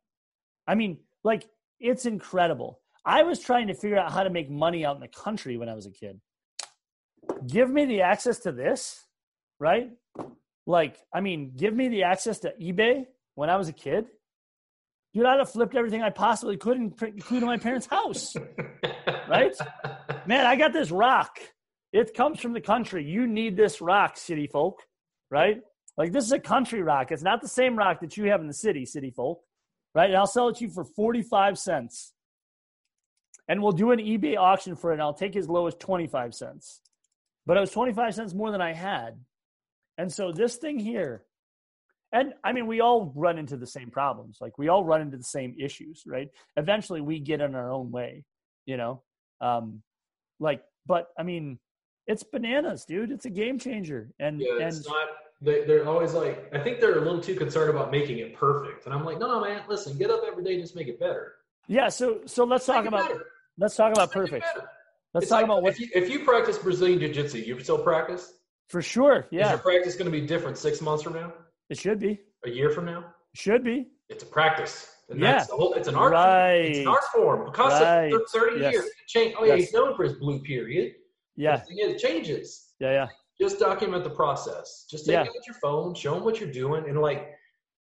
I 0.66 0.74
mean, 0.74 0.99
like, 1.24 1.49
it's 1.80 2.07
incredible. 2.07 2.80
I 3.05 3.22
was 3.22 3.40
trying 3.40 3.66
to 3.66 3.74
figure 3.74 3.99
out 3.99 4.12
how 4.12 4.22
to 4.22 4.30
make 4.30 4.51
money 4.51 4.84
out 4.84 4.95
in 4.95 5.01
the 5.01 5.09
country 5.09 5.57
when 5.57 5.68
I 5.68 5.74
was 5.74 5.86
a 5.86 5.90
kid. 5.90 6.20
Give 7.47 7.70
me 7.70 7.84
the 7.84 8.03
access 8.03 8.38
to 8.40 8.53
this, 8.53 9.05
right? 9.59 9.90
Like, 10.66 10.97
I 11.12 11.20
mean, 11.20 11.53
give 11.57 11.74
me 11.74 11.88
the 11.88 12.05
access 12.05 12.38
to 12.40 12.55
eBay 12.61 13.07
when 13.34 13.51
I 13.51 13.57
was 13.57 13.68
a 13.68 13.72
kid. 13.72 14.07
Dude, 15.14 15.26
I'd 15.26 15.38
have 15.38 15.50
flipped 15.50 15.74
everything 15.74 16.02
I 16.02 16.10
possibly 16.10 16.56
could, 16.56 16.78
including 16.78 17.46
my 17.46 17.58
parents' 17.58 17.86
house. 17.86 18.34
right? 19.28 19.54
Man, 20.26 20.46
I 20.46 20.56
got 20.56 20.72
this 20.72 20.90
rock. 20.90 21.38
It 21.92 22.14
comes 22.14 22.40
from 22.40 22.54
the 22.54 22.60
country. 22.60 23.04
You 23.04 23.26
need 23.26 23.56
this 23.56 23.80
rock, 23.80 24.16
city 24.16 24.46
folk. 24.46 24.80
Right? 25.30 25.60
Like 25.96 26.12
this 26.12 26.24
is 26.24 26.32
a 26.32 26.38
country 26.38 26.82
rock. 26.82 27.12
It's 27.12 27.22
not 27.22 27.42
the 27.42 27.48
same 27.48 27.76
rock 27.76 28.00
that 28.00 28.16
you 28.16 28.30
have 28.30 28.40
in 28.40 28.46
the 28.46 28.54
city, 28.54 28.86
city 28.86 29.10
folk. 29.10 29.42
Right? 29.94 30.08
And 30.08 30.16
I'll 30.16 30.26
sell 30.26 30.48
it 30.48 30.56
to 30.56 30.64
you 30.64 30.70
for 30.70 30.84
45 30.84 31.58
cents. 31.58 32.12
And 33.48 33.62
we'll 33.62 33.72
do 33.72 33.90
an 33.90 33.98
eBay 33.98 34.36
auction 34.38 34.76
for 34.76 34.90
it, 34.90 34.94
and 34.94 35.02
I'll 35.02 35.12
take 35.12 35.36
as 35.36 35.48
low 35.48 35.66
as 35.66 35.74
25 35.74 36.32
cents. 36.32 36.80
But 37.44 37.56
it 37.56 37.60
was 37.60 37.70
25 37.70 38.14
cents 38.14 38.34
more 38.34 38.50
than 38.50 38.62
I 38.62 38.72
had. 38.72 39.18
And 39.98 40.10
so 40.10 40.32
this 40.32 40.56
thing 40.56 40.78
here, 40.78 41.24
and 42.12 42.34
I 42.44 42.52
mean, 42.52 42.66
we 42.66 42.80
all 42.80 43.12
run 43.14 43.38
into 43.38 43.56
the 43.56 43.66
same 43.66 43.90
problems. 43.90 44.38
Like 44.40 44.58
we 44.58 44.68
all 44.68 44.84
run 44.84 45.00
into 45.00 45.16
the 45.16 45.24
same 45.24 45.56
issues, 45.58 46.02
right? 46.06 46.28
Eventually, 46.56 47.00
we 47.00 47.18
get 47.18 47.40
in 47.40 47.54
our 47.54 47.72
own 47.72 47.90
way, 47.90 48.24
you 48.66 48.76
know. 48.76 49.02
Um, 49.40 49.82
like, 50.38 50.62
but 50.86 51.08
I 51.18 51.22
mean, 51.22 51.58
it's 52.06 52.22
bananas, 52.22 52.84
dude. 52.84 53.10
It's 53.10 53.24
a 53.24 53.30
game 53.30 53.58
changer. 53.58 54.10
And 54.18 54.40
yeah, 54.40 54.58
it's 54.60 54.78
and, 54.78 54.86
not. 54.86 55.08
They, 55.40 55.64
they're 55.64 55.88
always 55.88 56.12
like, 56.12 56.54
I 56.54 56.58
think 56.60 56.80
they're 56.80 56.98
a 56.98 57.00
little 57.00 57.20
too 57.20 57.34
concerned 57.34 57.70
about 57.70 57.90
making 57.90 58.18
it 58.18 58.34
perfect. 58.34 58.86
And 58.86 58.94
I'm 58.94 59.04
like, 59.04 59.18
no, 59.18 59.26
no, 59.26 59.40
man. 59.40 59.62
Listen, 59.68 59.98
get 59.98 60.10
up 60.10 60.20
every 60.24 60.44
day 60.44 60.54
and 60.54 60.62
just 60.62 60.76
make 60.76 60.86
it 60.86 61.00
better. 61.00 61.34
Yeah. 61.66 61.88
So, 61.88 62.20
so 62.26 62.44
let's 62.44 62.66
talk 62.66 62.84
about. 62.84 63.08
Better. 63.08 63.24
Let's 63.58 63.74
talk 63.74 63.92
about 63.92 64.12
perfect. 64.12 64.44
Let's 65.14 65.24
it's 65.24 65.30
talk 65.30 65.38
like, 65.38 65.44
about 65.46 65.62
what. 65.62 65.72
If 65.72 65.80
you, 65.80 65.88
if 65.94 66.10
you 66.10 66.24
practice 66.24 66.58
Brazilian 66.58 67.00
Jiu 67.00 67.12
Jitsu, 67.12 67.38
you 67.38 67.58
still 67.60 67.78
practice. 67.78 68.34
For 68.68 68.82
sure. 68.82 69.26
Yeah. 69.30 69.46
Is 69.46 69.50
your 69.50 69.58
practice 69.58 69.94
going 69.96 70.10
to 70.10 70.12
be 70.12 70.26
different 70.26 70.58
six 70.58 70.80
months 70.80 71.02
from 71.02 71.14
now? 71.14 71.32
It 71.72 71.78
should 71.78 72.00
be. 72.00 72.20
A 72.44 72.50
year 72.50 72.68
from 72.68 72.84
now? 72.84 73.02
Should 73.34 73.64
be. 73.64 73.86
It's 74.10 74.22
a 74.22 74.26
practice. 74.26 74.94
And 75.08 75.18
yeah. 75.18 75.32
that's 75.32 75.46
the 75.46 75.56
whole, 75.56 75.72
it's 75.72 75.88
an 75.88 75.94
art 75.94 76.12
right. 76.12 76.66
It's 76.66 76.80
an 76.80 76.86
art 76.86 77.04
form. 77.14 77.46
Because 77.46 77.80
right. 77.80 78.12
30 78.30 78.60
yes. 78.60 78.72
years. 78.74 78.90
Change, 79.08 79.34
oh, 79.38 79.44
yeah, 79.46 79.54
yes. 79.54 79.64
he's 79.64 79.72
known 79.72 79.96
for 79.96 80.04
his 80.04 80.12
blue 80.12 80.40
period. 80.40 80.92
Yeah. 81.34 81.62
It 81.66 81.98
changes. 81.98 82.74
Yeah, 82.78 82.90
yeah. 82.90 83.08
Just 83.40 83.58
document 83.58 84.04
the 84.04 84.10
process. 84.10 84.84
Just 84.90 85.06
take 85.06 85.14
yeah. 85.14 85.22
it 85.22 85.30
with 85.32 85.46
your 85.46 85.56
phone, 85.62 85.94
show 85.94 86.14
them 86.14 86.24
what 86.24 86.40
you're 86.40 86.52
doing. 86.52 86.86
And 86.90 87.00
like, 87.00 87.30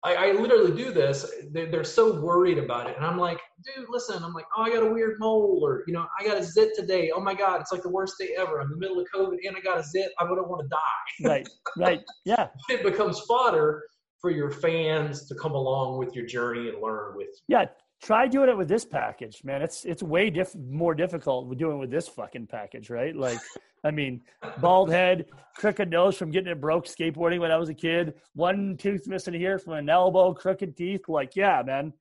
I, 0.04 0.16
I 0.16 0.32
literally 0.34 0.76
do 0.76 0.92
this. 0.92 1.26
They're, 1.54 1.72
they're, 1.72 1.86
so 1.86 2.20
worried 2.20 2.58
about 2.58 2.90
it. 2.90 2.98
And 2.98 3.06
I'm 3.06 3.18
like, 3.18 3.40
dude, 3.64 3.88
listen, 3.90 4.24
I'm 4.24 4.34
like, 4.34 4.46
oh, 4.56 4.64
I 4.64 4.70
got 4.70 4.84
a 4.84 4.92
weird 4.92 5.20
mole 5.20 5.60
or, 5.64 5.84
you 5.88 5.94
know, 5.94 6.06
I 6.20 6.26
got 6.26 6.38
a 6.38 6.44
zit 6.44 6.76
today. 6.76 7.12
Oh 7.14 7.20
my 7.20 7.34
God, 7.34 7.62
it's 7.62 7.72
like 7.72 7.84
the 7.84 7.90
worst 7.90 8.16
day 8.20 8.36
ever. 8.38 8.60
I'm 8.60 8.68
in 8.68 8.72
the 8.72 8.78
middle 8.78 9.00
of 9.00 9.08
COVID 9.14 9.38
and 9.46 9.56
I 9.56 9.60
got 9.60 9.80
a 9.80 9.84
zit. 9.84 10.12
I 10.20 10.24
wouldn't 10.24 10.48
want 10.48 10.62
to 10.62 10.68
die. 10.68 10.78
Right, 11.28 11.48
right. 11.78 12.02
Yeah. 12.26 12.48
it 12.70 12.84
becomes 12.84 13.20
fodder 13.22 13.84
for 14.22 14.30
your 14.30 14.52
fans 14.52 15.28
to 15.28 15.36
come 15.36 15.54
along 15.54 15.98
with 15.98 16.16
your 16.16 16.26
journey 16.26 16.70
and 16.70 16.82
learn 16.82 17.16
with 17.16 17.28
you. 17.28 17.58
Yeah, 17.58 17.66
try 18.04 18.28
doing 18.28 18.50
it 18.50 18.58
with 18.58 18.68
this 18.68 18.86
package, 18.86 19.44
man. 19.44 19.62
It's 19.62 19.86
it's 19.86 20.04
way 20.04 20.30
diff- 20.30 20.56
more 20.56 20.94
difficult 20.94 21.56
doing 21.58 21.80
with 21.80 21.92
this 21.92 22.08
fucking 22.08 22.48
package, 22.48 22.90
right? 22.90 23.16
Like, 23.16 23.40
I 23.84 23.92
mean, 23.92 24.22
bald 24.60 24.92
head, 24.92 25.26
crooked 25.56 25.90
nose 25.90 26.18
from 26.18 26.32
getting 26.32 26.52
it 26.52 26.62
broke 26.62 26.86
skateboarding 26.86 27.40
when 27.40 27.52
I 27.52 27.58
was 27.58 27.70
a 27.70 27.74
kid, 27.74 28.14
one 28.34 28.76
tooth 28.78 29.08
missing 29.08 29.34
here 29.34 29.60
from 29.60 29.74
an 29.74 29.90
elbow, 29.90 30.34
crooked 30.34 30.76
teeth. 30.76 31.08
Like, 31.08 31.36
yeah, 31.36 31.64
man. 31.66 31.94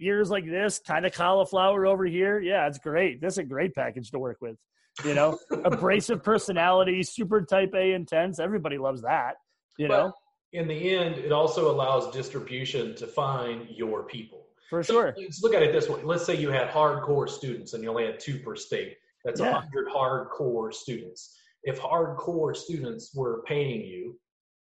Ears 0.00 0.30
like 0.30 0.46
this, 0.46 0.80
kind 0.86 1.04
of 1.06 1.12
cauliflower 1.12 1.86
over 1.86 2.04
here. 2.04 2.40
Yeah, 2.40 2.66
it's 2.66 2.78
great. 2.78 3.20
This 3.20 3.34
is 3.34 3.38
a 3.38 3.44
great 3.44 3.74
package 3.74 4.10
to 4.12 4.18
work 4.18 4.38
with. 4.40 4.56
You 5.04 5.14
know, 5.14 5.38
abrasive 5.64 6.22
personality, 6.22 7.02
super 7.02 7.42
type 7.42 7.72
A 7.74 7.92
intense. 7.92 8.38
Everybody 8.38 8.78
loves 8.78 9.02
that. 9.02 9.34
You 9.76 9.88
but, 9.88 9.96
know, 9.96 10.12
in 10.52 10.66
the 10.66 10.96
end, 10.96 11.16
it 11.16 11.32
also 11.32 11.70
allows 11.70 12.12
distribution 12.12 12.94
to 12.96 13.06
find 13.06 13.68
your 13.70 14.04
people. 14.04 14.46
For 14.70 14.82
sure. 14.82 15.14
Let's 15.16 15.42
look 15.42 15.54
at 15.54 15.62
it 15.62 15.72
this 15.72 15.88
way. 15.88 16.00
Let's 16.02 16.26
say 16.26 16.36
you 16.36 16.50
had 16.50 16.68
hardcore 16.68 17.28
students 17.28 17.72
and 17.72 17.82
you 17.82 17.90
only 17.90 18.06
had 18.06 18.20
two 18.20 18.38
per 18.40 18.54
state. 18.54 18.96
That's 19.24 19.40
a 19.40 19.44
yeah. 19.44 19.52
100 19.52 19.88
hardcore 19.88 20.72
students. 20.72 21.36
If 21.64 21.80
hardcore 21.80 22.54
students 22.54 23.14
were 23.14 23.42
paying 23.46 23.82
you 23.82 24.18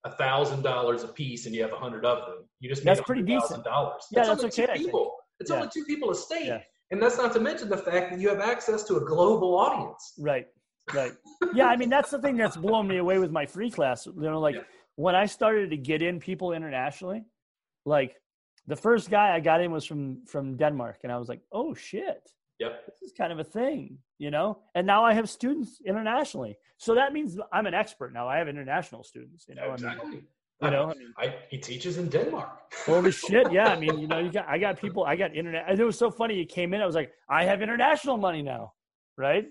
a 0.04 0.10
$1,000 0.10 1.04
a 1.04 1.08
piece 1.08 1.46
and 1.46 1.54
you 1.54 1.62
have 1.62 1.70
a 1.70 1.74
100 1.74 2.04
of 2.04 2.26
them, 2.26 2.48
you 2.60 2.68
just 2.68 2.84
That's 2.84 3.00
pretty 3.00 3.22
decent. 3.22 3.64
Dollars. 3.64 4.06
Yeah, 4.10 4.24
that's, 4.24 4.42
that's 4.42 4.58
okay. 4.58 4.76
people. 4.76 5.16
It's 5.40 5.50
yeah. 5.50 5.56
only 5.56 5.68
two 5.72 5.84
people 5.84 6.10
a 6.10 6.14
state. 6.14 6.46
Yeah. 6.46 6.60
And 6.90 7.02
that's 7.02 7.16
not 7.16 7.32
to 7.32 7.40
mention 7.40 7.68
the 7.68 7.76
fact 7.76 8.10
that 8.10 8.20
you 8.20 8.28
have 8.28 8.40
access 8.40 8.84
to 8.84 8.96
a 8.96 9.00
global 9.00 9.56
audience. 9.56 10.14
Right. 10.18 10.46
Right. 10.92 11.12
yeah, 11.54 11.66
I 11.68 11.76
mean 11.76 11.88
that's 11.88 12.10
the 12.10 12.18
thing 12.18 12.36
that's 12.36 12.58
blown 12.58 12.86
me 12.86 12.98
away 12.98 13.18
with 13.18 13.30
my 13.30 13.46
free 13.46 13.70
class. 13.70 14.04
You 14.04 14.12
know, 14.16 14.38
like 14.38 14.56
yeah 14.56 14.62
when 14.96 15.14
I 15.14 15.26
started 15.26 15.70
to 15.70 15.76
get 15.76 16.02
in 16.02 16.20
people 16.20 16.52
internationally, 16.52 17.24
like 17.84 18.16
the 18.66 18.76
first 18.76 19.10
guy 19.10 19.34
I 19.34 19.40
got 19.40 19.60
in 19.60 19.70
was 19.70 19.84
from 19.84 20.24
from 20.26 20.56
Denmark, 20.56 21.00
and 21.02 21.12
I 21.12 21.18
was 21.18 21.28
like, 21.28 21.40
oh 21.52 21.74
shit. 21.74 22.30
Yep. 22.60 22.86
This 22.86 23.10
is 23.10 23.12
kind 23.18 23.32
of 23.32 23.40
a 23.40 23.44
thing, 23.44 23.98
you 24.18 24.30
know. 24.30 24.60
And 24.76 24.86
now 24.86 25.04
I 25.04 25.12
have 25.12 25.28
students 25.28 25.80
internationally, 25.84 26.56
so 26.78 26.94
that 26.94 27.12
means 27.12 27.36
I'm 27.52 27.66
an 27.66 27.74
expert 27.74 28.12
now. 28.12 28.28
I 28.28 28.38
have 28.38 28.48
international 28.48 29.02
students, 29.02 29.46
you 29.48 29.56
know. 29.56 29.72
exactly. 29.72 30.06
I 30.06 30.10
mean, 30.10 30.22
you 30.64 30.70
know, 30.70 30.90
I 30.90 30.94
mean, 30.98 31.14
I, 31.18 31.34
he 31.48 31.58
teaches 31.58 31.98
in 31.98 32.08
Denmark. 32.08 32.50
holy 32.86 33.12
shit, 33.12 33.52
yeah. 33.52 33.68
I 33.68 33.78
mean, 33.78 33.98
you 33.98 34.08
know, 34.08 34.18
you 34.18 34.30
got 34.30 34.48
I 34.48 34.58
got 34.58 34.80
people, 34.80 35.04
I 35.04 35.16
got 35.16 35.34
internet. 35.34 35.78
It 35.78 35.84
was 35.84 35.98
so 35.98 36.10
funny. 36.10 36.34
You 36.34 36.46
came 36.46 36.74
in, 36.74 36.80
I 36.80 36.86
was 36.86 36.94
like, 36.94 37.12
I 37.28 37.44
have 37.44 37.62
international 37.62 38.16
money 38.16 38.42
now, 38.42 38.72
right? 39.16 39.46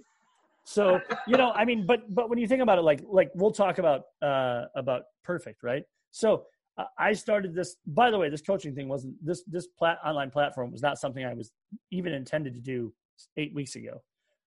So 0.66 1.00
you 1.28 1.38
know, 1.38 1.52
I 1.52 1.66
mean, 1.66 1.86
but 1.86 2.14
but 2.14 2.30
when 2.30 2.40
you 2.40 2.48
think 2.48 2.62
about 2.62 2.78
it, 2.78 2.82
like 2.82 3.02
like 3.08 3.32
we'll 3.36 3.52
talk 3.52 3.78
about 3.78 4.04
uh 4.22 4.66
about 4.76 5.04
perfect, 5.24 5.64
right? 5.64 5.84
So 6.12 6.46
uh, 6.78 6.86
I 6.98 7.14
started 7.14 7.54
this. 7.54 7.76
By 7.86 8.10
the 8.12 8.18
way, 8.18 8.30
this 8.30 8.42
coaching 8.42 8.74
thing 8.74 8.88
wasn't 8.88 9.24
this 9.26 9.44
this 9.44 9.68
plat, 9.68 10.00
online 10.06 10.32
platform 10.32 10.72
was 10.72 10.82
not 10.82 10.98
something 10.98 11.26
I 11.26 11.34
was 11.34 11.52
even 11.92 12.14
intended 12.14 12.54
to 12.56 12.62
do 12.62 12.94
eight 13.38 13.54
weeks 13.54 13.76
ago, 13.76 14.02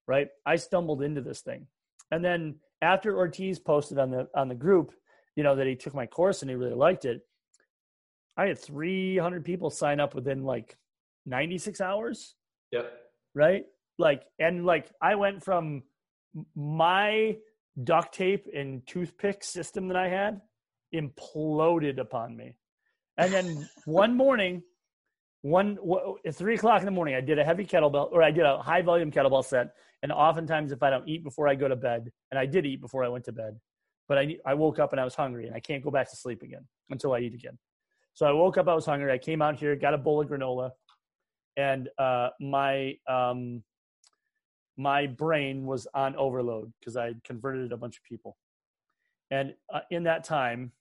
right? 0.07 0.29
I 0.47 0.57
stumbled 0.57 1.03
into 1.03 1.21
this 1.21 1.43
thing, 1.43 1.67
and 2.11 2.25
then 2.25 2.57
after 2.83 3.17
Ortiz 3.17 3.59
posted 3.59 3.99
on 3.99 4.11
the 4.11 4.29
on 4.35 4.49
the 4.49 4.55
group, 4.55 4.93
you 5.37 5.43
know 5.45 5.55
that 5.57 5.67
he 5.67 5.77
took 5.77 5.95
my 5.95 6.07
course 6.07 6.43
and 6.43 6.51
he 6.51 6.57
really 6.57 6.75
liked 6.75 7.05
it. 7.05 7.21
I 8.37 8.47
had 8.47 8.59
300 8.59 9.45
people 9.45 9.71
sign 9.71 10.01
up 10.01 10.15
within 10.15 10.43
like 10.43 10.77
96 11.27 11.81
hours, 11.81 12.35
Yep. 12.73 12.93
right? 13.35 13.65
Like, 13.99 14.25
and 14.39 14.67
like 14.67 14.91
I 15.01 15.15
went 15.15 15.43
from 15.43 15.85
my 16.55 17.37
duct 17.83 18.15
tape 18.15 18.47
and 18.55 18.87
toothpick 18.87 19.43
system 19.45 19.89
that 19.89 19.97
I 19.97 20.09
had 20.09 20.41
imploded 20.95 21.99
upon 21.99 22.37
me. 22.37 22.57
And 23.17 23.33
then 23.33 23.69
one 23.85 24.17
morning, 24.17 24.63
one 25.43 25.79
at 26.27 26.35
three 26.35 26.55
o'clock 26.55 26.81
in 26.81 26.87
the 26.87 26.91
morning, 26.91 27.15
I 27.15 27.21
did 27.21 27.39
a 27.39 27.45
heavy 27.45 27.65
kettlebell 27.65 28.13
or 28.13 28.23
I 28.23 28.31
did 28.31 28.45
a 28.45 28.59
high 28.59 28.83
volume 28.83 29.11
kettlebell 29.11 29.45
set. 29.45 29.69
And 30.03 30.13
oftentimes, 30.13 30.73
if 30.73 30.83
I 30.83 30.91
don't 30.91 31.09
eat 31.09 31.25
before 31.25 31.49
I 31.49 31.55
go 31.55 31.69
to 31.69 31.77
bed, 31.77 32.13
and 32.31 32.39
I 32.39 32.45
did 32.47 32.67
eat 32.67 32.81
before 32.83 33.03
I 33.03 33.09
went 33.09 33.25
to 33.25 33.33
bed, 33.33 33.59
but 34.09 34.19
I 34.19 34.37
I 34.47 34.55
woke 34.55 34.79
up 34.79 34.93
and 34.93 35.01
I 35.01 35.05
was 35.05 35.15
hungry 35.15 35.47
and 35.47 35.55
I 35.55 35.61
can't 35.61 35.83
go 35.83 35.91
back 35.91 36.11
to 36.11 36.17
sleep 36.17 36.43
again 36.43 36.67
until 36.91 37.13
I 37.13 37.21
eat 37.21 37.35
again. 37.35 37.59
So 38.15 38.27
I 38.27 38.33
woke 38.33 38.57
up, 38.57 38.67
I 38.69 38.75
was 38.75 38.87
hungry. 38.87 39.13
I 39.13 39.19
came 39.19 39.43
out 39.43 39.57
here, 39.57 39.77
got 39.77 39.93
a 39.93 39.99
bowl 39.99 40.23
of 40.23 40.29
granola, 40.29 40.71
and 41.57 41.89
uh, 41.99 42.31
my 42.41 42.97
um, 43.09 43.63
my 44.77 45.07
brain 45.07 45.67
was 45.67 45.87
on 45.95 46.17
overload 46.17 46.73
because 46.81 46.97
I 46.97 47.15
converted 47.25 47.73
a 47.73 47.77
bunch 47.77 47.97
of 47.97 48.05
people. 48.05 48.37
And 49.31 49.55
uh, 49.73 49.81
in 49.91 50.05
that 50.05 50.25
time, 50.25 50.73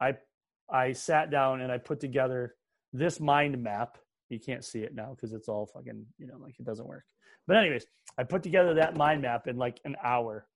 I 0.00 0.16
I 0.70 0.92
sat 0.92 1.30
down 1.30 1.60
and 1.60 1.72
I 1.72 1.78
put 1.78 2.00
together 2.00 2.54
this 2.92 3.20
mind 3.20 3.62
map. 3.62 3.98
You 4.28 4.38
can't 4.40 4.64
see 4.64 4.80
it 4.80 4.94
now 4.94 5.10
because 5.14 5.32
it's 5.32 5.48
all 5.48 5.66
fucking 5.66 6.06
you 6.18 6.26
know 6.26 6.36
like 6.38 6.58
it 6.58 6.64
doesn't 6.64 6.86
work. 6.86 7.04
But 7.46 7.56
anyways, 7.56 7.86
I 8.18 8.24
put 8.24 8.42
together 8.42 8.74
that 8.74 8.96
mind 8.96 9.22
map 9.22 9.48
in 9.48 9.56
like 9.56 9.80
an 9.84 9.96
hour, 10.02 10.46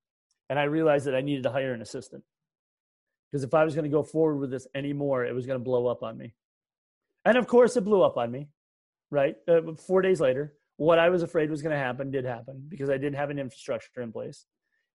and 0.49 0.59
I 0.59 0.65
realized 0.65 1.07
that 1.07 1.15
I 1.15 1.21
needed 1.21 1.45
to 1.45 1.51
hire 1.51 1.73
an 1.73 1.83
assistant 1.83 2.25
because 3.31 3.45
if 3.45 3.55
I 3.55 3.65
was 3.65 3.75
going 3.75 3.85
to 3.85 3.91
go 3.91 4.03
forward 4.03 4.39
with 4.39 4.51
this 4.51 4.67
anymore, 4.75 5.25
it 5.25 5.35
was 5.35 5.47
going 5.47 5.59
to 5.59 5.65
blow 5.65 5.87
up 5.87 6.03
on 6.03 6.17
me. 6.17 6.35
And 7.25 7.37
of 7.37 7.47
course, 7.47 7.77
it 7.77 7.83
blew 7.83 8.03
up 8.03 8.17
on 8.17 8.31
me. 8.31 8.49
Right, 9.11 9.37
uh, 9.49 9.73
four 9.87 10.03
days 10.03 10.21
later, 10.21 10.53
what 10.77 10.99
I 10.99 11.09
was 11.09 11.23
afraid 11.23 11.51
was 11.51 11.63
going 11.63 11.73
to 11.73 11.79
happen 11.79 12.11
did 12.11 12.27
happen 12.27 12.67
because 12.69 12.91
I 12.91 12.99
didn't 12.99 13.15
have 13.15 13.31
an 13.31 13.39
infrastructure 13.39 14.03
in 14.03 14.13
place. 14.13 14.45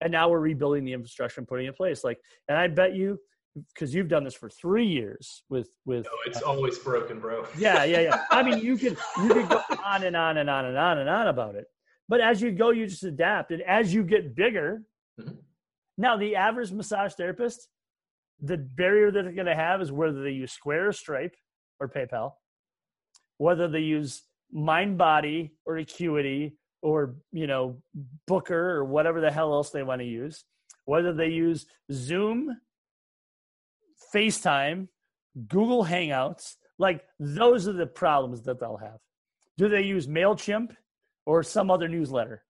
And 0.01 0.11
now 0.11 0.29
we're 0.29 0.39
rebuilding 0.39 0.85
the 0.85 0.93
infrastructure 0.93 1.41
and 1.41 1.47
putting 1.47 1.65
it 1.65 1.69
in 1.69 1.73
place. 1.73 2.03
Like, 2.03 2.19
and 2.47 2.55
I 2.55 2.67
bet 2.67 2.93
you, 2.93 3.19
because 3.55 3.93
you've 3.93 4.07
done 4.07 4.23
this 4.23 4.33
for 4.33 4.49
three 4.49 4.85
years 4.85 5.43
with 5.49 5.69
with. 5.85 6.05
No, 6.05 6.11
it's 6.25 6.41
always 6.41 6.77
broken, 6.79 7.19
bro. 7.19 7.45
Yeah, 7.57 7.83
yeah, 7.83 8.01
yeah. 8.01 8.23
I 8.29 8.43
mean, 8.43 8.59
you 8.59 8.77
could 8.77 8.97
you 9.17 9.29
could 9.29 9.49
go 9.49 9.61
on 9.83 10.03
and 10.03 10.15
on 10.15 10.37
and 10.37 10.49
on 10.49 10.65
and 10.65 10.77
on 10.77 10.97
and 10.97 11.09
on 11.09 11.27
about 11.27 11.55
it. 11.55 11.65
But 12.09 12.21
as 12.21 12.41
you 12.41 12.51
go, 12.51 12.71
you 12.71 12.87
just 12.87 13.03
adapt, 13.03 13.51
and 13.51 13.61
as 13.61 13.93
you 13.93 14.03
get 14.03 14.35
bigger, 14.35 14.83
Mhm. 15.19 15.43
now 15.97 16.17
the 16.17 16.35
average 16.35 16.71
massage 16.71 17.13
therapist, 17.13 17.69
the 18.39 18.57
barrier 18.57 19.11
that 19.11 19.23
they're 19.23 19.31
going 19.31 19.45
to 19.45 19.55
have 19.55 19.81
is 19.81 19.91
whether 19.91 20.21
they 20.23 20.31
use 20.31 20.51
Square 20.51 20.87
or 20.89 20.91
Stripe 20.91 21.35
or 21.79 21.87
PayPal, 21.87 22.33
whether 23.37 23.67
they 23.67 23.79
use 23.79 24.23
MindBody 24.53 25.51
or 25.65 25.77
Acuity 25.77 26.57
or 26.81 27.15
you 27.31 27.47
know 27.47 27.81
Booker 28.27 28.71
or 28.71 28.85
whatever 28.85 29.21
the 29.21 29.31
hell 29.31 29.53
else 29.53 29.69
they 29.69 29.83
want 29.83 30.01
to 30.01 30.07
use, 30.07 30.45
whether 30.85 31.13
they 31.13 31.29
use 31.29 31.65
Zoom, 31.91 32.59
FaceTime, 34.13 34.87
Google 35.47 35.85
Hangouts, 35.85 36.55
like 36.77 37.03
those 37.19 37.67
are 37.67 37.73
the 37.73 37.87
problems 37.87 38.41
that 38.43 38.59
they'll 38.59 38.77
have. 38.77 38.99
Do 39.57 39.69
they 39.69 39.83
use 39.83 40.07
MailChimp 40.07 40.75
or 41.25 41.43
some 41.43 41.71
other 41.71 41.87
newsletter? 41.87 42.43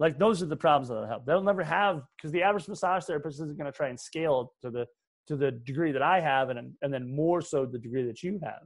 Like 0.00 0.18
those 0.18 0.42
are 0.42 0.46
the 0.46 0.56
problems 0.56 0.88
that 0.88 1.06
have. 1.08 1.24
They'll 1.24 1.42
never 1.42 1.62
have 1.62 2.02
because 2.16 2.32
the 2.32 2.42
average 2.42 2.68
massage 2.68 3.04
therapist 3.04 3.36
isn't 3.36 3.56
going 3.56 3.70
to 3.70 3.76
try 3.76 3.88
and 3.88 3.98
scale 3.98 4.52
to 4.62 4.70
the 4.70 4.86
to 5.28 5.36
the 5.36 5.50
degree 5.50 5.92
that 5.92 6.02
I 6.02 6.20
have 6.20 6.50
and 6.50 6.74
and 6.82 6.92
then 6.92 7.14
more 7.14 7.40
so 7.40 7.64
the 7.64 7.78
degree 7.78 8.06
that 8.06 8.22
you 8.22 8.40
have. 8.42 8.62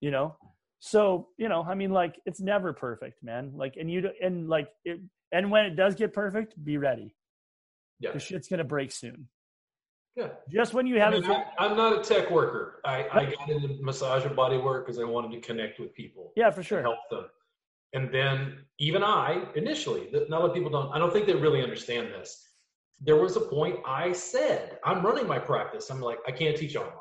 You 0.00 0.10
know? 0.10 0.36
So, 0.80 1.28
you 1.36 1.48
know, 1.48 1.62
I 1.62 1.74
mean 1.74 1.90
like 1.90 2.18
it's 2.24 2.40
never 2.40 2.72
perfect, 2.72 3.22
man. 3.22 3.52
Like 3.54 3.76
and 3.78 3.90
you 3.90 4.10
and 4.20 4.48
like 4.48 4.68
it 4.84 5.00
and 5.30 5.50
when 5.50 5.66
it 5.66 5.76
does 5.76 5.94
get 5.94 6.12
perfect, 6.12 6.54
be 6.62 6.78
ready. 6.78 7.14
Yeah. 8.00 8.12
The 8.12 8.18
shit's 8.18 8.48
going 8.48 8.58
to 8.58 8.64
break 8.64 8.92
soon. 8.92 9.28
Yeah. 10.16 10.28
Just 10.50 10.74
when 10.74 10.86
you 10.86 10.96
I 10.96 11.04
have 11.04 11.12
mean, 11.12 11.24
it 11.24 11.30
I, 11.30 11.66
I'm 11.66 11.76
not 11.76 11.98
a 11.98 12.02
tech 12.02 12.30
worker. 12.30 12.80
I, 12.84 13.06
I 13.12 13.34
got 13.34 13.48
into 13.48 13.82
massage 13.82 14.24
and 14.24 14.36
body 14.36 14.58
work 14.58 14.84
because 14.84 14.98
I 14.98 15.04
wanted 15.04 15.32
to 15.32 15.40
connect 15.40 15.78
with 15.78 15.94
people. 15.94 16.32
Yeah, 16.36 16.50
for 16.50 16.62
sure. 16.62 16.82
help 16.82 16.98
them. 17.10 17.26
And 17.94 18.12
then 18.12 18.58
even 18.78 19.02
I, 19.02 19.44
initially, 19.54 20.08
not 20.12 20.28
a 20.28 20.40
lot 20.40 20.50
of 20.50 20.54
people 20.54 20.70
don't, 20.70 20.90
I 20.92 20.98
don't 20.98 21.12
think 21.12 21.26
they 21.26 21.34
really 21.34 21.62
understand 21.62 22.08
this. 22.08 22.48
There 23.00 23.16
was 23.16 23.36
a 23.36 23.40
point 23.40 23.80
I 23.86 24.12
said, 24.12 24.78
I'm 24.84 25.04
running 25.04 25.26
my 25.26 25.38
practice. 25.38 25.90
I'm 25.90 26.00
like, 26.00 26.18
I 26.26 26.30
can't 26.30 26.56
teach 26.56 26.76
online. 26.76 26.92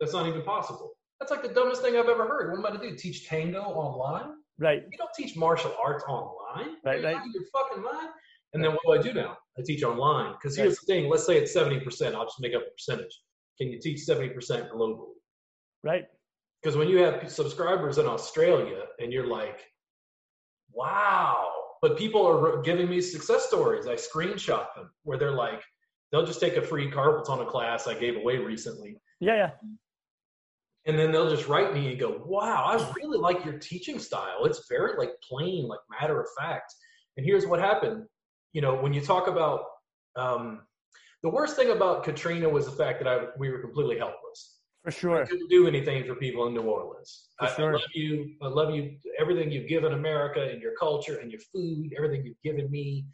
That's 0.00 0.12
not 0.12 0.26
even 0.26 0.42
possible. 0.42 0.90
That's 1.20 1.30
like 1.30 1.42
the 1.42 1.48
dumbest 1.48 1.80
thing 1.82 1.96
I've 1.96 2.08
ever 2.08 2.26
heard. 2.26 2.50
What 2.50 2.58
am 2.58 2.76
I 2.76 2.78
to 2.78 2.90
do? 2.90 2.96
Teach 2.96 3.26
tango 3.26 3.60
online? 3.60 4.34
Right. 4.58 4.82
You 4.90 4.98
don't 4.98 5.10
teach 5.16 5.36
martial 5.36 5.74
arts 5.82 6.04
online. 6.08 6.76
Right, 6.84 6.96
Are 7.04 7.10
you 7.10 7.16
right. 7.16 7.26
your 7.32 7.44
fucking 7.52 7.82
mind? 7.82 8.08
And 8.52 8.62
then 8.62 8.72
what 8.72 8.80
do 8.86 9.00
I 9.00 9.12
do 9.12 9.14
now? 9.14 9.36
I 9.58 9.62
teach 9.64 9.82
online. 9.82 10.32
Because 10.32 10.56
here's 10.56 10.78
the 10.78 10.86
thing. 10.86 11.08
Let's 11.08 11.26
say 11.26 11.38
it's 11.38 11.54
70%. 11.54 12.14
I'll 12.14 12.24
just 12.24 12.40
make 12.40 12.54
up 12.54 12.62
a 12.62 12.70
percentage. 12.70 13.20
Can 13.58 13.68
you 13.68 13.78
teach 13.80 14.00
70% 14.06 14.34
globally? 14.70 15.14
Right. 15.82 16.04
Because 16.62 16.76
when 16.76 16.88
you 16.88 16.98
have 16.98 17.30
subscribers 17.30 17.98
in 17.98 18.06
Australia 18.06 18.84
and 18.98 19.12
you're 19.12 19.26
like, 19.26 19.60
wow, 20.72 21.52
but 21.82 21.96
people 21.96 22.26
are 22.26 22.62
giving 22.62 22.88
me 22.88 23.00
success 23.00 23.46
stories. 23.46 23.86
I 23.86 23.94
screenshot 23.94 24.74
them 24.74 24.90
where 25.02 25.18
they're 25.18 25.32
like, 25.32 25.62
they'll 26.10 26.26
just 26.26 26.40
take 26.40 26.56
a 26.56 26.62
free 26.62 26.90
carpal 26.90 27.24
tunnel 27.24 27.46
class 27.46 27.86
I 27.86 27.94
gave 27.94 28.16
away 28.16 28.38
recently. 28.38 28.98
Yeah, 29.20 29.36
yeah. 29.36 29.50
And 30.86 30.96
then 30.96 31.10
they'll 31.10 31.30
just 31.30 31.48
write 31.48 31.74
me 31.74 31.90
and 31.90 31.98
go, 31.98 32.22
wow, 32.24 32.64
I 32.66 32.92
really 32.96 33.18
like 33.18 33.44
your 33.44 33.58
teaching 33.58 33.98
style. 33.98 34.44
It's 34.44 34.68
very 34.68 34.96
like 34.96 35.10
plain, 35.20 35.66
like 35.66 35.80
matter 36.00 36.20
of 36.20 36.28
fact. 36.38 36.72
And 37.16 37.26
here's 37.26 37.46
what 37.46 37.58
happened. 37.58 38.04
You 38.52 38.60
know, 38.60 38.76
when 38.76 38.92
you 38.92 39.00
talk 39.00 39.26
about 39.26 39.64
um, 40.14 40.62
the 41.22 41.28
worst 41.28 41.56
thing 41.56 41.70
about 41.70 42.04
Katrina 42.04 42.48
was 42.48 42.66
the 42.66 42.72
fact 42.72 43.02
that 43.02 43.08
I, 43.08 43.26
we 43.36 43.50
were 43.50 43.58
completely 43.58 43.98
helpless. 43.98 44.55
For 44.86 44.92
sure. 44.92 45.22
I 45.22 45.26
couldn't 45.26 45.50
do 45.50 45.66
anything 45.66 46.04
for 46.06 46.14
people 46.14 46.46
in 46.46 46.54
New 46.54 46.60
Orleans. 46.60 47.26
For 47.40 47.46
I, 47.46 47.54
sure. 47.56 47.70
I 47.70 47.72
love 47.72 47.90
you. 47.92 48.36
I 48.40 48.46
love 48.46 48.72
you. 48.72 48.96
Everything 49.18 49.50
you've 49.50 49.68
given 49.68 49.94
America 49.94 50.40
and 50.40 50.62
your 50.62 50.74
culture 50.78 51.16
and 51.16 51.28
your 51.28 51.40
food, 51.52 51.92
everything 51.96 52.24
you've 52.24 52.40
given 52.44 52.70
me. 52.70 53.04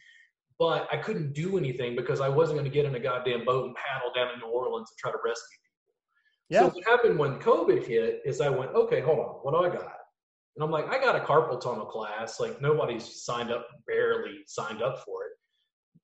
But 0.58 0.86
I 0.92 0.98
couldn't 0.98 1.32
do 1.32 1.56
anything 1.56 1.96
because 1.96 2.20
I 2.20 2.28
wasn't 2.28 2.58
going 2.58 2.70
to 2.70 2.74
get 2.74 2.84
in 2.84 2.94
a 2.94 3.00
goddamn 3.00 3.46
boat 3.46 3.64
and 3.64 3.74
paddle 3.74 4.12
down 4.14 4.34
to 4.34 4.46
New 4.46 4.52
Orleans 4.52 4.90
and 4.90 4.98
try 4.98 5.12
to 5.12 5.18
rescue 5.24 5.56
people. 5.64 5.94
Yeah. 6.50 6.60
so 6.60 6.74
what 6.74 6.84
happened 6.84 7.18
when 7.18 7.38
COVID 7.38 7.86
hit 7.86 8.20
is 8.26 8.42
I 8.42 8.50
went, 8.50 8.72
okay, 8.72 9.00
hold 9.00 9.20
on, 9.20 9.34
what 9.40 9.52
do 9.52 9.66
I 9.66 9.74
got? 9.74 9.96
And 10.56 10.62
I'm 10.62 10.70
like, 10.70 10.88
I 10.90 11.02
got 11.02 11.16
a 11.16 11.20
carpal 11.20 11.58
tunnel 11.58 11.86
class. 11.86 12.38
Like 12.38 12.60
nobody's 12.60 13.24
signed 13.24 13.50
up, 13.50 13.66
barely 13.86 14.40
signed 14.46 14.82
up 14.82 15.02
for 15.06 15.24
it. 15.24 15.32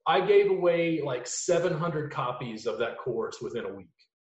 I 0.06 0.22
gave 0.26 0.50
away 0.50 1.02
like 1.04 1.26
700 1.26 2.10
copies 2.10 2.66
of 2.66 2.78
that 2.78 2.96
course 2.96 3.42
within 3.42 3.66
a 3.66 3.74
week. 3.74 3.90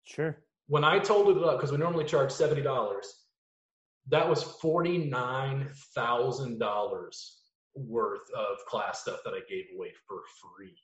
Sure. 0.04 0.36
When 0.68 0.84
I 0.84 0.98
told 0.98 1.36
it 1.36 1.42
up, 1.42 1.56
because 1.58 1.72
we 1.72 1.78
normally 1.78 2.04
charge 2.04 2.30
$70, 2.30 2.64
that 4.08 4.28
was 4.28 4.44
$49,000 4.44 7.30
worth 7.74 8.30
of 8.36 8.58
class 8.66 9.00
stuff 9.00 9.20
that 9.24 9.32
I 9.34 9.40
gave 9.48 9.64
away 9.74 9.92
for 10.06 10.18
free. 10.40 10.76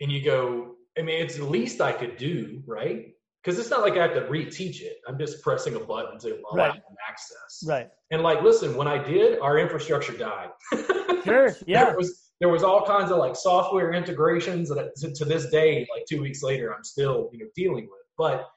And 0.00 0.10
you 0.10 0.22
go, 0.22 0.74
I 0.98 1.02
mean, 1.02 1.20
it's 1.22 1.36
the 1.36 1.44
least 1.44 1.80
I 1.80 1.92
could 1.92 2.16
do, 2.16 2.62
right? 2.66 3.08
Because 3.42 3.58
it's 3.58 3.70
not 3.70 3.80
like 3.82 3.96
I 3.96 4.02
have 4.02 4.14
to 4.14 4.22
reteach 4.22 4.80
it. 4.80 4.98
I'm 5.08 5.18
just 5.18 5.42
pressing 5.42 5.74
a 5.76 5.80
button 5.80 6.18
to 6.20 6.40
allow 6.52 6.68
Right. 6.68 6.80
access. 7.08 7.64
Right. 7.66 7.88
And 8.10 8.22
like, 8.22 8.42
listen, 8.42 8.74
when 8.76 8.88
I 8.88 9.02
did, 9.02 9.38
our 9.40 9.58
infrastructure 9.58 10.12
died. 10.12 10.50
Sure. 11.22 11.54
Yeah. 11.66 11.84
There 11.84 11.96
was 11.98 12.29
there 12.40 12.48
was 12.48 12.62
all 12.62 12.84
kinds 12.84 13.10
of 13.10 13.18
like 13.18 13.36
software 13.36 13.92
integrations 13.92 14.68
that 14.70 14.96
to, 14.96 15.12
to 15.12 15.24
this 15.24 15.50
day, 15.50 15.86
like 15.94 16.04
two 16.08 16.20
weeks 16.20 16.42
later, 16.42 16.74
I'm 16.74 16.84
still 16.84 17.30
you 17.32 17.40
know 17.40 17.46
dealing 17.54 17.84
with. 17.84 18.06
But 18.18 18.48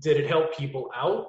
did 0.00 0.16
it 0.16 0.26
help 0.26 0.56
people 0.56 0.90
out? 0.96 1.26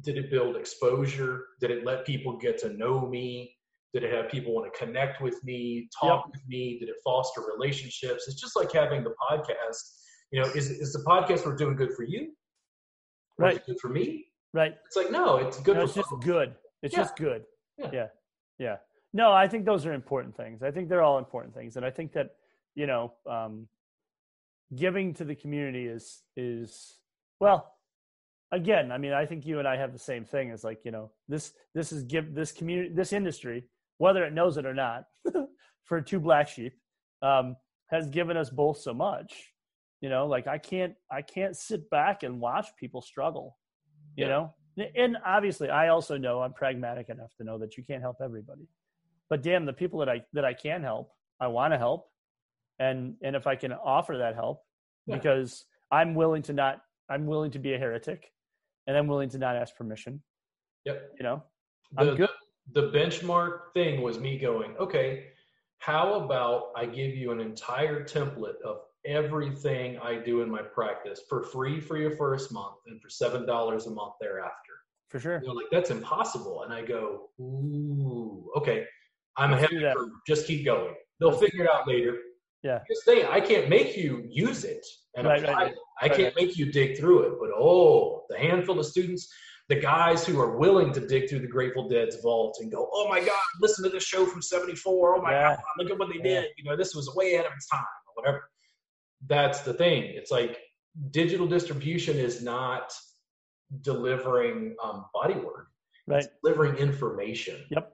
did 0.00 0.16
it 0.16 0.30
build 0.30 0.56
exposure? 0.56 1.44
Did 1.60 1.70
it 1.70 1.84
let 1.84 2.06
people 2.06 2.36
get 2.36 2.58
to 2.58 2.70
know 2.70 3.06
me? 3.06 3.54
Did 3.92 4.04
it 4.04 4.12
have 4.12 4.30
people 4.30 4.54
want 4.54 4.72
to 4.72 4.78
connect 4.78 5.20
with 5.20 5.42
me, 5.44 5.88
talk 6.00 6.24
yep. 6.24 6.32
with 6.32 6.40
me? 6.48 6.78
Did 6.78 6.88
it 6.88 6.96
foster 7.04 7.42
relationships? 7.54 8.26
It's 8.26 8.40
just 8.40 8.56
like 8.56 8.72
having 8.72 9.04
the 9.04 9.12
podcast. 9.30 9.76
You 10.30 10.40
know, 10.40 10.48
is 10.48 10.70
is 10.70 10.94
the 10.94 11.04
podcast 11.06 11.44
we're 11.44 11.56
doing 11.56 11.76
good 11.76 11.92
for 11.92 12.04
you? 12.04 12.32
Right. 13.38 13.64
good 13.66 13.78
for 13.80 13.88
me? 13.88 14.26
Right. 14.54 14.74
It's 14.86 14.96
like 14.96 15.10
no, 15.10 15.36
it's 15.36 15.60
good. 15.60 15.76
No, 15.76 15.84
it's 15.84 15.94
just 15.94 16.08
good. 16.22 16.54
It's 16.82 16.94
yeah. 16.94 17.02
just 17.02 17.16
good. 17.16 17.42
Yeah. 17.78 17.90
yeah. 17.92 18.06
Yeah. 18.58 18.76
No, 19.12 19.32
I 19.32 19.46
think 19.46 19.64
those 19.64 19.84
are 19.84 19.92
important 19.92 20.36
things. 20.36 20.62
I 20.62 20.70
think 20.70 20.88
they're 20.88 21.02
all 21.02 21.18
important 21.18 21.54
things, 21.54 21.76
and 21.76 21.84
I 21.84 21.90
think 21.90 22.12
that 22.12 22.30
you 22.74 22.86
know, 22.86 23.12
um, 23.28 23.68
giving 24.74 25.12
to 25.14 25.24
the 25.24 25.34
community 25.34 25.86
is 25.86 26.22
is 26.36 26.98
well 27.40 27.74
again 28.52 28.90
i 28.90 28.98
mean 28.98 29.12
i 29.12 29.26
think 29.26 29.44
you 29.44 29.58
and 29.58 29.68
i 29.68 29.76
have 29.76 29.92
the 29.92 29.98
same 29.98 30.24
thing 30.24 30.50
as 30.50 30.64
like 30.64 30.80
you 30.84 30.90
know 30.90 31.10
this 31.28 31.52
this 31.74 31.92
is 31.92 32.04
give 32.04 32.34
this 32.34 32.52
community 32.52 32.92
this 32.94 33.12
industry 33.12 33.64
whether 33.98 34.24
it 34.24 34.32
knows 34.32 34.56
it 34.56 34.66
or 34.66 34.74
not 34.74 35.04
for 35.84 36.00
two 36.00 36.18
black 36.18 36.48
sheep 36.48 36.74
um, 37.22 37.56
has 37.86 38.08
given 38.08 38.36
us 38.36 38.50
both 38.50 38.78
so 38.78 38.94
much 38.94 39.52
you 40.00 40.08
know 40.08 40.26
like 40.26 40.46
i 40.46 40.58
can't 40.58 40.94
i 41.10 41.20
can't 41.20 41.56
sit 41.56 41.88
back 41.90 42.22
and 42.22 42.40
watch 42.40 42.68
people 42.78 43.02
struggle 43.02 43.58
you 44.16 44.24
yeah. 44.24 44.30
know 44.30 44.54
and 44.96 45.18
obviously 45.26 45.68
i 45.68 45.88
also 45.88 46.16
know 46.16 46.40
i'm 46.40 46.52
pragmatic 46.54 47.10
enough 47.10 47.34
to 47.36 47.44
know 47.44 47.58
that 47.58 47.76
you 47.76 47.84
can't 47.84 48.00
help 48.00 48.16
everybody 48.22 48.66
but 49.32 49.42
damn 49.42 49.64
the 49.64 49.72
people 49.72 49.98
that 50.00 50.08
i 50.08 50.20
that 50.32 50.44
i 50.44 50.54
can 50.54 50.82
help 50.82 51.10
i 51.40 51.46
want 51.46 51.72
to 51.72 51.78
help 51.78 52.02
and 52.82 53.14
and 53.22 53.36
if 53.36 53.46
I 53.46 53.56
can 53.56 53.72
offer 53.72 54.18
that 54.18 54.34
help, 54.34 54.62
yeah. 55.06 55.16
because 55.16 55.64
I'm 55.90 56.14
willing 56.14 56.42
to 56.42 56.52
not, 56.52 56.80
I'm 57.08 57.26
willing 57.26 57.50
to 57.52 57.58
be 57.58 57.74
a 57.74 57.78
heretic, 57.78 58.30
and 58.86 58.96
I'm 58.96 59.06
willing 59.06 59.28
to 59.30 59.38
not 59.38 59.56
ask 59.56 59.76
permission. 59.76 60.22
Yep. 60.84 61.12
You 61.18 61.22
know, 61.22 61.42
the, 61.92 62.10
I'm 62.10 62.16
good. 62.16 62.30
The 62.72 62.90
benchmark 62.90 63.72
thing 63.74 64.02
was 64.02 64.18
me 64.18 64.38
going, 64.38 64.76
okay, 64.78 65.26
how 65.78 66.14
about 66.14 66.72
I 66.76 66.86
give 66.86 67.14
you 67.14 67.30
an 67.32 67.40
entire 67.40 68.04
template 68.04 68.60
of 68.64 68.78
everything 69.04 69.98
I 69.98 70.16
do 70.16 70.42
in 70.42 70.50
my 70.50 70.62
practice 70.62 71.20
for 71.28 71.42
free 71.42 71.80
for 71.80 71.96
your 71.96 72.16
first 72.16 72.52
month 72.52 72.76
and 72.86 73.00
for 73.00 73.08
seven 73.08 73.46
dollars 73.46 73.86
a 73.86 73.90
month 73.90 74.14
thereafter. 74.20 74.74
For 75.08 75.20
sure. 75.20 75.42
They're 75.44 75.52
like, 75.52 75.66
that's 75.70 75.90
impossible. 75.90 76.62
And 76.62 76.72
I 76.72 76.82
go, 76.82 77.28
ooh, 77.38 78.50
okay. 78.56 78.86
I'm 79.36 79.52
a 79.52 79.56
heavy 79.56 79.82
ahead. 79.82 79.96
Just 80.26 80.46
keep 80.46 80.64
going. 80.64 80.94
They'll 81.20 81.30
Let's 81.30 81.42
figure 81.42 81.64
it 81.64 81.70
out 81.70 81.86
later. 81.88 82.16
Yeah. 82.62 82.80
This 82.88 83.02
thing, 83.04 83.26
I 83.28 83.40
can't 83.40 83.68
make 83.68 83.96
you 83.96 84.24
use 84.28 84.64
it 84.64 84.84
and 85.16 85.26
right, 85.26 85.42
apply 85.42 85.52
right, 85.52 85.72
it. 85.72 85.78
I 86.00 86.06
right, 86.06 86.16
can't 86.16 86.36
make 86.36 86.56
you 86.56 86.70
dig 86.70 86.98
through 86.98 87.22
it. 87.22 87.32
But 87.40 87.50
oh, 87.56 88.24
the 88.28 88.38
handful 88.38 88.78
of 88.78 88.86
students, 88.86 89.32
the 89.68 89.76
guys 89.76 90.24
who 90.24 90.40
are 90.40 90.56
willing 90.56 90.92
to 90.92 91.06
dig 91.06 91.28
through 91.28 91.40
the 91.40 91.48
Grateful 91.48 91.88
Dead's 91.88 92.20
vault 92.22 92.58
and 92.60 92.70
go, 92.70 92.88
oh 92.92 93.08
my 93.08 93.20
God, 93.20 93.30
listen 93.60 93.84
to 93.84 93.90
this 93.90 94.04
show 94.04 94.26
from 94.26 94.42
74. 94.42 95.16
Oh 95.16 95.22
my 95.22 95.32
yeah. 95.32 95.48
God, 95.48 95.58
look 95.78 95.90
at 95.90 95.98
what 95.98 96.08
they 96.08 96.18
yeah. 96.18 96.40
did. 96.42 96.50
You 96.56 96.64
know, 96.64 96.76
this 96.76 96.94
was 96.94 97.12
way 97.14 97.34
ahead 97.34 97.46
of 97.46 97.52
its 97.56 97.68
time 97.68 97.84
or 98.06 98.22
whatever. 98.22 98.42
That's 99.26 99.60
the 99.60 99.74
thing. 99.74 100.04
It's 100.14 100.30
like 100.30 100.58
digital 101.10 101.46
distribution 101.46 102.16
is 102.16 102.42
not 102.42 102.92
delivering 103.80 104.76
um, 104.82 105.06
body 105.14 105.34
work. 105.34 105.68
Right. 106.06 106.24
It's 106.24 106.28
delivering 106.42 106.76
information. 106.76 107.56
Yep. 107.70 107.92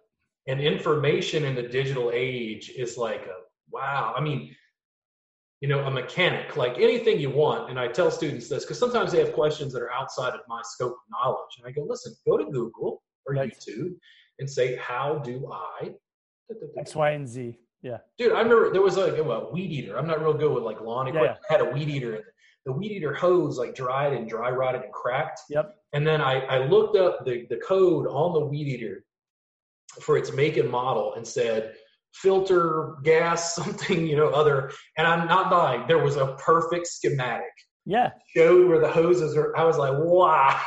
And 0.49 0.61
information 0.61 1.45
in 1.45 1.55
the 1.55 1.63
digital 1.63 2.11
age 2.13 2.71
is 2.71 2.97
like 2.97 3.21
a 3.27 3.37
wow. 3.71 4.15
I 4.17 4.21
mean, 4.21 4.55
you 5.61 5.69
know, 5.69 5.85
a 5.85 5.91
mechanic, 5.91 6.57
like 6.57 6.79
anything 6.79 7.21
you 7.21 7.31
want. 7.31 7.69
And 7.71 7.79
I 7.79 7.89
tell 7.89 8.11
students 8.11 8.49
this 8.49 8.65
because 8.65 8.79
sometimes 8.79 9.13
they 9.13 9.19
have 9.19 9.33
questions 9.33 9.73
that 9.75 9.83
are 9.83 9.93
outside 9.93 10.33
of 10.33 10.41
my 10.49 10.63
scope 10.65 10.93
of 10.93 10.99
knowledge. 11.11 11.59
And 11.59 11.67
I 11.67 11.73
go, 11.73 11.85
listen, 11.87 12.15
go 12.27 12.39
to 12.39 12.45
Google 12.45 13.03
or 13.27 13.35
right. 13.35 13.53
YouTube 13.53 13.95
and 14.39 14.49
say, 14.49 14.77
how 14.77 15.19
do 15.19 15.51
I? 15.53 15.93
X, 16.79 16.95
Y, 16.95 17.11
and 17.11 17.29
Z. 17.29 17.59
Yeah. 17.83 17.99
Dude, 18.17 18.33
I 18.33 18.41
remember 18.41 18.73
there 18.73 18.83
was 18.83 18.97
like 18.97 19.19
a 19.19 19.49
weed 19.53 19.71
eater. 19.71 19.99
I'm 19.99 20.07
not 20.07 20.21
real 20.21 20.35
good 20.35 20.53
with 20.53 20.65
like 20.65 20.81
lawn 20.81 21.09
equipment. 21.09 21.39
Yeah, 21.51 21.57
yeah. 21.57 21.57
I 21.57 21.63
had 21.65 21.73
a 21.73 21.75
weed 21.75 21.89
eater 21.89 22.15
and 22.15 22.25
the 22.65 22.73
weed 22.73 22.93
eater 22.93 23.15
hose 23.15 23.59
like 23.59 23.75
dried 23.75 24.13
and 24.13 24.29
dry 24.29 24.51
rotted 24.51 24.83
and 24.83 24.93
cracked. 24.93 25.41
Yep. 25.51 25.75
And 25.93 26.07
then 26.07 26.21
I, 26.21 26.41
I 26.41 26.67
looked 26.67 26.97
up 26.97 27.25
the, 27.25 27.47
the 27.51 27.57
code 27.57 28.07
on 28.07 28.33
the 28.33 28.45
weed 28.45 28.69
eater 28.69 29.05
for 30.01 30.17
its 30.17 30.33
make 30.33 30.57
and 30.57 30.71
model 30.71 31.15
and 31.15 31.27
said, 31.27 31.75
filter 32.13 32.97
gas 33.03 33.55
something 33.55 34.07
you 34.07 34.17
know 34.17 34.29
other. 34.29 34.71
And 34.97 35.07
i'm 35.07 35.27
not 35.27 35.51
lying 35.51 35.87
there 35.87 36.03
was 36.03 36.17
a 36.17 36.35
perfect 36.39 36.87
schematic. 36.87 37.47
Yeah. 37.87 38.11
Showed 38.37 38.69
where 38.69 38.81
the 38.81 38.91
hoses 38.91 39.37
are 39.37 39.57
i 39.57 39.65
was 39.65 39.79
like 39.79 39.95
wow. 39.97 40.61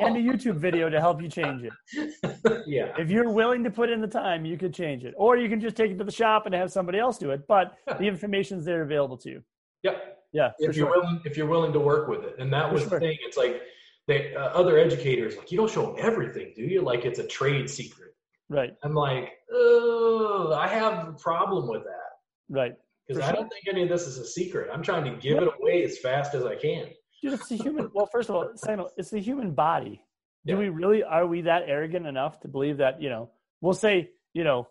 And 0.00 0.16
a 0.16 0.20
youtube 0.28 0.56
video 0.56 0.88
to 0.88 1.00
help 1.00 1.20
you 1.20 1.28
change 1.28 1.62
it. 1.62 2.64
Yeah. 2.66 2.92
If 2.98 3.10
you're 3.10 3.30
willing 3.30 3.64
to 3.64 3.70
put 3.70 3.90
in 3.90 4.00
the 4.00 4.08
time 4.08 4.44
you 4.44 4.56
could 4.56 4.72
change 4.72 5.04
it. 5.04 5.14
Or 5.16 5.36
you 5.36 5.48
can 5.48 5.60
just 5.60 5.76
take 5.76 5.90
it 5.90 5.98
to 5.98 6.04
the 6.04 6.12
shop 6.12 6.46
and 6.46 6.54
have 6.54 6.72
somebody 6.72 6.98
else 6.98 7.18
do 7.18 7.30
it 7.30 7.46
but 7.46 7.74
the 7.86 8.04
information's 8.04 8.64
there 8.64 8.82
available 8.82 9.16
to 9.18 9.30
you. 9.30 9.42
Yep 9.82 10.10
yeah 10.32 10.50
if 10.58 10.76
you're 10.76 10.86
sure. 10.86 11.00
willing 11.00 11.20
if 11.24 11.36
you're 11.36 11.46
willing 11.46 11.72
to 11.72 11.80
work 11.80 12.08
with 12.08 12.24
it. 12.24 12.36
And 12.38 12.52
that 12.52 12.72
was 12.72 12.82
sure. 12.82 12.90
the 12.90 13.00
thing 13.00 13.18
it's 13.20 13.36
like 13.36 13.62
they, 14.06 14.34
uh, 14.34 14.48
other 14.48 14.78
educators 14.78 15.36
like 15.36 15.50
you 15.50 15.56
don't 15.56 15.70
show 15.70 15.86
them 15.86 15.96
everything 15.98 16.52
do 16.54 16.62
you? 16.62 16.82
Like 16.82 17.04
it's 17.04 17.18
a 17.18 17.26
trade 17.26 17.68
secret 17.68 18.13
Right. 18.48 18.74
I'm 18.82 18.94
like, 18.94 19.30
oh, 19.52 20.54
I 20.56 20.68
have 20.68 21.08
a 21.08 21.12
problem 21.12 21.68
with 21.68 21.84
that. 21.84 22.50
Right. 22.50 22.74
Because 23.06 23.22
I 23.22 23.32
don't 23.32 23.48
think 23.48 23.64
any 23.68 23.82
of 23.82 23.88
this 23.88 24.06
is 24.06 24.18
a 24.18 24.26
secret. 24.26 24.70
I'm 24.72 24.82
trying 24.82 25.04
to 25.04 25.20
give 25.20 25.38
it 25.38 25.48
away 25.60 25.84
as 25.84 25.98
fast 25.98 26.34
as 26.34 26.44
I 26.44 26.56
can. 26.56 26.88
Dude, 27.22 27.34
it's 27.34 27.48
the 27.48 27.56
human. 27.56 27.90
well, 27.94 28.08
first 28.10 28.28
of 28.28 28.34
all, 28.34 28.50
Samuel, 28.56 28.90
it's 28.96 29.10
the 29.10 29.20
human 29.20 29.52
body. 29.52 30.02
Do 30.46 30.54
yeah. 30.54 30.58
we 30.58 30.68
really 30.68 31.02
are 31.02 31.26
we 31.26 31.42
that 31.42 31.64
arrogant 31.66 32.06
enough 32.06 32.40
to 32.40 32.48
believe 32.48 32.78
that 32.78 33.00
you 33.00 33.08
know? 33.08 33.30
We'll 33.60 33.74
say 33.74 34.10
you 34.34 34.44
know, 34.44 34.68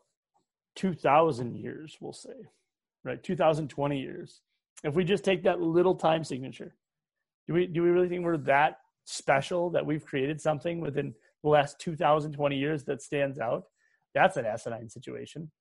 two 0.75 0.93
thousand 0.93 1.55
years. 1.55 1.97
We'll 1.99 2.13
say, 2.13 2.35
right? 3.03 3.23
Two 3.23 3.35
thousand 3.35 3.69
twenty 3.69 3.99
years. 3.99 4.41
If 4.83 4.93
we 4.93 5.05
just 5.05 5.23
take 5.23 5.43
that 5.43 5.61
little 5.61 5.95
time 5.95 6.23
signature, 6.23 6.75
do 7.47 7.53
we 7.53 7.65
do 7.65 7.81
we 7.81 7.89
really 7.89 8.09
think 8.09 8.23
we're 8.23 8.37
that 8.37 8.79
special 9.05 9.71
that 9.71 9.85
we've 9.85 10.05
created 10.05 10.39
something 10.39 10.79
within 10.81 11.15
the 11.43 11.49
last 11.49 11.79
2020 11.79 12.57
years 12.57 12.83
that 12.85 13.01
stands 13.01 13.39
out 13.39 13.63
that's 14.13 14.37
an 14.37 14.45
asinine 14.45 14.89
situation. 14.89 15.51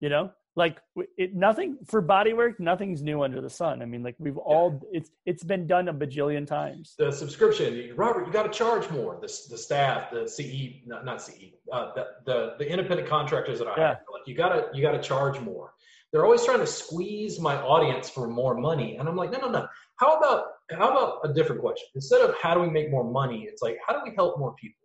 You 0.00 0.08
know 0.08 0.30
like 0.54 0.78
it 1.16 1.34
nothing 1.34 1.78
for 1.86 2.02
bodywork 2.02 2.60
nothing's 2.60 3.02
new 3.02 3.22
under 3.22 3.40
the 3.40 3.48
sun. 3.48 3.80
I 3.80 3.86
mean 3.86 4.02
like 4.02 4.16
we've 4.18 4.36
all 4.36 4.82
it's 4.92 5.10
it's 5.24 5.42
been 5.42 5.66
done 5.66 5.88
a 5.88 5.94
bajillion 5.94 6.46
times. 6.46 6.94
The 6.98 7.10
subscription 7.10 7.92
robert 7.96 8.26
you 8.26 8.32
got 8.32 8.42
to 8.42 8.50
charge 8.50 8.88
more 8.90 9.18
the, 9.20 9.32
the 9.48 9.56
staff 9.56 10.10
the 10.10 10.28
ce 10.28 10.86
not, 10.86 11.04
not 11.04 11.22
ce 11.22 11.30
uh, 11.72 11.92
the, 11.94 12.06
the 12.26 12.54
the 12.58 12.70
independent 12.70 13.08
contractors 13.08 13.58
that 13.60 13.68
i 13.68 13.74
yeah. 13.76 13.88
have 13.88 13.98
like 14.12 14.26
you 14.26 14.34
gotta 14.34 14.68
you 14.74 14.82
gotta 14.82 15.00
charge 15.00 15.40
more. 15.40 15.72
They're 16.12 16.26
always 16.26 16.44
trying 16.44 16.58
to 16.58 16.66
squeeze 16.66 17.40
my 17.40 17.56
audience 17.56 18.10
for 18.10 18.28
more 18.28 18.54
money 18.54 18.96
and 18.96 19.08
i'm 19.08 19.16
like 19.16 19.32
no 19.32 19.38
no 19.38 19.48
no. 19.48 19.66
How 19.96 20.18
about 20.18 20.44
how 20.70 20.90
about 20.90 21.20
a 21.24 21.32
different 21.32 21.62
question? 21.62 21.86
Instead 21.94 22.20
of 22.20 22.34
how 22.42 22.54
do 22.54 22.60
we 22.60 22.68
make 22.68 22.90
more 22.90 23.04
money 23.10 23.46
it's 23.50 23.62
like 23.62 23.78
how 23.86 23.94
do 23.94 24.00
we 24.04 24.14
help 24.14 24.38
more 24.38 24.54
people 24.56 24.81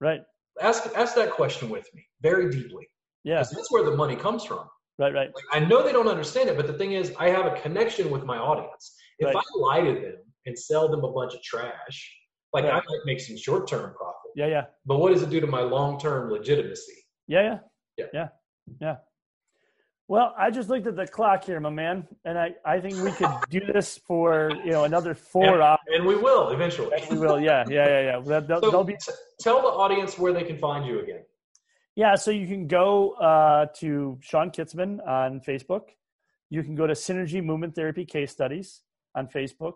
Right. 0.00 0.22
Ask 0.60 0.90
ask 0.96 1.14
that 1.14 1.30
question 1.30 1.70
with 1.70 1.88
me 1.94 2.04
very 2.22 2.50
deeply. 2.50 2.86
Yeah. 3.24 3.36
That's 3.38 3.70
where 3.70 3.84
the 3.84 3.96
money 3.96 4.16
comes 4.16 4.44
from. 4.44 4.66
Right, 4.98 5.14
right. 5.14 5.30
Like, 5.34 5.44
I 5.52 5.60
know 5.60 5.82
they 5.82 5.92
don't 5.92 6.08
understand 6.08 6.50
it, 6.50 6.56
but 6.56 6.66
the 6.66 6.74
thing 6.74 6.92
is, 6.92 7.12
I 7.18 7.30
have 7.30 7.46
a 7.46 7.58
connection 7.60 8.10
with 8.10 8.24
my 8.24 8.36
audience. 8.36 8.94
If 9.18 9.26
right. 9.26 9.36
I 9.36 9.58
lie 9.58 9.80
to 9.80 9.94
them 9.98 10.16
and 10.46 10.58
sell 10.58 10.90
them 10.90 11.04
a 11.04 11.12
bunch 11.12 11.34
of 11.34 11.42
trash, 11.42 12.16
like 12.52 12.64
right. 12.64 12.74
I 12.74 12.76
might 12.76 13.00
make 13.06 13.20
some 13.20 13.36
short 13.36 13.66
term 13.66 13.94
profit. 13.94 14.30
Yeah, 14.36 14.46
yeah. 14.46 14.64
But 14.86 14.98
what 14.98 15.12
does 15.12 15.22
it 15.22 15.30
do 15.30 15.40
to 15.40 15.46
my 15.46 15.60
long 15.60 15.98
term 15.98 16.30
legitimacy? 16.30 16.92
Yeah, 17.28 17.42
yeah, 17.42 17.58
yeah, 17.96 18.06
yeah, 18.12 18.28
yeah. 18.80 18.96
Well, 20.10 20.34
I 20.36 20.50
just 20.50 20.68
looked 20.68 20.88
at 20.88 20.96
the 20.96 21.06
clock 21.06 21.44
here, 21.44 21.60
my 21.60 21.70
man, 21.70 22.04
and 22.24 22.36
I, 22.36 22.56
I 22.64 22.80
think 22.80 23.00
we 23.00 23.12
could 23.12 23.30
do 23.48 23.60
this 23.60 23.96
for 23.96 24.50
you 24.64 24.72
know 24.72 24.82
another 24.82 25.14
four 25.14 25.54
and, 25.54 25.62
hours. 25.62 25.78
And 25.86 26.04
we 26.04 26.16
will 26.16 26.48
eventually. 26.48 26.90
And 27.00 27.20
we 27.20 27.24
will, 27.24 27.40
yeah, 27.40 27.64
yeah, 27.68 27.86
yeah, 27.86 28.00
yeah. 28.00 28.20
That, 28.26 28.48
that, 28.48 28.60
so 28.60 28.82
be... 28.82 28.94
t- 28.94 29.12
tell 29.38 29.62
the 29.62 29.68
audience 29.68 30.18
where 30.18 30.32
they 30.32 30.42
can 30.42 30.58
find 30.58 30.84
you 30.84 30.98
again. 30.98 31.20
Yeah, 31.94 32.16
so 32.16 32.32
you 32.32 32.48
can 32.48 32.66
go 32.66 33.12
uh, 33.12 33.66
to 33.76 34.18
Sean 34.20 34.50
Kitzman 34.50 34.98
on 35.06 35.42
Facebook. 35.46 35.90
You 36.48 36.64
can 36.64 36.74
go 36.74 36.88
to 36.88 36.94
Synergy 36.94 37.40
Movement 37.40 37.76
Therapy 37.76 38.04
Case 38.04 38.32
Studies 38.32 38.82
on 39.14 39.28
Facebook. 39.28 39.74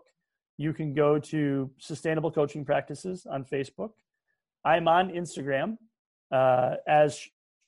You 0.57 0.73
can 0.73 0.93
go 0.93 1.17
to 1.17 1.71
Sustainable 1.77 2.29
Coaching 2.29 2.65
Practices 2.65 3.25
on 3.25 3.45
Facebook. 3.45 3.91
I'm 4.65 4.89
on 4.89 5.11
Instagram 5.11 5.77
uh, 6.29 6.75
as 6.85 7.25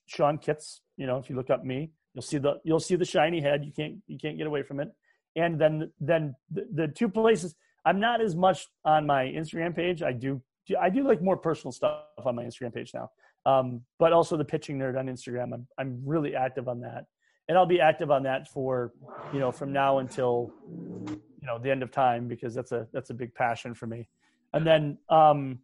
Sean 0.08 0.38
Kitz. 0.38 0.82
You 0.98 1.08
know, 1.08 1.18
if 1.18 1.30
you 1.30 1.38
look 1.38 1.50
up 1.50 1.64
me, 1.64 1.92
You'll 2.18 2.24
see 2.24 2.40
the 2.40 2.60
you'll 2.64 2.80
see 2.80 2.96
the 2.96 3.06
shiny 3.06 3.40
head. 3.40 3.64
You 3.64 3.72
can't 3.72 3.98
you 4.08 4.18
can't 4.18 4.40
get 4.40 4.48
away 4.48 4.64
from 4.64 4.80
it. 4.80 4.92
And 5.36 5.62
then 5.62 5.92
then 6.02 6.36
the, 6.50 6.68
the 6.74 6.88
two 6.88 7.10
places 7.10 7.54
I'm 7.86 8.00
not 8.00 8.22
as 8.22 8.36
much 8.36 8.66
on 8.84 9.06
my 9.06 9.26
Instagram 9.26 9.76
page. 9.76 10.02
I 10.02 10.14
do 10.14 10.42
I 10.82 10.90
do 10.90 11.08
like 11.08 11.22
more 11.22 11.38
personal 11.38 11.72
stuff 11.72 12.06
on 12.26 12.34
my 12.34 12.44
Instagram 12.44 12.74
page 12.74 12.92
now. 12.92 13.12
Um, 13.46 13.82
but 14.00 14.14
also 14.14 14.36
the 14.36 14.44
pitching 14.44 14.80
nerd 14.80 14.98
on 14.98 15.06
Instagram. 15.06 15.54
I'm 15.54 15.68
I'm 15.78 16.02
really 16.04 16.36
active 16.36 16.68
on 16.68 16.80
that, 16.80 17.06
and 17.50 17.56
I'll 17.56 17.68
be 17.68 17.80
active 17.80 18.10
on 18.10 18.24
that 18.24 18.48
for 18.48 18.94
you 19.32 19.38
know 19.38 19.52
from 19.52 19.72
now 19.72 20.00
until 20.00 20.52
you 20.68 21.22
know 21.44 21.60
the 21.60 21.70
end 21.70 21.84
of 21.84 21.92
time 21.92 22.28
because 22.28 22.56
that's 22.56 22.72
a 22.72 22.88
that's 22.94 23.12
a 23.12 23.14
big 23.14 23.32
passion 23.36 23.76
for 23.76 23.86
me. 23.86 24.10
And 24.56 24.66
then 24.66 24.98
um, 25.10 25.60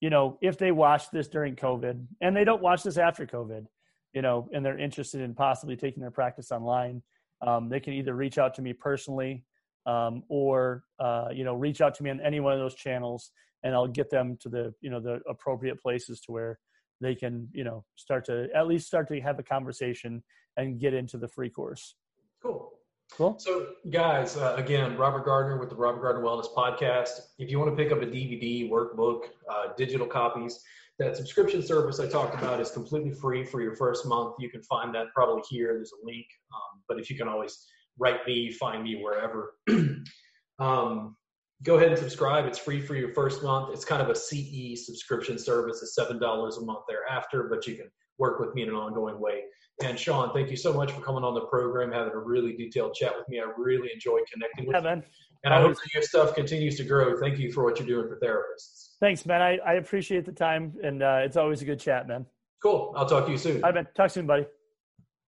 you 0.00 0.08
know, 0.08 0.38
if 0.40 0.56
they 0.56 0.72
watch 0.72 1.10
this 1.10 1.28
during 1.28 1.56
COVID 1.56 2.06
and 2.22 2.34
they 2.34 2.44
don't 2.44 2.62
watch 2.62 2.84
this 2.84 2.96
after 2.96 3.26
COVID, 3.26 3.66
you 4.12 4.22
know, 4.22 4.48
and 4.52 4.64
they're 4.64 4.78
interested 4.78 5.20
in 5.20 5.34
possibly 5.34 5.76
taking 5.76 6.00
their 6.00 6.10
practice 6.10 6.50
online, 6.50 7.02
um, 7.46 7.68
they 7.68 7.80
can 7.80 7.94
either 7.94 8.14
reach 8.14 8.38
out 8.38 8.54
to 8.54 8.62
me 8.62 8.72
personally 8.72 9.44
um, 9.86 10.22
or 10.28 10.84
uh, 10.98 11.28
you 11.32 11.44
know 11.44 11.54
reach 11.54 11.80
out 11.80 11.94
to 11.94 12.02
me 12.02 12.10
on 12.10 12.20
any 12.20 12.40
one 12.40 12.52
of 12.52 12.58
those 12.58 12.74
channels, 12.74 13.32
and 13.62 13.74
I'll 13.74 13.88
get 13.88 14.10
them 14.10 14.36
to 14.40 14.48
the 14.48 14.74
you 14.80 14.90
know 14.90 15.00
the 15.00 15.20
appropriate 15.28 15.80
places 15.80 16.20
to 16.22 16.32
where 16.32 16.58
they 17.00 17.14
can 17.14 17.48
you 17.52 17.64
know 17.64 17.84
start 17.96 18.24
to 18.26 18.48
at 18.54 18.66
least 18.66 18.86
start 18.86 19.08
to 19.08 19.20
have 19.20 19.38
a 19.38 19.42
conversation 19.42 20.22
and 20.56 20.78
get 20.78 20.94
into 20.94 21.16
the 21.16 21.28
free 21.28 21.50
course. 21.50 21.94
Cool. 22.42 22.72
Cool. 23.12 23.36
So, 23.40 23.70
guys, 23.90 24.36
uh, 24.36 24.54
again, 24.56 24.96
Robert 24.96 25.24
Gardner 25.24 25.58
with 25.58 25.68
the 25.68 25.74
Robert 25.74 26.00
Gardner 26.00 26.22
Wellness 26.22 26.54
Podcast. 26.54 27.08
If 27.40 27.50
you 27.50 27.58
want 27.58 27.76
to 27.76 27.82
pick 27.82 27.90
up 27.90 28.02
a 28.02 28.06
DVD, 28.06 28.70
workbook, 28.70 29.22
uh, 29.50 29.72
digital 29.76 30.06
copies, 30.06 30.62
that 31.00 31.16
subscription 31.16 31.62
service 31.62 31.98
I 31.98 32.06
talked 32.06 32.34
about 32.34 32.60
is 32.60 32.70
completely 32.70 33.10
free 33.10 33.42
for 33.42 33.62
your 33.62 33.74
first 33.74 34.06
month. 34.06 34.34
You 34.38 34.50
can 34.50 34.62
find 34.62 34.94
that 34.94 35.06
probably 35.14 35.42
here. 35.48 35.72
There's 35.74 35.92
a 35.92 36.06
link. 36.06 36.26
Um, 36.54 36.82
but 36.88 37.00
if 37.00 37.08
you 37.08 37.16
can 37.16 37.26
always 37.26 37.66
write 37.98 38.26
me, 38.26 38.52
find 38.52 38.82
me 38.82 39.02
wherever. 39.02 39.54
um, 40.58 41.16
go 41.62 41.78
ahead 41.78 41.88
and 41.88 41.98
subscribe. 41.98 42.44
It's 42.44 42.58
free 42.58 42.82
for 42.82 42.96
your 42.96 43.14
first 43.14 43.42
month. 43.42 43.72
It's 43.72 43.84
kind 43.84 44.02
of 44.02 44.10
a 44.10 44.14
CE 44.14 44.84
subscription 44.84 45.38
service. 45.38 45.82
It's 45.82 45.98
$7 45.98 46.18
a 46.20 46.60
month 46.66 46.80
thereafter, 46.86 47.48
but 47.50 47.66
you 47.66 47.76
can 47.76 47.90
work 48.18 48.38
with 48.38 48.54
me 48.54 48.62
in 48.62 48.68
an 48.68 48.74
ongoing 48.74 49.18
way. 49.18 49.44
And 49.82 49.98
Sean, 49.98 50.34
thank 50.34 50.50
you 50.50 50.56
so 50.56 50.74
much 50.74 50.92
for 50.92 51.00
coming 51.00 51.24
on 51.24 51.32
the 51.32 51.46
program, 51.46 51.90
having 51.90 52.12
a 52.12 52.18
really 52.18 52.54
detailed 52.58 52.92
chat 52.92 53.12
with 53.16 53.26
me. 53.30 53.40
I 53.40 53.50
really 53.56 53.88
enjoyed 53.90 54.24
connecting 54.30 54.66
with 54.66 54.74
yeah, 54.74 54.80
you. 54.80 54.84
Man. 54.84 55.04
And 55.42 55.54
I 55.54 55.60
hope 55.60 55.74
that 55.74 55.94
your 55.94 56.02
stuff 56.02 56.34
continues 56.34 56.76
to 56.76 56.84
grow. 56.84 57.18
Thank 57.18 57.38
you 57.38 57.50
for 57.50 57.64
what 57.64 57.78
you're 57.78 57.88
doing 57.88 58.08
for 58.08 58.18
therapists. 58.18 58.96
Thanks, 59.00 59.24
man. 59.24 59.40
I, 59.40 59.58
I 59.66 59.74
appreciate 59.74 60.26
the 60.26 60.32
time, 60.32 60.74
and 60.82 61.02
uh, 61.02 61.20
it's 61.22 61.38
always 61.38 61.62
a 61.62 61.64
good 61.64 61.80
chat, 61.80 62.06
man. 62.06 62.26
Cool. 62.62 62.92
I'll 62.94 63.06
talk 63.06 63.24
to 63.24 63.32
you 63.32 63.38
soon. 63.38 63.60
Man. 63.62 63.86
Talk 63.94 64.10
soon, 64.10 64.26
buddy. 64.26 64.44